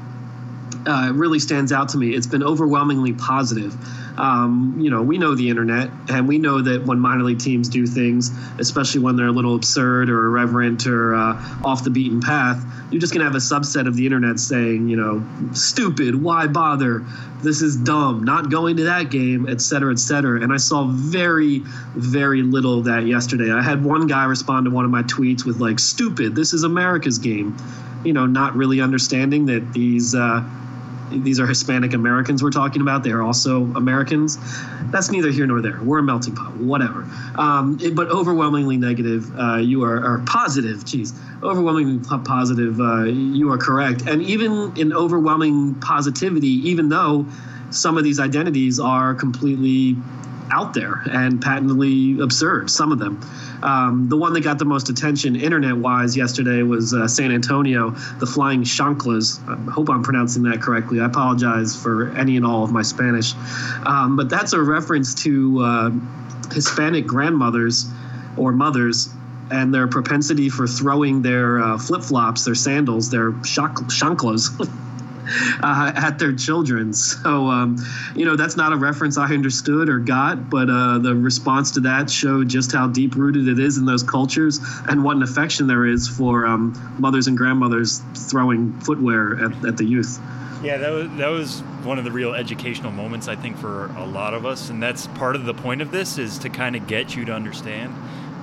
uh, 0.89 1.13
really 1.15 1.39
stands 1.39 1.71
out 1.71 1.91
to 1.91 1.99
me. 1.99 2.15
It's 2.15 2.27
been 2.27 2.43
overwhelmingly 2.43 3.13
positive 3.13 3.77
um, 4.19 4.75
you 4.79 4.91
know, 4.91 5.01
we 5.03 5.17
know 5.17 5.35
the 5.35 5.49
internet, 5.49 5.91
and 6.09 6.27
we 6.27 6.39
know 6.39 6.61
that 6.61 6.85
when 6.85 6.99
minor 6.99 7.23
league 7.23 7.39
teams 7.39 7.69
do 7.69 7.87
things, 7.87 8.31
especially 8.59 9.01
when 9.01 9.17
they're 9.17 9.29
a 9.29 9.33
little 9.33 9.55
absurd 9.55 10.11
or 10.11 10.27
irreverent 10.27 10.87
or 10.87 11.15
uh, 11.15 11.61
off 11.65 11.85
the 11.85 11.91
beaten 11.91 12.21
path, 12.21 12.65
you're 12.91 13.01
just 13.01 13.13
going 13.13 13.21
to 13.21 13.25
have 13.25 13.37
a 13.37 13.39
subset 13.39 13.87
of 13.87 13.95
the 13.95 14.05
internet 14.05 14.41
saying, 14.41 14.89
you 14.89 14.97
know, 14.97 15.25
stupid, 15.53 16.21
why 16.21 16.49
bother? 16.49 17.05
This 17.43 17.63
is 17.63 17.77
dumb, 17.77 18.25
not 18.25 18.51
going 18.51 18.77
to 18.79 18.85
that 18.85 19.11
game, 19.11 19.49
et 19.49 19.61
cetera, 19.61 19.93
et 19.93 20.01
cetera. 20.01 20.43
And 20.43 20.53
I 20.53 20.57
saw 20.57 20.87
very, 20.89 21.61
very 21.95 22.43
little 22.43 22.81
of 22.81 22.87
that 22.87 23.07
yesterday. 23.07 23.53
I 23.53 23.63
had 23.63 23.85
one 23.85 24.09
guy 24.09 24.25
respond 24.25 24.65
to 24.65 24.73
one 24.73 24.85
of 24.85 24.91
my 24.91 25.05
tweets 25.05 25.45
with, 25.45 25.61
like, 25.61 25.79
stupid, 25.79 26.35
this 26.35 26.53
is 26.53 26.65
America's 26.65 27.19
game. 27.19 27.57
You 28.05 28.13
know, 28.13 28.27
not 28.27 28.57
really 28.57 28.81
understanding 28.81 29.47
that 29.47 29.73
these. 29.73 30.17
Uh, 30.17 30.43
these 31.11 31.41
are 31.41 31.47
Hispanic 31.47 31.95
Americans 31.95 32.43
we're 32.43 32.51
talking 32.51 32.83
about. 32.83 33.03
They 33.03 33.11
are 33.11 33.23
also 33.23 33.65
Americans. 33.75 34.39
That's 34.91 35.11
neither 35.11 35.31
here 35.31 35.47
nor 35.47 35.61
there. 35.61 35.81
We're 35.83 35.99
a 35.99 36.03
melting 36.03 36.35
pot, 36.35 36.57
whatever. 36.57 37.07
Um, 37.37 37.79
it, 37.83 37.95
but 37.95 38.09
overwhelmingly 38.09 38.77
negative. 38.77 39.37
Uh, 39.39 39.57
you 39.57 39.85
are, 39.85 40.05
are 40.05 40.23
positive. 40.27 40.85
Geez, 40.85 41.13
overwhelmingly 41.43 42.05
positive. 42.25 42.81
Uh, 42.81 43.05
you 43.05 43.51
are 43.53 43.59
correct. 43.59 44.03
And 44.03 44.23
even 44.23 44.73
in 44.77 44.93
overwhelming 44.93 45.75
positivity, 45.77 46.69
even 46.69 46.89
though 46.89 47.27
some 47.71 47.99
of 47.99 48.05
these 48.05 48.19
identities 48.19 48.81
are 48.81 49.15
completely 49.15 49.97
out 50.51 50.75
there 50.75 51.03
and 51.11 51.41
patently 51.41 52.21
absurd, 52.21 52.71
some 52.71 52.93
of 52.93 52.99
them. 52.99 53.21
Um, 53.63 54.09
the 54.09 54.17
one 54.17 54.33
that 54.35 54.43
got 54.43 54.59
the 54.59 54.65
most 54.65 54.89
attention 54.89 55.37
internet 55.37 55.77
wise 55.77 56.17
yesterday 56.17 56.63
was 56.63 56.95
uh, 56.95 57.09
San 57.09 57.33
Antonio, 57.33 57.91
the 58.19 58.27
Flying 58.27 58.63
Chanclas. 58.63 59.41
I 59.49 59.71
hope 59.71 59.89
I'm 59.91 60.03
pronouncing 60.03 60.45
that 60.45 60.63
correctly. 60.63 61.01
I 61.01 61.07
apologize 61.07 61.81
for 61.81 62.11
any 62.17 62.37
and 62.37 62.47
all 62.47 62.63
of 62.65 62.71
my 62.71 62.83
Spanish. 62.83 63.35
Um, 63.85 64.17
but 64.17 64.29
that's 64.29 64.53
a 64.53 64.61
reference 64.61 65.15
to 65.25 65.61
uh, 65.61 65.91
Hispanic 66.53 67.07
grandmothers 67.07 67.87
or 68.37 68.53
mothers 68.53 69.09
and 69.51 69.75
their 69.75 69.89
propensity 69.89 70.49
for 70.49 70.67
throwing 70.67 71.23
their 71.23 71.61
uh, 71.61 71.79
flip 71.79 72.03
flops, 72.03 72.45
their 72.45 72.55
sandals, 72.55 73.11
their 73.11 73.33
chanclas. 73.33 74.51
uh, 75.63 75.93
at 75.95 76.19
their 76.19 76.33
children. 76.33 76.93
So, 76.93 77.47
um, 77.47 77.77
you 78.15 78.25
know, 78.25 78.37
that's 78.37 78.57
not 78.57 78.73
a 78.73 78.77
reference 78.77 79.19
I 79.19 79.33
understood 79.33 79.89
or 79.89 79.99
got, 79.99 80.51
but 80.51 80.71
uh, 80.71 80.99
the 80.99 81.15
response 81.15 81.71
to 81.73 81.81
that 81.81 82.11
showed 82.11 82.49
just 82.49 82.73
how 82.73 82.87
deep 82.87 83.15
rooted 83.17 83.49
it 83.49 83.59
is 83.59 83.79
in 83.79 83.85
those 83.85 84.03
cultures 84.03 84.61
and 84.89 85.05
what 85.05 85.17
an 85.17 85.23
affection 85.23 85.67
there 85.67 85.87
is 85.87 86.09
for 86.09 86.47
um, 86.47 86.97
mothers 86.99 87.27
and 87.27 87.37
grandmothers 87.37 88.03
throwing 88.15 88.73
footwear 88.81 89.45
at, 89.45 89.67
at 89.67 89.77
the 89.77 89.85
youth. 89.85 90.19
Yeah, 90.63 90.79
that 90.79 90.91
was 90.91 91.09
that 91.19 91.29
was 91.29 91.61
one 91.85 91.99
of 91.99 92.05
the 92.05 92.11
real 92.11 92.35
educational 92.35 92.91
moments 92.91 93.29
I 93.29 93.37
think 93.37 93.57
for 93.59 93.87
a 93.97 94.05
lot 94.05 94.35
of 94.35 94.45
us, 94.45 94.71
and 94.71 94.83
that's 94.83 95.07
part 95.07 95.37
of 95.37 95.45
the 95.45 95.55
point 95.55 95.81
of 95.81 95.93
this 95.93 96.19
is 96.19 96.37
to 96.39 96.49
kind 96.49 96.75
of 96.75 96.89
get 96.89 97.15
you 97.15 97.25
to 97.27 97.33
understand 97.33 97.95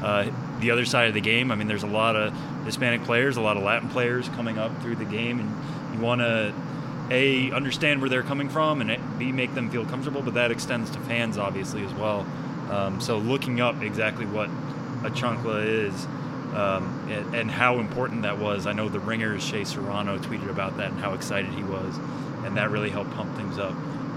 uh, 0.01 0.31
the 0.59 0.71
other 0.71 0.85
side 0.85 1.09
of 1.09 1.13
the 1.13 1.21
game. 1.21 1.51
I 1.51 1.55
mean, 1.55 1.67
there's 1.67 1.83
a 1.83 1.87
lot 1.87 2.15
of 2.15 2.33
Hispanic 2.63 3.03
players, 3.03 3.35
a 3.35 3.41
lot 3.41 3.57
of 3.57 3.63
Latin 3.63 3.89
players 3.89 4.29
coming 4.29 4.57
up 4.57 4.81
through 4.81 4.95
the 4.95 5.05
game, 5.05 5.39
and 5.41 5.93
you 5.93 5.99
want 5.99 6.21
to 6.21 6.53
a 7.09 7.51
understand 7.51 8.01
where 8.01 8.09
they're 8.09 8.23
coming 8.23 8.49
from 8.49 8.81
and 8.81 9.19
b 9.19 9.31
make 9.31 9.53
them 9.53 9.69
feel 9.69 9.85
comfortable 9.85 10.21
but 10.21 10.33
that 10.33 10.51
extends 10.51 10.89
to 10.89 10.99
fans 11.01 11.37
obviously 11.37 11.83
as 11.83 11.93
well. 11.93 12.25
Um, 12.69 12.99
so 12.99 13.17
looking 13.17 13.61
up 13.61 13.81
exactly 13.83 14.25
what 14.25 14.49
a 15.03 15.11
chancla 15.11 15.65
is 15.65 16.05
um, 16.55 17.07
and, 17.11 17.35
and, 17.35 17.51
how 17.51 17.79
important 17.79 18.23
that 18.23 18.39
was. 18.39 18.65
I 18.65 18.71
know 18.71 18.87
the 18.87 18.99
ringers 18.99 19.43
shea 19.43 19.65
serrano 19.65 20.17
tweeted 20.17 20.49
about 20.49 20.77
that 20.77 20.91
and 20.91 20.99
how 20.99 21.13
excited 21.13 21.53
he 21.53 21.63
was 21.63 21.97
and 22.43 22.57
that 22.57 22.71
really 22.71 22.89
helped 22.89 23.11
pump 23.11 23.35
things 23.35 23.59
up. 23.59 23.75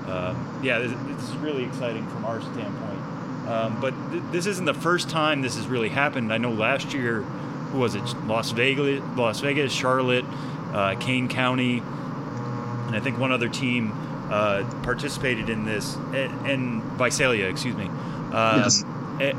Um, 0.09 0.61
yeah 0.63 0.79
it's 0.79 1.31
really 1.37 1.65
exciting 1.65 2.07
from 2.09 2.25
our 2.25 2.41
standpoint. 2.41 2.99
Um, 3.49 3.81
but 3.81 3.95
th- 4.11 4.23
this 4.31 4.47
isn't 4.47 4.65
the 4.65 4.75
first 4.75 5.11
time 5.11 5.43
this 5.43 5.57
has 5.57 5.67
really 5.67 5.89
happened. 5.89 6.33
I 6.33 6.39
know 6.39 6.53
last 6.53 6.95
year 6.95 7.23
who 7.23 7.79
was 7.79 7.95
it? 7.95 8.03
Las 8.27 8.51
vegas 8.53 9.03
las 9.17 9.41
vegas 9.41 9.73
charlotte 9.73 10.25
uh, 10.73 10.95
kane 10.97 11.29
county 11.29 11.83
and 12.89 12.97
I 12.97 13.01
think 13.01 13.19
one 13.19 13.31
other 13.31 13.49
team 13.49 13.93
uh, 14.31 14.65
participated 14.83 15.49
in 15.49 15.65
this, 15.65 15.97
and 16.13 16.83
Visalia, 16.99 17.49
excuse 17.49 17.77
me. 17.77 17.87
Um, 17.87 18.61
yes. 18.61 18.85
Eh, 19.21 19.33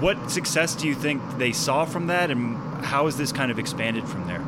what 0.00 0.30
success 0.30 0.76
do 0.76 0.86
you 0.86 0.94
think 0.94 1.20
they 1.38 1.52
saw 1.52 1.84
from 1.84 2.06
that, 2.06 2.30
and 2.30 2.56
how 2.84 3.06
has 3.06 3.16
this 3.16 3.32
kind 3.32 3.50
of 3.50 3.58
expanded 3.58 4.08
from 4.08 4.26
there? 4.26 4.44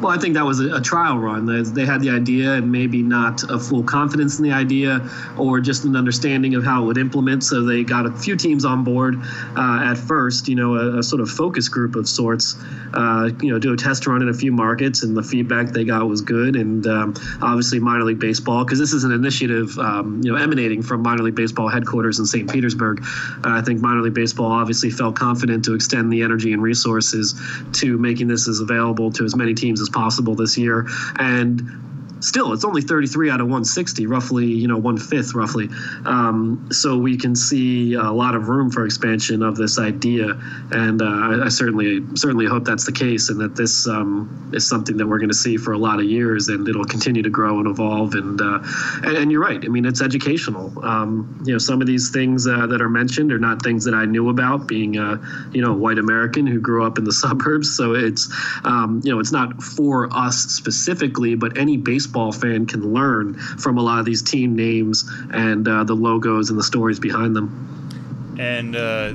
Well, 0.00 0.12
I 0.12 0.18
think 0.18 0.34
that 0.34 0.44
was 0.44 0.60
a, 0.60 0.80
trial 0.80 1.18
run. 1.18 1.46
They 1.46 1.86
had 1.86 2.02
the 2.02 2.10
idea 2.10 2.52
and 2.52 2.70
maybe 2.70 3.02
not 3.02 3.42
a 3.50 3.58
full 3.58 3.82
confidence 3.82 4.38
in 4.38 4.44
the 4.44 4.52
idea 4.52 5.08
or 5.38 5.58
just 5.58 5.84
an 5.84 5.96
understanding 5.96 6.54
of 6.54 6.64
how 6.64 6.82
it 6.82 6.86
would 6.86 6.98
implement. 6.98 7.42
So 7.42 7.62
they 7.62 7.82
got 7.82 8.04
a 8.04 8.12
few 8.12 8.36
teams 8.36 8.66
on 8.66 8.84
board 8.84 9.16
uh, 9.56 9.80
at 9.82 9.96
first, 9.96 10.48
you 10.48 10.54
know, 10.54 10.74
a, 10.74 10.98
a, 10.98 11.02
sort 11.02 11.22
of 11.22 11.30
focus 11.30 11.68
group 11.68 11.96
of 11.96 12.06
sorts, 12.06 12.56
uh, 12.92 13.30
you 13.40 13.50
know, 13.50 13.58
do 13.58 13.72
a 13.72 13.76
test 13.76 14.06
run 14.06 14.20
in 14.20 14.28
a 14.28 14.34
few 14.34 14.52
markets, 14.52 15.02
and 15.02 15.16
the 15.16 15.22
feedback 15.22 15.68
they 15.68 15.84
got 15.84 16.06
was 16.06 16.20
good. 16.20 16.56
And 16.56 16.86
um, 16.86 17.14
obviously, 17.40 17.80
minor 17.80 18.04
league 18.04 18.20
baseball, 18.20 18.64
because 18.64 18.78
this 18.78 18.92
is 18.92 19.02
an 19.04 19.12
initiative, 19.12 19.78
um, 19.78 20.20
you 20.22 20.30
know, 20.30 20.38
emanating 20.38 20.82
from 20.82 21.02
minor 21.02 21.22
league 21.22 21.34
baseball 21.34 21.68
headquarters 21.68 22.18
in 22.18 22.26
St. 22.26 22.50
Petersburg. 22.50 23.02
Uh, 23.44 23.50
I 23.50 23.62
think 23.62 23.80
minor 23.80 24.02
league 24.02 24.14
baseball 24.14 24.52
obviously 24.52 24.90
felt 24.90 25.16
confident 25.16 25.64
to 25.64 25.74
extend 25.74 26.12
the 26.12 26.22
energy 26.22 26.52
and 26.52 26.62
resources 26.62 27.34
to 27.72 27.96
making 27.98 28.28
this 28.28 28.46
as 28.46 28.60
available 28.60 29.10
to 29.12 29.24
as 29.24 29.34
many 29.34 29.54
teams 29.54 29.80
as 29.80 29.85
possible 29.88 30.34
this 30.34 30.56
year. 30.56 30.86
And 31.18 31.85
still, 32.26 32.52
it's 32.52 32.64
only 32.64 32.82
33 32.82 33.30
out 33.30 33.40
of 33.40 33.46
160, 33.46 34.06
roughly, 34.06 34.46
you 34.46 34.66
know, 34.66 34.76
one 34.76 34.98
fifth, 34.98 35.34
roughly. 35.34 35.68
Um, 36.04 36.68
so 36.72 36.98
we 36.98 37.16
can 37.16 37.36
see 37.36 37.94
a 37.94 38.10
lot 38.10 38.34
of 38.34 38.48
room 38.48 38.70
for 38.70 38.84
expansion 38.84 39.42
of 39.42 39.56
this 39.56 39.78
idea, 39.78 40.38
and 40.72 41.00
uh, 41.00 41.04
I, 41.04 41.44
I, 41.44 41.48
certainly, 41.48 42.02
certainly 42.16 42.46
hope 42.46 42.64
that's 42.64 42.84
the 42.84 42.92
case, 42.92 43.30
and 43.30 43.40
that 43.40 43.54
this 43.54 43.86
um, 43.86 44.50
is 44.52 44.68
something 44.68 44.96
that 44.96 45.06
we're 45.06 45.18
going 45.18 45.30
to 45.30 45.34
see 45.34 45.56
for 45.56 45.72
a 45.72 45.78
lot 45.78 46.00
of 46.00 46.06
years, 46.06 46.48
and 46.48 46.68
it'll 46.68 46.84
continue 46.84 47.22
to 47.22 47.30
grow 47.30 47.58
and 47.60 47.68
evolve. 47.68 48.14
And 48.14 48.40
uh, 48.40 48.58
and, 49.04 49.16
and, 49.16 49.32
you're 49.32 49.42
right. 49.42 49.64
I 49.64 49.68
mean, 49.68 49.84
it's 49.84 50.02
educational. 50.02 50.84
Um, 50.84 51.42
you 51.46 51.52
know, 51.52 51.58
some 51.58 51.80
of 51.80 51.86
these 51.86 52.10
things 52.10 52.46
uh, 52.46 52.66
that 52.66 52.82
are 52.82 52.88
mentioned 52.88 53.32
are 53.32 53.38
not 53.38 53.62
things 53.62 53.84
that 53.84 53.94
I 53.94 54.04
knew 54.04 54.30
about, 54.30 54.66
being 54.66 54.96
a 54.96 55.20
you 55.52 55.62
know 55.62 55.74
white 55.74 55.98
American 55.98 56.46
who 56.46 56.60
grew 56.60 56.84
up 56.84 56.98
in 56.98 57.04
the 57.04 57.12
suburbs. 57.24 57.76
So 57.76 57.94
it's 57.94 58.28
um, 58.64 59.00
you 59.04 59.12
know, 59.12 59.20
it's 59.20 59.32
not 59.32 59.62
for 59.62 60.12
us 60.12 60.38
specifically, 60.38 61.36
but 61.36 61.56
any 61.56 61.76
baseball 61.76 62.15
baseball 62.16 62.32
fan 62.32 62.64
can 62.64 62.94
learn 62.94 63.34
from 63.34 63.76
a 63.76 63.82
lot 63.82 63.98
of 63.98 64.06
these 64.06 64.22
team 64.22 64.56
names 64.56 65.08
and 65.32 65.68
uh, 65.68 65.84
the 65.84 65.94
logos 65.94 66.48
and 66.48 66.58
the 66.58 66.62
stories 66.62 66.98
behind 66.98 67.36
them. 67.36 68.36
And 68.38 68.74
uh, 68.74 69.12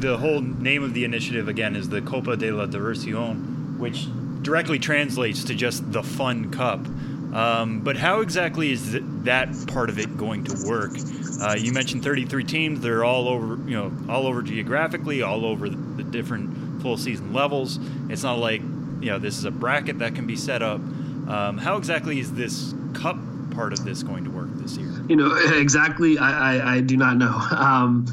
the 0.00 0.16
whole 0.16 0.40
name 0.40 0.82
of 0.82 0.94
the 0.94 1.04
initiative 1.04 1.48
again 1.48 1.76
is 1.76 1.90
the 1.90 2.00
Copa 2.00 2.36
de 2.36 2.50
la 2.50 2.66
Diversión, 2.66 3.78
which 3.78 4.06
directly 4.42 4.78
translates 4.78 5.44
to 5.44 5.54
just 5.54 5.92
the 5.92 6.02
fun 6.02 6.50
cup. 6.50 6.80
Um, 7.34 7.80
but 7.80 7.96
how 7.96 8.20
exactly 8.20 8.72
is 8.72 8.98
that 9.24 9.48
part 9.66 9.90
of 9.90 9.98
it 9.98 10.16
going 10.16 10.44
to 10.44 10.66
work? 10.66 10.92
Uh, 11.42 11.56
you 11.58 11.72
mentioned 11.72 12.04
33 12.04 12.44
teams; 12.44 12.80
they're 12.80 13.04
all 13.04 13.28
over, 13.28 13.58
you 13.68 13.76
know, 13.76 13.92
all 14.08 14.26
over 14.26 14.40
geographically, 14.40 15.20
all 15.20 15.44
over 15.44 15.68
the, 15.68 15.76
the 15.76 16.04
different 16.04 16.80
full 16.80 16.96
season 16.96 17.32
levels. 17.32 17.78
It's 18.08 18.22
not 18.22 18.38
like 18.38 18.60
you 18.60 19.10
know 19.10 19.18
this 19.18 19.36
is 19.36 19.44
a 19.44 19.50
bracket 19.50 19.98
that 19.98 20.14
can 20.14 20.26
be 20.26 20.36
set 20.36 20.62
up. 20.62 20.80
Um, 21.28 21.58
how 21.58 21.76
exactly 21.76 22.18
is 22.20 22.32
this 22.32 22.74
cup 22.92 23.16
part 23.50 23.72
of 23.72 23.84
this 23.84 24.02
going 24.02 24.24
to 24.24 24.30
work 24.30 24.48
this 24.54 24.76
year? 24.76 24.90
You 25.08 25.16
know, 25.16 25.34
exactly. 25.54 26.18
I, 26.18 26.56
I, 26.56 26.74
I 26.76 26.80
do 26.80 26.96
not 26.96 27.16
know. 27.16 27.40
Um, 27.64 28.06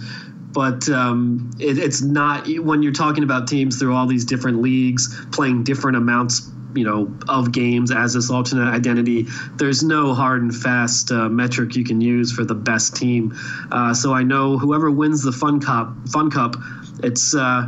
but 0.53 0.89
um, 0.89 1.49
it, 1.59 1.77
it's 1.77 2.01
not 2.01 2.47
when 2.59 2.83
you're 2.83 2.91
talking 2.91 3.23
about 3.23 3.47
teams 3.47 3.77
through 3.77 3.95
all 3.95 4.05
these 4.05 4.25
different 4.25 4.61
leagues 4.61 5.25
playing 5.31 5.63
different 5.63 5.97
amounts 5.97 6.49
you 6.75 6.83
know 6.83 7.13
of 7.27 7.51
games 7.51 7.91
as 7.91 8.13
this 8.13 8.29
alternate 8.29 8.69
identity 8.69 9.25
there's 9.55 9.83
no 9.83 10.13
hard 10.13 10.41
and 10.41 10.55
fast 10.55 11.11
uh, 11.11 11.27
metric 11.29 11.75
you 11.75 11.83
can 11.83 11.99
use 11.99 12.31
for 12.31 12.45
the 12.45 12.55
best 12.55 12.95
team 12.95 13.33
uh, 13.71 13.93
so 13.93 14.13
i 14.13 14.23
know 14.23 14.57
whoever 14.57 14.89
wins 14.89 15.21
the 15.23 15.31
fun 15.31 15.59
cup 15.59 15.93
fun 16.09 16.31
cup 16.31 16.55
it's 17.03 17.35
uh, 17.35 17.67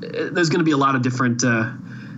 there's 0.00 0.48
going 0.48 0.58
to 0.58 0.64
be 0.64 0.72
a 0.72 0.76
lot 0.76 0.94
of 0.96 1.02
different 1.02 1.44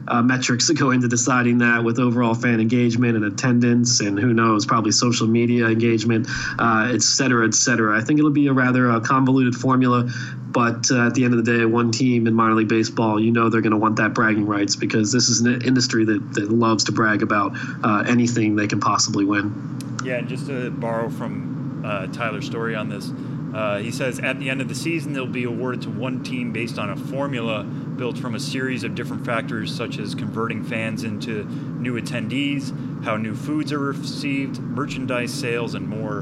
uh, 0.08 0.22
metrics 0.22 0.68
that 0.68 0.74
go 0.78 0.90
into 0.90 1.08
deciding 1.08 1.58
that 1.58 1.84
with 1.84 1.98
overall 1.98 2.34
fan 2.34 2.60
engagement 2.60 3.16
and 3.16 3.24
attendance 3.24 4.00
and 4.00 4.18
who 4.18 4.32
knows 4.32 4.66
probably 4.66 4.92
social 4.92 5.26
media 5.26 5.66
engagement 5.66 6.26
uh, 6.58 6.90
et 6.92 7.02
cetera 7.02 7.46
et 7.46 7.54
cetera. 7.54 7.98
I 7.98 8.02
think 8.02 8.18
it'll 8.18 8.30
be 8.30 8.46
a 8.46 8.52
rather 8.52 8.90
uh, 8.90 9.00
convoluted 9.00 9.54
formula 9.54 10.10
but 10.46 10.90
uh, 10.90 11.06
at 11.06 11.14
the 11.14 11.24
end 11.24 11.34
of 11.34 11.44
the 11.44 11.58
day 11.58 11.64
one 11.64 11.90
team 11.90 12.26
in 12.26 12.34
minor 12.34 12.54
league 12.54 12.68
baseball 12.68 13.20
you 13.20 13.32
know 13.32 13.48
they're 13.48 13.60
going 13.60 13.72
to 13.72 13.76
want 13.76 13.96
that 13.96 14.14
bragging 14.14 14.46
rights 14.46 14.76
because 14.76 15.12
this 15.12 15.28
is 15.28 15.40
an 15.40 15.62
industry 15.62 16.04
that, 16.04 16.34
that 16.34 16.50
loves 16.50 16.84
to 16.84 16.92
brag 16.92 17.22
about 17.22 17.52
uh, 17.82 18.04
anything 18.06 18.56
they 18.56 18.66
can 18.66 18.80
possibly 18.80 19.24
win. 19.24 19.78
Yeah 20.04 20.16
and 20.16 20.28
just 20.28 20.46
to 20.46 20.70
borrow 20.70 21.08
from 21.08 21.82
uh, 21.84 22.06
tyler's 22.08 22.46
story 22.46 22.74
on 22.74 22.88
this 22.88 23.10
uh, 23.54 23.78
he 23.78 23.92
says 23.92 24.18
at 24.18 24.40
the 24.40 24.50
end 24.50 24.60
of 24.60 24.68
the 24.68 24.74
season, 24.74 25.12
they'll 25.12 25.26
be 25.26 25.44
awarded 25.44 25.82
to 25.82 25.90
one 25.90 26.24
team 26.24 26.52
based 26.52 26.78
on 26.78 26.90
a 26.90 26.96
formula 26.96 27.62
built 27.62 28.18
from 28.18 28.34
a 28.34 28.40
series 28.40 28.82
of 28.82 28.96
different 28.96 29.24
factors, 29.24 29.72
such 29.72 29.98
as 29.98 30.14
converting 30.14 30.64
fans 30.64 31.04
into 31.04 31.44
new 31.44 32.00
attendees, 32.00 33.04
how 33.04 33.16
new 33.16 33.34
foods 33.34 33.72
are 33.72 33.78
received, 33.78 34.58
merchandise 34.58 35.32
sales, 35.32 35.74
and 35.74 35.88
more. 35.88 36.18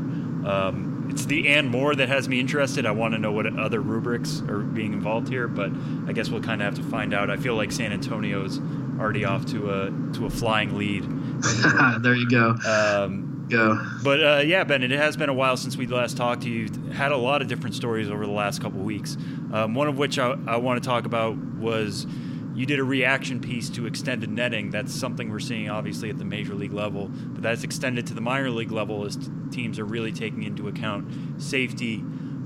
Um, 0.47 1.09
it's 1.11 1.25
the 1.25 1.49
and 1.49 1.71
more 1.71 1.95
that 1.95 2.09
has 2.09 2.29
me 2.29 2.39
interested. 2.39 2.85
I 2.85 2.91
want 2.91 3.15
to 3.15 3.19
know 3.19 3.33
what 3.33 3.47
other 3.59 3.81
rubrics 3.81 4.43
are 4.49 4.61
being 4.61 4.93
involved 4.93 5.29
here, 5.29 5.49
but 5.49 5.71
I 6.07 6.13
guess 6.13 6.29
we'll 6.29 6.43
kind 6.43 6.61
of 6.61 6.67
have 6.67 6.85
to 6.85 6.91
find 6.91 7.15
out. 7.15 7.31
I 7.31 7.37
feel 7.39 7.55
like 7.55 7.73
San 7.73 7.93
Antonio's 7.93 8.61
already 8.99 9.25
off 9.25 9.47
to 9.47 9.71
a 9.71 10.13
to 10.15 10.27
a 10.27 10.31
flying 10.31 10.77
lead. 10.77 11.05
there 12.03 12.15
you 12.15 12.29
go. 12.29 12.55
Um, 12.67 13.32
go. 13.53 13.87
But 14.03 14.24
uh, 14.24 14.43
yeah, 14.45 14.65
Ben, 14.65 14.83
it 14.83 14.91
has 14.91 15.16
been 15.16 15.29
a 15.29 15.35
while 15.35 15.57
since 15.57 15.77
we 15.77 15.87
last 15.87 16.16
talked 16.16 16.43
to 16.43 16.51
you. 16.51 16.69
Had 16.93 17.12
a 17.12 17.16
lot 17.16 17.43
of 17.43 17.49
different 17.49 17.74
stories 17.74 18.09
over 18.11 18.27
the 18.27 18.33
last 18.33 18.61
couple 18.61 18.81
weeks. 18.81 19.16
Um, 19.53 19.74
one 19.74 19.89
of 19.89 19.99
which 19.99 20.19
I, 20.19 20.37
I 20.47 20.57
want 20.57 20.83
to 20.83 20.89
talk 20.89 21.05
about 21.05 21.37
was 21.37 22.07
you 22.55 22.66
did 22.66 22.79
a 22.79 22.85
reaction 22.85 23.41
piece 23.41 23.70
to 23.70 23.87
extended 23.87 24.31
netting. 24.31 24.70
That's 24.70 24.93
something 24.93 25.31
we're 25.31 25.41
seeing 25.41 25.70
obviously 25.70 26.11
at 26.11 26.19
the 26.19 26.24
major 26.24 26.55
league 26.55 26.73
level, 26.73 27.09
but 27.09 27.43
that's 27.43 27.65
extended 27.65 28.07
to 28.09 28.15
the 28.15 28.20
minor 28.20 28.51
league 28.51 28.73
level 28.73 29.05
as 29.05 29.16
t- 29.16 29.29
teams 29.51 29.79
are 29.79 29.85
really 29.85 30.12
taking 30.12 30.43
into 30.43 30.69
account 30.69 31.41
safety. 31.41 31.97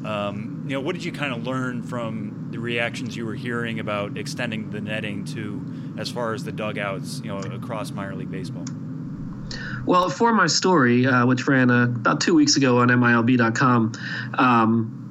Um, 0.05 0.65
you 0.69 0.75
know, 0.75 0.81
what 0.81 0.95
did 0.95 1.05
you 1.05 1.13
kind 1.13 1.33
of 1.33 1.45
learn 1.45 1.83
from 1.83 2.49
the 2.51 2.59
reactions 2.59 3.17
you 3.17 3.27
were 3.27 3.35
hearing 3.35 3.81
about 3.81 4.17
extending 4.17 4.71
the 4.71 4.81
netting 4.81 5.25
to 5.27 5.95
as 5.99 6.11
far 6.11 6.35
as 6.35 6.45
the 6.45 6.53
dugouts, 6.53 7.21
you 7.25 7.29
know, 7.29 7.39
across 7.39 7.91
minor 7.91 8.15
league 8.15 8.31
baseball? 8.31 8.65
Well, 9.87 10.11
for 10.11 10.33
my 10.33 10.49
story, 10.49 11.07
uh, 11.07 11.27
which 11.27 11.47
ran 11.47 11.71
uh, 11.71 11.85
about 11.85 12.21
two 12.21 12.35
weeks 12.35 12.57
ago 12.57 12.79
on 12.79 12.89
MILB.com, 12.89 13.93
um, 14.35 15.06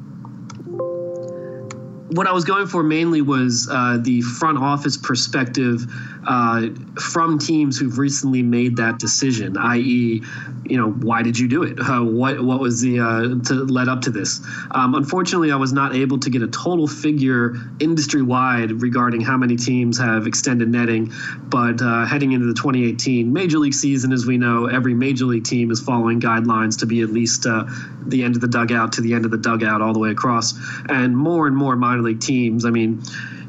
what 2.16 2.28
I 2.28 2.32
was 2.32 2.46
going 2.46 2.68
for 2.68 2.82
mainly 2.82 3.22
was 3.22 3.68
uh, 3.70 3.98
the 4.02 4.22
front 4.22 4.58
office 4.58 4.96
perspective 4.96 5.86
uh, 6.26 6.68
from 7.00 7.38
teams 7.38 7.78
who've 7.78 7.98
recently 7.98 8.42
made 8.42 8.78
that 8.78 9.00
decision, 9.00 9.58
i.e., 9.58 10.24
you 10.66 10.78
know, 10.78 10.90
why 10.90 11.22
did 11.22 11.38
you 11.38 11.48
do 11.48 11.62
it? 11.64 11.78
Uh, 11.80 12.02
what 12.02 12.44
what 12.44 12.60
was 12.60 12.82
the 12.82 13.00
uh, 13.00 13.22
to 13.46 13.66
led 13.66 13.88
up 13.88 14.02
to 14.02 14.10
this? 14.10 14.42
Um, 14.72 14.96
unfortunately, 14.96 15.52
I 15.52 15.58
was 15.58 15.74
not 15.74 15.94
able 15.94 16.18
to 16.20 16.30
get 16.30 16.42
a 16.42 16.48
total 16.48 16.88
figure 16.88 17.56
industry 17.80 18.24
wide 18.24 18.82
regarding 18.82 19.22
how 19.22 19.38
many 19.38 19.58
teams 19.58 20.00
have 20.00 20.26
extended 20.26 20.70
netting. 20.70 21.12
But 21.44 21.82
uh, 21.82 22.06
heading 22.06 22.32
into 22.32 22.48
the 22.48 22.56
2018 22.56 23.32
Major 23.32 23.60
League 23.60 23.76
season, 23.76 24.12
as 24.12 24.26
we 24.26 24.38
know, 24.38 24.66
every 24.66 24.96
Major 24.96 25.26
League 25.26 25.44
team 25.44 25.70
is 25.70 25.80
following 25.80 26.20
guidelines 26.20 26.80
to 26.80 26.88
be 26.88 27.02
at 27.02 27.10
least 27.10 27.46
uh, 27.46 27.66
the 28.08 28.24
end 28.24 28.36
of 28.36 28.42
the 28.42 28.48
dugout 28.48 28.94
to 28.94 29.02
the 29.02 29.14
end 29.14 29.26
of 29.26 29.32
the 29.32 29.38
dugout 29.38 29.82
all 29.82 29.94
the 29.94 30.00
way 30.00 30.10
across, 30.10 30.56
and 30.90 31.16
more 31.16 31.46
and 31.46 31.56
more 31.56 31.76
minor 31.76 32.02
league 32.06 32.22
teams. 32.22 32.66
I 32.66 32.70
mean 32.70 33.02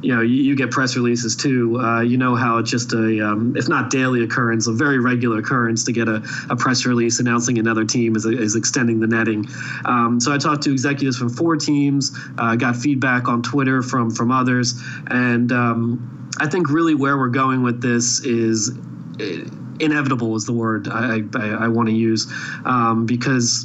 you 0.02 0.14
know, 0.14 0.22
you, 0.22 0.42
you 0.42 0.56
get 0.56 0.70
press 0.70 0.96
releases 0.96 1.36
too. 1.36 1.80
Uh, 1.80 2.00
you 2.00 2.16
know 2.16 2.34
how 2.34 2.58
it's 2.58 2.70
just 2.70 2.92
a, 2.92 3.26
um, 3.26 3.56
if 3.56 3.68
not 3.68 3.90
daily 3.90 4.22
occurrence, 4.22 4.66
a 4.66 4.72
very 4.72 4.98
regular 4.98 5.38
occurrence 5.38 5.84
to 5.84 5.92
get 5.92 6.08
a, 6.08 6.22
a 6.50 6.56
press 6.56 6.86
release 6.86 7.18
announcing 7.18 7.58
another 7.58 7.84
team 7.84 8.16
is, 8.16 8.24
is 8.24 8.56
extending 8.56 9.00
the 9.00 9.06
netting. 9.06 9.46
Um, 9.84 10.20
so 10.20 10.32
I 10.32 10.38
talked 10.38 10.62
to 10.64 10.72
executives 10.72 11.16
from 11.16 11.30
four 11.30 11.56
teams, 11.56 12.16
uh, 12.38 12.56
got 12.56 12.76
feedback 12.76 13.28
on 13.28 13.42
Twitter 13.42 13.82
from 13.82 14.10
from 14.10 14.30
others, 14.30 14.80
and 15.08 15.50
um, 15.52 16.30
I 16.38 16.48
think 16.48 16.70
really 16.70 16.94
where 16.94 17.16
we're 17.16 17.28
going 17.28 17.62
with 17.62 17.80
this 17.82 18.20
is. 18.20 18.72
Eh, 19.20 19.44
inevitable 19.78 20.34
is 20.36 20.46
the 20.46 20.54
word 20.54 20.88
I, 20.88 21.20
I, 21.34 21.48
I 21.48 21.68
want 21.68 21.90
to 21.90 21.94
use 21.94 22.32
um, 22.64 23.04
because 23.04 23.62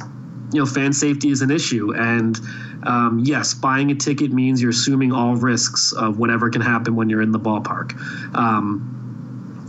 you 0.52 0.60
know 0.60 0.66
fan 0.66 0.92
safety 0.92 1.30
is 1.30 1.40
an 1.40 1.50
issue 1.50 1.94
and 1.94 2.38
um, 2.84 3.20
yes, 3.24 3.54
buying 3.54 3.90
a 3.90 3.94
ticket 3.94 4.32
means 4.32 4.60
you're 4.60 4.70
assuming 4.70 5.12
all 5.12 5.36
risks 5.36 5.92
of 5.92 6.18
whatever 6.18 6.50
can 6.50 6.60
happen 6.60 6.94
when 6.96 7.08
you're 7.08 7.22
in 7.22 7.32
the 7.32 7.40
ballpark. 7.40 7.94
Um, 8.36 8.98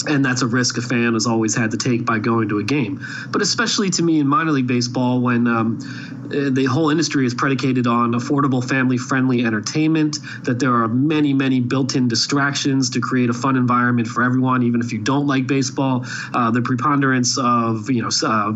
and 0.07 0.25
that's 0.25 0.41
a 0.41 0.47
risk 0.47 0.77
a 0.77 0.81
fan 0.81 1.13
has 1.13 1.25
always 1.25 1.55
had 1.55 1.71
to 1.71 1.77
take 1.77 2.05
by 2.05 2.19
going 2.19 2.49
to 2.49 2.59
a 2.59 2.63
game. 2.63 3.05
But 3.29 3.41
especially 3.41 3.89
to 3.91 4.03
me 4.03 4.19
in 4.19 4.27
minor 4.27 4.51
league 4.51 4.67
baseball, 4.67 5.21
when 5.21 5.47
um, 5.47 5.79
the 6.29 6.65
whole 6.65 6.89
industry 6.89 7.25
is 7.25 7.33
predicated 7.33 7.87
on 7.87 8.11
affordable, 8.11 8.67
family 8.67 8.97
friendly 8.97 9.45
entertainment, 9.45 10.19
that 10.43 10.59
there 10.59 10.73
are 10.73 10.87
many, 10.87 11.33
many 11.33 11.59
built 11.59 11.95
in 11.95 12.07
distractions 12.07 12.89
to 12.91 12.99
create 12.99 13.29
a 13.29 13.33
fun 13.33 13.55
environment 13.55 14.07
for 14.07 14.23
everyone, 14.23 14.63
even 14.63 14.81
if 14.81 14.91
you 14.91 14.99
don't 14.99 15.27
like 15.27 15.47
baseball. 15.47 16.05
Uh, 16.33 16.51
the 16.51 16.61
preponderance 16.61 17.37
of, 17.37 17.89
you 17.89 18.01
know, 18.01 18.09
uh, 18.25 18.53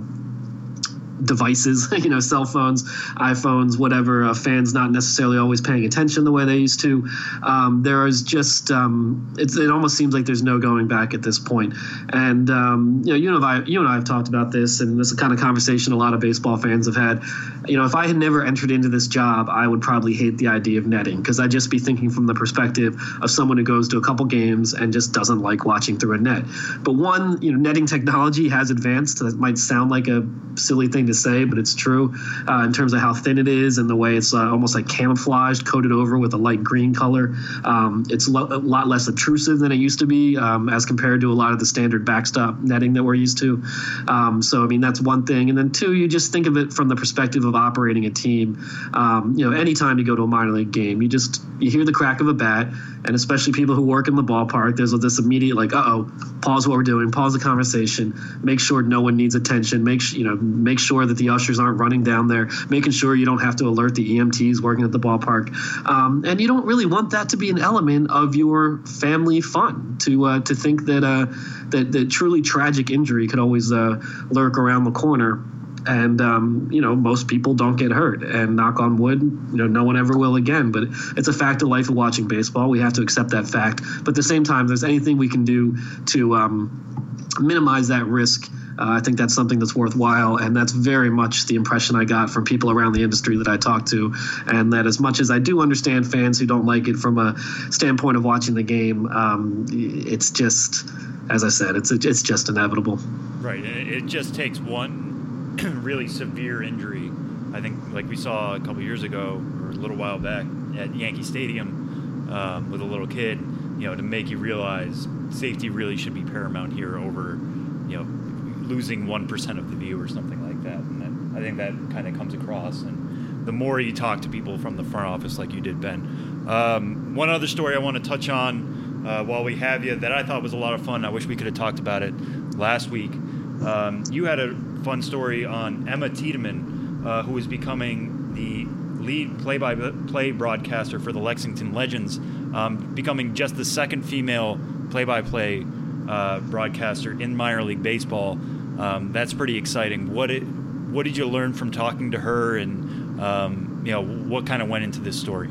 devices, 1.23 1.88
you 1.98 2.10
know, 2.10 2.19
cell 2.19 2.45
phones, 2.45 2.84
iPhones, 3.15 3.77
whatever. 3.77 4.26
Uh, 4.26 4.34
fans 4.34 4.73
not 4.73 4.91
necessarily 4.91 5.38
always 5.38 5.61
paying 5.61 5.85
attention 5.85 6.23
the 6.23 6.31
way 6.31 6.45
they 6.45 6.57
used 6.57 6.80
to. 6.81 7.07
Um, 7.44 7.81
there 7.84 8.06
is 8.07 8.22
just 8.22 8.72
um, 8.72 9.34
it 9.38 9.72
almost 9.72 9.98
seems 9.98 10.14
like 10.14 10.26
there's 10.26 10.44
no 10.44 10.60
going 10.60 10.88
back 10.88 11.14
at 11.14 11.22
this 11.22 11.39
point. 11.39 11.73
And 12.10 12.49
um, 12.49 13.02
you 13.03 13.11
know, 13.14 13.18
you 13.18 13.31
know, 13.31 13.45
I, 13.45 13.64
you 13.65 13.80
and 13.80 13.88
I 13.88 13.95
have 13.95 14.06
talked 14.06 14.27
about 14.27 14.52
this, 14.52 14.81
and 14.81 14.99
this 14.99 15.07
is 15.07 15.15
the 15.15 15.22
kind 15.22 15.34
of 15.34 15.39
conversation 15.39 15.94
a 15.94 15.98
lot 15.98 16.14
of 16.14 16.19
baseball 16.19 16.57
fans 16.57 16.85
have 16.85 16.95
had. 16.95 17.23
You 17.68 17.77
know, 17.77 17.85
if 17.85 17.95
I 17.95 18.07
had 18.07 18.15
never 18.15 18.45
entered 18.45 18.72
into 18.72 18.89
this 18.89 19.07
job, 19.07 19.49
I 19.49 19.68
would 19.68 19.81
probably 19.81 20.14
hate 20.14 20.38
the 20.38 20.48
idea 20.48 20.80
of 20.80 20.88
netting 20.88 21.18
because 21.18 21.39
I'd 21.39 21.52
just 21.52 21.69
be 21.69 21.80
thinking 21.80 22.10
from 22.10 22.27
the 22.27 22.34
perspective 22.34 22.99
of 23.22 23.30
someone 23.30 23.57
who 23.57 23.64
goes 23.64 23.88
to 23.89 23.98
a 23.98 24.02
couple 24.02 24.26
games 24.26 24.73
and 24.73 24.94
just 24.94 25.14
doesn't 25.14 25.39
like 25.39 25.65
watching 25.65 25.98
through 25.98 26.15
a 26.15 26.18
net. 26.18 26.44
But 26.80 26.94
one, 26.94 27.41
you 27.41 27.52
know, 27.52 27.57
netting 27.57 27.85
technology 27.85 28.49
has 28.49 28.69
advanced. 28.69 29.19
That 29.19 29.35
might 29.38 29.57
sound 29.57 29.89
like 29.89 30.07
a 30.07 30.27
silly 30.56 30.88
thing 30.88 31.06
thing 31.07 31.13
to 31.13 31.19
say, 31.19 31.45
but 31.45 31.57
it's 31.57 31.75
true 31.75 32.13
uh, 32.47 32.63
in 32.63 32.73
terms 32.73 32.93
of 32.93 32.99
how 32.99 33.13
thin 33.13 33.38
it 33.38 33.47
is 33.47 33.77
and 33.77 33.89
the 33.89 33.95
way 33.95 34.15
it's 34.15 34.34
uh, 34.34 34.49
almost 34.49 34.75
like 34.75 34.88
camouflaged, 34.88 35.65
coated 35.65 35.91
over 35.91 36.17
with 36.17 36.34
a 36.34 36.38
light 36.38 36.63
green 36.63 36.93
color. 36.93 37.34
Um, 37.63 38.05
it's 38.09 38.27
lo- 38.27 38.47
a 38.47 38.57
lot 38.57 38.88
less 38.88 39.07
obtrusive 39.07 39.59
than 39.59 39.71
it 39.71 39.75
used 39.75 39.99
to 39.99 40.05
be 40.05 40.38
um, 40.38 40.69
as 40.69 40.85
compared 40.85 41.21
to 41.21 41.31
a 41.31 41.35
lot 41.35 41.53
of 41.53 41.59
the 41.59 41.65
standard 41.65 42.05
backstop 42.05 42.59
netting 42.59 42.93
that 42.93 43.03
we're 43.03 43.15
used 43.15 43.38
to. 43.39 43.63
Um, 44.07 44.41
so, 44.41 44.63
I 44.63 44.67
mean, 44.67 44.81
that's 44.81 45.01
one 45.01 45.25
thing. 45.25 45.49
And 45.49 45.57
then 45.57 45.71
two, 45.71 45.93
you 45.93 46.07
just 46.07 46.31
think 46.31 46.47
of 46.47 46.57
it 46.57 46.73
from 46.73 46.88
the 46.88 46.95
perspective 46.95 47.45
of 47.45 47.55
operating 47.55 48.05
a 48.05 48.09
team. 48.09 48.63
Um, 48.93 49.34
you 49.38 49.49
know, 49.49 49.57
anytime 49.57 49.99
you 49.99 50.05
go 50.05 50.15
to 50.15 50.23
a 50.23 50.27
minor 50.27 50.51
league 50.51 50.71
game, 50.71 51.01
you 51.01 51.07
just 51.07 51.41
you 51.59 51.71
hear 51.71 51.85
the 51.85 51.91
crack 51.91 52.21
of 52.21 52.27
a 52.27 52.34
bat, 52.34 52.67
and 53.05 53.15
especially 53.15 53.53
people 53.53 53.75
who 53.75 53.84
work 53.84 54.07
in 54.07 54.15
the 54.15 54.23
ballpark, 54.23 54.75
there's 54.75 54.91
this 54.91 55.19
immediate 55.19 55.55
like, 55.55 55.73
uh 55.73 55.84
oh, 55.85 56.11
pause 56.41 56.67
what 56.67 56.77
we're 56.77 56.84
doing, 56.84 57.11
pause 57.11 57.34
the 57.34 57.39
conversation, 57.39 58.13
make 58.43 58.59
sure 58.59 58.81
no 58.81 59.01
one 59.01 59.17
needs 59.17 59.35
attention, 59.35 59.84
make 59.84 60.01
you 60.13 60.23
know, 60.23 60.35
make 60.35 60.79
sure 60.79 60.96
that 61.05 61.17
the 61.17 61.29
ushers 61.29 61.59
aren't 61.59 61.79
running 61.79 62.03
down 62.03 62.27
there, 62.27 62.49
making 62.69 62.91
sure 62.91 63.15
you 63.15 63.25
don't 63.25 63.41
have 63.41 63.55
to 63.57 63.67
alert 63.67 63.95
the 63.95 64.17
EMTs 64.17 64.61
working 64.61 64.83
at 64.83 64.91
the 64.91 64.99
ballpark, 64.99 65.53
um, 65.85 66.23
and 66.25 66.39
you 66.39 66.47
don't 66.47 66.65
really 66.65 66.85
want 66.85 67.11
that 67.11 67.29
to 67.29 67.37
be 67.37 67.49
an 67.49 67.59
element 67.59 68.09
of 68.09 68.35
your 68.35 68.79
family 68.85 69.41
fun. 69.41 69.97
To 70.01 70.25
uh, 70.25 70.39
to 70.41 70.55
think 70.55 70.85
that 70.85 71.03
uh, 71.03 71.25
that 71.69 71.91
that 71.91 72.09
truly 72.09 72.41
tragic 72.41 72.89
injury 72.89 73.27
could 73.27 73.39
always 73.39 73.71
uh, 73.71 74.01
lurk 74.29 74.57
around 74.57 74.83
the 74.83 74.91
corner. 74.91 75.43
And 75.85 76.19
um, 76.19 76.67
you 76.69 76.81
know 76.81 76.97
most 76.97 77.29
people 77.29 77.53
don't 77.53 77.77
get 77.77 77.91
hurt. 77.91 78.21
And 78.21 78.57
knock 78.57 78.79
on 78.79 78.97
wood 78.97 79.21
you 79.21 79.57
know 79.57 79.67
no 79.67 79.85
one 79.85 79.97
ever 79.97 80.17
will 80.17 80.35
again. 80.35 80.71
But 80.71 80.83
it's 81.15 81.29
a 81.29 81.33
fact 81.33 81.61
of 81.61 81.69
life 81.69 81.87
of 81.87 81.95
watching 81.95 82.27
baseball. 82.27 82.69
We 82.69 82.79
have 82.81 82.93
to 82.93 83.01
accept 83.01 83.29
that 83.29 83.47
fact. 83.47 83.81
But 83.99 84.09
at 84.09 84.15
the 84.15 84.23
same 84.23 84.43
time 84.43 84.67
there's 84.67 84.83
anything 84.83 85.17
we 85.17 85.29
can 85.29 85.45
do 85.45 85.77
to 86.07 86.35
um, 86.35 87.29
minimize 87.39 87.87
that 87.87 88.05
risk 88.05 88.51
uh, 88.79 88.89
I 88.89 88.99
think 88.99 89.17
that's 89.17 89.33
something 89.33 89.59
that's 89.59 89.75
worthwhile, 89.75 90.37
and 90.37 90.55
that's 90.55 90.71
very 90.71 91.09
much 91.09 91.45
the 91.45 91.55
impression 91.55 91.95
I 91.95 92.05
got 92.05 92.29
from 92.29 92.43
people 92.43 92.69
around 92.69 92.93
the 92.93 93.03
industry 93.03 93.37
that 93.37 93.47
I 93.47 93.57
talked 93.57 93.87
to. 93.89 94.13
And 94.45 94.73
that 94.73 94.85
as 94.85 94.99
much 94.99 95.19
as 95.19 95.31
I 95.31 95.39
do 95.39 95.61
understand 95.61 96.09
fans 96.09 96.39
who 96.39 96.45
don't 96.45 96.65
like 96.65 96.87
it 96.87 96.95
from 96.95 97.17
a 97.17 97.35
standpoint 97.71 98.17
of 98.17 98.23
watching 98.23 98.53
the 98.53 98.63
game, 98.63 99.07
um, 99.07 99.65
it's 99.69 100.29
just, 100.29 100.87
as 101.29 101.43
I 101.43 101.49
said, 101.49 101.75
it's 101.75 101.91
it's 101.91 102.21
just 102.21 102.49
inevitable. 102.49 102.99
Right, 103.39 103.63
it 103.63 104.05
just 104.05 104.35
takes 104.35 104.59
one 104.59 105.57
really 105.83 106.07
severe 106.07 106.61
injury. 106.61 107.11
I 107.53 107.61
think, 107.61 107.93
like 107.93 108.07
we 108.07 108.15
saw 108.15 108.55
a 108.55 108.59
couple 108.59 108.81
years 108.81 109.03
ago 109.03 109.41
or 109.61 109.69
a 109.69 109.73
little 109.73 109.97
while 109.97 110.19
back 110.19 110.45
at 110.77 110.95
Yankee 110.95 111.23
Stadium 111.23 112.29
um, 112.31 112.69
with 112.69 112.81
a 112.81 112.85
little 112.85 113.07
kid, 113.07 113.39
you 113.79 113.87
know, 113.87 113.95
to 113.95 114.03
make 114.03 114.29
you 114.29 114.37
realize 114.37 115.07
safety 115.31 115.69
really 115.69 115.97
should 115.97 116.13
be 116.13 116.23
paramount 116.23 116.73
here 116.73 116.97
over, 116.97 117.39
you 117.87 117.97
know, 117.97 118.26
losing 118.68 119.07
one 119.07 119.27
percent 119.27 119.57
of 119.60 119.69
the 119.69 119.76
view 119.76 119.99
or 120.02 120.07
something 120.07 120.41
like 120.45 120.61
that. 120.64 120.80
And 120.80 121.02
that, 121.02 121.39
I 121.39 121.44
think 121.44 121.57
that 121.57 121.73
kind 121.91 122.07
of 122.07 122.18
comes 122.18 122.34
across. 122.34 122.81
And 122.81 123.45
the 123.45 123.52
more 123.52 123.80
you 123.80 123.94
talk 123.94 124.22
to 124.22 124.30
people 124.30 124.57
from 124.57 124.76
the 124.76 124.84
front 124.84 125.07
office, 125.07 125.39
like 125.39 125.53
you 125.53 125.61
did, 125.61 125.80
Ben. 125.80 126.45
Um, 126.48 127.15
one 127.15 127.30
other 127.30 127.48
story 127.48 127.76
I 127.76 127.80
want 127.80 127.95
to 128.02 128.10
touch 128.10 128.30
on 128.30 129.06
uh, 129.07 129.23
while 129.23 129.44
we 129.44 129.56
have 129.56 129.85
you 129.85 129.95
that 129.95 130.11
I 130.11 130.23
thought 130.23 130.44
was 130.44 130.53
a 130.53 130.57
lot 130.57 130.73
of 130.73 130.81
fun. 130.85 131.06
I 131.06 131.10
wish 131.10 131.26
we 131.26 131.35
could 131.35 131.45
have 131.45 131.56
talked 131.56 131.80
about 131.80 132.03
it 132.03 132.14
last 132.57 132.89
week. 132.89 133.11
Um, 133.11 134.03
you 134.11 134.26
had 134.26 134.39
a 134.39 134.53
fun 134.84 135.02
story 135.02 135.45
on 135.45 135.88
Emma 135.88 136.10
Tiedemann, 136.10 137.03
uh, 137.06 137.23
who 137.23 137.38
is 137.38 137.48
becoming 137.48 138.34
the 138.34 138.65
lead 139.03 139.39
play-by-play 139.39 140.31
broadcaster 140.31 140.99
for 140.99 141.11
the 141.11 141.19
Lexington 141.19 141.73
Legends, 141.73 142.18
um, 142.53 142.94
becoming 142.94 143.34
just 143.34 143.56
the 143.56 143.65
second 143.65 144.03
female 144.03 144.60
play-by-play 144.91 145.65
uh, 146.10 146.39
broadcaster 146.41 147.11
in 147.19 147.35
minor 147.35 147.64
league 147.64 147.81
baseball. 147.81 148.38
Um, 148.77 149.11
that's 149.11 149.33
pretty 149.33 149.57
exciting. 149.57 150.13
What 150.13 150.31
it, 150.31 150.41
what 150.41 151.03
did 151.03 151.17
you 151.17 151.27
learn 151.27 151.53
from 151.53 151.71
talking 151.71 152.11
to 152.11 152.19
her, 152.19 152.57
and 152.57 153.19
um, 153.19 153.81
you 153.85 153.91
know 153.91 154.03
what 154.03 154.45
kind 154.45 154.61
of 154.61 154.69
went 154.69 154.83
into 154.83 154.99
this 154.99 155.19
story? 155.19 155.49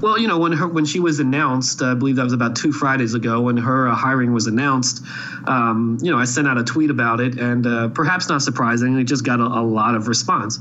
Well, 0.00 0.16
you 0.18 0.28
know, 0.28 0.38
when 0.38 0.52
her 0.52 0.68
when 0.68 0.84
she 0.84 1.00
was 1.00 1.18
announced, 1.18 1.82
I 1.82 1.94
believe 1.94 2.16
that 2.16 2.24
was 2.24 2.32
about 2.32 2.54
two 2.54 2.72
Fridays 2.72 3.14
ago, 3.14 3.40
when 3.40 3.56
her 3.56 3.88
uh, 3.88 3.94
hiring 3.94 4.32
was 4.32 4.46
announced. 4.46 5.02
Um, 5.46 5.98
you 6.00 6.10
know, 6.10 6.18
I 6.18 6.24
sent 6.24 6.46
out 6.46 6.56
a 6.56 6.64
tweet 6.64 6.90
about 6.90 7.20
it, 7.20 7.38
and 7.38 7.66
uh, 7.66 7.88
perhaps 7.88 8.28
not 8.28 8.42
surprisingly, 8.42 9.02
just 9.02 9.24
got 9.24 9.40
a, 9.40 9.44
a, 9.44 9.64
lot 9.64 9.94
of 9.94 10.06
response. 10.06 10.60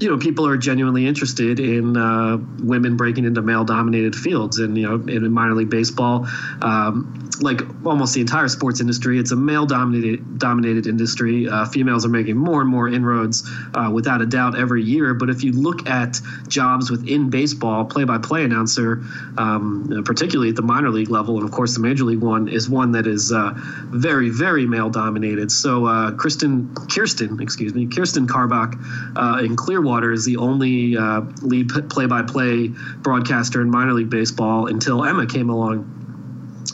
You 0.00 0.10
know, 0.10 0.18
people 0.18 0.46
are 0.46 0.56
genuinely 0.56 1.06
interested 1.06 1.58
in 1.58 1.96
uh, 1.96 2.38
women 2.60 2.96
breaking 2.96 3.24
into 3.24 3.40
male-dominated 3.40 4.14
fields, 4.14 4.58
and 4.58 4.76
you 4.76 4.86
know, 4.86 4.94
in 5.10 5.30
minor 5.32 5.54
league 5.54 5.70
baseball. 5.70 6.26
Um, 6.60 7.27
like 7.40 7.60
almost 7.84 8.14
the 8.14 8.20
entire 8.20 8.48
sports 8.48 8.80
industry, 8.80 9.18
it's 9.18 9.32
a 9.32 9.36
male 9.36 9.66
dominated 9.66 10.38
dominated 10.38 10.86
industry. 10.86 11.48
Uh, 11.48 11.66
females 11.66 12.04
are 12.04 12.08
making 12.08 12.36
more 12.36 12.60
and 12.60 12.70
more 12.70 12.88
inroads, 12.88 13.48
uh, 13.74 13.90
without 13.92 14.20
a 14.22 14.26
doubt, 14.26 14.58
every 14.58 14.82
year. 14.82 15.14
But 15.14 15.30
if 15.30 15.42
you 15.42 15.52
look 15.52 15.88
at 15.88 16.20
jobs 16.48 16.90
within 16.90 17.30
baseball, 17.30 17.84
play-by-play 17.84 18.44
announcer, 18.44 19.02
um, 19.36 20.02
particularly 20.04 20.50
at 20.50 20.56
the 20.56 20.62
minor 20.62 20.90
league 20.90 21.10
level, 21.10 21.36
and 21.36 21.44
of 21.44 21.50
course 21.50 21.74
the 21.74 21.80
major 21.80 22.04
league 22.04 22.20
one 22.20 22.48
is 22.48 22.68
one 22.68 22.92
that 22.92 23.06
is 23.06 23.32
uh, 23.32 23.52
very, 23.86 24.30
very 24.30 24.66
male 24.66 24.90
dominated. 24.90 25.50
So 25.50 25.86
uh, 25.86 26.12
Kristen, 26.12 26.74
Kirsten, 26.74 27.40
excuse 27.40 27.74
me, 27.74 27.86
Kirsten 27.86 28.26
Karbach 28.26 28.74
uh, 29.16 29.44
in 29.44 29.56
Clearwater 29.56 30.12
is 30.12 30.24
the 30.24 30.36
only 30.36 30.96
uh, 30.96 31.22
lead 31.42 31.68
play-by-play 31.90 32.68
broadcaster 32.98 33.60
in 33.60 33.70
minor 33.70 33.92
league 33.92 34.10
baseball 34.10 34.66
until 34.66 35.04
Emma 35.04 35.26
came 35.26 35.50
along 35.50 35.97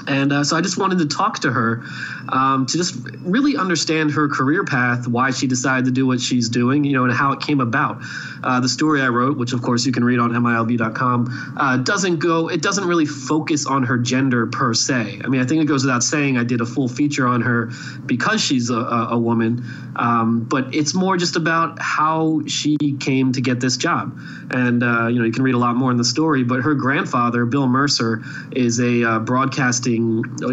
and 0.07 0.33
uh, 0.33 0.45
so 0.45 0.57
I 0.57 0.61
just 0.61 0.79
wanted 0.79 0.99
to 0.99 1.07
talk 1.07 1.41
to 1.41 1.51
her 1.51 1.83
um, 2.29 2.67
to 2.67 2.77
just 2.77 2.95
really 3.21 3.57
understand 3.57 4.13
her 4.13 4.29
career 4.29 4.65
path, 4.65 5.07
why 5.07 5.31
she 5.31 5.47
decided 5.47 5.85
to 5.87 5.91
do 5.91 6.07
what 6.07 6.21
she's 6.21 6.49
doing, 6.49 6.85
you 6.85 6.93
know, 6.93 7.05
and 7.05 7.13
how 7.13 7.33
it 7.33 7.41
came 7.41 7.61
about. 7.61 7.99
Uh, 8.43 8.61
the 8.61 8.69
story 8.69 9.01
I 9.01 9.09
wrote, 9.09 9.37
which 9.37 9.53
of 9.53 9.63
course 9.63 9.87
you 9.87 9.93
can 9.93 10.05
read 10.05 10.19
on 10.19 10.31
MILB.com, 10.31 11.55
uh, 11.57 11.77
doesn't 11.79 12.19
go, 12.19 12.49
it 12.49 12.63
doesn't 12.63 12.87
really 12.87 13.07
focus 13.07 13.67
on 13.67 13.83
her 13.85 13.99
gender 13.99 14.47
per 14.47 14.75
se. 14.75 15.21
I 15.25 15.29
mean, 15.29 15.41
I 15.41 15.47
think 15.47 15.63
it 15.63 15.67
goes 15.67 15.85
without 15.85 16.03
saying 16.03 16.37
I 16.37 16.45
did 16.45 16.61
a 16.61 16.67
full 16.67 16.89
feature 16.89 17.27
on 17.27 17.41
her 17.43 17.71
because 18.07 18.41
she's 18.41 18.71
a, 18.71 18.75
a, 18.75 19.19
woman, 19.19 19.65
um, 19.97 20.45
but 20.45 20.75
it's 20.75 20.95
more 20.95 21.17
just 21.17 21.37
about 21.37 21.79
how 21.81 22.43
she 22.47 22.77
came 23.01 23.33
to 23.33 23.41
get 23.41 23.61
this 23.61 23.77
job. 23.77 24.19
And, 24.51 24.83
uh, 24.83 25.07
you 25.07 25.19
know, 25.19 25.25
you 25.25 25.33
can 25.33 25.43
read 25.43 25.55
a 25.55 25.59
lot 25.59 25.77
more 25.77 25.91
in 25.91 25.97
the 25.97 26.05
story, 26.05 26.45
but 26.45 26.61
her 26.61 26.75
grandfather, 26.75 27.47
Bill 27.47 27.67
Mercer, 27.67 28.23
is 28.53 28.81
a 28.81 29.05
uh, 29.05 29.19
broadcasting, 29.21 30.25
oh, 30.43 30.53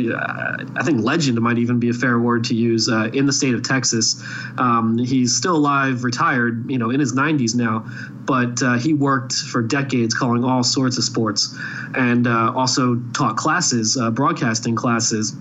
I 0.76 0.84
think 0.84 1.04
legend 1.04 1.40
might 1.42 1.58
even 1.62 1.80
be 1.80 1.90
a 1.90 1.94
fair 1.94 2.20
word 2.20 2.44
to 2.46 2.56
use 2.56 2.90
uh, 2.90 3.10
in 3.14 3.26
the 3.26 3.34
state 3.34 3.54
of 3.54 3.64
Texas. 3.64 4.22
Um, 4.58 4.98
he's 4.98 5.36
still 5.36 5.56
alive, 5.56 6.04
retired, 6.04 6.70
you 6.70 6.78
know, 6.78 6.90
in 6.90 7.00
his 7.00 7.14
90s 7.14 7.56
now, 7.56 7.86
but 8.26 8.62
uh, 8.62 8.78
he 8.78 8.94
worked 8.94 9.34
for 9.34 9.62
decades 9.62 10.14
calling 10.14 10.44
all 10.44 10.64
sorts 10.64 10.98
of 10.98 11.04
sports 11.04 11.56
and 11.96 12.28
uh, 12.28 12.54
also 12.56 12.96
taught 13.14 13.38
classes, 13.38 13.98
uh, 13.98 14.12
broadcasting 14.12 14.76
classes 14.76 15.36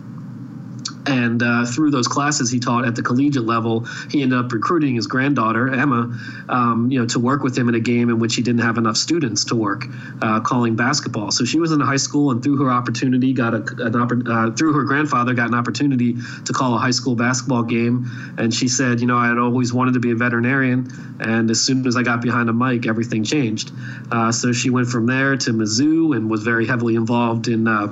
and 1.06 1.42
uh, 1.42 1.64
through 1.64 1.90
those 1.90 2.06
classes 2.06 2.50
he 2.50 2.58
taught 2.58 2.84
at 2.86 2.94
the 2.94 3.02
collegiate 3.02 3.44
level, 3.44 3.84
he 4.10 4.22
ended 4.22 4.38
up 4.38 4.52
recruiting 4.52 4.94
his 4.94 5.06
granddaughter 5.06 5.72
Emma, 5.72 6.18
um, 6.48 6.90
you 6.90 6.98
know, 6.98 7.06
to 7.06 7.18
work 7.18 7.42
with 7.42 7.56
him 7.56 7.68
in 7.68 7.74
a 7.74 7.80
game 7.80 8.08
in 8.08 8.18
which 8.18 8.34
he 8.34 8.42
didn't 8.42 8.60
have 8.60 8.78
enough 8.78 8.96
students 8.96 9.44
to 9.46 9.54
work, 9.54 9.86
uh, 10.22 10.40
calling 10.40 10.76
basketball. 10.76 11.30
So 11.30 11.44
she 11.44 11.58
was 11.58 11.72
in 11.72 11.80
high 11.80 11.96
school, 11.96 12.30
and 12.30 12.42
through 12.42 12.58
her 12.58 12.70
opportunity, 12.70 13.32
got 13.32 13.54
a, 13.54 13.62
an 13.78 14.26
uh, 14.26 14.50
through 14.52 14.72
her 14.74 14.84
grandfather 14.84 15.34
got 15.34 15.48
an 15.48 15.54
opportunity 15.54 16.16
to 16.44 16.52
call 16.52 16.74
a 16.74 16.78
high 16.78 16.90
school 16.90 17.14
basketball 17.14 17.62
game. 17.62 18.34
And 18.38 18.52
she 18.52 18.68
said, 18.68 19.00
you 19.00 19.06
know, 19.06 19.16
I 19.16 19.28
had 19.28 19.38
always 19.38 19.72
wanted 19.72 19.94
to 19.94 20.00
be 20.00 20.10
a 20.10 20.16
veterinarian, 20.16 20.90
and 21.20 21.50
as 21.50 21.60
soon 21.60 21.86
as 21.86 21.96
I 21.96 22.02
got 22.02 22.20
behind 22.22 22.48
a 22.48 22.52
mic, 22.52 22.86
everything 22.86 23.24
changed. 23.24 23.72
Uh, 24.10 24.32
so 24.32 24.52
she 24.52 24.70
went 24.70 24.88
from 24.88 25.06
there 25.06 25.36
to 25.36 25.50
Mizzou 25.52 26.16
and 26.16 26.30
was 26.30 26.42
very 26.42 26.66
heavily 26.66 26.94
involved 26.94 27.48
in 27.48 27.66
uh, 27.66 27.88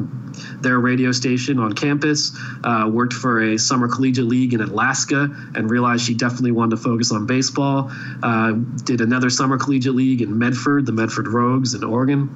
their 0.60 0.78
radio 0.78 1.12
station 1.12 1.59
on 1.59 1.73
campus. 1.73 2.36
Uh, 2.65 2.89
worked 2.90 3.12
for 3.12 3.40
a 3.40 3.59
summer 3.59 3.89
collegiate 3.89 4.27
league 4.27 4.55
in 4.55 4.60
Alaska 4.60 5.28
and 5.55 5.70
realized 5.70 6.05
she 6.05 6.15
definitely 6.15 6.52
wanted 6.52 6.77
to 6.77 6.82
focus 6.82 7.12
on 7.12 7.27
baseball. 7.27 7.90
Uh, 8.23 8.52
did 8.85 9.01
another 9.01 9.31
summer 9.31 9.59
collegiate 9.59 9.94
league 9.94 10.23
in 10.23 10.39
Medford, 10.39 10.86
the 10.86 10.93
Medford 10.93 11.28
Rogues 11.28 11.74
in 11.74 11.85
Oregon, 11.85 12.35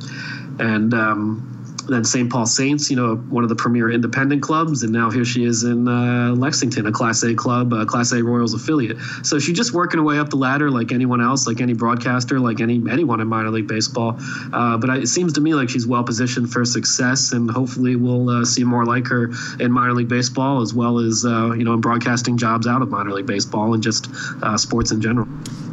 and 0.58 0.94
um, 0.94 1.61
then 1.88 2.04
St. 2.04 2.30
Paul 2.30 2.46
Saints, 2.46 2.90
you 2.90 2.96
know, 2.96 3.16
one 3.16 3.42
of 3.42 3.48
the 3.48 3.56
premier 3.56 3.90
independent 3.90 4.42
clubs, 4.42 4.82
and 4.82 4.92
now 4.92 5.10
here 5.10 5.24
she 5.24 5.44
is 5.44 5.64
in 5.64 5.88
uh, 5.88 6.34
Lexington, 6.36 6.86
a 6.86 6.92
Class 6.92 7.22
A 7.22 7.34
club, 7.34 7.72
a 7.72 7.84
Class 7.86 8.12
A 8.12 8.22
Royals 8.22 8.54
affiliate. 8.54 8.98
So 9.22 9.38
she's 9.38 9.56
just 9.56 9.72
working 9.72 9.98
her 9.98 10.04
way 10.04 10.18
up 10.18 10.30
the 10.30 10.36
ladder, 10.36 10.70
like 10.70 10.92
anyone 10.92 11.20
else, 11.20 11.46
like 11.46 11.60
any 11.60 11.72
broadcaster, 11.72 12.38
like 12.38 12.60
any 12.60 12.82
anyone 12.90 13.20
in 13.20 13.28
minor 13.28 13.50
league 13.50 13.66
baseball. 13.66 14.16
Uh, 14.52 14.76
but 14.76 14.90
I, 14.90 14.98
it 14.98 15.08
seems 15.08 15.32
to 15.34 15.40
me 15.40 15.54
like 15.54 15.68
she's 15.68 15.86
well 15.86 16.04
positioned 16.04 16.52
for 16.52 16.64
success, 16.64 17.32
and 17.32 17.50
hopefully 17.50 17.96
we'll 17.96 18.28
uh, 18.30 18.44
see 18.44 18.64
more 18.64 18.84
like 18.84 19.06
her 19.08 19.30
in 19.60 19.72
minor 19.72 19.94
league 19.94 20.08
baseball, 20.08 20.60
as 20.60 20.72
well 20.72 20.98
as 20.98 21.24
uh, 21.24 21.52
you 21.52 21.64
know 21.64 21.74
in 21.74 21.80
broadcasting 21.80 22.36
jobs 22.36 22.66
out 22.66 22.82
of 22.82 22.90
minor 22.90 23.12
league 23.12 23.26
baseball 23.26 23.74
and 23.74 23.82
just 23.82 24.08
uh, 24.42 24.56
sports 24.56 24.92
in 24.92 25.00
general. 25.00 25.26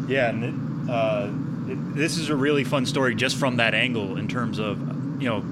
Yeah, 0.07 0.29
and 0.29 0.89
uh, 0.89 1.29
it, 1.71 1.95
this 1.95 2.17
is 2.17 2.29
a 2.29 2.35
really 2.35 2.63
fun 2.63 2.85
story 2.85 3.15
just 3.15 3.37
from 3.37 3.57
that 3.57 3.73
angle 3.73 4.17
in 4.17 4.27
terms 4.27 4.59
of 4.59 4.79
you 5.21 5.29
know 5.29 5.43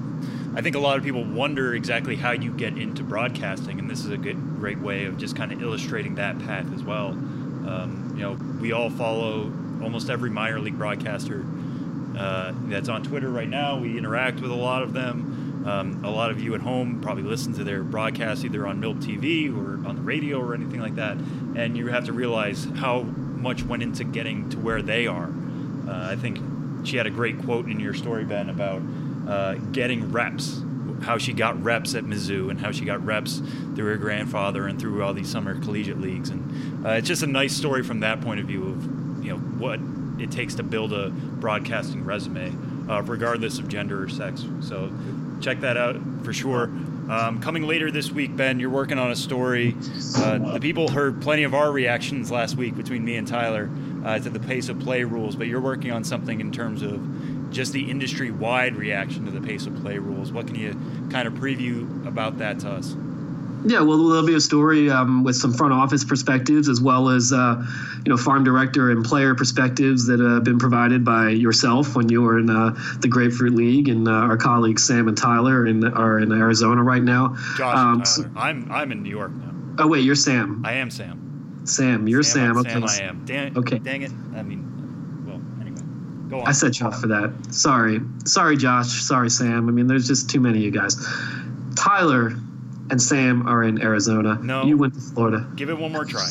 I 0.58 0.60
think 0.60 0.74
a 0.74 0.80
lot 0.80 0.98
of 0.98 1.04
people 1.04 1.22
wonder 1.22 1.72
exactly 1.72 2.16
how 2.16 2.32
you 2.32 2.50
get 2.50 2.76
into 2.76 3.04
broadcasting, 3.04 3.78
and 3.78 3.88
this 3.88 4.04
is 4.04 4.10
a 4.10 4.16
good, 4.16 4.36
great 4.58 4.80
way 4.80 5.04
of 5.04 5.16
just 5.16 5.36
kind 5.36 5.52
of 5.52 5.62
illustrating 5.62 6.16
that 6.16 6.36
path 6.40 6.66
as 6.74 6.82
well. 6.82 7.10
Um, 7.10 8.14
you 8.16 8.22
know, 8.22 8.32
we 8.60 8.72
all 8.72 8.90
follow 8.90 9.52
almost 9.80 10.10
every 10.10 10.30
minor 10.30 10.58
league 10.58 10.76
broadcaster 10.76 11.46
uh, 12.18 12.52
that's 12.64 12.88
on 12.88 13.04
Twitter 13.04 13.30
right 13.30 13.48
now. 13.48 13.78
We 13.78 13.96
interact 13.96 14.40
with 14.40 14.50
a 14.50 14.56
lot 14.56 14.82
of 14.82 14.92
them. 14.94 15.62
Um, 15.64 16.04
a 16.04 16.10
lot 16.10 16.32
of 16.32 16.40
you 16.40 16.56
at 16.56 16.60
home 16.60 17.00
probably 17.00 17.22
listen 17.22 17.52
to 17.52 17.62
their 17.62 17.84
broadcasts 17.84 18.44
either 18.44 18.66
on 18.66 18.80
MiLB 18.80 19.00
TV 19.00 19.56
or 19.56 19.86
on 19.86 19.94
the 19.94 20.02
radio 20.02 20.40
or 20.40 20.54
anything 20.54 20.80
like 20.80 20.96
that, 20.96 21.18
and 21.54 21.76
you 21.76 21.86
have 21.86 22.06
to 22.06 22.12
realize 22.12 22.64
how 22.74 23.02
much 23.02 23.62
went 23.62 23.84
into 23.84 24.02
getting 24.02 24.50
to 24.50 24.58
where 24.58 24.82
they 24.82 25.06
are. 25.06 25.30
Uh, 25.86 26.10
I 26.10 26.16
think 26.16 26.40
she 26.84 26.96
had 26.96 27.06
a 27.06 27.10
great 27.10 27.40
quote 27.42 27.66
in 27.66 27.78
your 27.78 27.94
story, 27.94 28.24
Ben, 28.24 28.50
about 28.50 28.82
uh, 29.28 29.54
getting 29.72 30.10
reps, 30.10 30.60
how 31.02 31.18
she 31.18 31.32
got 31.32 31.62
reps 31.62 31.94
at 31.94 32.04
Mizzou 32.04 32.50
and 32.50 32.58
how 32.58 32.72
she 32.72 32.84
got 32.84 33.04
reps 33.04 33.40
through 33.74 33.86
her 33.86 33.96
grandfather 33.96 34.66
and 34.66 34.80
through 34.80 35.04
all 35.04 35.14
these 35.14 35.28
summer 35.28 35.60
collegiate 35.60 36.00
leagues. 36.00 36.30
And 36.30 36.86
uh, 36.86 36.90
it's 36.90 37.06
just 37.06 37.22
a 37.22 37.26
nice 37.26 37.54
story 37.54 37.82
from 37.82 38.00
that 38.00 38.20
point 38.20 38.40
of 38.40 38.46
view 38.46 38.68
of 38.68 39.24
you 39.24 39.32
know 39.32 39.38
what 39.38 39.80
it 40.18 40.30
takes 40.30 40.54
to 40.56 40.62
build 40.62 40.92
a 40.92 41.10
broadcasting 41.10 42.04
resume, 42.04 42.56
uh, 42.88 43.02
regardless 43.02 43.58
of 43.58 43.68
gender 43.68 44.02
or 44.02 44.08
sex. 44.08 44.44
So 44.60 44.92
check 45.40 45.60
that 45.60 45.76
out 45.76 45.96
for 46.24 46.32
sure. 46.32 46.64
Um, 47.08 47.40
coming 47.40 47.62
later 47.62 47.90
this 47.90 48.10
week, 48.10 48.36
Ben, 48.36 48.60
you're 48.60 48.68
working 48.68 48.98
on 48.98 49.10
a 49.10 49.16
story. 49.16 49.74
Uh, 50.16 50.38
the 50.52 50.60
people 50.60 50.88
heard 50.88 51.22
plenty 51.22 51.44
of 51.44 51.54
our 51.54 51.72
reactions 51.72 52.30
last 52.30 52.56
week 52.56 52.76
between 52.76 53.02
me 53.04 53.16
and 53.16 53.26
Tyler 53.26 53.70
uh, 54.04 54.18
to 54.18 54.28
the 54.28 54.40
pace 54.40 54.68
of 54.68 54.78
play 54.80 55.04
rules, 55.04 55.34
but 55.34 55.46
you're 55.46 55.60
working 55.60 55.90
on 55.90 56.04
something 56.04 56.40
in 56.40 56.52
terms 56.52 56.82
of 56.82 57.00
just 57.50 57.72
the 57.72 57.90
industry 57.90 58.30
wide 58.30 58.76
reaction 58.76 59.24
to 59.24 59.30
the 59.30 59.40
pace 59.40 59.66
of 59.66 59.74
play 59.76 59.98
rules. 59.98 60.32
What 60.32 60.46
can 60.46 60.56
you 60.56 60.72
kind 61.10 61.26
of 61.26 61.34
preview 61.34 62.06
about 62.06 62.38
that 62.38 62.60
to 62.60 62.70
us? 62.70 62.94
Yeah, 63.64 63.80
well, 63.80 63.98
there'll 63.98 64.26
be 64.26 64.36
a 64.36 64.40
story 64.40 64.88
um, 64.88 65.24
with 65.24 65.34
some 65.34 65.52
front 65.52 65.72
office 65.72 66.04
perspectives 66.04 66.68
as 66.68 66.80
well 66.80 67.08
as, 67.08 67.32
uh, 67.32 67.60
you 68.04 68.10
know, 68.10 68.16
farm 68.16 68.44
director 68.44 68.92
and 68.92 69.04
player 69.04 69.34
perspectives 69.34 70.06
that 70.06 70.20
have 70.20 70.44
been 70.44 70.60
provided 70.60 71.04
by 71.04 71.30
yourself 71.30 71.96
when 71.96 72.08
you 72.08 72.22
were 72.22 72.38
in 72.38 72.48
uh, 72.50 72.76
the 73.00 73.08
Grapefruit 73.08 73.54
League, 73.54 73.88
and 73.88 74.06
uh, 74.06 74.12
our 74.12 74.36
colleagues 74.36 74.86
Sam 74.86 75.08
and 75.08 75.18
Tyler 75.18 75.66
in, 75.66 75.84
are 75.84 76.20
in 76.20 76.30
Arizona 76.30 76.84
right 76.84 77.02
now. 77.02 77.36
Josh 77.56 77.76
um, 77.76 78.04
so, 78.04 78.30
I'm 78.36 78.70
I'm 78.70 78.92
in 78.92 79.02
New 79.02 79.10
York 79.10 79.32
now. 79.32 79.52
Oh 79.80 79.88
wait, 79.88 80.04
you're 80.04 80.14
Sam. 80.14 80.62
I 80.64 80.74
am 80.74 80.88
Sam. 80.90 81.62
Sam, 81.64 82.06
you're 82.06 82.22
Sam. 82.22 82.54
Sam. 82.54 82.58
Okay. 82.58 82.70
Sam, 82.70 82.84
I 82.84 83.08
am. 83.08 83.24
Dang, 83.24 83.58
okay. 83.58 83.78
Dang 83.78 84.02
it. 84.02 84.12
I 84.36 84.42
mean, 84.42 84.77
go 86.28 86.40
on. 86.40 86.46
I 86.46 86.52
set 86.52 86.80
you 86.80 86.86
off 86.86 87.00
for 87.00 87.06
that. 87.08 87.32
Sorry, 87.50 88.00
sorry, 88.24 88.56
Josh. 88.56 89.02
Sorry, 89.02 89.30
Sam. 89.30 89.68
I 89.68 89.72
mean, 89.72 89.86
there's 89.86 90.06
just 90.06 90.30
too 90.30 90.40
many 90.40 90.58
of 90.58 90.64
you 90.64 90.70
guys. 90.70 90.96
Tyler 91.76 92.32
and 92.90 93.00
Sam 93.00 93.46
are 93.46 93.62
in 93.62 93.80
Arizona. 93.82 94.38
No. 94.42 94.64
You 94.64 94.76
went 94.76 94.94
to 94.94 95.00
Florida. 95.00 95.46
Give 95.56 95.70
it 95.70 95.78
one 95.78 95.92
more 95.92 96.04
try. 96.04 96.24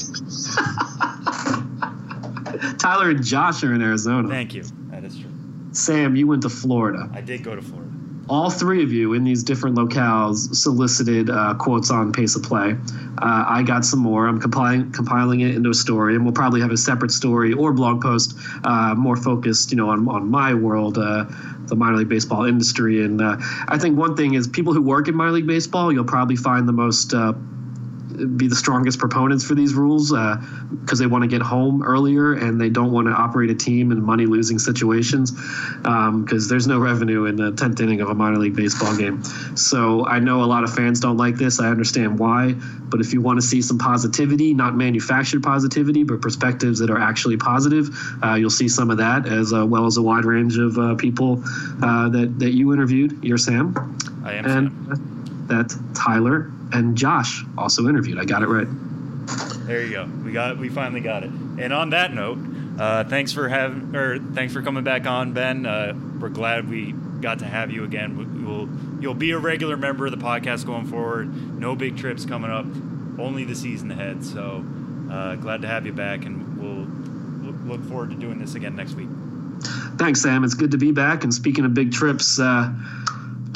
Tyler 2.80 3.12
and 3.12 3.24
Josh 3.24 3.64
are 3.64 3.74
in 3.74 3.82
Arizona. 3.82 4.30
Thank 4.30 4.54
you. 4.54 4.64
That 4.90 5.04
is 5.04 5.20
true. 5.20 5.30
Sam, 5.72 6.16
you 6.16 6.28
went 6.28 6.42
to 6.44 6.50
Florida. 6.50 7.10
I 7.14 7.22
did 7.22 7.44
go 7.44 7.56
to 7.56 7.62
Florida. 7.62 7.92
All 8.30 8.50
three 8.50 8.84
of 8.84 8.92
you 8.92 9.14
in 9.14 9.24
these 9.24 9.42
different 9.42 9.78
locales 9.78 10.54
solicited 10.54 11.30
uh, 11.30 11.54
quotes 11.56 11.90
on 11.90 12.12
pace 12.12 12.36
of 12.36 12.44
play. 12.44 12.76
Uh, 13.20 13.46
I 13.48 13.64
got 13.64 13.86
some 13.86 14.00
more. 14.00 14.28
I'm 14.28 14.40
compiling 14.40 14.92
compiling 14.92 15.40
it 15.42 15.56
into 15.56 15.70
a 15.70 15.74
story, 15.74 16.16
and 16.16 16.26
we'll 16.26 16.34
probably 16.34 16.60
have 16.60 16.72
a 16.72 16.78
separate 16.78 17.12
story 17.12 17.54
or 17.54 17.72
blog 17.72 18.02
post 18.02 18.38
uh, 18.66 18.96
more 18.96 19.16
focused, 19.16 19.72
you 19.72 19.78
know, 19.78 19.90
on 19.90 20.08
on 20.10 20.30
my 20.30 20.54
world, 20.54 20.98
uh, 20.98 21.26
the 21.68 21.76
minor 21.76 21.98
league 21.98 22.10
baseball 22.10 22.44
industry. 22.44 23.04
And 23.04 23.22
uh, 23.22 23.38
I 23.70 23.78
think 23.78 23.98
one 23.98 24.18
thing 24.18 24.34
is 24.34 24.48
people 24.48 24.74
who 24.74 24.82
work 24.82 25.08
in 25.08 25.16
minor 25.16 25.32
league 25.32 25.48
baseball, 25.48 25.94
you'll 25.94 26.04
probably 26.04 26.36
find 26.36 26.68
the 26.68 26.74
most 26.74 27.14
uh, 27.14 27.34
be 28.26 28.48
the 28.48 28.56
strongest 28.56 29.00
proponents 29.00 29.44
for 29.46 29.56
these 29.56 29.74
rules 29.74 30.12
because 30.12 31.00
uh, 31.00 31.04
they 31.04 31.08
want 31.08 31.24
to 31.24 31.28
get 31.28 31.42
home 31.42 31.84
earlier 31.84 32.34
and 32.34 32.60
they 32.60 32.70
don't 32.70 32.92
want 32.92 33.08
to 33.08 33.14
operate 33.14 33.50
a 33.50 33.56
team 33.56 33.92
in 33.92 34.02
money 34.02 34.26
losing 34.26 34.58
situations 34.60 35.32
because 35.32 35.86
um, 35.86 36.26
there's 36.50 36.68
no 36.68 36.80
revenue 36.80 37.26
in 37.26 37.36
the 37.36 37.52
10th 37.52 37.80
inning 37.80 38.02
of 38.02 38.10
a 38.10 38.16
minor 38.16 38.38
league 38.38 38.56
baseball 38.56 38.96
game. 38.98 39.24
So 39.56 40.06
I 40.06 40.20
know 40.20 40.44
a 40.44 40.46
lot 40.46 40.64
of 40.64 40.74
fans 40.74 41.00
don't 41.00 41.18
like 41.18 41.36
this. 41.36 41.60
I 41.60 41.70
understand 41.70 42.18
why. 42.20 42.54
But 42.90 43.02
if 43.02 43.14
you 43.14 43.22
want 43.22 43.40
to 43.40 43.46
see 43.46 43.62
some 43.62 43.78
positivity, 43.78 44.54
not 44.54 44.76
manufactured 44.76 45.44
positivity, 45.44 46.04
but 46.04 46.22
perspectives 46.22 46.80
that 46.80 46.90
are 46.90 47.00
actually 47.00 47.38
positive, 47.38 47.90
uh, 48.24 48.36
you'll 48.36 48.50
see 48.50 48.70
some 48.70 48.90
of 48.90 48.98
that 48.98 49.28
as 49.28 49.54
uh, 49.54 49.66
well 49.66 49.86
as 49.86 49.98
a 49.98 50.02
wide 50.02 50.26
range 50.26 50.58
of 50.58 50.78
uh, 50.78 50.96
people 50.96 51.44
uh, 51.84 52.10
that, 52.10 52.36
that 52.40 52.54
you 52.54 52.74
interviewed. 52.74 53.24
You're 53.24 53.38
Sam. 53.38 53.98
I 54.24 54.34
am 54.34 54.46
and 54.46 54.88
Sam. 54.88 55.48
that 55.48 55.94
Tyler 55.94 56.52
and 56.74 56.98
Josh 56.98 57.44
also 57.58 57.88
interviewed. 57.88 58.20
I 58.20 58.26
got 58.26 58.44
it 58.44 58.48
right. 58.48 58.68
There 59.68 59.84
you 59.84 59.92
go. 59.92 60.06
We 60.24 60.32
got. 60.32 60.52
it. 60.52 60.58
We 60.58 60.70
finally 60.70 61.02
got 61.02 61.24
it. 61.24 61.30
And 61.30 61.74
on 61.74 61.90
that 61.90 62.14
note, 62.14 62.40
uh, 62.80 63.04
thanks 63.04 63.34
for 63.34 63.50
having 63.50 63.96
or 63.96 64.20
thanks 64.20 64.54
for 64.54 64.62
coming 64.62 64.84
back 64.84 65.06
on, 65.06 65.34
Ben. 65.34 65.66
Uh, 65.66 65.94
we're 66.20 66.30
glad 66.30 66.70
we 66.70 66.94
got 66.94 67.40
to 67.40 67.46
have 67.46 67.72
you 67.72 67.84
again. 67.84 68.18
We 68.18 68.44
will. 68.44 68.70
You'll 69.02 69.14
be 69.14 69.32
a 69.32 69.38
regular 69.38 69.78
member 69.78 70.06
of 70.06 70.12
the 70.12 70.24
podcast 70.24 70.66
going 70.66 70.88
forward. 70.88 71.60
No 71.60 71.76
big 71.76 71.98
trips 71.98 72.26
coming 72.26 72.52
up. 72.52 72.66
Only 73.20 73.44
the 73.44 73.56
season 73.56 73.92
ahead. 73.92 74.24
So 74.24 74.66
uh, 75.12 75.36
glad 75.36 75.62
to 75.64 75.68
have 75.68 75.86
you 75.86 75.94
back, 75.94 76.26
and 76.26 76.58
we'll 76.58 76.88
look 77.68 77.86
forward 77.88 78.12
to 78.12 78.16
doing 78.16 78.40
this 78.40 78.56
again 78.56 78.76
next 78.76 78.94
week. 78.94 79.10
Thanks, 79.98 80.22
Sam. 80.22 80.44
It's 80.44 80.54
good 80.54 80.72
to 80.72 80.78
be 80.78 80.92
back. 80.92 81.24
And 81.24 81.34
speaking 81.34 81.66
of 81.66 81.74
big 81.74 81.92
trips, 81.92 82.40
uh, 82.40 82.72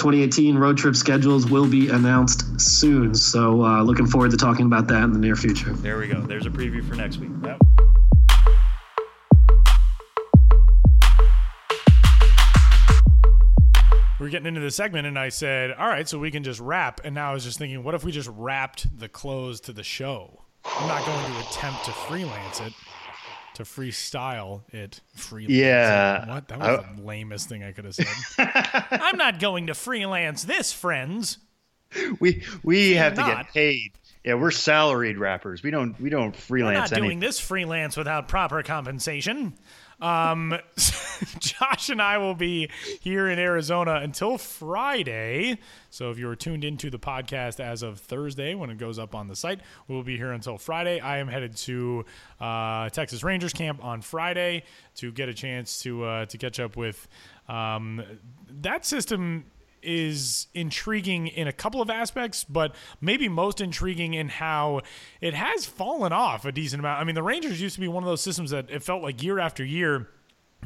2018 0.01 0.57
road 0.57 0.79
trip 0.79 0.95
schedules 0.95 1.45
will 1.45 1.67
be 1.67 1.87
announced 1.89 2.59
soon. 2.59 3.13
So, 3.13 3.63
uh, 3.63 3.83
looking 3.83 4.07
forward 4.07 4.31
to 4.31 4.37
talking 4.37 4.65
about 4.65 4.87
that 4.87 5.03
in 5.03 5.13
the 5.13 5.19
near 5.19 5.35
future. 5.35 5.73
There 5.73 5.99
we 5.99 6.07
go. 6.07 6.19
There's 6.21 6.47
a 6.47 6.49
preview 6.49 6.83
for 6.83 6.95
next 6.95 7.17
week. 7.17 7.29
Yep. 7.43 7.61
we 14.19 14.25
are 14.25 14.29
getting 14.29 14.47
into 14.47 14.61
the 14.61 14.71
segment, 14.71 15.05
and 15.05 15.19
I 15.19 15.29
said, 15.29 15.71
"All 15.71 15.87
right, 15.87 16.09
so 16.09 16.17
we 16.17 16.31
can 16.31 16.43
just 16.43 16.59
wrap." 16.59 17.01
And 17.03 17.13
now 17.13 17.29
I 17.29 17.33
was 17.35 17.43
just 17.43 17.59
thinking, 17.59 17.83
what 17.83 17.93
if 17.93 18.03
we 18.03 18.11
just 18.11 18.29
wrapped 18.33 18.97
the 18.97 19.07
close 19.07 19.59
to 19.61 19.71
the 19.71 19.83
show? 19.83 20.45
I'm 20.65 20.87
not 20.87 21.05
going 21.05 21.31
to 21.31 21.39
attempt 21.47 21.85
to 21.85 21.91
freelance 21.91 22.59
it, 22.59 22.73
to 23.55 23.63
freestyle 23.63 24.61
it. 24.73 25.01
Freelance 25.15 25.51
Yeah. 25.53 26.27
What? 26.27 26.47
That 26.47 26.59
was 26.59 26.67
I, 26.67 26.95
the 26.95 27.01
lamest 27.01 27.49
thing 27.49 27.63
I 27.63 27.71
could 27.71 27.85
have 27.85 27.95
said. 27.95 28.07
I'm 28.91 29.17
not 29.17 29.39
going 29.39 29.67
to 29.67 29.73
freelance 29.73 30.43
this, 30.43 30.71
friends. 30.73 31.37
We 32.19 32.43
we 32.63 32.93
have 32.93 33.17
not. 33.17 33.27
to 33.29 33.35
get 33.35 33.53
paid. 33.53 33.91
Yeah, 34.23 34.35
we're 34.35 34.51
salaried 34.51 35.17
rappers. 35.17 35.63
We 35.63 35.71
don't 35.71 35.99
we 35.99 36.09
don't 36.09 36.35
freelance. 36.35 36.75
We're 36.75 36.79
not 36.79 36.91
anything. 36.91 37.03
doing 37.03 37.19
this 37.19 37.39
freelance 37.39 37.97
without 37.97 38.27
proper 38.27 38.61
compensation. 38.63 39.53
Um, 40.01 40.57
Josh 41.39 41.89
and 41.89 42.01
I 42.01 42.17
will 42.17 42.33
be 42.33 42.69
here 42.99 43.29
in 43.29 43.37
Arizona 43.37 43.95
until 43.95 44.37
Friday. 44.37 45.59
So 45.89 46.09
if 46.09 46.17
you 46.17 46.27
were 46.27 46.35
tuned 46.35 46.63
into 46.63 46.89
the 46.89 46.99
podcast 46.99 47.59
as 47.59 47.83
of 47.83 47.99
Thursday 47.99 48.55
when 48.55 48.69
it 48.69 48.77
goes 48.77 48.97
up 48.97 49.13
on 49.13 49.27
the 49.27 49.35
site, 49.35 49.61
we'll 49.87 50.03
be 50.03 50.17
here 50.17 50.31
until 50.31 50.57
Friday. 50.57 50.99
I 50.99 51.19
am 51.19 51.27
headed 51.27 51.55
to 51.57 52.05
uh, 52.39 52.89
Texas 52.89 53.23
Rangers 53.23 53.53
camp 53.53 53.83
on 53.83 54.01
Friday 54.01 54.63
to 54.95 55.11
get 55.11 55.29
a 55.29 55.33
chance 55.33 55.81
to 55.83 56.03
uh, 56.03 56.25
to 56.25 56.37
catch 56.37 56.59
up 56.59 56.75
with 56.75 57.07
um, 57.47 58.03
that 58.61 58.85
system 58.85 59.45
is 59.83 60.47
intriguing 60.53 61.27
in 61.27 61.47
a 61.47 61.53
couple 61.53 61.81
of 61.81 61.89
aspects, 61.89 62.43
but 62.43 62.75
maybe 62.99 63.27
most 63.27 63.61
intriguing 63.61 64.13
in 64.13 64.29
how 64.29 64.81
it 65.19 65.33
has 65.33 65.65
fallen 65.65 66.13
off 66.13 66.45
a 66.45 66.51
decent 66.51 66.79
amount. 66.79 66.99
I 66.99 67.03
mean, 67.03 67.15
the 67.15 67.23
Rangers 67.23 67.61
used 67.61 67.75
to 67.75 67.81
be 67.81 67.87
one 67.87 68.03
of 68.03 68.09
those 68.09 68.21
systems 68.21 68.51
that 68.51 68.69
it 68.69 68.83
felt 68.83 69.01
like 69.03 69.21
year 69.23 69.39
after 69.39 69.63
year 69.63 70.07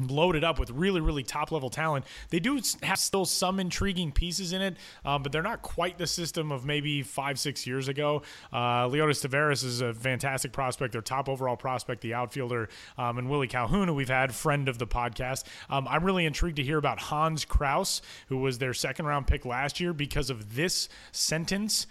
loaded 0.00 0.44
up 0.44 0.58
with 0.58 0.70
really, 0.70 1.00
really 1.00 1.22
top 1.22 1.52
level 1.52 1.70
talent. 1.70 2.04
They 2.30 2.40
do 2.40 2.60
have 2.82 2.98
still 2.98 3.24
some 3.24 3.58
intriguing 3.60 4.12
pieces 4.12 4.52
in 4.52 4.62
it, 4.62 4.76
um, 5.04 5.22
but 5.22 5.32
they're 5.32 5.42
not 5.42 5.62
quite 5.62 5.98
the 5.98 6.06
system 6.06 6.52
of 6.52 6.64
maybe 6.64 7.02
five, 7.02 7.38
six 7.38 7.66
years 7.66 7.88
ago. 7.88 8.22
Uh, 8.52 8.88
Leody 8.88 9.10
Taveras 9.10 9.64
is 9.64 9.80
a 9.80 9.94
fantastic 9.94 10.52
prospect, 10.52 10.92
their 10.92 11.02
top 11.02 11.28
overall 11.28 11.56
prospect, 11.56 12.02
the 12.02 12.14
outfielder, 12.14 12.68
um, 12.98 13.18
and 13.18 13.30
Willie 13.30 13.48
Calhoun, 13.48 13.88
who 13.88 13.94
we've 13.94 14.08
had, 14.08 14.34
friend 14.34 14.68
of 14.68 14.78
the 14.78 14.86
podcast. 14.86 15.44
Um, 15.70 15.88
I'm 15.88 16.04
really 16.04 16.26
intrigued 16.26 16.56
to 16.56 16.62
hear 16.62 16.78
about 16.78 16.98
Hans 17.00 17.44
Crouse, 17.44 18.02
who 18.28 18.38
was 18.38 18.58
their 18.58 18.74
second 18.74 19.06
round 19.06 19.26
pick 19.26 19.44
last 19.44 19.80
year 19.80 19.92
because 19.92 20.30
of 20.30 20.54
this 20.54 20.88
sentence 21.12 21.86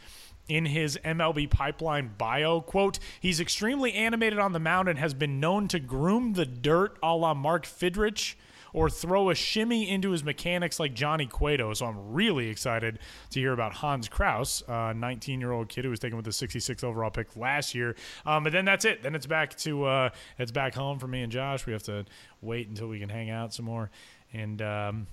in 0.48 0.66
his 0.66 0.98
MLB 1.04 1.50
pipeline 1.50 2.12
bio. 2.18 2.62
Quote, 2.62 3.00
he's 3.20 3.40
extremely 3.40 3.94
animated 3.94 4.40
on 4.40 4.54
the 4.54 4.60
mound 4.60 4.88
and 4.88 5.00
has 5.00 5.14
been 5.14 5.40
known 5.40 5.68
to 5.70 5.80
groom 5.80 6.34
the 6.34 6.46
dirt 6.46 6.98
a 7.02 7.16
la 7.16 7.34
Mark 7.34 7.66
Fidrych 7.66 8.36
or 8.76 8.90
throw 8.90 9.30
a 9.30 9.36
shimmy 9.36 9.90
into 9.90 10.12
his 10.12 10.22
mechanics 10.22 10.82
like 10.82 10.94
Johnny 10.94 11.26
Cueto. 11.26 11.74
So 11.74 11.86
I'm 11.86 12.12
really 12.12 12.50
excited 12.50 13.00
to 13.30 13.40
hear 13.40 13.54
about 13.54 13.72
Hans 13.72 14.10
Crouse, 14.10 14.62
a 14.68 14.94
19 14.94 15.40
year 15.40 15.54
old 15.54 15.70
kid 15.70 15.86
who 15.86 15.90
was 15.90 16.00
taken 16.02 16.18
with 16.18 16.26
the 16.26 16.34
66 16.34 16.84
overall 16.84 17.10
pick 17.10 17.38
last 17.38 17.74
year. 17.74 17.96
Um, 18.26 18.44
but 18.44 18.52
then 18.52 18.66
that's 18.66 18.84
it. 18.84 19.02
Then 19.02 19.16
it's 19.16 19.28
back 19.28 19.56
to 19.60 19.86
uh, 19.86 20.10
it's 20.38 20.52
back 20.52 20.76
home 20.76 21.00
for 21.00 21.08
me 21.08 21.22
and 21.22 21.32
Josh. 21.32 21.66
We 21.66 21.72
have 21.72 21.84
to 21.84 22.06
wait 22.42 22.68
until 22.68 22.90
we 22.90 23.00
can 23.00 23.08
hang 23.08 23.30
out 23.30 23.54
some 23.54 23.66
more, 23.66 23.90
and 24.34 24.62
um, 24.62 25.08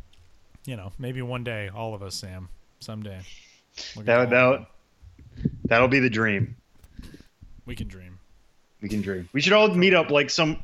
you 0.64 0.76
know 0.76 0.90
maybe 0.98 1.22
one 1.22 1.44
day 1.44 1.70
all 1.72 1.94
of 1.94 2.02
us, 2.02 2.16
Sam, 2.16 2.48
someday. 2.80 3.20
That 3.96 4.30
that 4.30 4.66
That'll 5.64 5.88
be 5.88 6.00
the 6.00 6.10
dream. 6.10 6.56
We 7.66 7.76
can 7.76 7.88
dream. 7.88 8.18
We 8.80 8.88
can 8.88 9.00
dream. 9.00 9.28
We 9.32 9.40
should 9.40 9.52
all 9.52 9.68
meet 9.68 9.94
up 9.94 10.10
like 10.10 10.30
some 10.30 10.58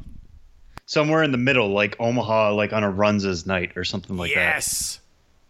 somewhere 0.87 1.23
in 1.23 1.33
the 1.33 1.39
middle, 1.39 1.69
like 1.69 1.97
Omaha, 2.01 2.55
like 2.55 2.73
on 2.73 2.83
a 2.83 2.91
Runza's 2.91 3.47
night 3.47 3.73
or 3.77 3.85
something 3.85 4.17
like 4.17 4.35
that. 4.35 4.57
yes. 4.57 5.01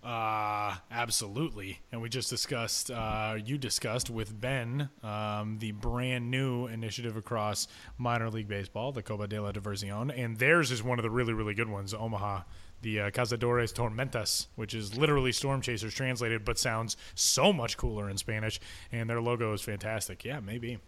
Uh, 0.03 0.75
absolutely. 0.91 1.81
And 1.93 2.01
we 2.01 2.09
just 2.09 2.31
discussed, 2.31 2.91
uh, 2.91 3.37
you 3.45 3.59
discussed 3.59 4.09
with 4.09 4.39
Ben, 4.41 4.89
um, 5.03 5.59
the 5.59 5.73
brand 5.73 6.31
new 6.31 6.67
initiative 6.67 7.17
across 7.17 7.69
minor 7.99 8.31
league 8.31 8.49
baseball, 8.49 8.91
the 8.93 9.03
Copa 9.03 9.27
de 9.27 9.39
la 9.41 9.53
Diversión. 9.53 10.11
And 10.17 10.39
theirs 10.39 10.71
is 10.71 10.83
one 10.83 10.99
of 10.99 11.03
the 11.03 11.11
really, 11.11 11.35
really 11.35 11.55
good 11.55 11.69
ones, 11.69 11.93
Omaha. 11.93 12.43
The 12.83 13.01
uh, 13.01 13.11
Cazadores 13.11 13.73
Tormentas, 13.73 14.47
which 14.55 14.73
is 14.73 14.97
literally 14.97 15.33
Storm 15.33 15.61
Chasers 15.61 15.93
translated, 15.95 16.45
but 16.45 16.59
sounds 16.59 16.97
so 17.15 17.53
much 17.53 17.77
cooler 17.77 18.09
in 18.09 18.17
Spanish. 18.17 18.61
And 18.93 19.11
their 19.11 19.21
logo 19.21 19.53
is 19.53 19.63
fantastic. 19.63 20.25
Yeah, 20.25 20.41
maybe. 20.41 20.79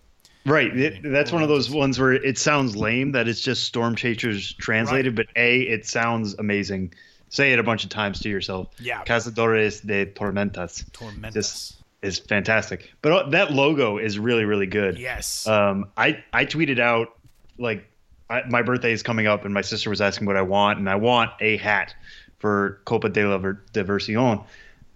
Right. 0.46 0.74
It, 0.74 1.02
that's 1.02 1.32
one 1.32 1.42
of 1.42 1.48
those 1.48 1.68
ones 1.68 1.98
where 1.98 2.12
it 2.12 2.38
sounds 2.38 2.76
lame 2.76 3.12
that 3.12 3.28
it's 3.28 3.40
just 3.40 3.64
Storm 3.64 3.96
Chasers 3.96 4.54
translated, 4.54 5.14
but 5.14 5.26
A, 5.36 5.62
it 5.62 5.84
sounds 5.84 6.34
amazing. 6.34 6.94
Say 7.28 7.52
it 7.52 7.58
a 7.58 7.62
bunch 7.62 7.84
of 7.84 7.90
times 7.90 8.20
to 8.20 8.28
yourself. 8.28 8.68
Yeah. 8.78 9.04
Cazadores 9.04 9.84
de 9.84 10.06
Tormentas. 10.06 10.88
Tormentas. 10.92 11.34
Just 11.34 11.82
is 12.02 12.18
fantastic. 12.18 12.90
But 13.02 13.12
uh, 13.12 13.28
that 13.30 13.52
logo 13.52 13.98
is 13.98 14.18
really, 14.18 14.44
really 14.44 14.66
good. 14.66 14.98
Yes. 14.98 15.46
Um, 15.46 15.90
I, 15.96 16.24
I 16.32 16.46
tweeted 16.46 16.78
out, 16.78 17.18
like, 17.58 17.89
I, 18.30 18.42
my 18.48 18.62
birthday 18.62 18.92
is 18.92 19.02
coming 19.02 19.26
up, 19.26 19.44
and 19.44 19.52
my 19.52 19.62
sister 19.62 19.90
was 19.90 20.00
asking 20.00 20.26
what 20.26 20.36
I 20.36 20.42
want, 20.42 20.78
and 20.78 20.88
I 20.88 20.94
want 20.94 21.32
a 21.40 21.56
hat 21.56 21.94
for 22.38 22.80
Copa 22.84 23.08
de 23.08 23.26
la 23.26 23.38
Diversión. 23.38 24.44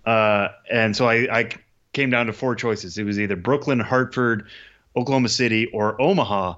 Uh, 0.06 0.48
and 0.70 0.96
so 0.96 1.08
I, 1.08 1.38
I 1.40 1.50
came 1.92 2.10
down 2.10 2.26
to 2.26 2.32
four 2.32 2.54
choices. 2.54 2.96
It 2.96 3.04
was 3.04 3.18
either 3.18 3.36
Brooklyn, 3.36 3.80
Hartford, 3.80 4.46
Oklahoma 4.96 5.28
City, 5.28 5.66
or 5.66 6.00
Omaha. 6.00 6.54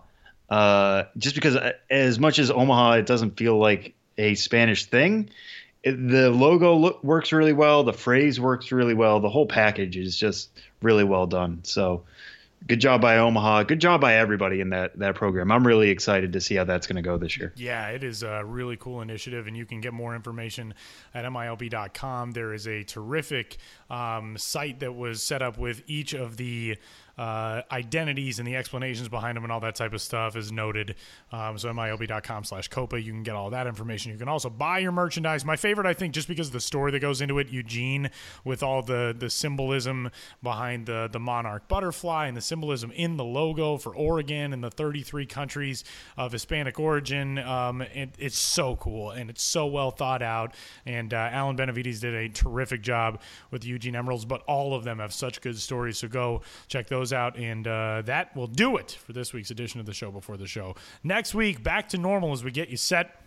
Uh, 0.51 1.05
just 1.17 1.35
because, 1.35 1.57
uh, 1.57 1.73
as 1.91 2.19
much 2.19 2.39
as 2.39 2.51
Omaha, 2.51 2.93
it 2.93 3.07
doesn't 3.07 3.37
feel 3.37 3.59
like 3.59 3.95
a 4.19 4.35
Spanish 4.35 4.85
thing. 4.85 5.31
It, 5.83 5.93
the 6.09 6.31
logo 6.31 6.75
look, 6.75 7.03
works 7.03 7.33
really 7.33 7.53
well. 7.53 7.85
The 7.85 7.93
phrase 7.93 8.39
works 8.39 8.71
really 8.71 8.95
well. 8.95 9.21
The 9.21 9.31
whole 9.31 9.47
package 9.47 9.97
is 9.97 10.17
just 10.17 10.51
really 10.83 11.05
well 11.05 11.27
done. 11.27 11.61
So, 11.63 12.05
good 12.67 12.81
job 12.81 13.01
by 13.01 13.19
Omaha. 13.19 13.65
Good 13.65 13.81
job 13.81 14.01
by 14.01 14.17
everybody 14.17 14.61
in 14.61 14.71
that 14.71 14.99
that 14.99 15.15
program. 15.15 15.53
I'm 15.53 15.67
really 15.67 15.91
excited 15.91 16.33
to 16.33 16.41
see 16.41 16.57
how 16.57 16.65
that's 16.65 16.87
going 16.87 16.97
to 16.97 17.03
go 17.03 17.19
this 17.19 17.39
year. 17.39 17.53
Yeah, 17.57 17.89
it 17.89 18.03
is 18.03 18.23
a 18.23 18.45
really 18.45 18.77
cool 18.77 19.01
initiative, 19.01 19.47
and 19.47 19.57
you 19.57 19.67
can 19.67 19.81
get 19.81 19.93
more 19.93 20.15
information 20.15 20.75
at 21.15 21.25
MILB.com. 21.25 22.33
There 22.33 22.53
is 22.53 22.67
a 22.67 22.83
terrific 22.85 23.57
um, 23.91 24.37
site 24.39 24.81
that 24.81 24.95
was 24.95 25.23
set 25.23 25.43
up 25.43 25.59
with 25.59 25.83
each 25.87 26.15
of 26.15 26.37
the 26.37 26.77
uh, 27.19 27.63
identities 27.73 28.39
and 28.39 28.47
the 28.47 28.57
explanations 28.57 29.09
behind 29.09 29.37
them 29.37 29.45
and 29.45 29.53
all 29.53 29.61
that 29.61 29.75
type 29.75 29.95
of 29.95 30.03
stuff 30.03 30.37
is 30.37 30.53
noted. 30.53 30.95
Um, 31.33 31.57
so 31.57 31.73
MILB.com 31.73 32.45
slash 32.45 32.69
COPA, 32.69 33.01
you 33.01 33.13
can 33.13 33.23
get 33.23 33.35
all 33.35 33.51
that 33.51 33.67
information. 33.67 34.13
You 34.13 34.19
can 34.19 34.29
also 34.29 34.51
buy 34.51 34.81
your 34.81 34.93
merchandise. 34.93 35.45
My 35.45 35.57
favorite, 35.57 35.87
I 35.87 35.95
think, 35.95 36.13
just 36.13 36.29
because 36.29 36.49
of 36.49 36.53
the 36.53 36.61
story 36.61 36.93
that 36.93 37.01
goes 37.01 37.23
into 37.23 37.39
it, 37.39 37.49
Eugene, 37.49 38.11
with 38.45 38.63
all 38.63 38.83
the, 38.83 39.15
the 39.19 39.31
symbolism 39.31 40.11
behind 40.43 40.87
the, 40.87 41.09
the 41.11 41.19
monarch 41.19 41.69
butterfly 41.69 42.27
and 42.27 42.37
the 42.37 42.43
symbolism 42.43 42.91
in 42.93 43.17
the 43.17 43.25
logo 43.25 43.79
for 43.79 43.97
Oregon 43.97 44.53
and 44.53 44.63
the 44.63 44.71
33 44.71 45.25
countries 45.27 45.85
of 46.19 46.33
Hispanic 46.33 46.79
origin. 46.79 47.39
Um, 47.39 47.81
it, 47.81 48.15
it's 48.19 48.39
so 48.39 48.77
cool 48.77 49.11
and 49.13 49.31
it's 49.31 49.43
so 49.43 49.67
well 49.67 49.91
thought 49.91 50.23
out. 50.23 50.55
And 50.85 51.15
uh, 51.15 51.29
Alan 51.33 51.57
Benavides 51.57 52.01
did 52.01 52.15
a 52.15 52.29
terrific 52.29 52.83
job 52.83 53.23
with 53.51 53.65
Eugene 53.65 53.97
Emeralds, 53.97 54.27
but 54.27 54.43
all 54.43 54.75
of 54.75 54.85
them 54.85 54.99
have 54.99 55.15
such 55.15 55.41
good 55.41 55.59
stories. 55.59 55.99
So 55.99 56.09
go 56.09 56.43
check 56.69 56.89
those 57.07 57.13
out. 57.13 57.37
And 57.39 57.67
uh, 57.67 58.03
that 58.07 58.35
will 58.37 58.47
do 58.47 58.77
it 58.77 58.93
for 58.93 59.13
this 59.13 59.33
week's 59.33 59.51
edition 59.51 59.81
of 59.81 59.87
the 59.87 59.95
show 59.95 60.11
before 60.11 60.37
the 60.37 60.47
show. 60.47 60.75
Next 61.03 61.35
week, 61.35 61.63
back 61.63 61.89
to 61.91 61.99
normal 61.99 62.33
as 62.33 62.43
we 62.45 62.51
get 62.51 62.69
you 62.69 62.77
set 62.77 63.23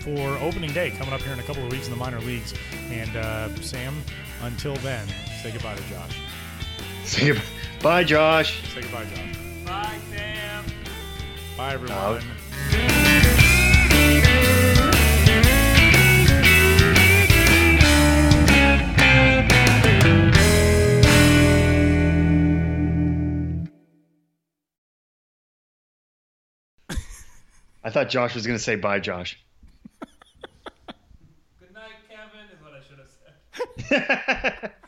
for 0.00 0.36
opening 0.38 0.72
day 0.72 0.90
coming 0.90 1.12
up 1.12 1.20
here 1.20 1.32
in 1.32 1.38
a 1.40 1.42
couple 1.42 1.64
of 1.64 1.72
weeks 1.72 1.86
in 1.86 1.92
the 1.92 1.98
minor 1.98 2.20
leagues. 2.20 2.54
And 2.90 3.14
uh, 3.16 3.54
Sam, 3.56 3.94
until 4.42 4.76
then, 4.76 5.06
say 5.42 5.50
goodbye 5.52 5.74
to 5.74 5.82
Josh. 5.88 6.18
Say 7.04 7.28
goodbye. 7.28 7.42
Bye, 7.82 8.04
Josh. 8.04 8.62
Say 8.74 8.80
goodbye, 8.82 9.04
Josh. 9.04 9.36
Bye, 9.64 9.98
Sam. 10.10 10.64
Bye, 11.56 11.74
everyone. 11.74 12.22
Out. 14.72 14.74
I 27.84 27.90
thought 27.90 28.08
Josh 28.08 28.34
was 28.34 28.46
going 28.46 28.58
to 28.58 28.62
say 28.62 28.76
bye, 28.76 29.00
Josh. 29.00 29.38
Good 31.60 31.74
night, 31.74 31.92
Kevin, 32.08 32.48
is 32.52 32.60
what 32.62 32.72
I 32.74 32.80
should 32.82 32.98
have 32.98 33.10
said. 34.60 34.72